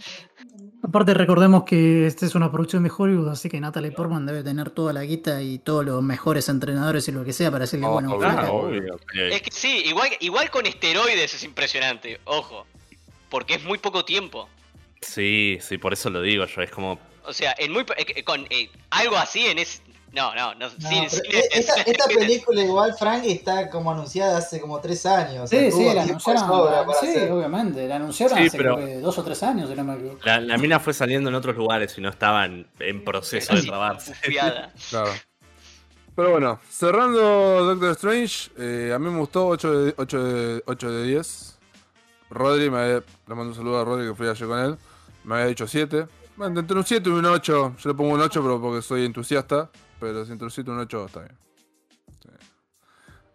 [0.83, 4.69] Aparte, recordemos que esta es una producción de Hollywood, así que Natalie Portman debe tener
[4.69, 7.93] toda la guita y todos los mejores entrenadores y lo que sea para decirle, Oh,
[7.93, 8.27] bueno, obvio.
[8.29, 8.99] Ah, obvio.
[9.11, 12.19] pero- Es que sí, igual, igual con esteroides es impresionante.
[12.25, 12.65] Ojo.
[13.29, 14.47] Porque es muy poco tiempo.
[15.01, 16.61] Sí, sí, por eso lo digo yo.
[16.61, 16.99] Es como.
[17.23, 19.81] O sea, en muy eh, con eh, algo así en ese.
[20.13, 20.69] No, no, no.
[20.69, 24.79] No, sin- pero sin- e- esta, esta película igual, Frank, está como anunciada hace como
[24.79, 25.43] tres años.
[25.43, 26.45] o sea, Sí, sí, la anunciaron.
[27.01, 27.31] sí, hacer.
[27.31, 27.87] obviamente.
[27.87, 30.19] La anunciaron Sí, hace pero- dos o tres años, si no me equivoco.
[30.23, 34.71] La, la mina fue saliendo en otros lugares y no estaban en proceso de bufiada.
[34.89, 35.11] Claro.
[36.15, 40.91] Pero bueno, cerrando Doctor Strange, eh, a mí me gustó 8 de, 8 de, 8
[40.91, 41.56] de 10.
[42.29, 44.77] Rodri, me había- le mando un saludo a Rodri que fui ayer con él.
[45.23, 46.07] Me había dicho 7.
[46.35, 47.75] Bueno, entre un 7 y un 8.
[47.77, 49.69] Yo le pongo un 8 pero porque soy entusiasta.
[49.99, 51.37] Pero si entre un 7 y un 8 está bien.
[52.21, 52.29] Sí.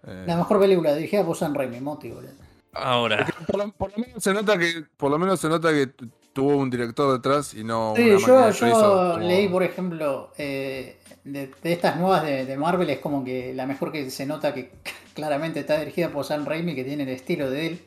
[0.06, 2.32] Eh, La mejor película dirigida por Sam Raimi, Moti, boludo.
[2.74, 3.26] Ahora.
[3.46, 6.08] por, lo, por lo menos se nota que por lo menos se nota que tu-
[6.32, 10.32] tuvo un director detrás y no Sí, una yo, yo chorizo, como- leí, por ejemplo,
[10.38, 14.24] eh, de, de estas nuevas de, de Marvel, es como que la mejor que se
[14.24, 14.72] nota que
[15.14, 17.84] claramente está dirigida por Sam Raimi, que tiene el estilo de él.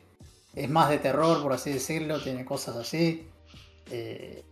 [0.56, 3.28] Es más de terror, por así decirlo, tiene cosas así.
[3.90, 4.42] Eh,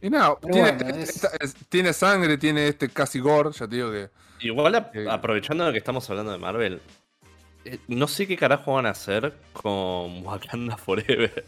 [0.00, 3.66] Y nada, Pero tiene, bueno, es- esta- es- tiene sangre, tiene este casi gore, ya
[3.68, 4.08] te digo que.
[4.40, 5.00] Igual ap- Sí.
[5.10, 6.80] aprovechando que estamos hablando de Marvel,
[7.64, 11.44] eh, no sé qué carajo van a hacer con Wakanda Forever.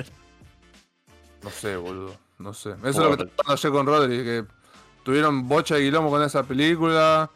[1.43, 2.17] No sé, boludo.
[2.39, 2.71] No sé.
[2.83, 4.45] Eso es lo que estaba ayer con Rodri, que
[5.05, 7.31] tuvieron bocha de quilombo con esa película.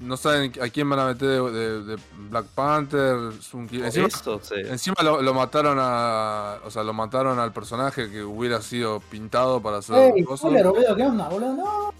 [0.00, 1.98] No saben a quién van a meter de, de- de
[2.30, 3.16] Black Panther.
[3.16, 4.54] qui- Encima, Eso, sí.
[4.56, 6.56] encima lo, lo mataron a.
[6.64, 10.50] O sea, lo mataron al personaje que hubiera sido pintado para hacer Ey, cosas.
[10.50, 11.52] spoiler, boludo, ¿qué onda, boludo?
[11.52, 11.94] No.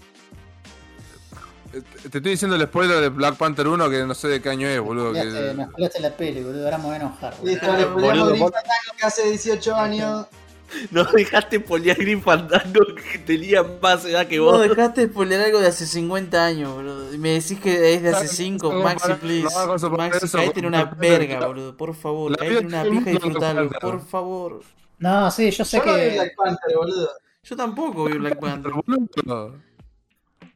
[1.73, 4.49] Eh, Te estoy diciendo el spoiler de Black Panther 1 que no sé de qué
[4.49, 5.13] año es, boludo.
[5.13, 5.23] Que-
[5.55, 6.65] me spoileaste la peli, boludo.
[6.65, 7.51] Ahora me voy a enojar, boludo.
[7.51, 10.25] Listo, le vos- Fandango que hace 18 años.
[10.91, 14.69] No dejaste poliar Green Fandango que tenía más edad que Vos vos.
[14.69, 17.13] dejaste spoiler algo de hace 50 años, boludo.
[17.13, 18.73] Y me decís que es de hace 5.
[18.73, 19.47] no, Maxi, please.
[19.81, 21.75] no Maxi, eso, caíte en una verga, boludo.
[21.77, 23.69] Por favor, La caíte en una pija y no disfrutalo.
[23.81, 24.61] Por favor.
[24.99, 26.09] No, sí, yo sé Yo no vi que.
[26.13, 27.09] Black Panther, boludo.
[27.43, 28.71] Yo tampoco vi Black Panther.
[28.71, 29.55] Boludo.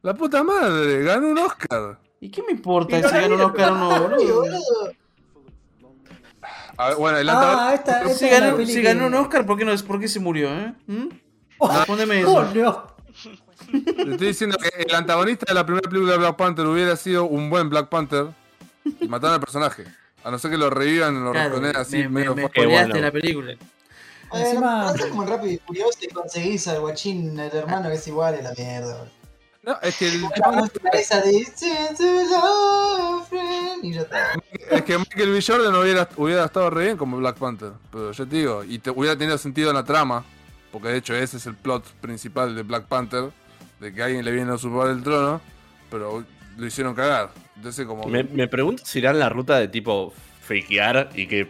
[0.02, 2.00] La puta madre, ganó un Oscar.
[2.20, 4.60] ¿Y qué me importa si gana un Oscar o no, Sí, boludo?
[6.78, 7.68] A ver, bueno, el antagonista.
[7.70, 10.08] Ah, esta, esta Si es ganó, si ganó un Oscar, ¿por qué, no, ¿por qué
[10.08, 10.74] se murió, eh?
[10.88, 11.08] ¿Mm?
[11.60, 12.54] Respóndeme Oh, eso.
[12.56, 12.96] no.
[13.72, 17.26] Te estoy diciendo que el antagonista de la primera película de Black Panther hubiera sido
[17.26, 18.28] un buen Black Panther
[19.00, 19.86] y mataron al personaje.
[20.24, 22.90] A no ser que lo revivan y lo Claro, así me, me, medio me spoileaste
[22.92, 23.06] bueno.
[23.06, 23.52] la película.
[24.34, 25.10] Encima- Encima...
[25.10, 28.44] como en Rápido y Furioso y conseguís al guachín, el hermano que es igual, es
[28.44, 29.08] la mierda.
[29.66, 30.24] No, es que el
[34.72, 35.42] es que Michael B.
[35.46, 37.72] Jordan hubiera, hubiera estado re bien como Black Panther.
[37.92, 40.24] Pero yo te digo, y te hubiera tenido sentido en la trama.
[40.72, 43.32] Porque de hecho ese es el plot principal de Black Panther.
[43.80, 45.42] De que alguien le viene a usurpar el trono.
[45.90, 46.24] Pero
[46.58, 47.32] lo hicieron cagar.
[47.56, 48.06] Entonces como...
[48.08, 51.50] Me, me pregunto si irán la ruta de tipo fakear y que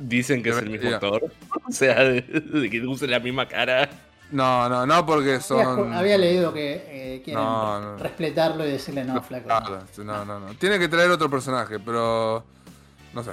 [0.00, 1.22] dicen que es el mismo actor.
[1.68, 3.88] O sea, de, de que use la misma cara.
[4.30, 5.92] No, no, no porque Había, son...
[5.94, 7.96] había leído que eh, quieren No, no.
[7.98, 9.48] respetarlo y decirle no, flaco.
[9.92, 10.54] Sí, no, no, no.
[10.54, 12.44] Tiene que traer otro personaje, pero.
[13.14, 13.32] No sé.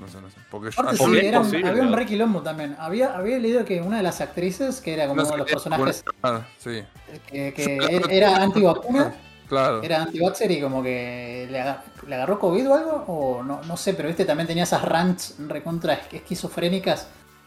[0.00, 0.36] No sé, no sé.
[0.50, 0.80] Porque yo.
[0.82, 2.74] Aparte, sí, era un- había un re quilombo también.
[2.80, 5.50] Había, había leído que una de las actrices, que era como no uno de los
[5.50, 6.82] personajes Ah, sí,
[7.28, 9.14] que, que er- era antivacuna,
[9.48, 9.80] claro.
[9.80, 13.76] era anti-vaxxer y como que le, aga- le agarró COVID o algo, o no, no
[13.76, 17.06] sé, pero viste, también tenía esas rants recontra es- esquizofrénicas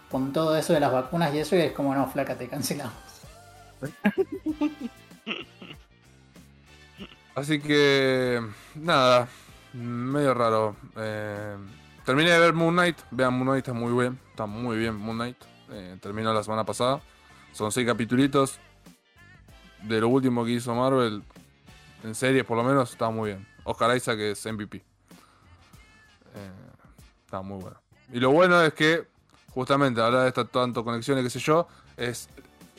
[0.10, 2.94] con todo eso de las vacunas y eso, y es como, no, flaca, te cancelamos.
[7.36, 8.42] Así que.
[8.76, 9.28] Nada.
[9.74, 10.78] Medio raro.
[10.96, 11.58] Eh,
[12.06, 12.98] terminé de ver Moon Knight.
[13.12, 14.18] Vean, Moon Knight está muy bien.
[14.30, 15.38] Está muy bien Moon Knight.
[15.70, 17.02] Eh, terminó la semana pasada.
[17.52, 18.58] Son seis capítulos.
[19.84, 21.24] De lo último que hizo Marvel.
[22.04, 23.46] En series, por lo menos, está muy bien.
[23.66, 24.78] Oscar Isaac es MVP.
[24.78, 24.84] Eh,
[27.26, 27.82] está muy bueno.
[28.14, 29.08] Y lo bueno es que,
[29.56, 31.68] justamente, ahora de esta tanto conexiones, qué sé yo,
[31.98, 32.30] es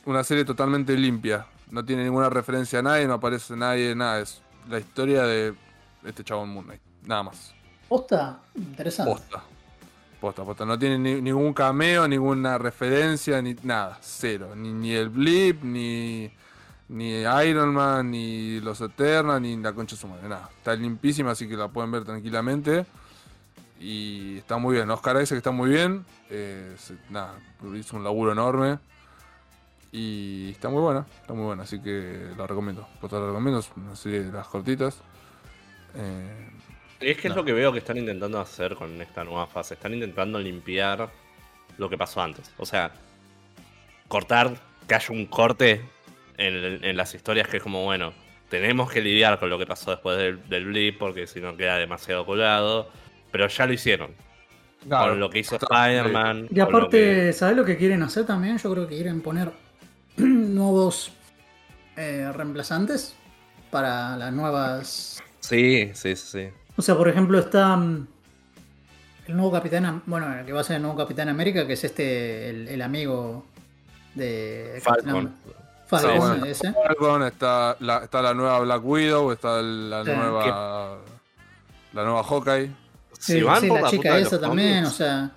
[0.05, 1.47] una serie totalmente limpia.
[1.71, 4.21] No tiene ninguna referencia a nadie, no aparece nadie, nada.
[4.21, 5.55] Es la historia de
[6.05, 6.81] este chabón Moon Knight.
[7.05, 7.53] Nada más.
[7.89, 9.11] Posta, interesante.
[9.13, 9.43] Posta.
[10.21, 10.65] Posta, posta.
[10.65, 13.99] No tiene ni- ningún cameo, ninguna referencia, ni nada.
[14.01, 14.55] Cero.
[14.55, 16.31] Ni, ni el Blip, ni,
[16.89, 17.11] ni
[17.45, 20.29] Iron Man, ni los Eternas, ni la concha su madre.
[20.29, 20.49] Nada.
[20.57, 22.87] Está limpísima, así que la pueden ver tranquilamente.
[23.81, 24.91] Y está muy bien.
[24.91, 26.05] Oscar Isaac está muy bien.
[26.31, 27.35] Eh, se- nada,
[27.75, 28.79] hizo un laburo enorme.
[29.93, 32.87] Y está muy buena, está muy buena, así que la recomiendo.
[33.01, 34.99] Posta la recomiendo, es una serie de las cortitas.
[35.95, 36.51] Eh,
[37.01, 39.75] Es que es lo que veo que están intentando hacer con esta nueva fase.
[39.75, 41.09] Están intentando limpiar
[41.79, 42.51] lo que pasó antes.
[42.59, 42.91] O sea,
[44.09, 44.57] cortar,
[44.89, 45.83] que haya un corte
[46.37, 48.13] en, en las historias que es como, bueno,
[48.51, 51.77] tenemos que lidiar con lo que pasó después del, del blip porque si no queda
[51.77, 52.91] demasiado colgado.
[53.37, 54.13] Pero ya lo hicieron.
[54.89, 56.49] con lo que hizo Spider-Man.
[56.51, 58.57] Y aparte, que- ¿sabes lo que quieren hacer también?
[58.57, 59.53] Yo creo que quieren poner
[60.17, 61.13] nuevos
[61.97, 63.15] eh, reemplazantes
[63.71, 65.23] para las nuevas.
[65.41, 66.49] Sí, sí, sí, sí.
[66.79, 68.07] O sea, por ejemplo, está mm,
[69.27, 70.03] el nuevo Capitán.
[70.07, 72.81] Bueno, el que va a ser el nuevo Capitán América, que es este, el, el
[72.81, 73.45] amigo
[74.15, 74.81] de.
[74.83, 75.35] Falcon.
[75.89, 76.45] Falcon, Sí, bueno.
[76.47, 76.73] ese.
[76.73, 80.11] Falcon, está la, está la nueva Black Widow, está la Sí.
[80.11, 80.99] nueva.
[81.93, 82.71] La nueva Hawkeye.
[83.19, 85.31] Sí, van sí, por la ruta chica de esa también, o sea,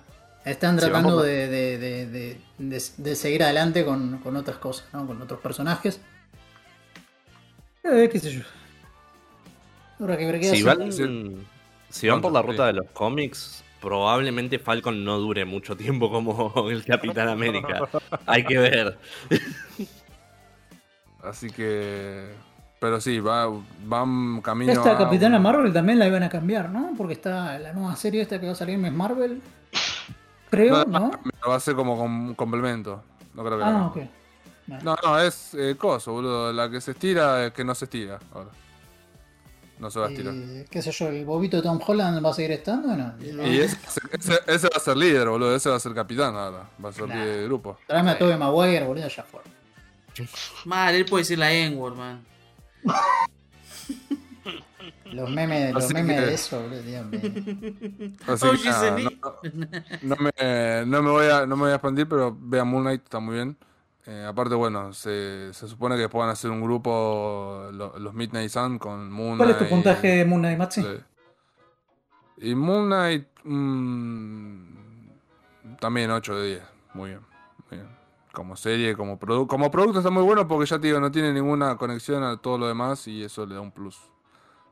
[0.44, 4.36] están Si van tratando por- de, de- de- de- de- de seguir adelante con, con
[4.36, 5.06] otras cosas, ¿no?
[5.06, 6.00] Con otros personajes.
[7.84, 8.42] Eh, qué sé yo.
[9.98, 10.90] Habrá que ver qué Si van,
[11.90, 16.52] si van por la ruta de los cómics, probablemente Falcon no dure mucho tiempo como
[16.70, 17.82] el Capitán América.
[18.26, 18.98] Hay que ver.
[21.22, 22.30] Así que.
[22.80, 23.46] Pero sí, va,
[23.84, 24.72] van camino.
[24.72, 26.92] Esta a- Capitana Marvel también la iban a cambiar, ¿no?
[26.96, 29.40] Porque está la nueva serie esta que va a salir, Miss Marvel.
[30.50, 31.10] Creo, ¿no?
[31.48, 33.02] Va a ser como con complemento.
[33.34, 33.94] No creo que Ah, ok.
[33.94, 34.10] cambien.
[34.84, 36.52] No, no, es eh, coso, boludo.
[36.52, 38.50] La que se estira es que no se estira ahora.
[39.78, 40.34] No se va a estirar.
[40.70, 41.08] ¿Qué sé yo?
[41.08, 43.14] ¿El bobito de Tom Holland va a seguir estando o no?
[43.20, 43.76] Y ese,
[44.12, 45.54] ese- ese va a ser líder, boludo.
[45.54, 46.68] Ese va a ser capitán ahora.
[46.82, 47.14] Va a ser Nah.
[47.14, 47.78] líder del grupo.
[47.86, 49.40] Tráeme a Tobey Maguire, boludo, ya fue.
[50.66, 52.20] Mal, él puede ser la N-word, man.
[55.12, 57.20] Los memes, los Así memes que- de eso, boludo, Dios mío.
[58.28, 59.10] Así Oh, que nada, no,
[60.02, 60.30] no me,
[60.86, 63.34] no, me voy a, no me voy a expandir, pero vean Moon Knight, está muy
[63.34, 63.56] bien.
[64.06, 68.78] Eh, aparte, bueno, se, se supone que puedan hacer un grupo lo- los Midnight Sun
[68.78, 69.68] con Moon ¿Cuál es Knight.
[69.68, 70.82] tu puntaje de Moon Knight, Maxi?
[70.82, 70.88] Sí.
[72.38, 74.64] Y Moon Knight mm,
[75.80, 76.62] también 8 de 10.
[76.94, 77.20] Muy bien,
[77.70, 77.99] muy bien.
[78.32, 81.32] Como serie, como, produ- como producto está muy bueno porque ya te digo, no tiene
[81.32, 83.98] ninguna conexión a todo lo demás y eso le da un plus.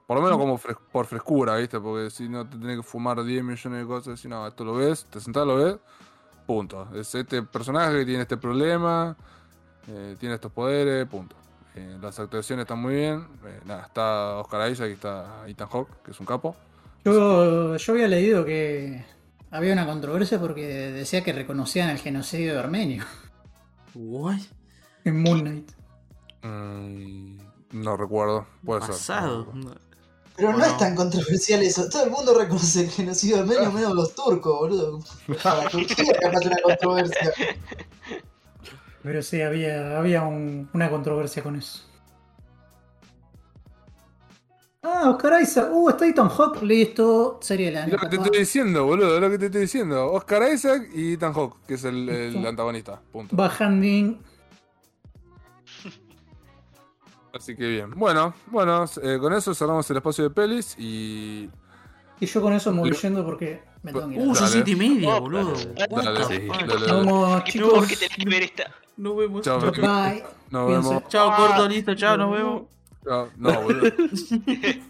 [0.07, 1.81] Por lo menos como fres- por frescura, ¿viste?
[1.81, 4.75] Porque si no te tenés que fumar 10 millones de cosas, si no, esto lo
[4.75, 5.77] ves, te sentás, lo ves,
[6.47, 6.89] punto.
[6.95, 9.17] Es este personaje que tiene este problema,
[9.89, 11.35] eh, tiene estos poderes, punto.
[11.75, 13.27] Eh, las actuaciones están muy bien.
[13.45, 16.55] eh, nada, está Oscar Isaac y está Ethan Hawke, que es un capo.
[17.05, 19.05] Yo, yo había leído que
[19.51, 23.05] había una controversia porque decía que reconocían el genocidio de armenio
[24.01, 24.39] What?
[25.05, 25.71] en Moon Knight.
[26.43, 27.37] Mm,
[27.73, 28.91] no recuerdo, puede ser.
[28.91, 29.53] Pasado.
[30.37, 31.89] Pero no ¿O es tan controversial eso.
[31.89, 35.01] Todo el mundo reconoce el genocidio armenio menos los turcos, boludo.
[35.43, 37.33] Para Turquía capaz una controversia.
[39.03, 41.83] Pero sí, había, había un- una controversia con eso.
[44.83, 45.69] Ah, Oscar Isaac.
[45.73, 46.63] Uh, está Ethan Hawke.
[46.63, 47.39] Listo.
[47.43, 47.93] Serie año.
[47.93, 50.13] lo que te estoy diciendo, boludo, lo que te estoy diciendo.
[50.13, 53.35] Oscar Isaac y Ethan Hawke, que es el, el antagonista, punto.
[53.35, 54.19] Bajandín.
[57.35, 57.91] Así que bien.
[57.97, 61.51] Bueno, bueno, eh, con eso cerramos el espacio de pelis y.
[62.21, 64.21] Y yo con eso me voy yendo porque me tengo que ir.
[64.21, 65.53] Uh, son siete y media, Oh, boludo.
[65.53, 66.25] dale.
[66.25, 66.93] Sí, dale, Nos dale.
[66.93, 67.73] vemos, No, chicos.
[67.75, 68.71] porque tenés que ver esta.
[68.97, 69.43] Nos vemos.
[69.43, 69.61] Chao.
[69.61, 70.25] Bye.
[70.51, 70.89] Nos Cuídense.
[70.89, 71.09] vemos.
[71.09, 72.63] Chao, corto, listo, chao, nos vemos.
[73.09, 73.91] No, no, boludo.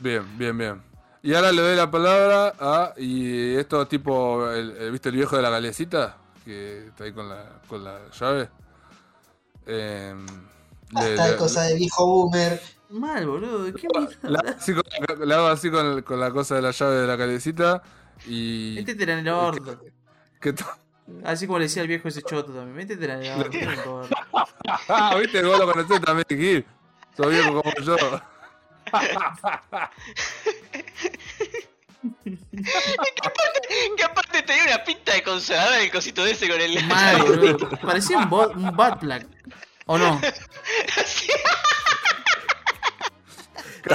[0.00, 0.82] bien, bien, bien.
[1.22, 2.92] Y ahora le doy la palabra a.
[2.98, 4.50] Y esto tipo.
[4.50, 6.18] El, el- ¿Viste el viejo de la galecita?
[6.44, 8.50] Que está ahí con la, con la llave.
[9.66, 10.14] Eh,
[11.00, 12.60] le- Esta le- cosa de viejo boomer.
[12.90, 13.72] Mal, boludo.
[13.74, 13.88] ¿Qué
[14.56, 14.84] así con,
[15.18, 17.82] la- le hago así con, el- con la cosa de la llave de la calecita.
[18.26, 18.74] Y.
[18.76, 19.80] Métetela en el orto.
[20.40, 20.54] que
[21.24, 22.74] Así como le decía el viejo ese choto también.
[22.76, 24.14] Métetela en el orto.
[24.88, 26.66] Ah, viste, vos lo conocés también, Gil.
[27.16, 27.96] Sos viejo como yo.
[33.96, 36.84] Que aparte tenía una pinta de consolador el cosito ese con el.
[36.86, 37.68] Mal, boludo.
[37.80, 39.22] Parecía un, bot, un plug.
[39.86, 40.20] ¿O no?
[40.22, 41.24] Estás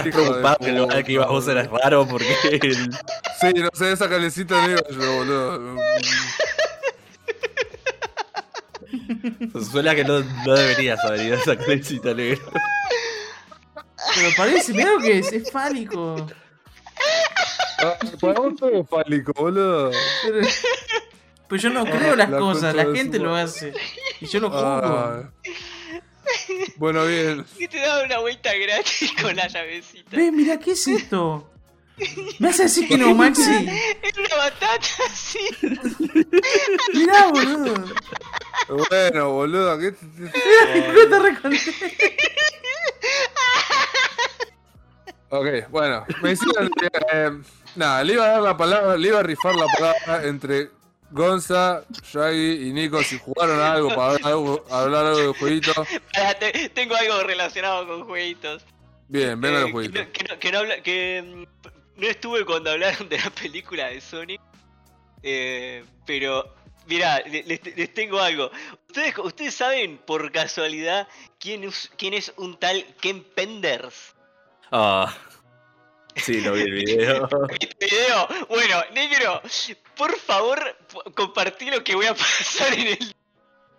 [0.06, 2.92] Hijo de preocupado que lo puta, que ibas vos era raro porque el-
[3.42, 5.78] Sí, no sé, esa calecita iba yo, boludo.
[9.72, 12.40] suena que no, no deberías haber ido a esa clecita negra.
[14.16, 16.28] Pero parece, mirá lo que es, es fálico.
[17.82, 19.92] Ah, Para vos todo es fálico, boludo.
[20.24, 20.48] Pero,
[21.48, 23.74] pero yo no creo las la cosas, la gente su lo hace.
[24.22, 24.66] Y yo no juzgo.
[24.68, 25.32] Ah.
[26.76, 27.46] Bueno, bien.
[27.58, 30.16] Y te daba una vuelta gratis con la llavecita.
[30.16, 31.50] Ve, mirá, ¿qué es esto?
[32.40, 33.42] ¿Me vas a decir que no, Maxi?
[33.44, 35.40] Era una batata así.
[36.94, 37.74] Mirá, boludo.
[38.90, 41.72] Bueno, boludo, ¿qué te- No te reconozco.
[45.32, 46.70] Ok, bueno, me hicieron.
[47.14, 47.30] eh,
[47.76, 50.70] nada, le iba a dar la palabra, le iba a rifar la palabra entre
[51.12, 55.72] Gonza, Shaggy y Nico si jugaron algo para hablar algo, hablar algo de jueguito.
[56.14, 58.64] Pará, te- tengo algo relacionado con jueguitos.
[59.08, 60.08] Bien, venga Eh, los jueguitos.
[60.08, 63.30] Que, no, que no- que no habla- que, mm, no estuve cuando hablaron de la
[63.30, 64.42] película de Sonic.
[65.22, 66.56] eh, pero,
[66.88, 68.50] mirá, le- les, les tengo algo.
[68.88, 71.08] ¿Ustedes, ¿Ustedes saben por casualidad
[71.40, 74.16] quién es, quién es un tal Ken Penders?
[74.72, 75.14] Ah,
[76.16, 77.28] sí, lo vi el video.
[77.50, 78.28] ¿Viste el video?
[78.48, 79.42] Bueno, negro,
[79.96, 80.60] por favor,
[81.16, 83.16] compartí lo que voy a pasar en el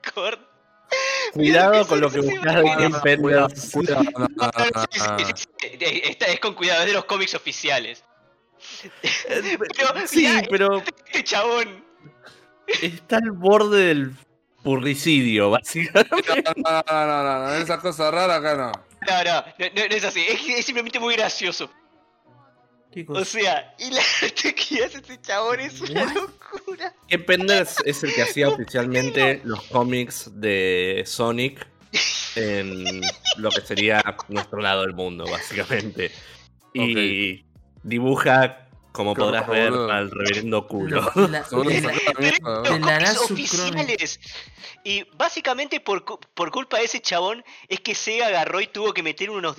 [0.02, 0.38] Discord.
[1.32, 4.84] Cuidado con lo que buscas de no, no, no, no.
[4.90, 8.02] sí, eh, Esta es con cuidado, es de los cómics oficiales.
[9.28, 11.84] Pero, Sí, mirá, pero este chabón.
[12.66, 14.14] está al borde del
[14.62, 16.42] purricidio, básicamente.
[16.56, 18.89] No, no, no, no, no, esas cosas raras acá no.
[19.08, 21.70] No, no, no, no, no es así, es, es simplemente muy gracioso.
[22.92, 26.94] ¿Qué O sea, y la arte que hace este chabón es una locura.
[27.08, 31.66] Ken Penders es el que hacía oficialmente los cómics de Sonic
[32.36, 33.00] en
[33.36, 36.10] lo que sería nuestro lado del mundo, básicamente.
[36.74, 37.44] Y
[37.82, 39.90] dibuja, como podrás ver, boludo.
[39.90, 41.12] al reverendo culo.
[41.28, 41.80] La- de
[42.80, 44.20] la- oficiales.
[44.84, 49.02] Y básicamente por, por culpa de ese chabón es que Sega agarró y tuvo que
[49.02, 49.56] meter unos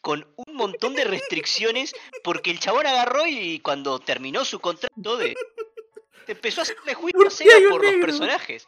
[0.00, 5.34] con un montón de restricciones porque el chabón agarró y cuando terminó su contrato de
[6.26, 8.66] empezó a hacerle juicio a Sega por los personajes.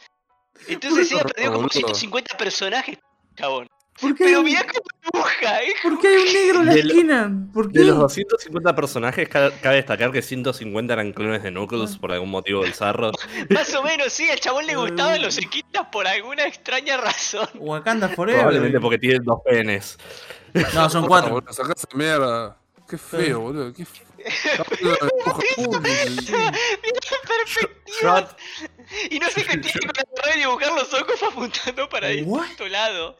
[0.67, 2.99] Entonces Sega perdió como 150 personajes,
[3.37, 3.69] chabón.
[4.01, 5.75] ¿Por qué, Pero hay, mira cómo dibuja, eh.
[5.83, 7.33] ¿Por qué hay un negro en la De lo- esquina?
[7.55, 7.79] ¿Por qué?
[7.79, 12.31] De los 250 personajes, ca- cabe destacar que 150 eran clones de Knuckles por algún
[12.31, 13.13] motivo bizarro.
[13.51, 17.49] Más o menos, sí, al chabón le gustaban los equitas por alguna extraña razón.
[17.55, 18.41] Wakanda Forever.
[18.43, 19.99] Probablemente porque tienen dos penes.
[20.75, 21.43] No, son cuatro.
[21.95, 22.57] mierda.
[22.89, 23.73] Qué feo, boludo.
[23.73, 24.25] Qué fe- De.
[28.03, 28.37] Shot.
[29.11, 33.19] Y no sé qué tiene con agarrar y dibujar los ojos apuntando para distinto lado.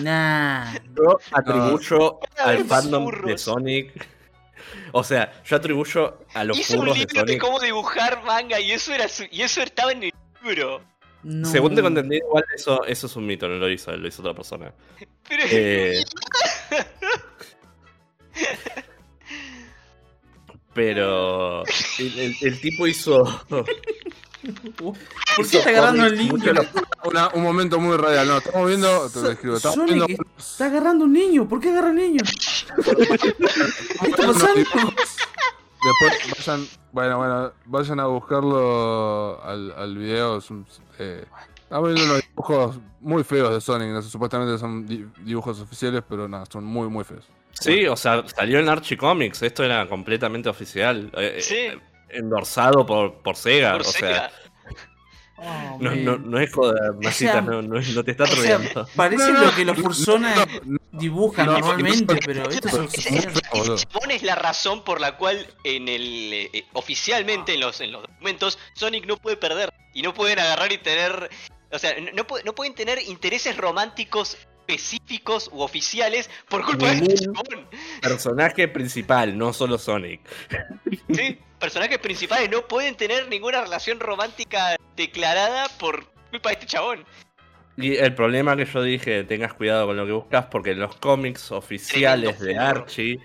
[0.00, 0.74] Nah.
[0.96, 3.38] Yo atribuyo al fandom de.
[3.38, 4.06] Sonic.
[4.92, 7.40] O sea, yo atribuyo a los Hizo un furros de libro de Sonic.
[7.40, 10.82] cómo dibujar manga y eso era su- y eso estaba en el libro.
[11.22, 11.48] No.
[11.48, 14.34] Según tengo entendido, igual eso, eso es un mito, no lo hizo lo hizo otra
[14.34, 14.72] persona.
[15.28, 16.04] Pero Eh,
[20.78, 21.64] pero
[21.98, 23.24] el, el- el tipo hizo.
[24.78, 24.94] ¿Por
[25.50, 26.34] qué está agarrando el niño?
[27.04, 28.28] Una- un momento muy radial.
[28.28, 29.10] No, estamos viendo.
[29.10, 29.56] Te lo describo.
[29.56, 30.04] Estamos viendo.
[30.06, 31.48] Sonic está agarrando un niño.
[31.48, 32.22] ¿Por qué agarra un niño?
[32.76, 32.80] ¿Qué
[34.10, 34.54] está pasando?
[34.54, 40.38] Después vayan, bueno, bueno, vayan a buscarlo al, al video.
[40.38, 40.64] es un-
[41.00, 41.24] eh,
[41.64, 43.88] estamos viendo unos dibujos muy feos de Sonic.
[43.88, 47.24] No sé, supuestamente son di- dibujos oficiales, pero nada, son muy, muy feos.
[47.60, 51.10] Sí, o sea, salió en Archie Comics, esto era completamente oficial.
[51.16, 51.56] eh, Sí.
[51.56, 51.78] eh,
[52.10, 53.72] endorsado por, por Sega.
[53.72, 54.30] por o sea.
[55.40, 58.34] Oh, no, no, no es joda, Masita, sea, no, no, no te está O sea,
[58.34, 58.88] troleando.
[58.96, 59.78] parece No, no, lo que los
[60.08, 60.44] no,
[60.90, 66.32] dibujan no, normalmente, no, pero esto es es la razón por la cual en el
[66.32, 70.40] eh, eh, oficialmente en los en los documentos Sonic no puede perder y no pueden
[70.40, 71.30] agarrar y tener
[71.70, 74.38] o sea no, no pueden tener intereses románticos
[74.68, 77.66] específicos u oficiales por culpa de este Ningún- chabón.
[78.02, 80.20] Personaje principal, no solo Sonic.
[81.12, 87.04] Sí, personajes principales no pueden tener ninguna relación romántica declarada por culpa de este chabón.
[87.76, 90.96] Y el problema que yo dije, tengas cuidado con lo que buscas, porque en los
[90.96, 92.58] cómics oficiales de.
[92.58, 93.20] Archie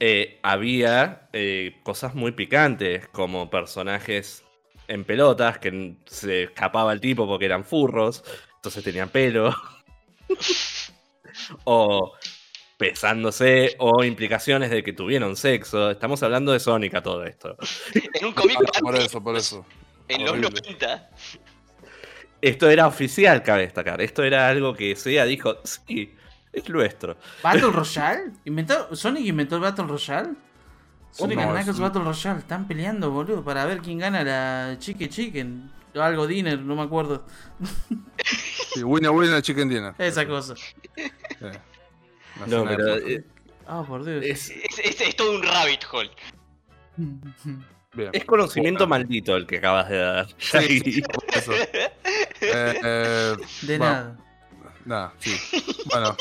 [0.00, 4.42] eh, había eh, cosas muy picantes, como personajes
[4.88, 8.24] en pelotas, que se escapaba el tipo porque eran furros,
[8.56, 9.54] entonces tenían pelo.
[11.64, 12.12] o
[12.76, 15.90] pesándose, o implicaciones de que tuvieron sexo.
[15.90, 17.56] Estamos hablando de Sonic a todo esto.
[18.14, 19.64] En un cómic Ah, por eso, por eso.
[20.08, 20.50] en los Horrible.
[20.62, 21.10] 90.
[22.42, 24.00] Esto era oficial, cabe destacar.
[24.02, 26.14] Esto era algo que Sega dijo, sí,
[26.52, 27.16] es nuestro.
[27.42, 28.32] ¿Battle Royale?
[28.44, 30.34] ¿Inventó, ¿Sonic inventó el Battle Royale?
[31.12, 32.38] Sonic No, and es Knuckles Battle Royale.
[32.40, 35.70] Están peleando, boludo, para ver quién gana la Chicken Chicken.
[35.96, 37.24] O algo Dinner, no me acuerdo.
[38.74, 39.94] Sí, winner, winner, chicken dinner.
[39.98, 40.54] Esa cosa.
[40.56, 40.72] Sí.
[42.36, 43.24] Una No, pero eh,
[43.66, 44.22] Ah, por Dios.
[44.24, 46.10] es, Es, es- es todo un rabbit hole.
[47.94, 48.10] Bien.
[48.12, 49.04] es conocimiento Bueno.
[49.04, 50.26] maldito el que acabas de dar.
[50.38, 51.52] Sí, por eso.
[51.54, 51.90] Eh,
[52.42, 54.18] eh, De bueno, nada.
[54.84, 55.34] Nada, sí.
[55.90, 56.16] Bueno,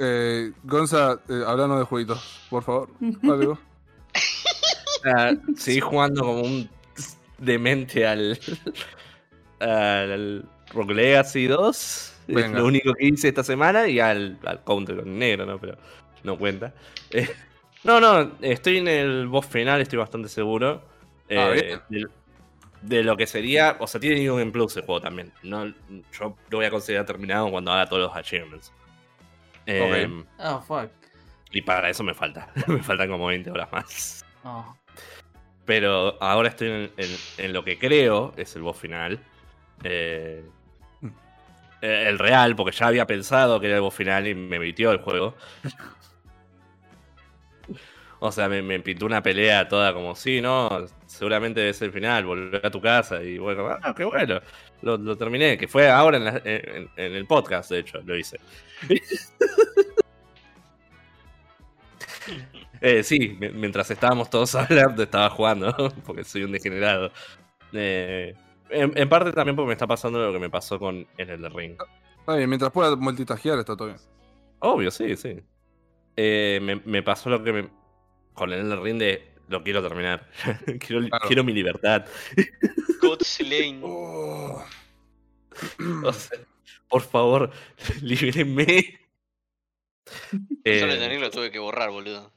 [0.00, 2.88] eh, Gonza, eh, hablando de jueguitos, por favor.
[3.24, 3.58] Algo.
[5.04, 6.68] Ah, seguí jugando como un
[7.38, 8.38] demente al,
[9.60, 12.14] al Rock Legacy 2.
[12.28, 12.58] Es Venga.
[12.58, 15.58] lo único que hice esta semana y al, al Counter con negro, ¿no?
[15.58, 15.76] Pero
[16.24, 16.74] no cuenta.
[17.10, 17.28] Eh,
[17.84, 20.82] no, no, estoy en el boss final, estoy bastante seguro.
[21.30, 22.06] Ah, Eh, de,
[22.82, 25.32] de lo que sería, o sea, tiene un plus el juego también.
[25.42, 28.72] No, yo lo voy a considerar terminado cuando haga todos los achievements.
[29.66, 30.90] Eh, Oh, fuck.
[31.50, 32.50] Y para eso me falta.
[32.66, 34.24] me faltan como 20 horas más.
[34.44, 34.76] Oh.
[35.64, 39.18] Pero ahora estoy en, en- en lo que creo es el boss final.
[39.84, 40.44] Eh,
[41.80, 44.98] el real, porque ya había pensado que era el boss final y me metió el
[44.98, 45.36] juego.
[48.20, 50.68] o sea, me, me pintó una pelea toda como, sí, no,
[51.06, 53.22] seguramente debe ser el final, volver a tu casa.
[53.22, 54.40] Y bueno, ah, qué bueno.
[54.82, 58.16] Lo, lo terminé, que fue ahora en, la- en- en el podcast, de hecho, lo
[58.16, 58.38] hice.
[62.80, 65.74] Eh, sí, mi- mientras estábamos todos hablando, estaba jugando,
[66.06, 67.12] porque soy un degenerado.
[67.72, 68.34] Eh,
[68.70, 71.54] en, en parte también porque me está pasando lo que me pasó con el Elden
[71.54, 71.76] Ring.
[72.20, 73.98] Está bien, mientras pueda multitajear está todo bien.
[74.60, 75.40] Obvio, sí, sí.
[76.16, 77.68] Eh, me, me pasó lo que me.
[78.34, 79.34] Con el Ring de.
[79.48, 80.28] Lo quiero terminar.
[80.80, 81.26] quiero, Claro.
[81.26, 82.04] quiero mi libertad.
[83.00, 83.80] God's Lane.
[83.82, 84.62] Oh,
[86.04, 86.38] O sea,
[86.88, 87.50] por favor,
[88.02, 88.98] libérenme.
[90.64, 92.32] Eh, el Elden Ring lo tuve que borrar, boludo.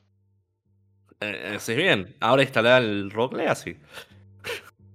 [1.20, 2.16] eh, haces bien.
[2.20, 3.78] Ahora instalar el Rock Legacy.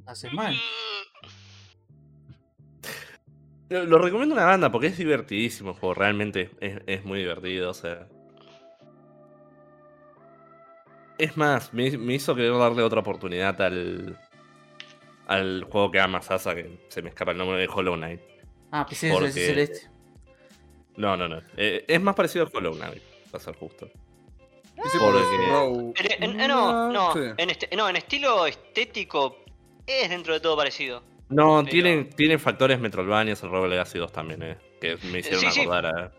[0.07, 0.57] Haces mal.
[3.69, 7.71] Lo, lo recomiendo una banda porque es divertidísimo el juego, realmente es, es muy divertido,
[7.71, 8.07] o sea.
[11.19, 14.19] Es más, me, me hizo querer darle otra oportunidad al.
[15.27, 18.21] al juego que ama Sasa, que se me escapa el nombre de Hollow Knight.
[18.71, 19.91] Ah, pensé Porque- que celeste.
[20.97, 21.41] No, no, no.
[21.57, 23.91] Eh, es más parecido a Hollow Knight, para ser justo.
[24.77, 29.39] Porque- no, no, en este, no, en estilo estético
[29.87, 31.03] es dentro de todo parecido.
[31.29, 34.59] No, Pero- tienen, tienen factores Metroidvanias, el Rogue Legacy 2 también, eh.
[34.81, 35.61] Que me hicieron Sí, sí.
[35.63, 36.13] acordar a.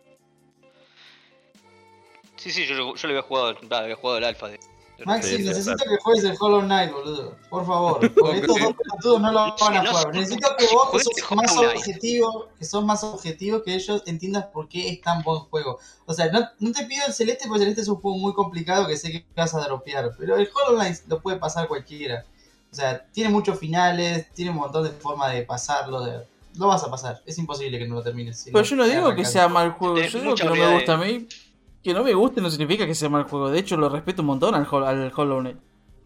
[2.36, 4.60] Sí, sí, yo, yo lo había jugado, va, había jugado el alfa de.
[5.06, 7.36] Maxi, Sí, necesito que juegues el Hollow Knight, boludo.
[7.52, 8.00] Por favor.
[8.16, 10.14] Porque estos dos pelotudos no lo van a No, jugar.
[10.16, 14.68] Necesito que vos, que sos más objetivo, que sos más objetivo que ellos, entiendas por
[14.68, 15.80] qué es tan buen juego.
[16.08, 18.34] O sea, no, no te pido el Celeste porque el Celeste es un juego muy
[18.34, 20.12] complicado que sé que vas a dropear.
[20.18, 22.26] Pero el Hollow Knight lo puede pasar cualquiera.
[22.78, 26.02] O sea, tiene muchos finales, tiene un montón de formas de pasarlo.
[26.02, 27.22] de- Lo vas a pasar.
[27.26, 28.40] Es imposible que no lo termines.
[28.40, 29.98] si Pero no yo no digo que sea mal juego.
[30.00, 31.28] Yo digo que no me gusta a mí.
[31.84, 33.50] Que no me guste no significa que sea mal juego.
[33.50, 35.58] De hecho, lo respeto un montón al, Hol- al Hollow Knight.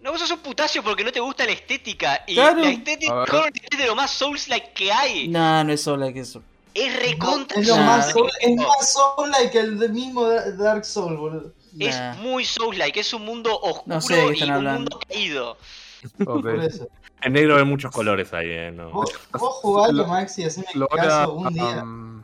[0.02, 2.24] No, vos sos un putacio porque no te gusta la estética.
[2.28, 2.62] Y Claro.
[2.62, 3.26] la estética
[3.70, 5.28] es de lo más Souls-like que hay.
[5.28, 6.42] Nah, no es que eso.
[6.74, 7.60] Es recontra.
[7.60, 7.86] Es, lo Nah.
[7.86, 11.52] más soul, es más soul-like que el del mismo Dark Soul, boludo.
[11.80, 14.80] Es muy Souls-like, es un mundo oscuro No sé de qué y un hablando.
[14.80, 15.58] mundo caído.
[16.26, 16.42] Ok.
[16.44, 16.88] Por eso.
[17.22, 18.72] En negro hay muchos colores ahí, eh.
[18.72, 18.90] No.
[18.92, 21.04] Vos, vos jugalo, Lo- Maxi, haceme Lo voy a.
[21.04, 21.84] caso un día.
[21.84, 22.24] um,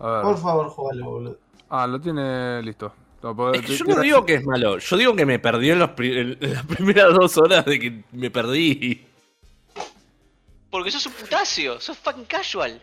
[0.00, 0.22] a ver.
[0.22, 1.38] Por favor, jugalo, boludo.
[1.70, 2.92] Ah, lo tiene listo.
[3.22, 5.38] No, porque Es que te- yo no digo que es malo, yo digo que me
[5.38, 9.04] perdió en, los pri- en- las primeras dos horas de que me perdí.
[10.70, 12.80] Porque sos un putacio, sos fucking casual.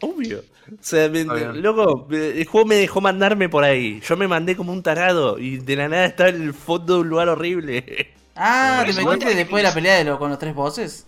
[0.00, 0.40] Obvio.
[0.70, 4.00] O sea, me- loco, el juego me dejó mandarme por ahí.
[4.00, 7.00] Yo me mandé como un tarado y de la nada estaba en el fondo de
[7.00, 8.14] un lugar horrible.
[8.42, 11.06] Ah, ¿te metiste después de la pelea de lo, con los tres bosses?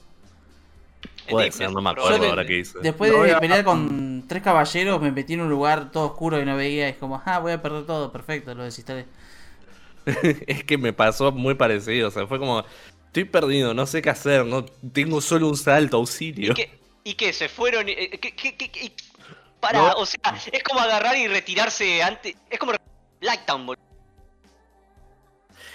[1.28, 2.78] Puede ser, no me acuerdo Yo ahora de- que hice.
[2.82, 6.44] Después de a- pelear con tres caballeros, me metí en un lugar todo oscuro y
[6.44, 6.88] no veía.
[6.88, 8.12] Es como, ah, voy a perder todo.
[8.12, 9.06] Perfecto, lo desinstalé.
[10.46, 12.08] es que me pasó muy parecido.
[12.08, 12.64] O sea, fue como,
[13.06, 16.54] estoy perdido, no sé qué hacer, no tengo solo un salto, ¿Y auxilio.
[16.54, 17.32] qué, ¿Y qué?
[17.32, 17.88] ¿Se fueron?
[17.88, 18.92] y- eh, ¿Qué, qué, qué, qué-
[19.60, 20.20] Para, o sea,
[20.52, 22.34] es como agarrar y retirarse antes.
[22.50, 22.72] Es como
[23.20, 23.82] Blacktown, boludo.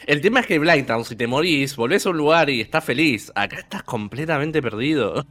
[0.07, 3.31] El tema es que Blighttown, si te morís, volvés a un lugar y estás feliz.
[3.35, 5.25] Acá estás completamente perdido.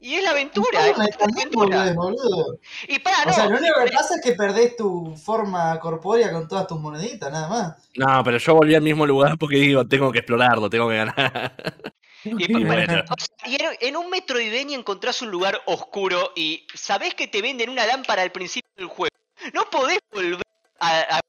[0.00, 1.92] Y es la aventura, es la aventura.
[1.92, 2.58] boludo.
[2.88, 3.30] Y para, no.
[3.30, 6.66] O sea, lo único que pero- pasa es que perdés tu forma corpórea con todas
[6.66, 7.88] tus moneditas, nada más.
[7.94, 11.54] No, pero yo volví al mismo lugar porque digo, tengo que explorarlo, tengo que ganar.
[12.24, 13.02] Y, Y bueno.
[13.10, 17.42] o sea, y en, en un Metroidvania encontrás un lugar oscuro y sabés que te
[17.42, 19.10] venden una lámpara al principio del juego.
[19.52, 20.40] No podés volver
[20.78, 21.16] a.
[21.16, 21.20] a-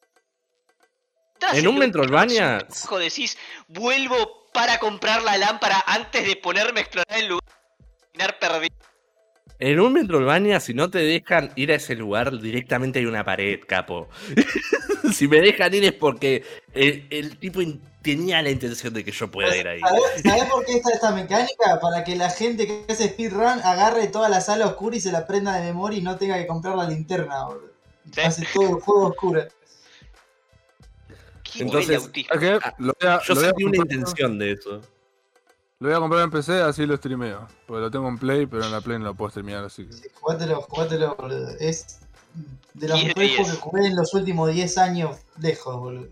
[1.44, 2.66] Estás En un Metroidvania-
[3.00, 7.44] decís, vuelvo para comprar la lámpara antes de ponerme a explorar el lugar.
[7.80, 8.76] y terminar perdido.
[9.60, 13.60] En un Metroidvania, si no te dejan ir a ese lugar, directamente hay una pared,
[13.68, 14.10] capo.
[15.14, 17.60] si me dejan ir es porque el, el tipo
[18.02, 19.82] tenía la intención de que yo pueda ir ahí.
[20.24, 21.80] ¿Sabés, por qué está esta mecánica?
[21.82, 25.28] Para que la gente que hace speedrun agarre toda la sala oscura y se la
[25.28, 27.74] prenda de memoria y no tenga que comprar la linterna, boludo.
[28.14, 28.22] Sí.
[28.22, 29.44] Hace todo el juego oscuro.
[31.54, 34.82] Qué Entonces, de que lo voy a, Yo lo voy a una intención de eso.
[35.80, 37.48] Lo voy a comprar en PC, así lo streameo.
[37.68, 39.94] Porque lo tengo en Play, pero en la Play no lo puedo streamear, así que.
[39.94, 41.50] Sí, Jugátelo, jugátelo, boludo.
[41.60, 42.00] Es
[42.74, 43.56] de los 10 de mejores juegos 10.
[43.56, 46.08] que jugué en los últimos 10 años lejos, boludo.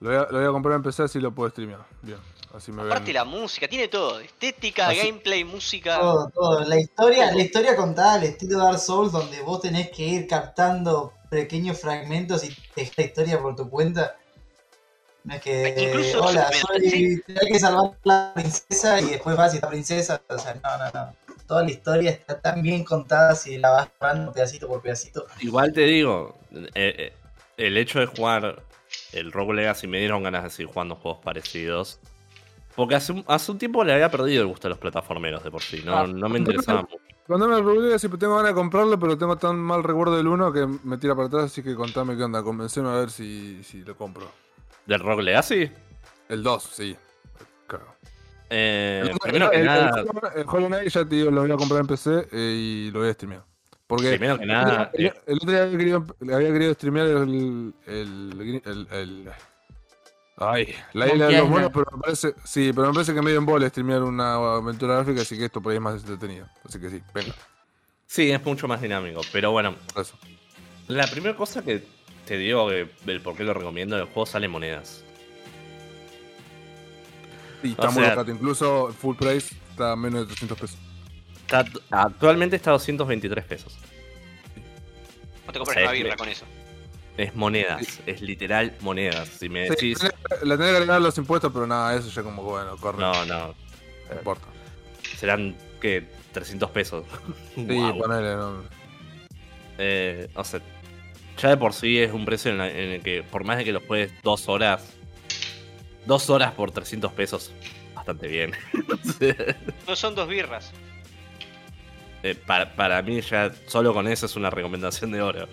[0.00, 1.86] Lo voy, a, lo voy a comprar en PC, así lo puedo streamear.
[2.02, 2.18] Bien,
[2.54, 3.14] así me Aparte ven.
[3.14, 4.18] la música, tiene todo.
[4.18, 5.98] Estética, Así- gameplay, música.
[6.00, 6.60] Todo, todo.
[6.64, 11.12] La historia, la historia contada al estilo Dark Souls, donde vos tenés que ir captando
[11.30, 14.16] pequeños fragmentos y tejer la historia por tu cuenta.
[15.26, 16.60] No es que, Incluso- hola, sí.
[16.60, 20.22] soy, hay que salvar a la princesa y después vas y la princesa.
[20.28, 21.16] O sea, no, no, no.
[21.46, 25.26] Toda la historia está tan bien contada si la vas dando pedacito por pedacito.
[25.40, 27.12] Igual te digo, eh, eh,
[27.56, 28.62] el hecho de jugar
[29.12, 31.98] el Rogue Legacy me dieron ganas de seguir jugando juegos parecidos.
[32.76, 35.50] Porque hace un, hace un tiempo le había perdido el gusto a los plataformeros de
[35.50, 36.06] por sí, no, Ah.
[36.06, 36.96] no me interesaba mucho.
[37.26, 40.52] Cuando me revolví, siempre tengo ganas de comprarlo, pero tengo tan mal recuerdo del 1
[40.52, 43.78] que me tira para atrás, así que contame qué onda, convenceme a ver si, si
[43.82, 44.30] lo compro.
[44.86, 45.70] ¿Del Rogue Legacy?
[46.28, 46.96] El 2, sí.
[47.66, 47.86] Claro.
[48.50, 51.50] Eh, El- primero que el- nada, Hollow- El Hollow Knight ya te digo, lo voy
[51.52, 52.36] a comprar en PC eh,
[52.86, 53.42] y lo voy a streamear.
[53.88, 57.74] Porque primero que nada, el, eh, el otro día había querido, había querido streamear el.
[57.86, 59.30] el, el, el-
[60.38, 62.34] ay, la isla de los monos, pero me parece.
[62.44, 65.60] Sí, pero me parece que medio en bola streamear una aventura gráfica, así que esto
[65.60, 66.48] por ahí es más entretenido.
[66.64, 67.32] Así que sí, venga,
[68.06, 69.20] sí, es mucho más dinámico.
[69.32, 70.16] Pero bueno, eso.
[70.88, 71.84] la primera cosa que
[72.26, 75.02] te digo que el por qué lo recomiendo, el juego sale monedas.
[77.62, 80.78] Y está O muy sea- barato, incluso full price está a menos de 300 pesos.
[81.40, 83.78] Está- actualmente está a 223 pesos.
[85.46, 86.44] No te compres Sí, una birra con eso.
[87.16, 89.28] Es monedas, es literal monedas.
[89.28, 89.98] Si me Sí, decís.
[90.00, 93.00] tenés- que agregar los impuestos, pero nada, eso ya como bueno, corre.
[93.00, 93.54] No, no.
[94.10, 94.44] no importa.
[95.16, 96.06] Serán, ¿qué?
[96.32, 97.06] 300 pesos.
[97.54, 97.98] Sí, Guau.
[97.98, 98.64] ponele, no.
[99.78, 100.60] Eh, o sea,
[101.38, 103.64] ya de por sí es un precio en, la- en el que, por más de
[103.64, 104.94] que lo juegues dos horas,
[106.06, 107.52] dos horas por 300 pesos,
[107.94, 108.52] bastante bien.
[109.86, 110.72] No son dos birras.
[112.22, 115.48] Eh, para, para mí ya solo con eso es una recomendación de oro.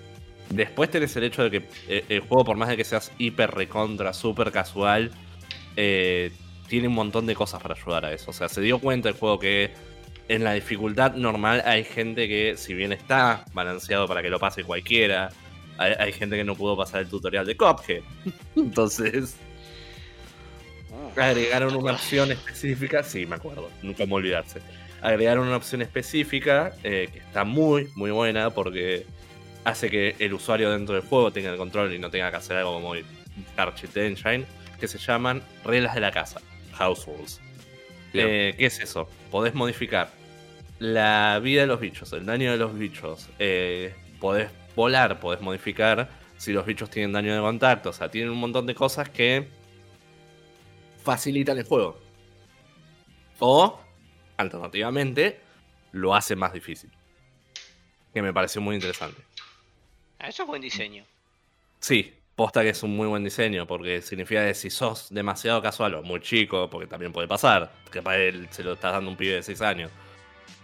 [0.50, 3.52] Después tenés el hecho de que eh, el juego, por más de que seas hiper
[3.52, 5.12] recontra, super casual,
[5.76, 6.32] eh,
[6.68, 8.32] tiene un montón de cosas para ayudar a eso.
[8.32, 9.72] O sea, se dio cuenta el juego que
[10.30, 14.64] en la dificultad normal hay gente que, si bien está balanceado para que lo pase
[14.64, 15.30] cualquiera,
[15.78, 18.02] hay, hay gente que no pudo pasar el tutorial de Cuphead.
[18.56, 19.36] Entonces,
[21.16, 23.04] agregaron una opción específica.
[23.04, 24.60] Sí, me acuerdo, nunca me olvidarse.
[25.02, 29.06] Agregaron una opción específica eh, que está muy, muy buena porque
[29.66, 32.58] hace que el usuario dentro del juego tenga el control y no tenga que hacer
[32.58, 32.94] algo como
[33.58, 34.46] Archit Engine,
[34.80, 36.42] que se llaman reglas de la casa,
[36.74, 37.42] House Rules.
[38.14, 39.10] Eh, ¿Qué es eso?
[39.32, 40.10] Podés modificar
[40.80, 43.30] la vida de los bichos, el daño de los bichos.
[43.40, 47.90] eh, podés volar, podés modificar si los bichos tienen daño de contacto.
[47.90, 49.48] O sea, tienen un montón de cosas que
[51.04, 52.00] facilitan el juego.
[53.40, 53.80] O,
[54.38, 55.40] alternativamente,
[55.92, 56.92] lo hace más difícil.
[58.14, 59.22] Que me pareció muy interesante.
[60.20, 61.04] Ah, Eso es buen diseño.
[61.80, 65.96] Sí, posta que es un muy buen diseño, porque significa que si sos demasiado casual
[65.96, 69.18] o muy chico, porque también puede pasar, que para él se lo estás dando un
[69.18, 69.92] pibe de 6 años,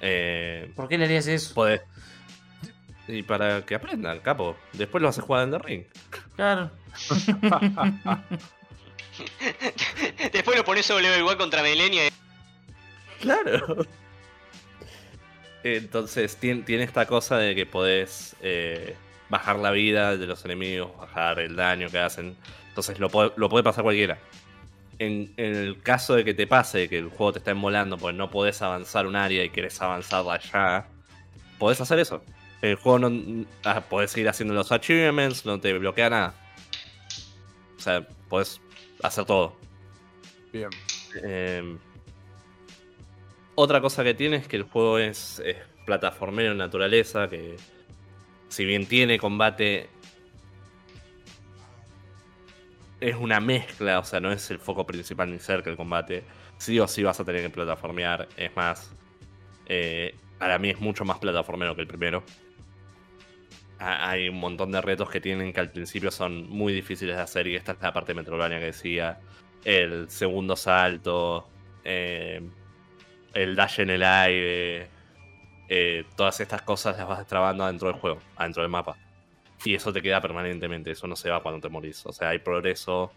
[0.02, 1.54] eh, ¿Por qué le harías eso?
[1.54, 1.82] podés...
[3.12, 4.56] Y para que aprendan, capo.
[4.74, 5.84] Después lo haces jugar en The Ring.
[6.36, 6.70] Claro.
[10.32, 12.08] Después lo pones sobre igual contra Melenia.
[12.08, 12.12] y-
[13.22, 13.86] Claro.
[15.64, 18.96] Entonces tiene, tiene esta cosa de que podés eh,
[19.28, 22.38] bajar la vida de los enemigos, bajar el daño que hacen.
[22.70, 24.18] Entonces lo puede, lo puede pasar cualquiera.
[25.00, 28.18] En, en el caso de que te pase que el juego te está embolando porque
[28.18, 30.86] no podés avanzar un área y querés avanzarla allá,
[31.58, 32.24] podés hacer eso.
[32.62, 33.46] El juego no.
[33.64, 36.34] ah, podés seguir haciendo los achievements, no te bloquea nada.
[37.78, 38.60] O sea, podés
[39.02, 39.56] hacer todo.
[40.52, 40.70] Bien.
[41.24, 41.78] Eh,
[43.56, 47.56] otra cosa que tiene es que el juego es, es plataformero en naturaleza, que
[48.50, 49.90] si bien tiene combate,
[53.00, 56.24] es una mezcla, o sea, no es el foco principal ni cerca el combate.
[56.58, 58.92] Sí o sí vas a tener que plataformear, es más,
[59.68, 62.24] eh, para mí es mucho más plataformero que el primero.
[63.80, 67.22] Ha- Hay un montón de retos que tienen que al principio son muy difíciles de
[67.22, 69.20] hacer y esta es la parte metroidvania que decía
[69.64, 71.48] el segundo salto,
[71.84, 72.42] eh,
[73.34, 74.90] el dash en el aire,
[75.70, 78.98] eh, todas estas cosas las vas destrabando adentro del juego, adentro del mapa.
[79.66, 82.06] Y eso te queda permanentemente, eso no se va cuando te morís.
[82.06, 83.14] O sea, hay progreso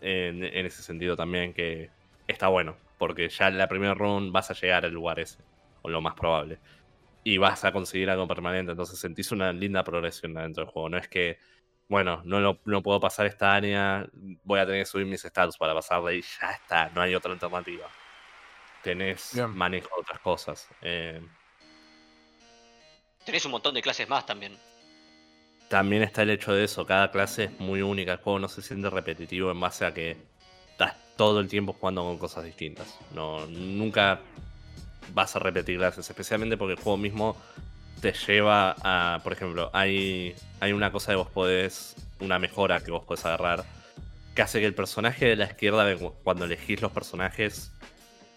[0.00, 1.90] en, en ese sentido también que
[2.26, 5.38] está bueno, porque ya en la primera run vas a llegar al lugar ese,
[5.82, 6.58] o lo más probable.
[7.22, 10.88] Y vas a conseguir algo permanente, entonces sentís una linda progresión adentro del juego.
[10.88, 11.38] No es que
[11.88, 14.08] bueno, no, lo- no puedo pasar esta área,
[14.44, 17.32] voy a tener que subir mis status para pasarla y ya está, no hay otra
[17.32, 17.88] alternativa.
[18.82, 19.50] Tenés Bien.
[19.56, 20.68] manejo de otras cosas.
[20.82, 21.20] eh,
[23.26, 24.56] Tenés un montón de clases más también.
[25.68, 28.62] también está el hecho de eso, cada clase es muy única, el juego no se
[28.62, 30.16] siente repetitivo en base a que
[30.70, 32.98] estás todo el tiempo jugando con cosas distintas.
[33.12, 34.20] No, nunca
[35.12, 37.36] vas a repetir clases, especialmente porque el juego mismo
[38.00, 42.90] te lleva a, por ejemplo, hay, hay una cosa que vos podés, una mejora que
[42.90, 43.64] vos podés agarrar,
[44.34, 45.86] que hace que el personaje de la izquierda,
[46.22, 47.72] cuando elegís los personajes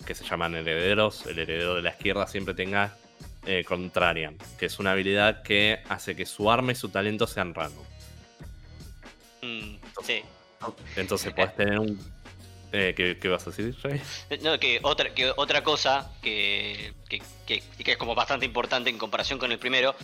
[0.06, 2.96] que se llaman herederos, el heredero de la izquierda siempre tenga
[3.46, 7.54] eh, Contrarian, que es una habilidad que hace que su arma y su talento sean
[7.54, 7.84] random.
[9.42, 10.22] Mm, sí.
[10.96, 12.00] Entonces podés tener un...
[12.76, 14.02] Eh, ¿qué, qué vas a decir, Jay?
[14.42, 18.98] No, que otra, que otra cosa que, que, que- que es como bastante importante en
[18.98, 19.96] comparación con el primero,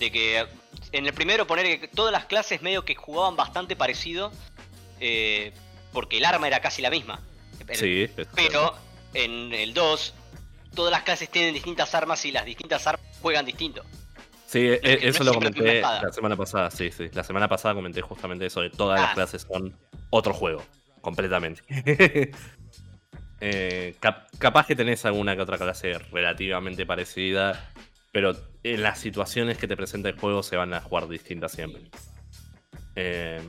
[0.00, 0.44] de que
[0.92, 4.32] en el primero poner que todas las clases medio que jugaban bastante parecido,
[5.00, 5.52] eh,
[5.92, 7.20] porque el arma era casi la misma.
[7.72, 8.74] Sí, Pero
[9.14, 10.14] en el 2,
[10.74, 13.82] todas las clases tienen distintas armas y las distintas armas juegan distinto.
[14.46, 17.08] Sí, e- eso es lo comenté la semana pasada, sí, sí.
[17.12, 19.14] La semana pasada comenté justamente eso, de todas las Ah.
[19.14, 19.76] clases son
[20.10, 20.62] otro juego,
[21.06, 21.62] completamente.
[23.40, 27.70] Eh, cap- capaz que tenés alguna que otra clase relativamente parecida,
[28.12, 31.82] pero en las situaciones que te presenta el juego se van a jugar distintas siempre.
[32.94, 33.42] Eh,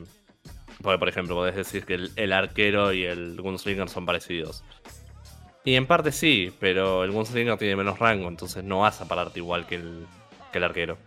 [0.82, 4.62] porque, por ejemplo, podés decir que el, el arquero y el gunslinger son parecidos.
[5.64, 9.40] Y en parte sí, pero el gunslinger tiene menos rango, entonces no vas a pararte
[9.40, 10.06] igual que el,
[10.52, 10.98] que el arquero.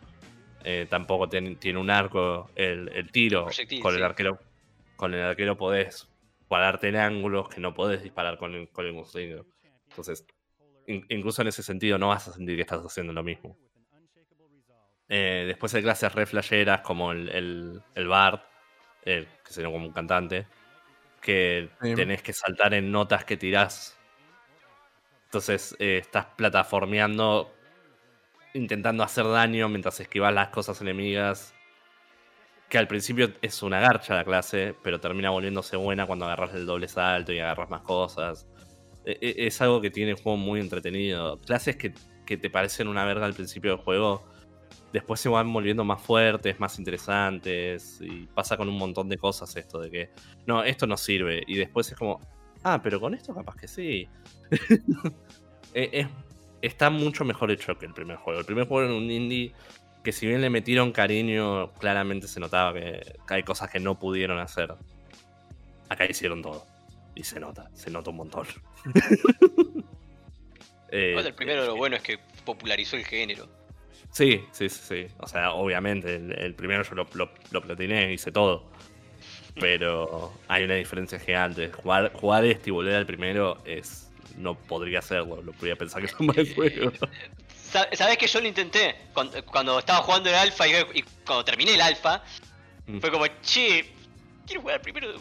[0.63, 3.45] eh, tampoco tiene, tiene un arco el, el tiro.
[3.45, 4.03] Proyectil, con el sí.
[4.03, 4.39] arquero.
[4.97, 6.07] Con el arquero podés
[6.51, 9.45] pararte en ángulos que no podés disparar con el, con el gunslinger.
[9.89, 10.25] Entonces,
[10.85, 13.57] in- incluso en ese sentido no vas a sentir que estás haciendo lo mismo.
[15.09, 18.41] Eh, después hay clases re flasheras como el, el, el Bard,
[19.05, 20.45] eh, que sería como un cantante,
[21.21, 21.95] que Sí.
[21.95, 23.97] tenés que saltar en notas que tirás.
[25.25, 27.53] Entonces eh, estás plataformeando,
[28.53, 31.53] intentando hacer daño mientras esquivas las cosas enemigas.
[32.71, 36.65] Que al principio es una garcha la clase, pero termina volviéndose buena cuando agarras el
[36.65, 38.47] doble salto y agarras más cosas.
[39.05, 41.37] E- e- Es algo que tiene el juego muy entretenido.
[41.39, 41.93] Clases que,
[42.25, 44.23] que te parecen una verga al principio del juego,
[44.93, 47.99] después se van volviendo más fuertes, más interesantes.
[48.01, 50.09] Y pasa con un montón de cosas esto de que,
[50.47, 51.43] no, esto no sirve.
[51.47, 52.21] Y después es como,
[52.63, 54.07] ah, pero con esto capaz que sí.
[55.73, 56.07] Es-
[56.61, 58.39] está mucho mejor hecho que el primer juego.
[58.39, 59.53] El primer juego era un indie
[60.03, 63.99] que si bien le metieron cariño, claramente se notaba que, que hay cosas que no
[63.99, 64.73] pudieron hacer.
[65.89, 66.65] Acá hicieron todo.
[67.15, 68.47] Y se nota, se nota un montón.
[70.93, 73.47] Eh, el primero lo bueno es que popularizó el género.
[74.11, 75.07] Sí, sí, sí, sí.
[75.19, 78.69] O sea, obviamente, el, el primero yo lo, lo, lo platiné, hice todo.
[79.59, 81.71] Pero hay una diferencia gigante.
[81.71, 84.09] Jugar, jugar este y volver al primero es.
[84.37, 86.91] No podría hacerlo, no podría pensar que es un mal juego.
[87.71, 88.95] Sa- ¿Sabés que yo lo intenté?
[89.13, 92.23] Cuando, cuando estaba jugando el alfa y, y cuando terminé el alfa,
[92.87, 92.99] Mm.
[92.99, 93.93] fue como, che,
[94.47, 95.13] quiero jugar primero.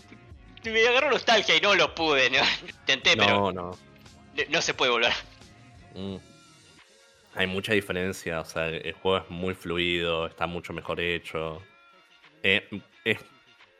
[0.64, 2.30] Me agarró nostalgia y no lo pude.
[2.30, 2.38] ¿no?
[2.68, 3.62] Intenté, pero No, no.
[3.70, 5.12] no, no se puede volver.
[5.94, 6.16] Mm.
[7.34, 11.62] Hay mucha diferencia, o sea, el, juego es muy fluido, está mucho mejor hecho.
[12.42, 12.66] Eh,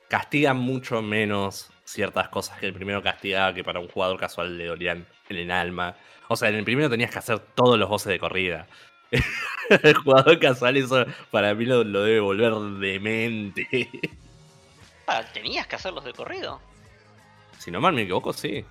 [0.09, 4.67] castiga mucho menos ciertas cosas que el primero castigaba que para un jugador casual le
[4.67, 5.97] dolían en el alma.
[6.29, 8.67] O sea, en el primero tenías que hacer todos los bosses de corrida.
[9.71, 13.67] el jugador casual eso para mí lo, lo debe volver demente.
[15.07, 16.61] Ah, ¿Tenías que hacerlos de corrido?
[17.59, 18.65] si no mal me equivoco, sí.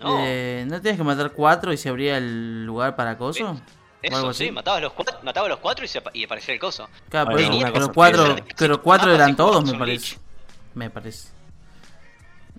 [0.00, 0.24] No.
[0.24, 3.60] Eh, ¿No tienes que matar cuatro y se abría el lugar para coso?
[4.00, 6.88] Eso algo sí, matabas los, cuatro, matabas los cuatro y, se, y aparecía el coso.
[7.10, 10.18] Claro, pero cuatro, pero cuatro eran todos, me parece.
[10.74, 11.28] Me parece.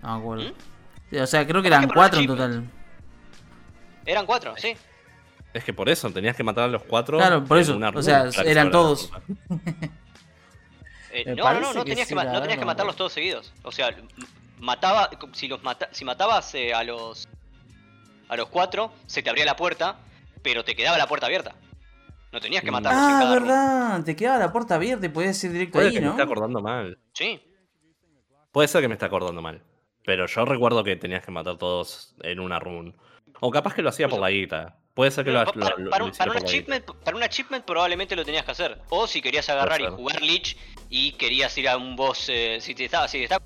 [0.01, 0.43] No me acuerdo.
[1.11, 1.21] ¿Mm?
[1.21, 2.63] O sea, creo que eran que cuatro en total.
[4.05, 4.73] Eran cuatro, sí.
[5.53, 7.17] Es que por eso tenías que matar a los cuatro.
[7.17, 9.11] Claro, por eso, una o sea, eran todos.
[11.13, 13.51] Eh, Me no, no, no, no tenías, que, no tenías me matarlos todos seguidos.
[13.63, 13.89] O sea,
[14.59, 17.27] mataba, si los mata, si matabas eh, a los
[18.29, 19.97] a los cuatro, se te abría la puerta,
[20.41, 21.53] pero te quedaba la puerta abierta.
[22.31, 22.73] No tenías que Mm.
[22.75, 24.03] matarlos en Ah, cada verdad.
[24.05, 26.11] Te quedaba la puerta abierta y podías ir directo Puede ahí, que me ¿no?
[26.13, 26.97] esté acordando mal.
[27.13, 27.41] Sí.
[28.53, 29.61] Puede ser que me esté acordando mal.
[30.05, 32.95] Pero yo recuerdo que tenías que matar todos en una run.
[33.39, 34.75] O capaz que lo hacía por la guita.
[34.93, 37.17] Puede ser que lo, Pa- lo- para, lo- para lo un, para un achievement, para
[37.17, 38.79] un achievement probablemente lo tenías que hacer.
[38.89, 40.57] O si querías agarrar y jugar Lich
[40.89, 42.27] y querías ir a un boss.
[42.29, 43.45] eh, si te estaba, si te estaba-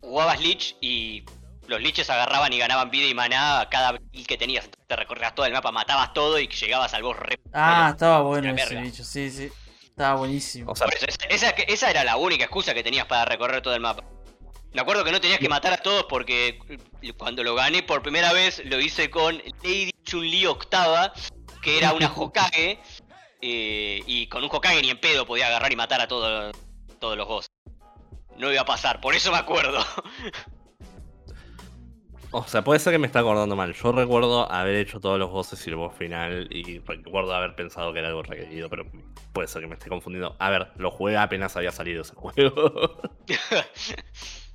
[0.00, 1.24] jugabas Lich y
[1.66, 4.64] los Liches agarraban y ganaban vida y maná a cada kill que tenías.
[4.66, 7.38] Entonces te recorrías todo el mapa, matabas todo y llegabas al boss re.
[7.52, 9.48] Ah, estaba bueno ese bicho, sí, sí.
[9.84, 10.72] Estaba buenísimo.
[10.72, 13.80] O sea, eso, esa- esa era la única excusa que tenías para recorrer todo el
[13.80, 14.04] mapa.
[14.76, 16.58] Me acuerdo que no tenías que matar a todos porque
[17.16, 21.14] cuando lo gané por primera vez lo hice con Lady Chun-Li octava,
[21.62, 22.78] que era una Hokage,
[23.40, 26.52] eh, y con un Hokage ni en pedo podía agarrar y matar a todo-
[27.00, 27.46] todos los boss.
[28.36, 29.78] No iba a pasar, por eso me acuerdo.
[32.32, 33.72] o sea, puede ser que me esté acordando mal.
[33.72, 36.48] Yo recuerdo haber hecho todos los bosses y el boss final.
[36.50, 38.68] Y recuerdo haber pensado que era algo requerido.
[38.68, 38.84] Pero
[39.32, 40.36] puede ser que me esté confundiendo.
[40.38, 43.00] A ver, lo jugué apenas había salido ese juego.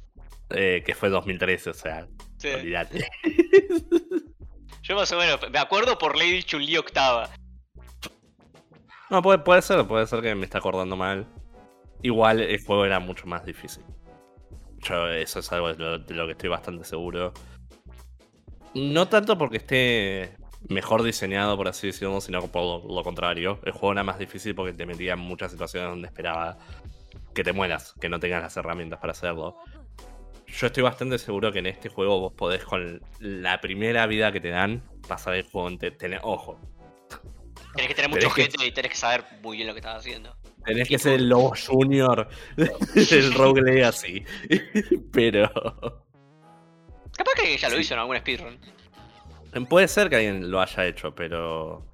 [0.54, 2.08] Eh, que fue 2013, o sea,
[2.38, 2.50] Sí.
[2.50, 3.08] olvídate.
[4.84, 7.30] Yo más o menos, me acuerdo por Lady Chun-Li octava.
[9.10, 11.28] No, puede, puede ser, puede ser que me esté acordando mal.
[12.02, 13.84] Igual el juego era mucho más difícil.
[14.80, 17.34] Yo, eso es algo de lo, de lo que estoy bastante seguro.
[18.74, 20.38] No tanto porque esté
[20.70, 23.60] mejor diseñado, por así decirlo, sino por lo, lo contrario.
[23.64, 26.58] El juego era más difícil porque te metía en muchas situaciones donde esperaba
[27.36, 29.58] que te mueras, que no tengas las herramientas para hacerlo.
[30.52, 34.40] Yo estoy bastante seguro que en este juego vos podés con la primera vida que
[34.42, 36.60] te dan pasar el juego tener ojo.
[37.76, 39.98] Tenés que tener mucho que- gente y tenés que saber muy bien lo que estás
[39.98, 40.36] haciendo.
[40.66, 44.24] Tenés que ser el lobo junior del Rogue Legacy.
[45.12, 45.50] Pero.
[47.16, 48.60] Capaz que ya lo hizo en algún speedrun.
[49.68, 51.86] Puede ser que alguien lo haya hecho, pero.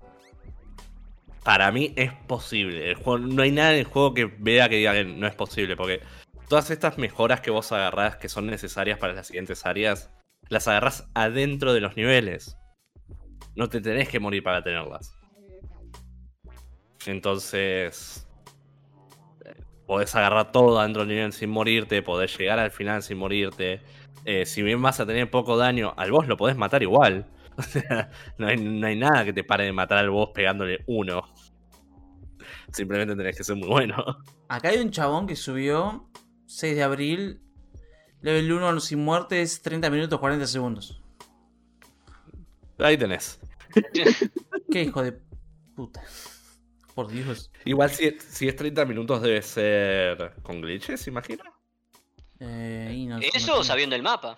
[1.43, 2.89] Para mí es posible.
[2.91, 5.33] El juego, no hay nada en el juego que vea que diga que no es
[5.33, 5.75] posible.
[5.75, 6.01] Porque
[6.47, 10.09] todas estas mejoras que vos agarrás que son necesarias para las siguientes áreas,
[10.49, 12.57] las agarrás adentro de los niveles.
[13.55, 15.13] No te tenés que morir para tenerlas.
[17.05, 18.27] Entonces.
[19.85, 23.81] podés agarrar todo adentro del nivel sin morirte, podés llegar al final sin morirte.
[24.25, 27.25] Eh, si bien vas a tener poco daño, al boss lo podés matar igual.
[27.57, 30.83] O sea, no hay, no hay nada que te pare de matar al boss pegándole
[30.85, 31.23] uno.
[32.71, 33.95] Simplemente tenés que ser muy bueno.
[34.47, 36.06] Acá hay un chabón que subió
[36.47, 37.41] 6 de abril.
[38.21, 41.01] Level 1 sin muertes, 30 minutos 40 segundos.
[42.79, 43.39] Ahí tenés.
[44.71, 45.13] Qué hijo de
[45.75, 46.01] puta.
[46.95, 47.51] Por Dios.
[47.65, 51.43] Igual si, si es 30 minutos debe ser con glitches, imagino.
[52.39, 54.37] Eh, y no- Eso no- sabiendo el mapa.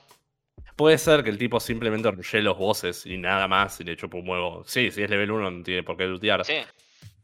[0.75, 4.17] Puede ser que el tipo simplemente rushee los bosses y nada más y le chupa
[4.17, 4.63] un huevo.
[4.65, 6.45] Sí, si es level 1 no tiene por qué lootear.
[6.45, 6.55] Sí,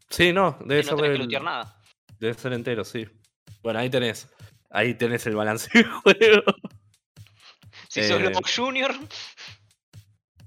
[0.10, 1.82] Sí, no, debe no ser tenés que level- lootear nada.
[2.20, 3.06] Debe ser entero, sí.
[3.64, 4.30] Bueno, ahí tenés.
[4.76, 6.44] Ahí tenés el balance del juego.
[7.88, 8.08] Si Eh.
[8.10, 8.94] sos Lobo Junior,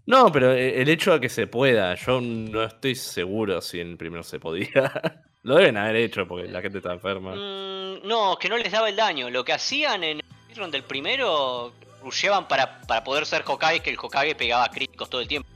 [0.06, 3.90] No, pero eh, el hecho de que se pueda, yo no estoy seguro si en
[3.92, 4.68] el primero se podía.
[5.42, 7.34] Lo deben haber hecho porque la gente está enferma.
[7.34, 9.30] mm, no, que no les daba el daño.
[9.30, 13.98] Lo que hacían en el del primero, rusheaban para, para poder ser Hokage, que el
[14.00, 15.48] Hokage pegaba críticos todo el tiempo.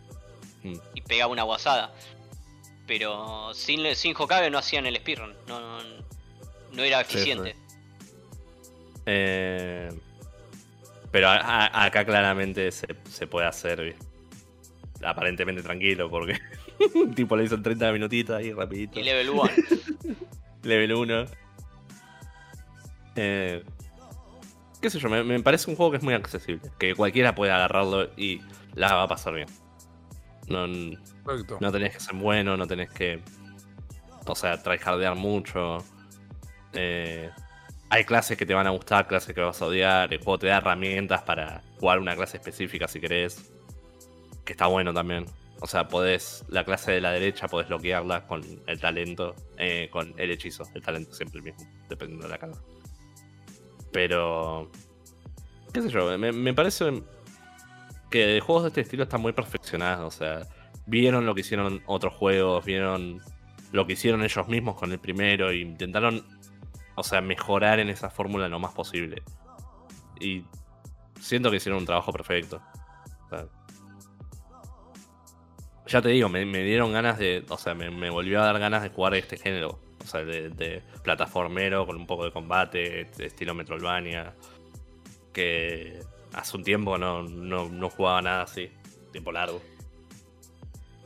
[0.63, 0.77] Mm.
[0.95, 1.93] Y pegaba una guasada.
[2.87, 5.35] Pero sin, sin Hokage no hacían el speedrun.
[5.47, 5.83] No, no,
[6.73, 7.57] no era Sí, eficiente.
[9.07, 9.89] Eh,
[11.11, 14.07] pero a- a- acá claramente se, se puede hacer ¿viste?
[15.05, 16.39] aparentemente tranquilo porque
[17.17, 18.99] tipo le hizo en 30 minutitos ahí rapidito.
[19.01, 19.43] Y level 1.
[20.63, 21.25] Level 1.
[23.17, 23.63] Eh,
[24.81, 26.71] qué sé yo, me, me parece un juego que es muy accesible.
[26.79, 28.41] Que cualquiera puede agarrarlo y
[28.75, 29.49] la va a pasar bien.
[30.49, 30.67] No,
[31.25, 31.59] Perfecto.
[31.61, 33.21] no tenés que ser bueno, no tenés que.
[34.27, 35.79] O sea, tryhardear mucho.
[36.73, 37.31] Eh,
[37.93, 40.11] hay clases que te van a gustar, clases que vas a odiar.
[40.15, 43.53] El juego te da herramientas para jugar una clase específica si querés.
[44.47, 45.27] Que está bueno también.
[45.61, 46.43] O sea, podés.
[46.49, 49.35] La clase de la derecha podés bloquearla con el talento.
[49.59, 50.65] eh, con el hechizo.
[50.75, 52.59] El talento siempre el mismo, dependiendo de la carga.
[53.93, 54.71] Pero.
[55.75, 56.17] ¿Qué sé yo?
[56.17, 57.03] Me, me parece
[58.11, 60.15] que juegos de este estilo están muy perfeccionados.
[60.15, 60.49] O sea,
[60.87, 63.21] vieron lo que hicieron otros juegos, vieron
[63.71, 66.25] lo que hicieron ellos mismos con el primero e intentaron,
[66.95, 69.23] o sea, mejorar en esa fórmula lo más posible.
[70.21, 70.45] Y
[71.21, 72.61] siento que hicieron un trabajo perfecto.
[75.87, 78.91] Ya te digo, me, dieron ganas de, o sea, me, volvió a dar ganas de
[78.91, 79.79] jugar este género.
[80.03, 84.35] O sea, de, plataformero con un poco de combate, de estilo Metroidvania.
[85.33, 86.01] Que
[86.35, 88.71] hace un tiempo no, no, no jugaba nada así,
[89.13, 89.61] tiempo largo.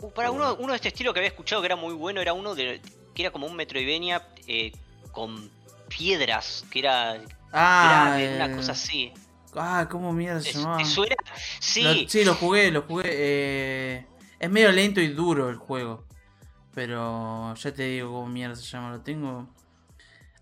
[0.01, 2.33] Uh, para uno, uno de este estilo que había escuchado que era muy bueno era
[2.33, 2.81] uno que
[3.17, 4.73] era como un Metroidvania eh,
[5.11, 5.51] con
[5.89, 7.15] piedras, que era
[7.53, 9.13] Ah, grave, una eh, cosa así.
[9.55, 10.77] Ah, ¿cómo mierda se ¿Te, llamaba?
[10.79, 11.17] te suena?
[11.61, 13.05] Sí, Lo- sí, lo jugué, lo jugué.
[13.09, 14.07] eh,
[14.39, 16.05] es medio lento y duro el juego.
[16.75, 18.91] Pero ya te digo cómo mierda se llama.
[18.91, 19.49] Lo tengo.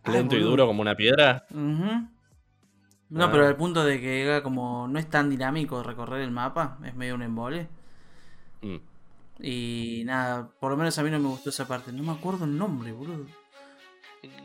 [0.03, 1.47] Ay, Lento y duro como una piedra.
[1.51, 2.09] Ujú.
[3.11, 3.31] No, Ah.
[3.31, 4.89] pero al punto de que era como.
[4.89, 6.79] No es tan dinámico recorrer el mapa.
[6.85, 7.69] Es medio un embole.
[8.63, 8.77] Mm.
[9.41, 11.93] Y nada, por lo menos a mí no me gustó esa parte.
[11.93, 13.27] No me acuerdo el nombre, boludo.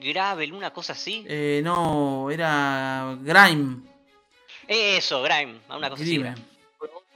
[0.01, 1.25] Gravel, una cosa así.
[1.27, 3.77] Eh, no, era Grime.
[4.67, 6.29] Eso, Grime, una cosa Grime.
[6.29, 6.43] así.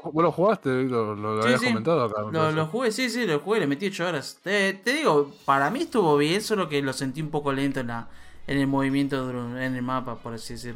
[0.03, 1.17] ¿Vos lo jugaste, Víctor?
[1.17, 1.67] Lo, lo Sí, habías sí.
[1.67, 2.22] comentado acá.
[2.51, 4.38] Lo, jugué, sí, sí, lo jugué, le metí 8 horas.
[4.43, 7.88] Te, te digo, para mí estuvo bien, solo que lo sentí un poco lento en,
[7.88, 8.09] la,
[8.48, 10.75] en el movimiento en el mapa, por así decir.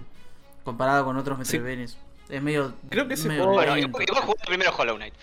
[0.63, 1.57] Comparado con otros Sí.
[1.57, 1.97] Metroidvanias.
[2.29, 2.73] Es medio.
[2.89, 5.13] Creo que ese medio Bueno, igual jugué primero Hollow Knight.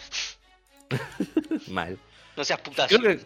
[1.68, 1.99] Mal.
[2.36, 2.97] No seas putazo.
[2.99, 3.25] Creo que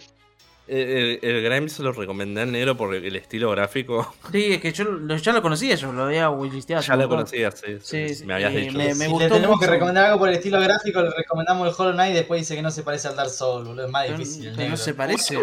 [0.69, 4.15] el, el Grime se lo recomendé al negro por el estilo gráfico.
[4.33, 6.83] Sí, es que yo lo- ya lo conocía, yo lo había listeado.
[6.83, 8.77] ya lo conocía, sí, sí, Sí, sí, Me habías eh, dicho.
[8.79, 9.61] me- si gustó le tenemos mucho.
[9.61, 12.55] que recomendar algo por el estilo gráfico, le recomendamos el Hollow Knight y después dice
[12.57, 13.87] que no se parece al Dark Souls, boludo.
[13.87, 14.51] Es más Pero, difícil.
[14.51, 14.77] no negro.
[14.77, 15.37] se parece.
[15.37, 15.43] Sí.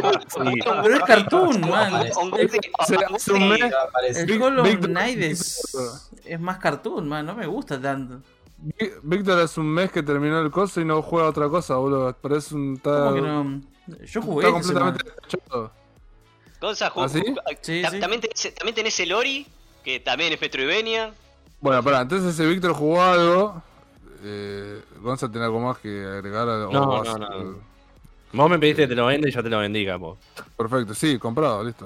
[0.84, 1.94] Pero es cartoon, man.
[1.94, 2.04] No.
[2.04, 2.12] El
[4.42, 5.76] Hollow Knight es,
[6.26, 7.26] es más cartoon, man.
[7.26, 8.22] No me gusta tanto.
[9.04, 12.16] Víctor hace un mes que terminó el coso y no juega otra cosa, boludo.
[12.20, 12.78] Parece un.
[12.78, 13.62] ¿Cómo que no?
[14.06, 15.72] Yo jugué está completamente despechado.
[16.60, 17.22] Gonza, ju- ¿Ah, sí?
[18.00, 19.46] También, tenés, también tenés el Ori,
[19.84, 21.14] que también es Metroidvania.
[21.62, 23.62] Bueno, pará, entonces si Víctor jugó algo.
[24.24, 27.56] Eh, Gonza tiene algo más que agregar No, no, no.
[28.34, 30.18] Vos me pediste que te lo venda y ya te lo vendí, capo.
[30.58, 31.86] Perfecto, sí, comprado, listo.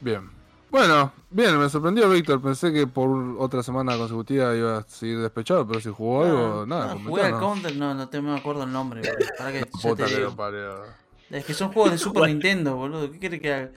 [0.00, 0.37] Bien.
[0.70, 2.42] Bueno, bien, me sorprendió Víctor.
[2.42, 6.94] Pensé que por otra semana consecutiva iba a seguir despechado, pero si jugó algo, nada,
[6.94, 7.38] no, jugué al.
[7.38, 9.00] Counter, no, no te me acuerdo el nombre.
[9.00, 9.26] boludo.
[9.38, 10.30] Para que, ya Puta te que digo.
[10.30, 10.84] lo parió.
[11.30, 13.10] Es que son juegos de Super Nintendo, boludo.
[13.10, 13.70] ¿Qué quieres que haga?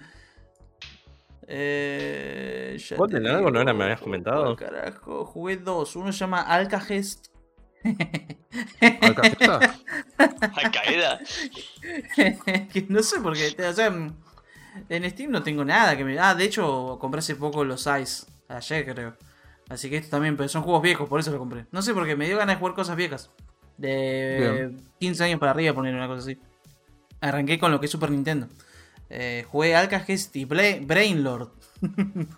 [1.54, 3.52] Eh, ya ¿Vos te tenés algo?
[3.52, 3.74] ¿No era?
[3.74, 4.56] ¿Me habías comentado?
[4.56, 5.96] Carajo, jugué dos.
[5.96, 7.28] Uno se llama Alcagest.
[9.02, 9.60] ¿Alcajeta?
[10.18, 11.20] Al Qaeda.
[12.72, 13.56] que no sé por qué.
[13.68, 13.92] O sea,
[14.90, 16.18] En Steam no tengo nada que me.
[16.20, 18.26] Ah, de hecho, compré hace poco los Ice.
[18.48, 19.16] Ayer creo.
[19.70, 21.66] Así que esto también, pero son juegos viejos, por eso lo compré.
[21.72, 23.32] No sé, porque me dio ganas de jugar cosas viejas.
[23.78, 24.38] De
[24.70, 24.90] Bien.
[25.00, 26.38] 15 años para arriba, poner una cosa así.
[27.22, 28.48] Arranqué con lo que es Super Nintendo.
[29.10, 31.50] Eh, jugué Alcagest y Bla- Brainlord.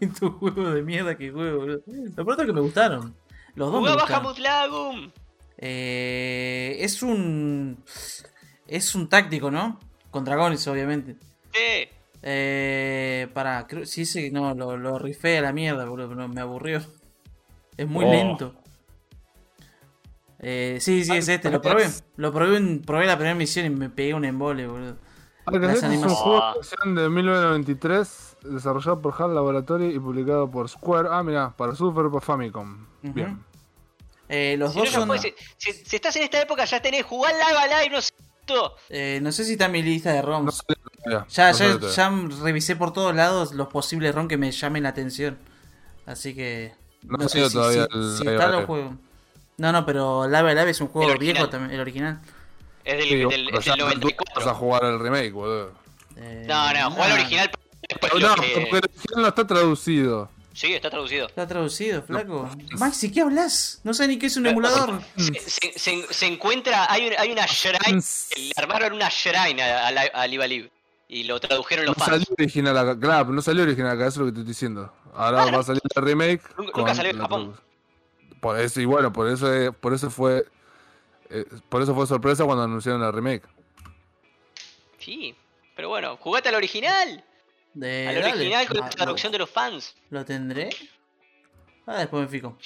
[0.00, 1.82] Estos juegos de mierda que juego, boludo.
[1.86, 3.14] Lo pronto es que me gustaron.
[3.54, 4.26] Los dos Jugaba gustaron.
[4.26, 5.10] Hamut Lagum.
[5.58, 7.82] Eh, es un.
[8.66, 9.78] Es un táctico, ¿no?
[10.10, 11.16] Con dragones, obviamente.
[12.22, 16.82] Eh, para, creo, sí, sí, no, lo, lo rifé a la mierda, boludo, me aburrió.
[17.76, 18.10] Es muy Oh.
[18.10, 18.54] lento.
[20.38, 21.86] Eh, sí, sí, es este, lo probé.
[22.16, 24.96] Lo probé, en- probé la primera misión y me pegué un embole, boludo.
[25.46, 30.68] Alcatraz es un juego de acción de 1993, desarrollado por HAL Laboratory y publicado por
[30.68, 31.08] Square.
[31.10, 32.86] Ah, mira, para Super Famicom.
[33.02, 33.12] Ujú.
[33.12, 33.42] Bien.
[34.28, 35.18] Eh, los Si, dos no, son.
[35.18, 38.12] si- si estás en esta época, ya tenés jugar Live Live, no sé.
[38.54, 38.76] Todo.
[38.88, 40.62] eh, no sé si está en mi lista de No ROMs.
[41.06, 41.88] Ya, no ya, todavía.
[41.90, 42.12] ya
[42.42, 45.38] revisé por todos lados los posibles ROM que me llamen la atención.
[46.06, 46.74] Así que.
[47.02, 48.66] No sé salió si, todavía si- el si está.
[49.56, 52.20] No, no, pero Live Live es un juego viejo también, el original.
[52.84, 54.34] Es del, Sí, del, es ya del tú 94.
[54.36, 55.72] Vas a jugar el remake, boludo.
[56.16, 57.50] Eh, No, no, jugar nah, el original.
[57.88, 58.60] Después No, porque que...
[58.62, 60.30] el original no está traducido.
[60.52, 61.26] Sí, está traducido.
[61.28, 62.48] Está traducido, flaco.
[62.78, 63.80] Maxi, ¿qué hablas?
[63.84, 65.00] No sé ni qué es un emulador.
[65.16, 68.00] Se, se- se- se encuentra, hay, un- hay una shrine,
[68.36, 70.70] le armaron una shrine a, a, Alive
[71.08, 72.10] y lo tradujeron No los fans.
[72.10, 74.92] salió original acá, claro, no salió original acá, eso es lo que te estoy diciendo.
[75.14, 76.42] Ahora va a salir el remake.
[76.56, 77.60] Nunca- con nunca salió en Japón.
[78.40, 80.46] Por eso, y bueno, por eso, eh, por eso fue.
[81.30, 83.44] eh, por eso fue sorpresa cuando anunciaron la remake.
[84.98, 85.34] Sí,
[85.76, 87.24] pero bueno, jugate al original.
[87.82, 88.30] Eh, Al dale.
[88.32, 89.94] original con la traducción de los fans.
[90.10, 90.70] ¿Lo tendré?
[91.86, 92.56] Ah, después me fijo.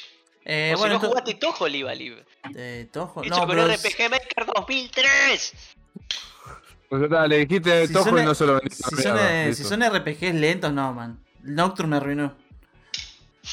[0.45, 2.25] Eh, o bueno, si no, esto- jugate Toho Live Alive.
[2.57, 3.23] eh, Toho.
[3.23, 5.55] Hecho No, con pero es- RPG Maker 2003.
[6.89, 8.97] Pues ya está, le dijiste si Toho son, y no se lo vendiste.
[8.97, 11.19] si son, eh, si son RPGs lentos, no, man.
[11.43, 12.37] Nocturne me arruinó.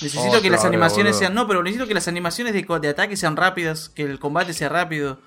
[0.02, 1.20] Necesito Oh, que las animaciones boludo.
[1.20, 1.34] sean.
[1.34, 4.70] No, pero necesito que las animaciones de, de ataque sean rápidas, que el combate sea
[4.70, 5.20] rápido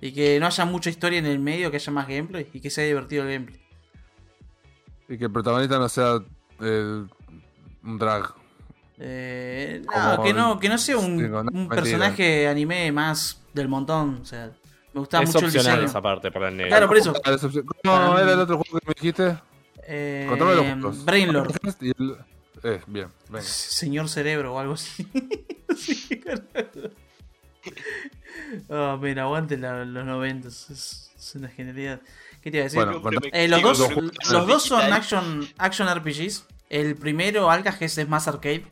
[0.00, 2.70] y que no haya mucha historia en el medio, que haya más gameplay y que
[2.70, 3.60] sea divertido el gameplay.
[5.08, 6.18] Y que el protagonista no sea
[6.60, 7.04] eh,
[7.82, 8.34] un drag.
[8.98, 13.68] Eh, no, que no, que no sea un, digo, no, un personaje anime más del
[13.68, 14.18] montón.
[14.22, 14.50] O sea,
[14.92, 15.82] me gustaba Es mucho el diseño.
[15.82, 16.70] esa parte para el negro.
[16.70, 17.12] Claro, por eso.
[17.24, 19.38] Ah, es opción- Para ¿Cómo mí- era el otro juego que me dijiste?
[19.86, 21.04] Eh, Contame los juegos.
[21.04, 21.54] Brainlord.
[21.80, 22.16] Y el-
[22.64, 23.42] Eh, bien, venga.
[23.42, 25.06] Señor Cerebro o algo así.
[25.76, 26.08] Sí.
[28.68, 30.70] Oh, mira, aguante la- los noventas.
[30.70, 32.00] Es, es una genialidad.
[32.48, 32.76] ¿Qué te iba a decir?
[32.84, 33.78] Bueno, contame- Eh, los, dos,
[34.30, 36.46] los son action, action RPGs.
[36.70, 38.64] El primero, Alcagest, es más arcade.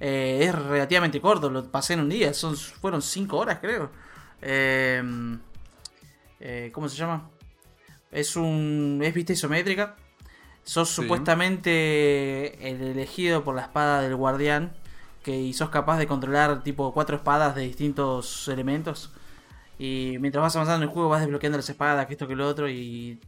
[0.00, 2.32] Eh, es relativamente corto, lo pasé en un día.
[2.34, 3.90] Son, fueron 5 horas, creo.
[4.42, 5.02] Eh,
[6.40, 7.30] eh, ¿Cómo se llama?
[8.10, 9.00] Es un.
[9.02, 9.96] Es vista isométrica.
[10.64, 10.96] Sos Sí.
[10.96, 14.74] supuestamente el elegido por la espada del guardián.
[15.22, 19.10] Que, y sos capaz de controlar tipo cuatro espadas de distintos elementos.
[19.78, 22.46] Y mientras vas avanzando en el juego vas desbloqueando las espadas, que esto que lo
[22.48, 22.68] otro.
[22.68, 23.20] Y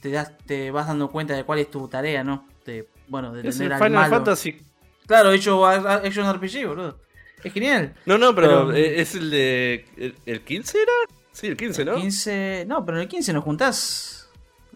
[0.00, 2.46] te, das, te vas dando cuenta de cuál es tu tarea, ¿no?
[2.64, 4.14] De, bueno, de Es tener el al Final malo.
[4.16, 4.60] Fantasy.
[5.06, 6.98] Claro, hecho a- Action RPG, boludo.
[7.42, 7.94] Es genial.
[8.06, 9.86] No, no, pero, Pero- eh, es el de.
[9.96, 10.92] ¿El, el 15 era?
[11.32, 11.94] Sí, el 15, ¿no?
[11.96, 12.64] 15.
[12.66, 14.28] No, pero en el 15 no juntás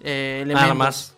[0.03, 0.70] eh, elementos.
[0.70, 1.15] Armas.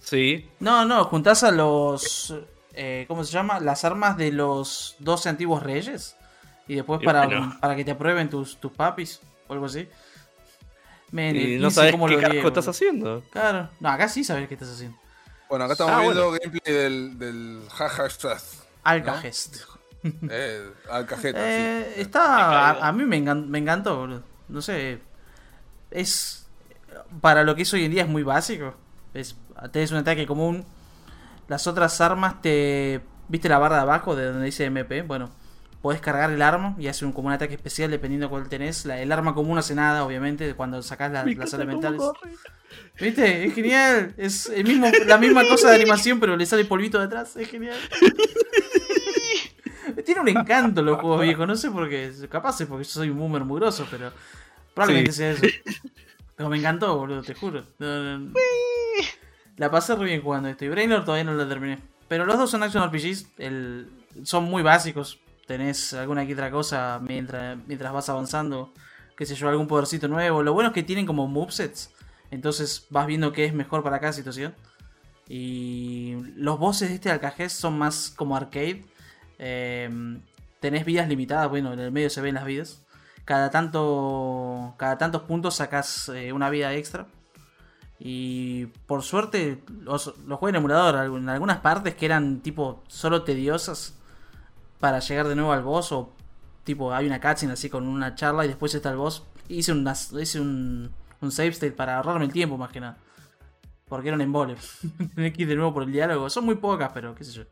[0.00, 0.48] Sí.
[0.60, 2.34] No, no, juntás a los.
[2.72, 3.60] eh, ¿Cómo se llama?
[3.60, 6.16] Las armas de los 12 antiguos reyes.
[6.66, 7.56] Y después para, bueno.
[7.60, 9.88] para que te aprueben tus, tus papis o algo así.
[11.12, 13.22] Y 15, no sabes ¿cómo qué lo carajo estás haciendo.
[13.30, 13.68] Claro.
[13.80, 14.98] No, acá sí sabes qué estás haciendo.
[15.48, 18.42] Bueno, acá estamos Ah, viendo gameplay del, del Jaja Strath.
[18.82, 19.56] Alcagest.
[20.28, 22.00] Eh, Alcajeta, Eh, sí.
[22.02, 22.70] está.
[22.70, 24.22] A, a mí me, engan- me encantó, boludo.
[24.48, 25.00] No sé.
[25.90, 26.46] Es.
[27.20, 28.74] Para lo que es hoy en día es muy básico.
[29.14, 29.36] Es,
[29.72, 30.64] tenés un ataque común.
[31.48, 33.00] Las otras armas te.
[33.28, 35.02] ¿Viste la barra de abajo de donde dice MP?
[35.02, 35.30] Bueno,
[35.84, 38.86] podés cargar el arma y hace un, como un ataque especial dependiendo cuál tenés.
[38.86, 42.00] La- el arma común hace nada, obviamente, cuando sacás la- las elementales.
[42.98, 43.44] ¿Viste?
[43.44, 44.14] Es genial.
[44.16, 47.36] Es el mismo, la misma cosa de animación, pero le sale polvito detrás.
[47.36, 47.76] Es genial.
[50.06, 51.46] Tiene un encanto los juegos viejos.
[51.46, 52.10] No sé por qué.
[52.30, 54.10] Capaz es porque yo soy un boomer mugroso, pero
[54.72, 55.18] probablemente Sí.
[55.18, 55.42] sea eso.
[56.34, 57.66] Pero me encantó, boludo, te juro.
[57.78, 58.32] No, no.
[59.58, 60.64] La pasé re bien jugando esto.
[60.64, 61.78] Y Brainlord todavía no la terminé.
[62.08, 63.26] Pero los dos son action RPGs.
[63.38, 63.90] El,
[64.24, 65.20] son muy básicos.
[65.46, 68.72] Tenés alguna que otra cosa mientras, mientras vas avanzando.
[69.16, 70.42] Qué sé yo, algún podercito nuevo.
[70.42, 71.92] Lo bueno es que tienen como movesets.
[72.30, 74.54] Entonces vas viendo qué es mejor para cada situación.
[75.28, 78.84] Y los bosses de este Alcajez son más como arcade.
[79.38, 80.18] Eh,
[80.60, 82.82] tenés vidas limitadas, bueno, en el medio se ven las vidas.
[83.24, 84.74] Cada tanto.
[84.78, 87.06] Cada tantos puntos sacas una vida extra.
[87.98, 93.22] Y por suerte los, los jugué en emulador en algunas partes que eran tipo solo
[93.22, 93.98] tediosas
[94.84, 96.12] para llegar de nuevo al boss o
[96.62, 99.24] tipo hay una cutscene así con una charla y después está el boss.
[99.48, 99.72] Hice,
[100.20, 102.98] hice un, un save state para ahorrarme el tiempo más que nada.
[103.88, 104.56] Porque era un embole.
[105.16, 106.28] Que ir de nuevo por el diálogo.
[106.28, 107.44] Son muy pocas, pero qué sé yo.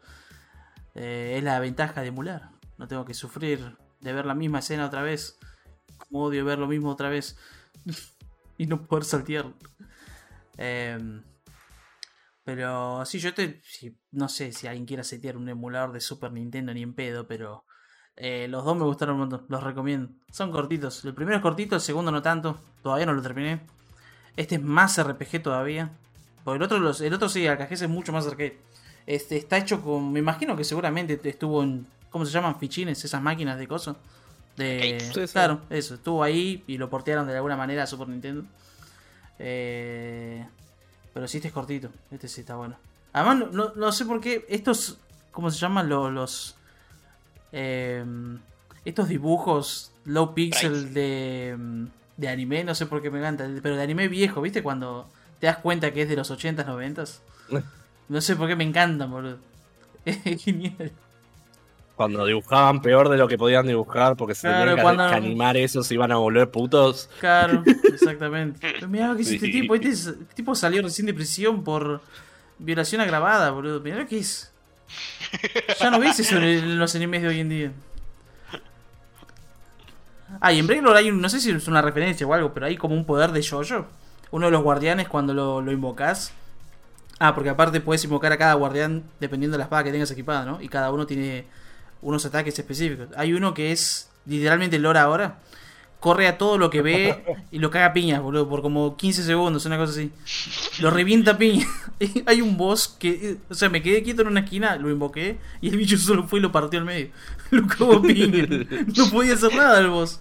[0.94, 2.51] Eh, es la ventaja de emular.
[2.77, 5.39] No tengo que sufrir de ver la misma escena otra vez.
[5.97, 7.39] Como odio ver lo mismo otra vez.
[8.59, 9.47] y no poder saltear.
[10.59, 11.23] Em,
[12.44, 13.62] pero sí, yo te.
[14.12, 17.65] No sé si alguien quiera setear un emulador de Super Nintendo ni en pedo, pero.
[18.15, 20.10] Eh, los dos me gustaron un montón, los recomiendo.
[20.31, 21.02] Son cortitos.
[21.05, 22.60] El primero es cortito, el segundo no tanto.
[22.82, 23.62] Todavía no lo terminé.
[24.36, 25.91] Este es más RPG todavía.
[26.44, 28.58] Porque el otro, los, el otro sí, Alcajés es mucho más arcade.
[29.07, 30.12] Este, está hecho con.
[30.12, 31.86] Me imagino que seguramente estuvo en.
[32.10, 32.58] ¿Cómo se llaman?
[32.58, 33.97] Fichines, esas máquinas de cosas.
[34.57, 34.99] De.
[35.32, 35.94] Claro, eso.
[35.94, 38.44] Estuvo ahí y lo portearon de alguna manera a Super Nintendo.
[39.39, 40.47] Eh,
[41.15, 41.91] pero sí, este es cortito.
[42.10, 42.76] Este sí está bueno.
[43.12, 44.44] Además, no, sé por qué.
[44.49, 44.99] Estos.
[45.31, 45.89] ¿Cómo se llaman?
[45.89, 46.12] Los.
[46.12, 46.57] los
[47.52, 48.05] eh,
[48.84, 51.57] estos dibujos low pixel de,
[52.16, 53.49] de anime, no sé por qué me encanta.
[53.62, 54.62] Pero de anime viejo, ¿viste?
[54.62, 55.08] Cuando
[55.39, 57.20] te das cuenta que es de los 80s, 90s.
[58.08, 59.39] No sé por qué me encantan, boludo.
[60.05, 60.92] Es genial.
[61.97, 65.94] Cuando dibujaban peor de lo que podían dibujar porque se tenían que, animar eso, se
[65.94, 67.08] iban a volver putos.
[67.20, 68.86] Claro, exactamente.
[68.89, 69.74] Mirá que es este tipo.
[69.74, 72.00] Este, este, tipo salió recién de prisión por
[72.62, 73.81] violación agravada, boludo.
[73.81, 74.52] Mirá que es.
[75.81, 77.73] Ya no ves eso en los animes de hoy en día.
[80.41, 82.66] Ah, y en Breaklord hay un, no sé si es una referencia o algo, pero
[82.66, 83.86] hay como un poder de Jojo.
[84.31, 86.32] Uno de los guardianes cuando lo, invocas.
[87.18, 90.44] Ah, porque aparte puedes invocar a cada guardián dependiendo de la espada que tengas equipada,
[90.44, 90.60] ¿no?
[90.60, 91.47] Y cada uno tiene
[92.00, 93.08] unos ataques específicos.
[93.16, 95.39] Hay uno que es literalmente Lora ahora.
[96.02, 97.22] Corre a todo lo que ve
[97.52, 100.10] y lo caga piñas, boludo, por como 15 segundos, una cosa así.
[100.81, 101.64] Lo revienta piña.
[102.26, 105.68] Hay un boss que, o sea, me quedé quieto en una esquina, lo invoqué y
[105.68, 107.10] el bicho solo fue y lo partió al medio.
[107.52, 108.48] Lo cagó piña.
[108.97, 110.20] No podía hacer nada el boss.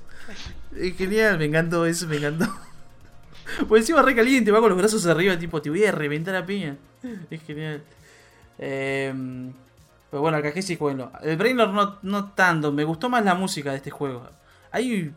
[0.78, 2.46] Es genial, me encantó eso, me encantó.
[3.68, 6.46] Pues encima re caliente, va con los brazos arriba, tipo, te voy a reventar a
[6.46, 6.78] piña.
[7.32, 7.82] Es genial.
[8.60, 9.12] Eh,
[10.12, 11.12] pero bueno, el sí bueno.
[11.24, 14.30] El Brainlord no, no tanto, me gustó más la música de este juego.
[14.72, 15.12] Hay.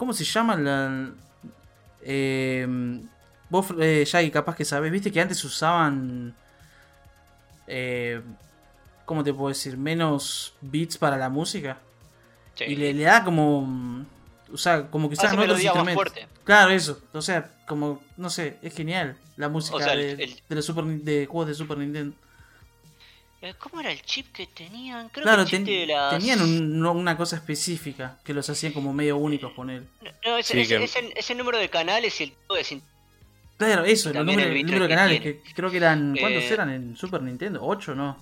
[0.00, 1.10] ¿Cómo se llama la.?
[2.00, 2.66] Eh,
[3.50, 6.34] vos, eh, Shaggy, capaz que sabes, viste que antes usaban.
[7.66, 8.22] Eh,
[9.04, 9.76] ¿Cómo te puedo decir?
[9.76, 11.76] Menos beats para la música.
[12.66, 14.06] Y le, le, da como.
[14.50, 16.14] O sea, como que usaban otros instrumentos.
[16.44, 17.02] Claro, eso.
[17.12, 18.00] O sea, como.
[18.16, 22.16] No sé, es genial la música de, los super, de juegos de Super Nintendo.
[23.42, 25.08] Eh, ¿Cómo era el chip que tenían?
[25.08, 25.58] Creo claro, que
[26.10, 29.84] tenían una cosa específica que los hacían como medio únicos poner.
[30.24, 30.60] No, ese,
[31.16, 32.82] ese, número de canales y el tipo de
[33.56, 36.16] Claro, eso, el número, el número, de canales, que, creo que eran.
[36.18, 37.62] ¿Cuántos eran en Super Nintendo?
[37.62, 38.18] ¿8 no?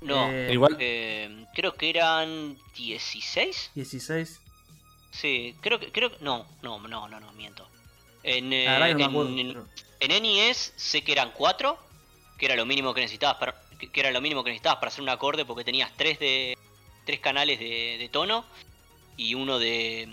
[0.00, 0.76] No, eh, igual.
[0.80, 3.70] Eh, creo que eran 16.
[3.74, 4.40] 16.
[5.12, 5.92] Sí, creo que.
[5.92, 7.68] Creo, no, no, no, no, no, miento.
[8.24, 11.78] En, ah, en, en, NES sé que eran 4,
[12.36, 15.02] que era lo mínimo que necesitabas para que, era lo mínimo que necesitabas para hacer
[15.02, 16.56] un acorde porque tenías tres de
[17.04, 18.44] tres canales de, tono
[19.16, 20.08] y uno de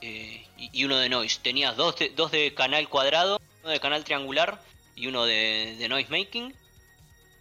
[0.00, 1.40] eh, y, uno de noise.
[1.42, 4.60] Tenías dos de, dos de canal cuadrado, uno de canal triangular
[4.96, 6.54] y uno de, noise making.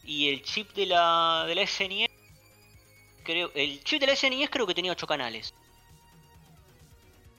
[0.06, 2.10] Y el chip de la de la SNES
[3.24, 5.54] creo el chip de la SNES creo que tenía ocho canales.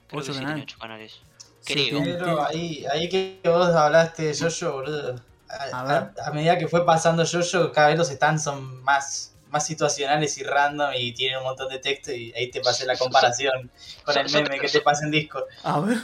[0.07, 1.19] Creo que tenía ocho canales.
[1.63, 2.45] Creo.
[2.45, 5.34] ahí, ahí que vos hablaste de Jojo, boludo
[5.71, 10.43] a, medida que fue pasando yo cada vez los stands son más, más situacionales y
[10.43, 13.71] random y tienen un montón de texto y ahí te pasé la comparación
[14.03, 15.43] con el meme que te pasa en disco.
[15.63, 15.97] A ver.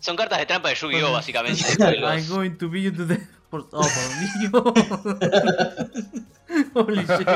[0.00, 1.12] Son cartas de trampa de Yu-Gi-Oh!
[1.12, 1.62] básicamente.
[1.78, 3.26] I'm going to be the...
[3.48, 3.68] Por...
[3.72, 3.90] Oh, por
[4.40, 4.62] Dios.
[6.74, 7.26] Holy shit.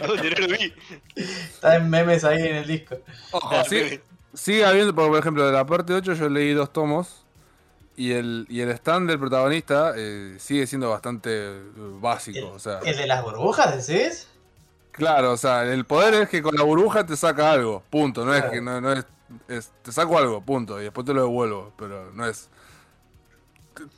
[0.00, 0.72] no lo vi.
[1.14, 2.96] Está en memes ahí en el disco.
[3.32, 4.00] Ojo, sí,
[4.32, 7.26] sigue habiendo, por ejemplo, de la parte 8 yo leí dos tomos
[8.00, 11.62] y el, y el stand del protagonista eh, sigue siendo bastante eh,
[12.00, 12.38] básico.
[12.38, 14.26] ¿El, o sea, ¿El de las burbujas decís?
[14.90, 18.24] Claro, o sea, el poder es que con la burbuja te saca algo, punto.
[18.24, 19.04] No es que no, no es,
[19.82, 20.80] Te saco algo, punto.
[20.80, 22.48] Y después te lo devuelvo, pero no es.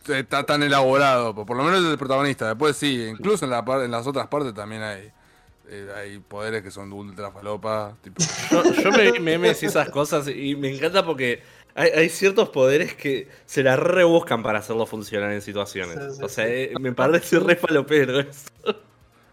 [0.09, 2.49] Está tan elaborado, por lo menos el protagonista.
[2.49, 5.13] Después sí, incluso en, la, en las otras partes también hay.
[5.69, 7.97] Eh, hay poderes que son ultra falopa.
[8.03, 8.21] Tipo...
[8.83, 11.41] Yo, me vi memes y esas cosas y me encanta porque
[11.75, 16.21] hay, ciertos poderes que se la rebuscan para hacerlo funcionar en situaciones.
[16.21, 18.51] o sea, eh, me parece re falopero eso.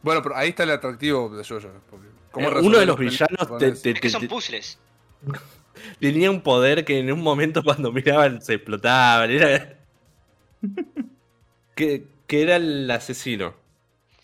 [0.01, 1.67] Bueno, pero ahí está el atractivo de Jojo.
[1.67, 4.77] Eh, uno de los villanos te, que son puzzles.
[5.99, 9.29] Tenía un poder que en un momento cuando miraban se explotaban.
[11.75, 13.55] que, que era el asesino.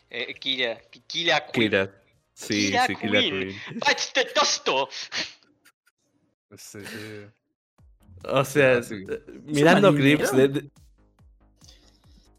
[0.10, 1.70] Eh, Kira, Kira Queen.
[1.72, 2.02] Kira.
[2.34, 3.40] Sí, Kira sí, Kira Queen.
[3.40, 3.80] Queen.
[3.80, 4.90] ¡Bach de tosto!
[6.58, 7.26] Sí, sí.
[8.28, 9.04] O sea, Ah, sí.
[9.10, 10.70] eh, mirando clips de, de-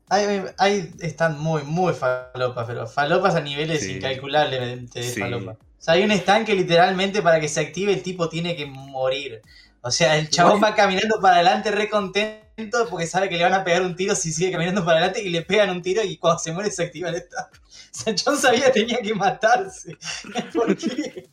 [0.08, 3.94] Ahí, ahí están muy, muy falopas, pero falopas a niveles Sí.
[3.96, 5.20] incalculables de Sí.
[5.20, 5.52] falopa.
[5.52, 8.66] O sea, hay un stand que literalmente para que se active el tipo tiene que
[8.66, 9.42] morir.
[9.82, 13.54] O sea, el chabón va caminando para adelante re contento porque sabe que le van
[13.54, 16.16] a pegar un tiro si sigue caminando para adelante y le pegan un tiro y
[16.16, 17.48] cuando se muere se activa el stand.
[17.52, 19.96] O sea, el chabón sabía que tenía que matarse.
[20.54, 21.28] ¿Por qué?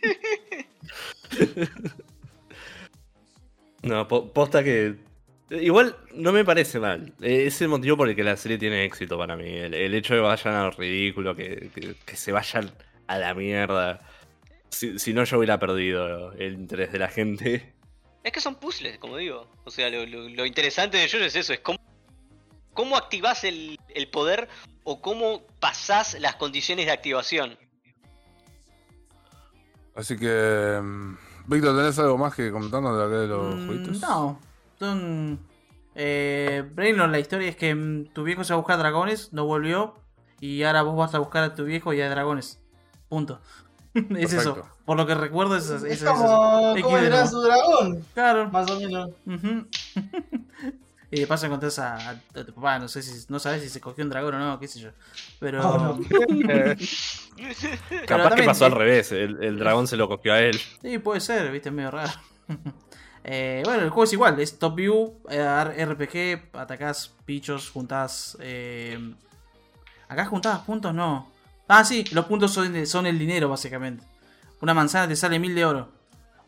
[3.84, 4.96] No, po- posta que.
[5.50, 7.12] Igual no me parece mal.
[7.20, 9.48] Eh, Es el motivo por el que la serie tiene éxito para mí.
[9.48, 12.72] El, el hecho de que vayan a lo ridículo, que, que- que se vayan
[13.06, 14.00] a la mierda.
[14.70, 17.74] Si, si no, yo hubiera perdido el interés de la gente.
[18.24, 19.48] Es que son puzzles, como digo.
[19.64, 21.78] O sea, lo, lo- lo interesante de ellos es eso, es cómo,
[22.72, 24.48] cómo activás el, el poder
[24.82, 27.58] o cómo pasás las condiciones de activación.
[29.94, 30.80] Así que.
[31.46, 34.00] Víctor, ¿tenés algo más que comentarnos de acá de los Mm, jueguitos?
[34.00, 34.38] No.
[34.78, 35.38] Son.
[35.94, 39.44] Eh, Brainlord, la historia es que mm, tu viejo se va a buscar dragones, no
[39.44, 39.94] volvió.
[40.40, 42.60] Y ahora vos vas a buscar a tu viejo y a dragones.
[43.08, 43.40] Punto.
[43.94, 44.58] es eso.
[44.84, 46.24] Por lo que recuerdo es, es, Es es como,
[46.74, 46.82] eso.
[46.84, 48.50] como XD era su dragón, Claro.
[48.50, 49.10] más o menos.
[49.26, 49.66] Ujú.
[51.14, 53.68] y de paso encontrás a, a- a tu papá, no sé si, no sabes si
[53.68, 54.90] se cogió un dragón o no, qué sé yo.
[55.40, 55.68] Pero.
[55.68, 56.00] Oh, no.
[56.46, 56.76] Eh,
[57.88, 59.10] pero Capaz que pasó al revés.
[59.12, 60.60] El, el dragón se lo cogió a él.
[60.82, 62.12] Sí, puede ser, viste, es medio raro.
[63.26, 65.40] Eh, bueno, el juego es igual, es top view, eh,
[65.86, 68.36] RPG, atacás bichos, juntás...
[68.38, 69.14] Eh...
[70.08, 71.32] Acá juntás puntos, no.
[71.66, 74.04] Ah, sí, los puntos son, son el dinero, básicamente.
[74.60, 75.88] Una manzana te sale mil de oro.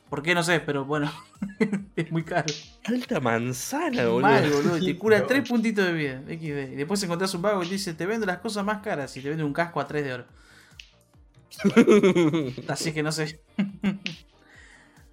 [0.09, 0.35] ¿Por qué?
[0.35, 1.10] No sé, pero bueno,
[1.97, 2.47] es muy caro.
[2.85, 4.20] Alta manzana, boludo.
[4.20, 5.26] Mal, boludo, y te cura No.
[5.26, 6.73] 3 puntitos de vida, XD.
[6.73, 9.20] Y después encontrás un vago y te dice, te vendo las cosas más caras y
[9.20, 10.25] te vende un casco a 3 de oro.
[12.68, 13.41] Así que no sé.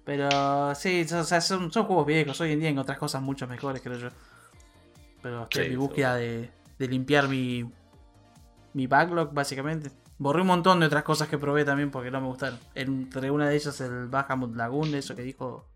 [0.04, 2.40] Pero sí, o sea, son, son juegos viejos.
[2.40, 4.08] Hoy en día encontrás cosas mucho mejores, creo yo.
[5.22, 7.64] Pero estoy en mi búsqueda de, de limpiar mi,
[8.74, 9.90] mi backlog, básicamente.
[10.18, 12.58] Borré un montón de otras cosas que probé también porque no me gustaron.
[12.74, 15.66] Entre una de ellas el Bahamut Lagoon, eso que dijo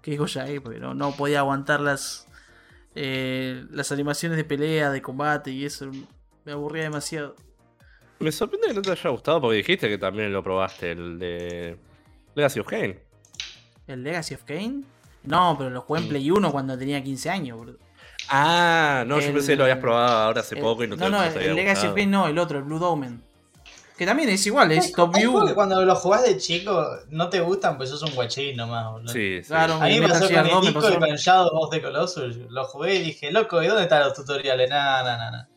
[0.00, 2.26] que dijo Jair, porque no, no podía aguantar las,
[2.94, 5.90] eh, las animaciones de pelea, de combate y eso.
[6.44, 7.36] Me aburría demasiado.
[8.20, 11.78] Me sorprende que no te haya gustado porque dijiste que también lo probaste, el de
[12.34, 12.98] Legacy of Kain.
[13.86, 14.82] ¿El Legacy of Kane?
[15.24, 17.78] No, pero lo jugué en Play 1 cuando tenía 15 años, boludo.
[18.28, 21.04] Ah, no, yo pensé que lo habías probado ahora hace El- poco y no te
[21.04, 21.94] no, no, no te había el Legacy of.
[21.94, 23.22] Kane no, el otro, el Blue Domen.
[23.96, 25.46] Que también es igual, es top view.
[25.46, 29.12] que cuando los jugás de chico no te gustan, pues sos un guachín nomás, boludo.
[29.12, 29.46] Sí, sí.
[29.48, 29.74] Claro.
[29.74, 32.36] A mí me pasó con 2 el disco y con Shadow of the Colossus.
[32.50, 34.68] Lo jugué y dije, loco, ¿y dónde están los tutoriales?
[34.68, 35.48] Nada, nada, nada.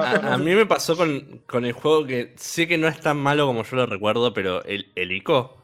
[0.00, 3.16] A, a mí me pasó con, con el juego que sé que no es tan
[3.16, 5.56] malo como yo lo recuerdo, pero el, el ICO.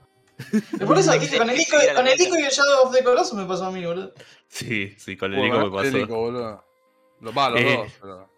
[0.86, 3.44] Por eso con el disco, con el disco y el Shadow of the Colossus me
[3.44, 4.12] pasó a mí, boludo.
[4.48, 5.90] Sí, sí, con el Bueno, ICO me pasó.
[5.90, 6.64] Federico, boludo.
[7.20, 7.76] Los malos, Eh.
[7.76, 8.37] dos, pero.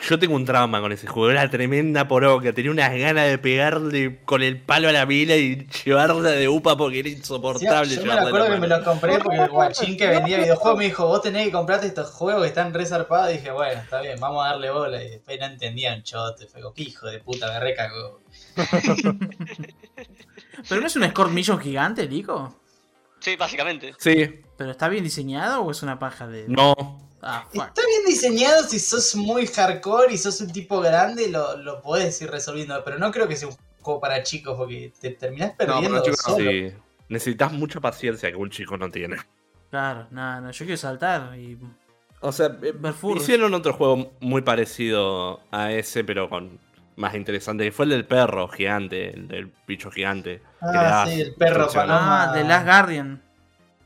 [0.00, 4.20] Yo tengo un trauma con ese juego, era tremenda poroca, tenía unas ganas de pegarle
[4.24, 8.04] con el palo a la mina y llevarla de upa porque era Sí, insoportable yo
[8.04, 11.06] me acuerdo la que me lo compré porque el guachín que vendía videojuegos me dijo,
[11.06, 13.30] vos tenés que comprarte estos juegos que están re zarpados.
[13.32, 15.02] Y dije, bueno, está bien, vamos a darle bola.
[15.02, 18.20] Y después no entendía un chote, fue como, "Qué hijo de puta, me recagó.
[20.68, 22.58] Pero no es un score mission gigante, Lico.
[23.20, 23.94] Sí, básicamente.
[23.98, 26.46] Sí, ¿Pero está bien diseñado o es una paja de.?
[26.48, 27.00] no.
[27.26, 27.46] Ah.
[27.50, 32.20] Está bien diseñado si sos muy hardcore y sos un tipo grande, lo, lo podés
[32.20, 32.80] ir resolviendo.
[32.84, 36.34] Pero no creo que sea un juego para chicos porque te terminás perdiendo chicos no,
[36.34, 36.50] solo.
[36.50, 36.72] Sí.
[37.08, 39.16] Necesitas mucha paciencia que un chico no tiene.
[39.70, 41.58] Claro, no, no, yo quiero saltar y.
[42.20, 42.74] O sea, eh,
[43.16, 46.58] hicieron otro juego muy parecido a ese, pero con
[46.96, 50.42] más interesante, que fue el del perro gigante, el del bicho gigante.
[50.60, 52.30] Ah, sí, el perro paloma.
[52.30, 53.23] Ah, The Last Guardian.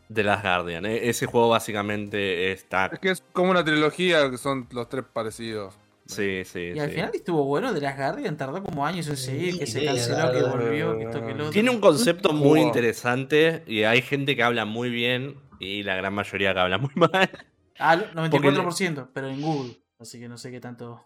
[0.09, 0.87] De las Guardian.
[0.87, 2.87] E- Ese juego básicamente está.
[2.87, 5.75] Es que es como una trilogía que son los tres parecidos.
[6.07, 6.73] Sí, sí.
[6.75, 6.95] Y al sí.
[6.95, 10.43] final estuvo bueno The Last Guardian, tardó como años en seguir, que se canceló, que
[10.43, 11.51] volvió, que esto, que lo otro.
[11.51, 16.15] Tiene un concepto muy interesante y hay gente que habla muy bien y la gran
[16.15, 17.31] mayoría que habla muy mal.
[17.79, 19.77] Ah, lo- 94%, pero en Google.
[19.99, 21.05] Así que no sé qué tanto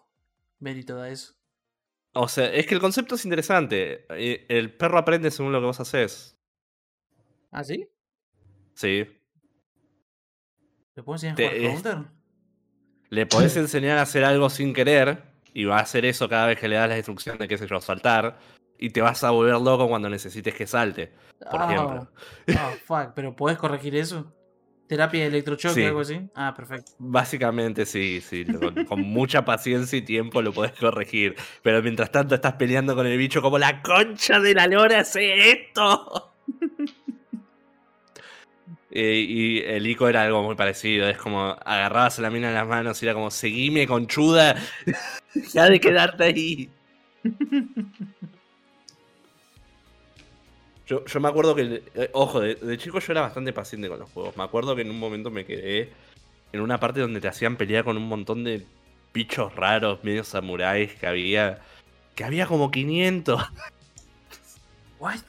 [0.60, 1.34] mérito da eso.
[2.14, 4.06] O sea, es que el concepto es interesante.
[4.10, 6.38] Eh, El perro aprende según lo que vos haces.
[7.50, 7.88] ¿Ah, sí?
[8.74, 9.06] Sí.
[10.94, 11.98] ¿Le puedo enseñar a jugar es- Counter?
[13.10, 15.22] Le podés enseñar a hacer algo sin querer
[15.54, 17.66] y va a hacer eso cada vez que le das la instrucción de qué sé
[17.66, 18.38] yo, saltar.
[18.78, 21.12] Y te vas a volver loco cuando necesites que salte,
[21.50, 22.10] por Ah, ejemplo.
[22.56, 24.34] Ah, fuck, pero ¿podés corregir eso?
[24.88, 25.82] ¿Terapia de electrochoque Sí.
[25.82, 26.20] o algo así?
[26.34, 26.92] Ah, perfecto.
[26.98, 28.44] Básicamente sí, sí.
[28.44, 31.36] Con, con mucha paciencia y tiempo lo podés corregir.
[31.62, 35.50] Pero mientras tanto estás peleando con el bicho como la concha de la lora, hace
[35.52, 36.34] esto.
[38.94, 41.08] Eh, y el Ico era algo muy parecido.
[41.08, 44.56] Es como agarrabas a la mina en las manos y era como, seguime, conchuda.
[45.52, 46.70] ya de quedarte ahí.
[50.84, 54.00] Yo, yo me acuerdo que, eh, ojo, de, de chico yo era bastante paciente con
[54.00, 54.36] los juegos.
[54.36, 55.90] Me acuerdo que en un momento me quedé
[56.52, 58.66] en una parte donde te hacían pelear con un montón de
[59.14, 61.60] bichos raros, medio samuráis, que había.
[62.14, 63.42] que había como 500.
[64.98, 65.20] What?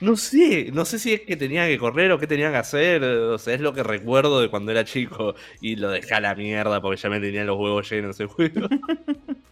[0.00, 3.04] No sé, no sé si es que tenía que correr o qué tenía que hacer.
[3.04, 6.34] O sea, es lo que recuerdo de cuando era chico y lo dejé a la
[6.34, 8.66] mierda porque ya me tenía los huevos llenos ese juego.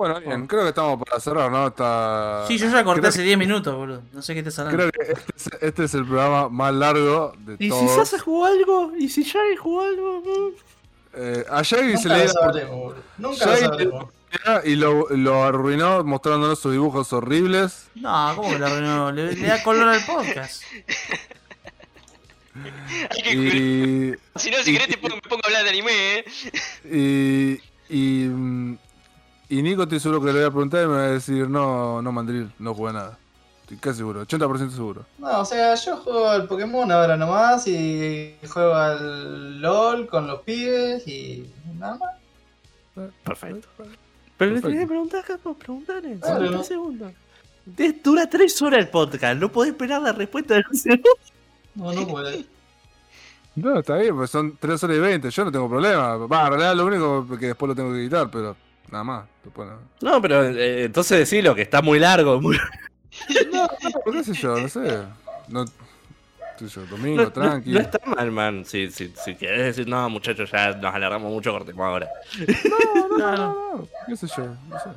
[0.00, 1.66] Bueno, bien, creo que estamos para cerrar, ¿no?
[1.66, 2.46] Está...
[2.48, 4.02] Sí, yo ya corté creo hace 10 minutos, boludo.
[4.14, 4.74] No sé qué te hablando.
[4.74, 7.96] Creo que este es, este es el programa más largo de ¿Y si todos.
[7.96, 8.92] Sasa jugó algo?
[8.96, 10.22] ¿Y si Shaggy jugó algo?
[11.12, 13.02] Eh, a Shaggy se Nunca le lo sabremos, boludo.
[13.18, 14.19] Nunca lo sabremos.
[14.64, 17.88] Y lo, lo arruinó mostrándonos sus dibujos horribles.
[17.94, 19.12] No, ¿cómo que la arruinó?
[19.12, 20.62] Le, le da color al podcast.
[23.10, 25.70] Hay que- Y, Si no, si y- querés te pongo, me pongo a hablar de
[25.70, 26.24] anime,
[26.84, 27.60] eh.
[27.88, 28.24] y, y,
[29.48, 32.02] y Nico estoy seguro que le voy a preguntar y me va a decir, no,
[32.02, 33.18] no Mandril, no jugué nada.
[33.62, 35.06] Estoy casi seguro, 80% seguro.
[35.18, 40.40] No, o sea, yo juego al Pokémon ahora nomás y juego al LOL con los
[40.42, 43.10] pibes y nada más.
[43.24, 43.68] Perfecto.
[44.40, 46.18] Pero le tenía que preguntar, Capo, preguntale.
[46.22, 46.50] Ah, no.
[46.50, 47.12] tres segundos.
[47.66, 50.84] De- Dura tres horas el podcast, no podés esperar la respuesta de los
[51.76, 52.30] No, no puedo.
[53.54, 56.16] No, está bien, pues son 3 horas y 20, yo no tengo problema.
[56.16, 58.56] Va, en realidad lo único que después lo tengo que editar, pero
[58.90, 59.24] nada más.
[59.44, 60.10] Después no.
[60.10, 62.40] No, pero eh, entonces decilo, que está muy largo.
[62.40, 62.56] Muy...
[63.52, 65.02] No, no, qué sé yo, no sé.
[65.48, 65.64] No,
[66.88, 67.70] domingo, No, no- tranqui.
[67.72, 68.64] no está mal, man.
[68.64, 72.08] Si, si, si querés decir, no, muchachos, ya nos alargamos mucho, cortemos ahora.
[72.70, 74.90] No, no, no, no, qué sé yo, no sé.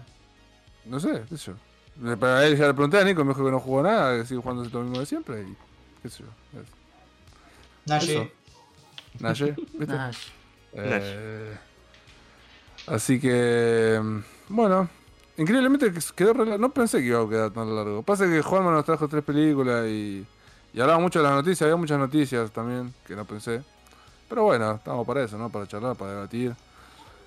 [0.86, 2.18] No sé, qué sé yo.
[2.18, 4.42] Para él ya le pregunté a Nico, me dijo que no jugó nada, que sigue
[4.42, 5.56] jugando lo mismo de siempre y
[6.02, 6.60] qué sé yo.
[9.20, 9.94] Naye, ¿viste?
[9.96, 10.12] Nah,
[10.76, 11.56] Eh,
[12.88, 14.20] así que, mm,
[14.50, 14.90] bueno,
[15.38, 18.02] increíblemente que quedó re- No pensé que iba a quedar tan largo.
[18.02, 20.26] Pasa que Juanma nos trajo tres películas y,
[20.74, 21.62] y hablaba mucho de las noticias.
[21.64, 23.62] Había muchas noticias también que no pensé.
[24.30, 25.50] Pero bueno, estamos para eso, ¿no?
[25.50, 26.56] Para charlar, para debatir.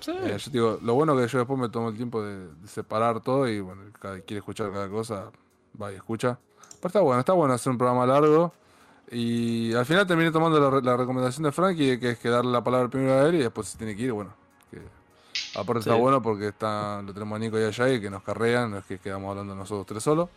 [0.09, 3.21] Eh, yo digo, lo bueno que yo después me tomo el tiempo de, de separar
[3.21, 5.27] todo y bueno, cada quiere escuchar cada cosa,
[5.81, 6.39] va y escucha.
[6.81, 8.53] Pero está bueno, está bueno hacer un programa largo.
[9.11, 12.63] Y al final terminé tomando la, la recomendación de Frankie, que es que darle la
[12.65, 14.33] palabra primero a él y después si tiene que ir, bueno.
[14.71, 14.79] Que
[15.59, 16.01] aparte está Sí.
[16.01, 18.85] bueno porque está, lo tenemos a Nico y a Jay que nos carrean, no es
[18.85, 20.29] que quedamos hablando nosotros tres solos.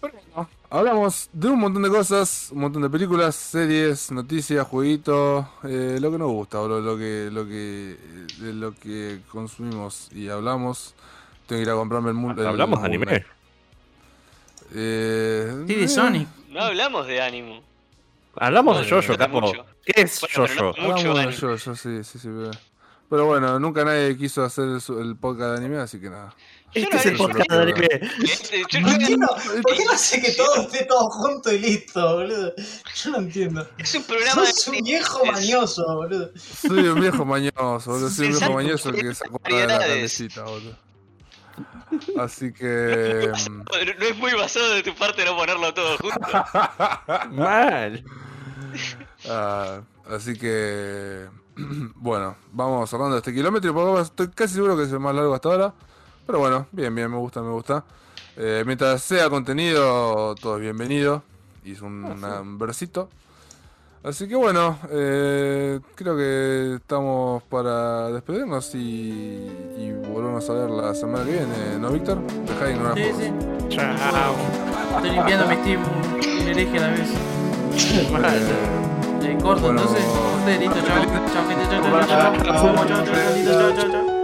[0.00, 5.98] Bueno, hablamos de un montón de cosas, un montón de películas, series, noticias, jueguitos, eh,
[6.00, 7.96] lo que nos gusta, boludo, lo que, lo que,
[8.38, 10.94] de lo que consumimos y hablamos.
[11.46, 12.46] Tengo que ir a comprarme el mundo.
[12.48, 13.24] Hablamos de anime.
[14.74, 16.28] Eh, Sí, de eh, Sonic.
[16.50, 17.62] No hablamos de ánimo.
[18.36, 19.40] Hablamos de Jojo, no capo.
[19.40, 19.64] mucho.
[19.84, 20.82] ¿Qué es Bueno, pero Jojo?
[20.82, 22.28] no- Mucho Hablamos de sí, sí, sí.
[22.28, 22.50] pero-
[23.10, 26.34] Pero bueno, nunca nadie quiso hacer su- el podcast de anime, así que nada.
[26.74, 27.88] Este Yo es no el podcast de anime.
[28.68, 29.26] Yo- ¿Por qué, no,
[29.62, 32.52] ¿Por qué no hace que todo esté todo junto y listo, boludo?
[32.94, 33.66] Yo no entiendo.
[33.78, 36.30] Es un programa Sos un viejo mañoso, boludo.
[36.36, 38.10] Soy un viejo mañoso, boludo.
[38.10, 40.76] Soy un viejo mañoso que se acuerda de la carnecita, boludo.
[42.18, 43.32] Así que.
[43.50, 43.62] mm,
[43.98, 46.18] No es muy basado de tu parte no ponerlo todo junto.
[47.30, 48.04] Mal.
[49.28, 49.80] ah,
[50.10, 51.26] así que.
[51.96, 53.74] Bueno, vamos cerrando este kilómetro.
[53.74, 55.74] porque Estoy casi seguro que es el más largo hasta ahora.
[56.28, 57.82] Pero bueno, bien, bien, me gusta, me gusta.
[58.36, 61.22] Eh, mientras sea contenido, todo es bienvenido.
[61.64, 63.08] Hizo un, una- un versito.
[64.04, 68.78] Así que bueno, eh, creo que estamos para despedirnos y,
[69.78, 72.18] y volvernos a ver la semana que viene, ¿no, Víctor?
[72.46, 73.22] Dejá de ignorar Sí, juegos.
[73.22, 73.68] sí.
[73.70, 74.34] Chao.
[74.96, 77.08] Estoy limpiando mi Steam, un hereje a la vez.
[79.20, 79.80] Eh, corto, Bueno.
[79.80, 80.04] entonces.
[80.04, 81.04] Corté, listo, chao.
[81.32, 82.06] Chao, gente, chao, chao, chao.
[82.06, 82.32] chao.
[82.44, 84.17] Chao, chao, chao, listo, chao, chao, chao.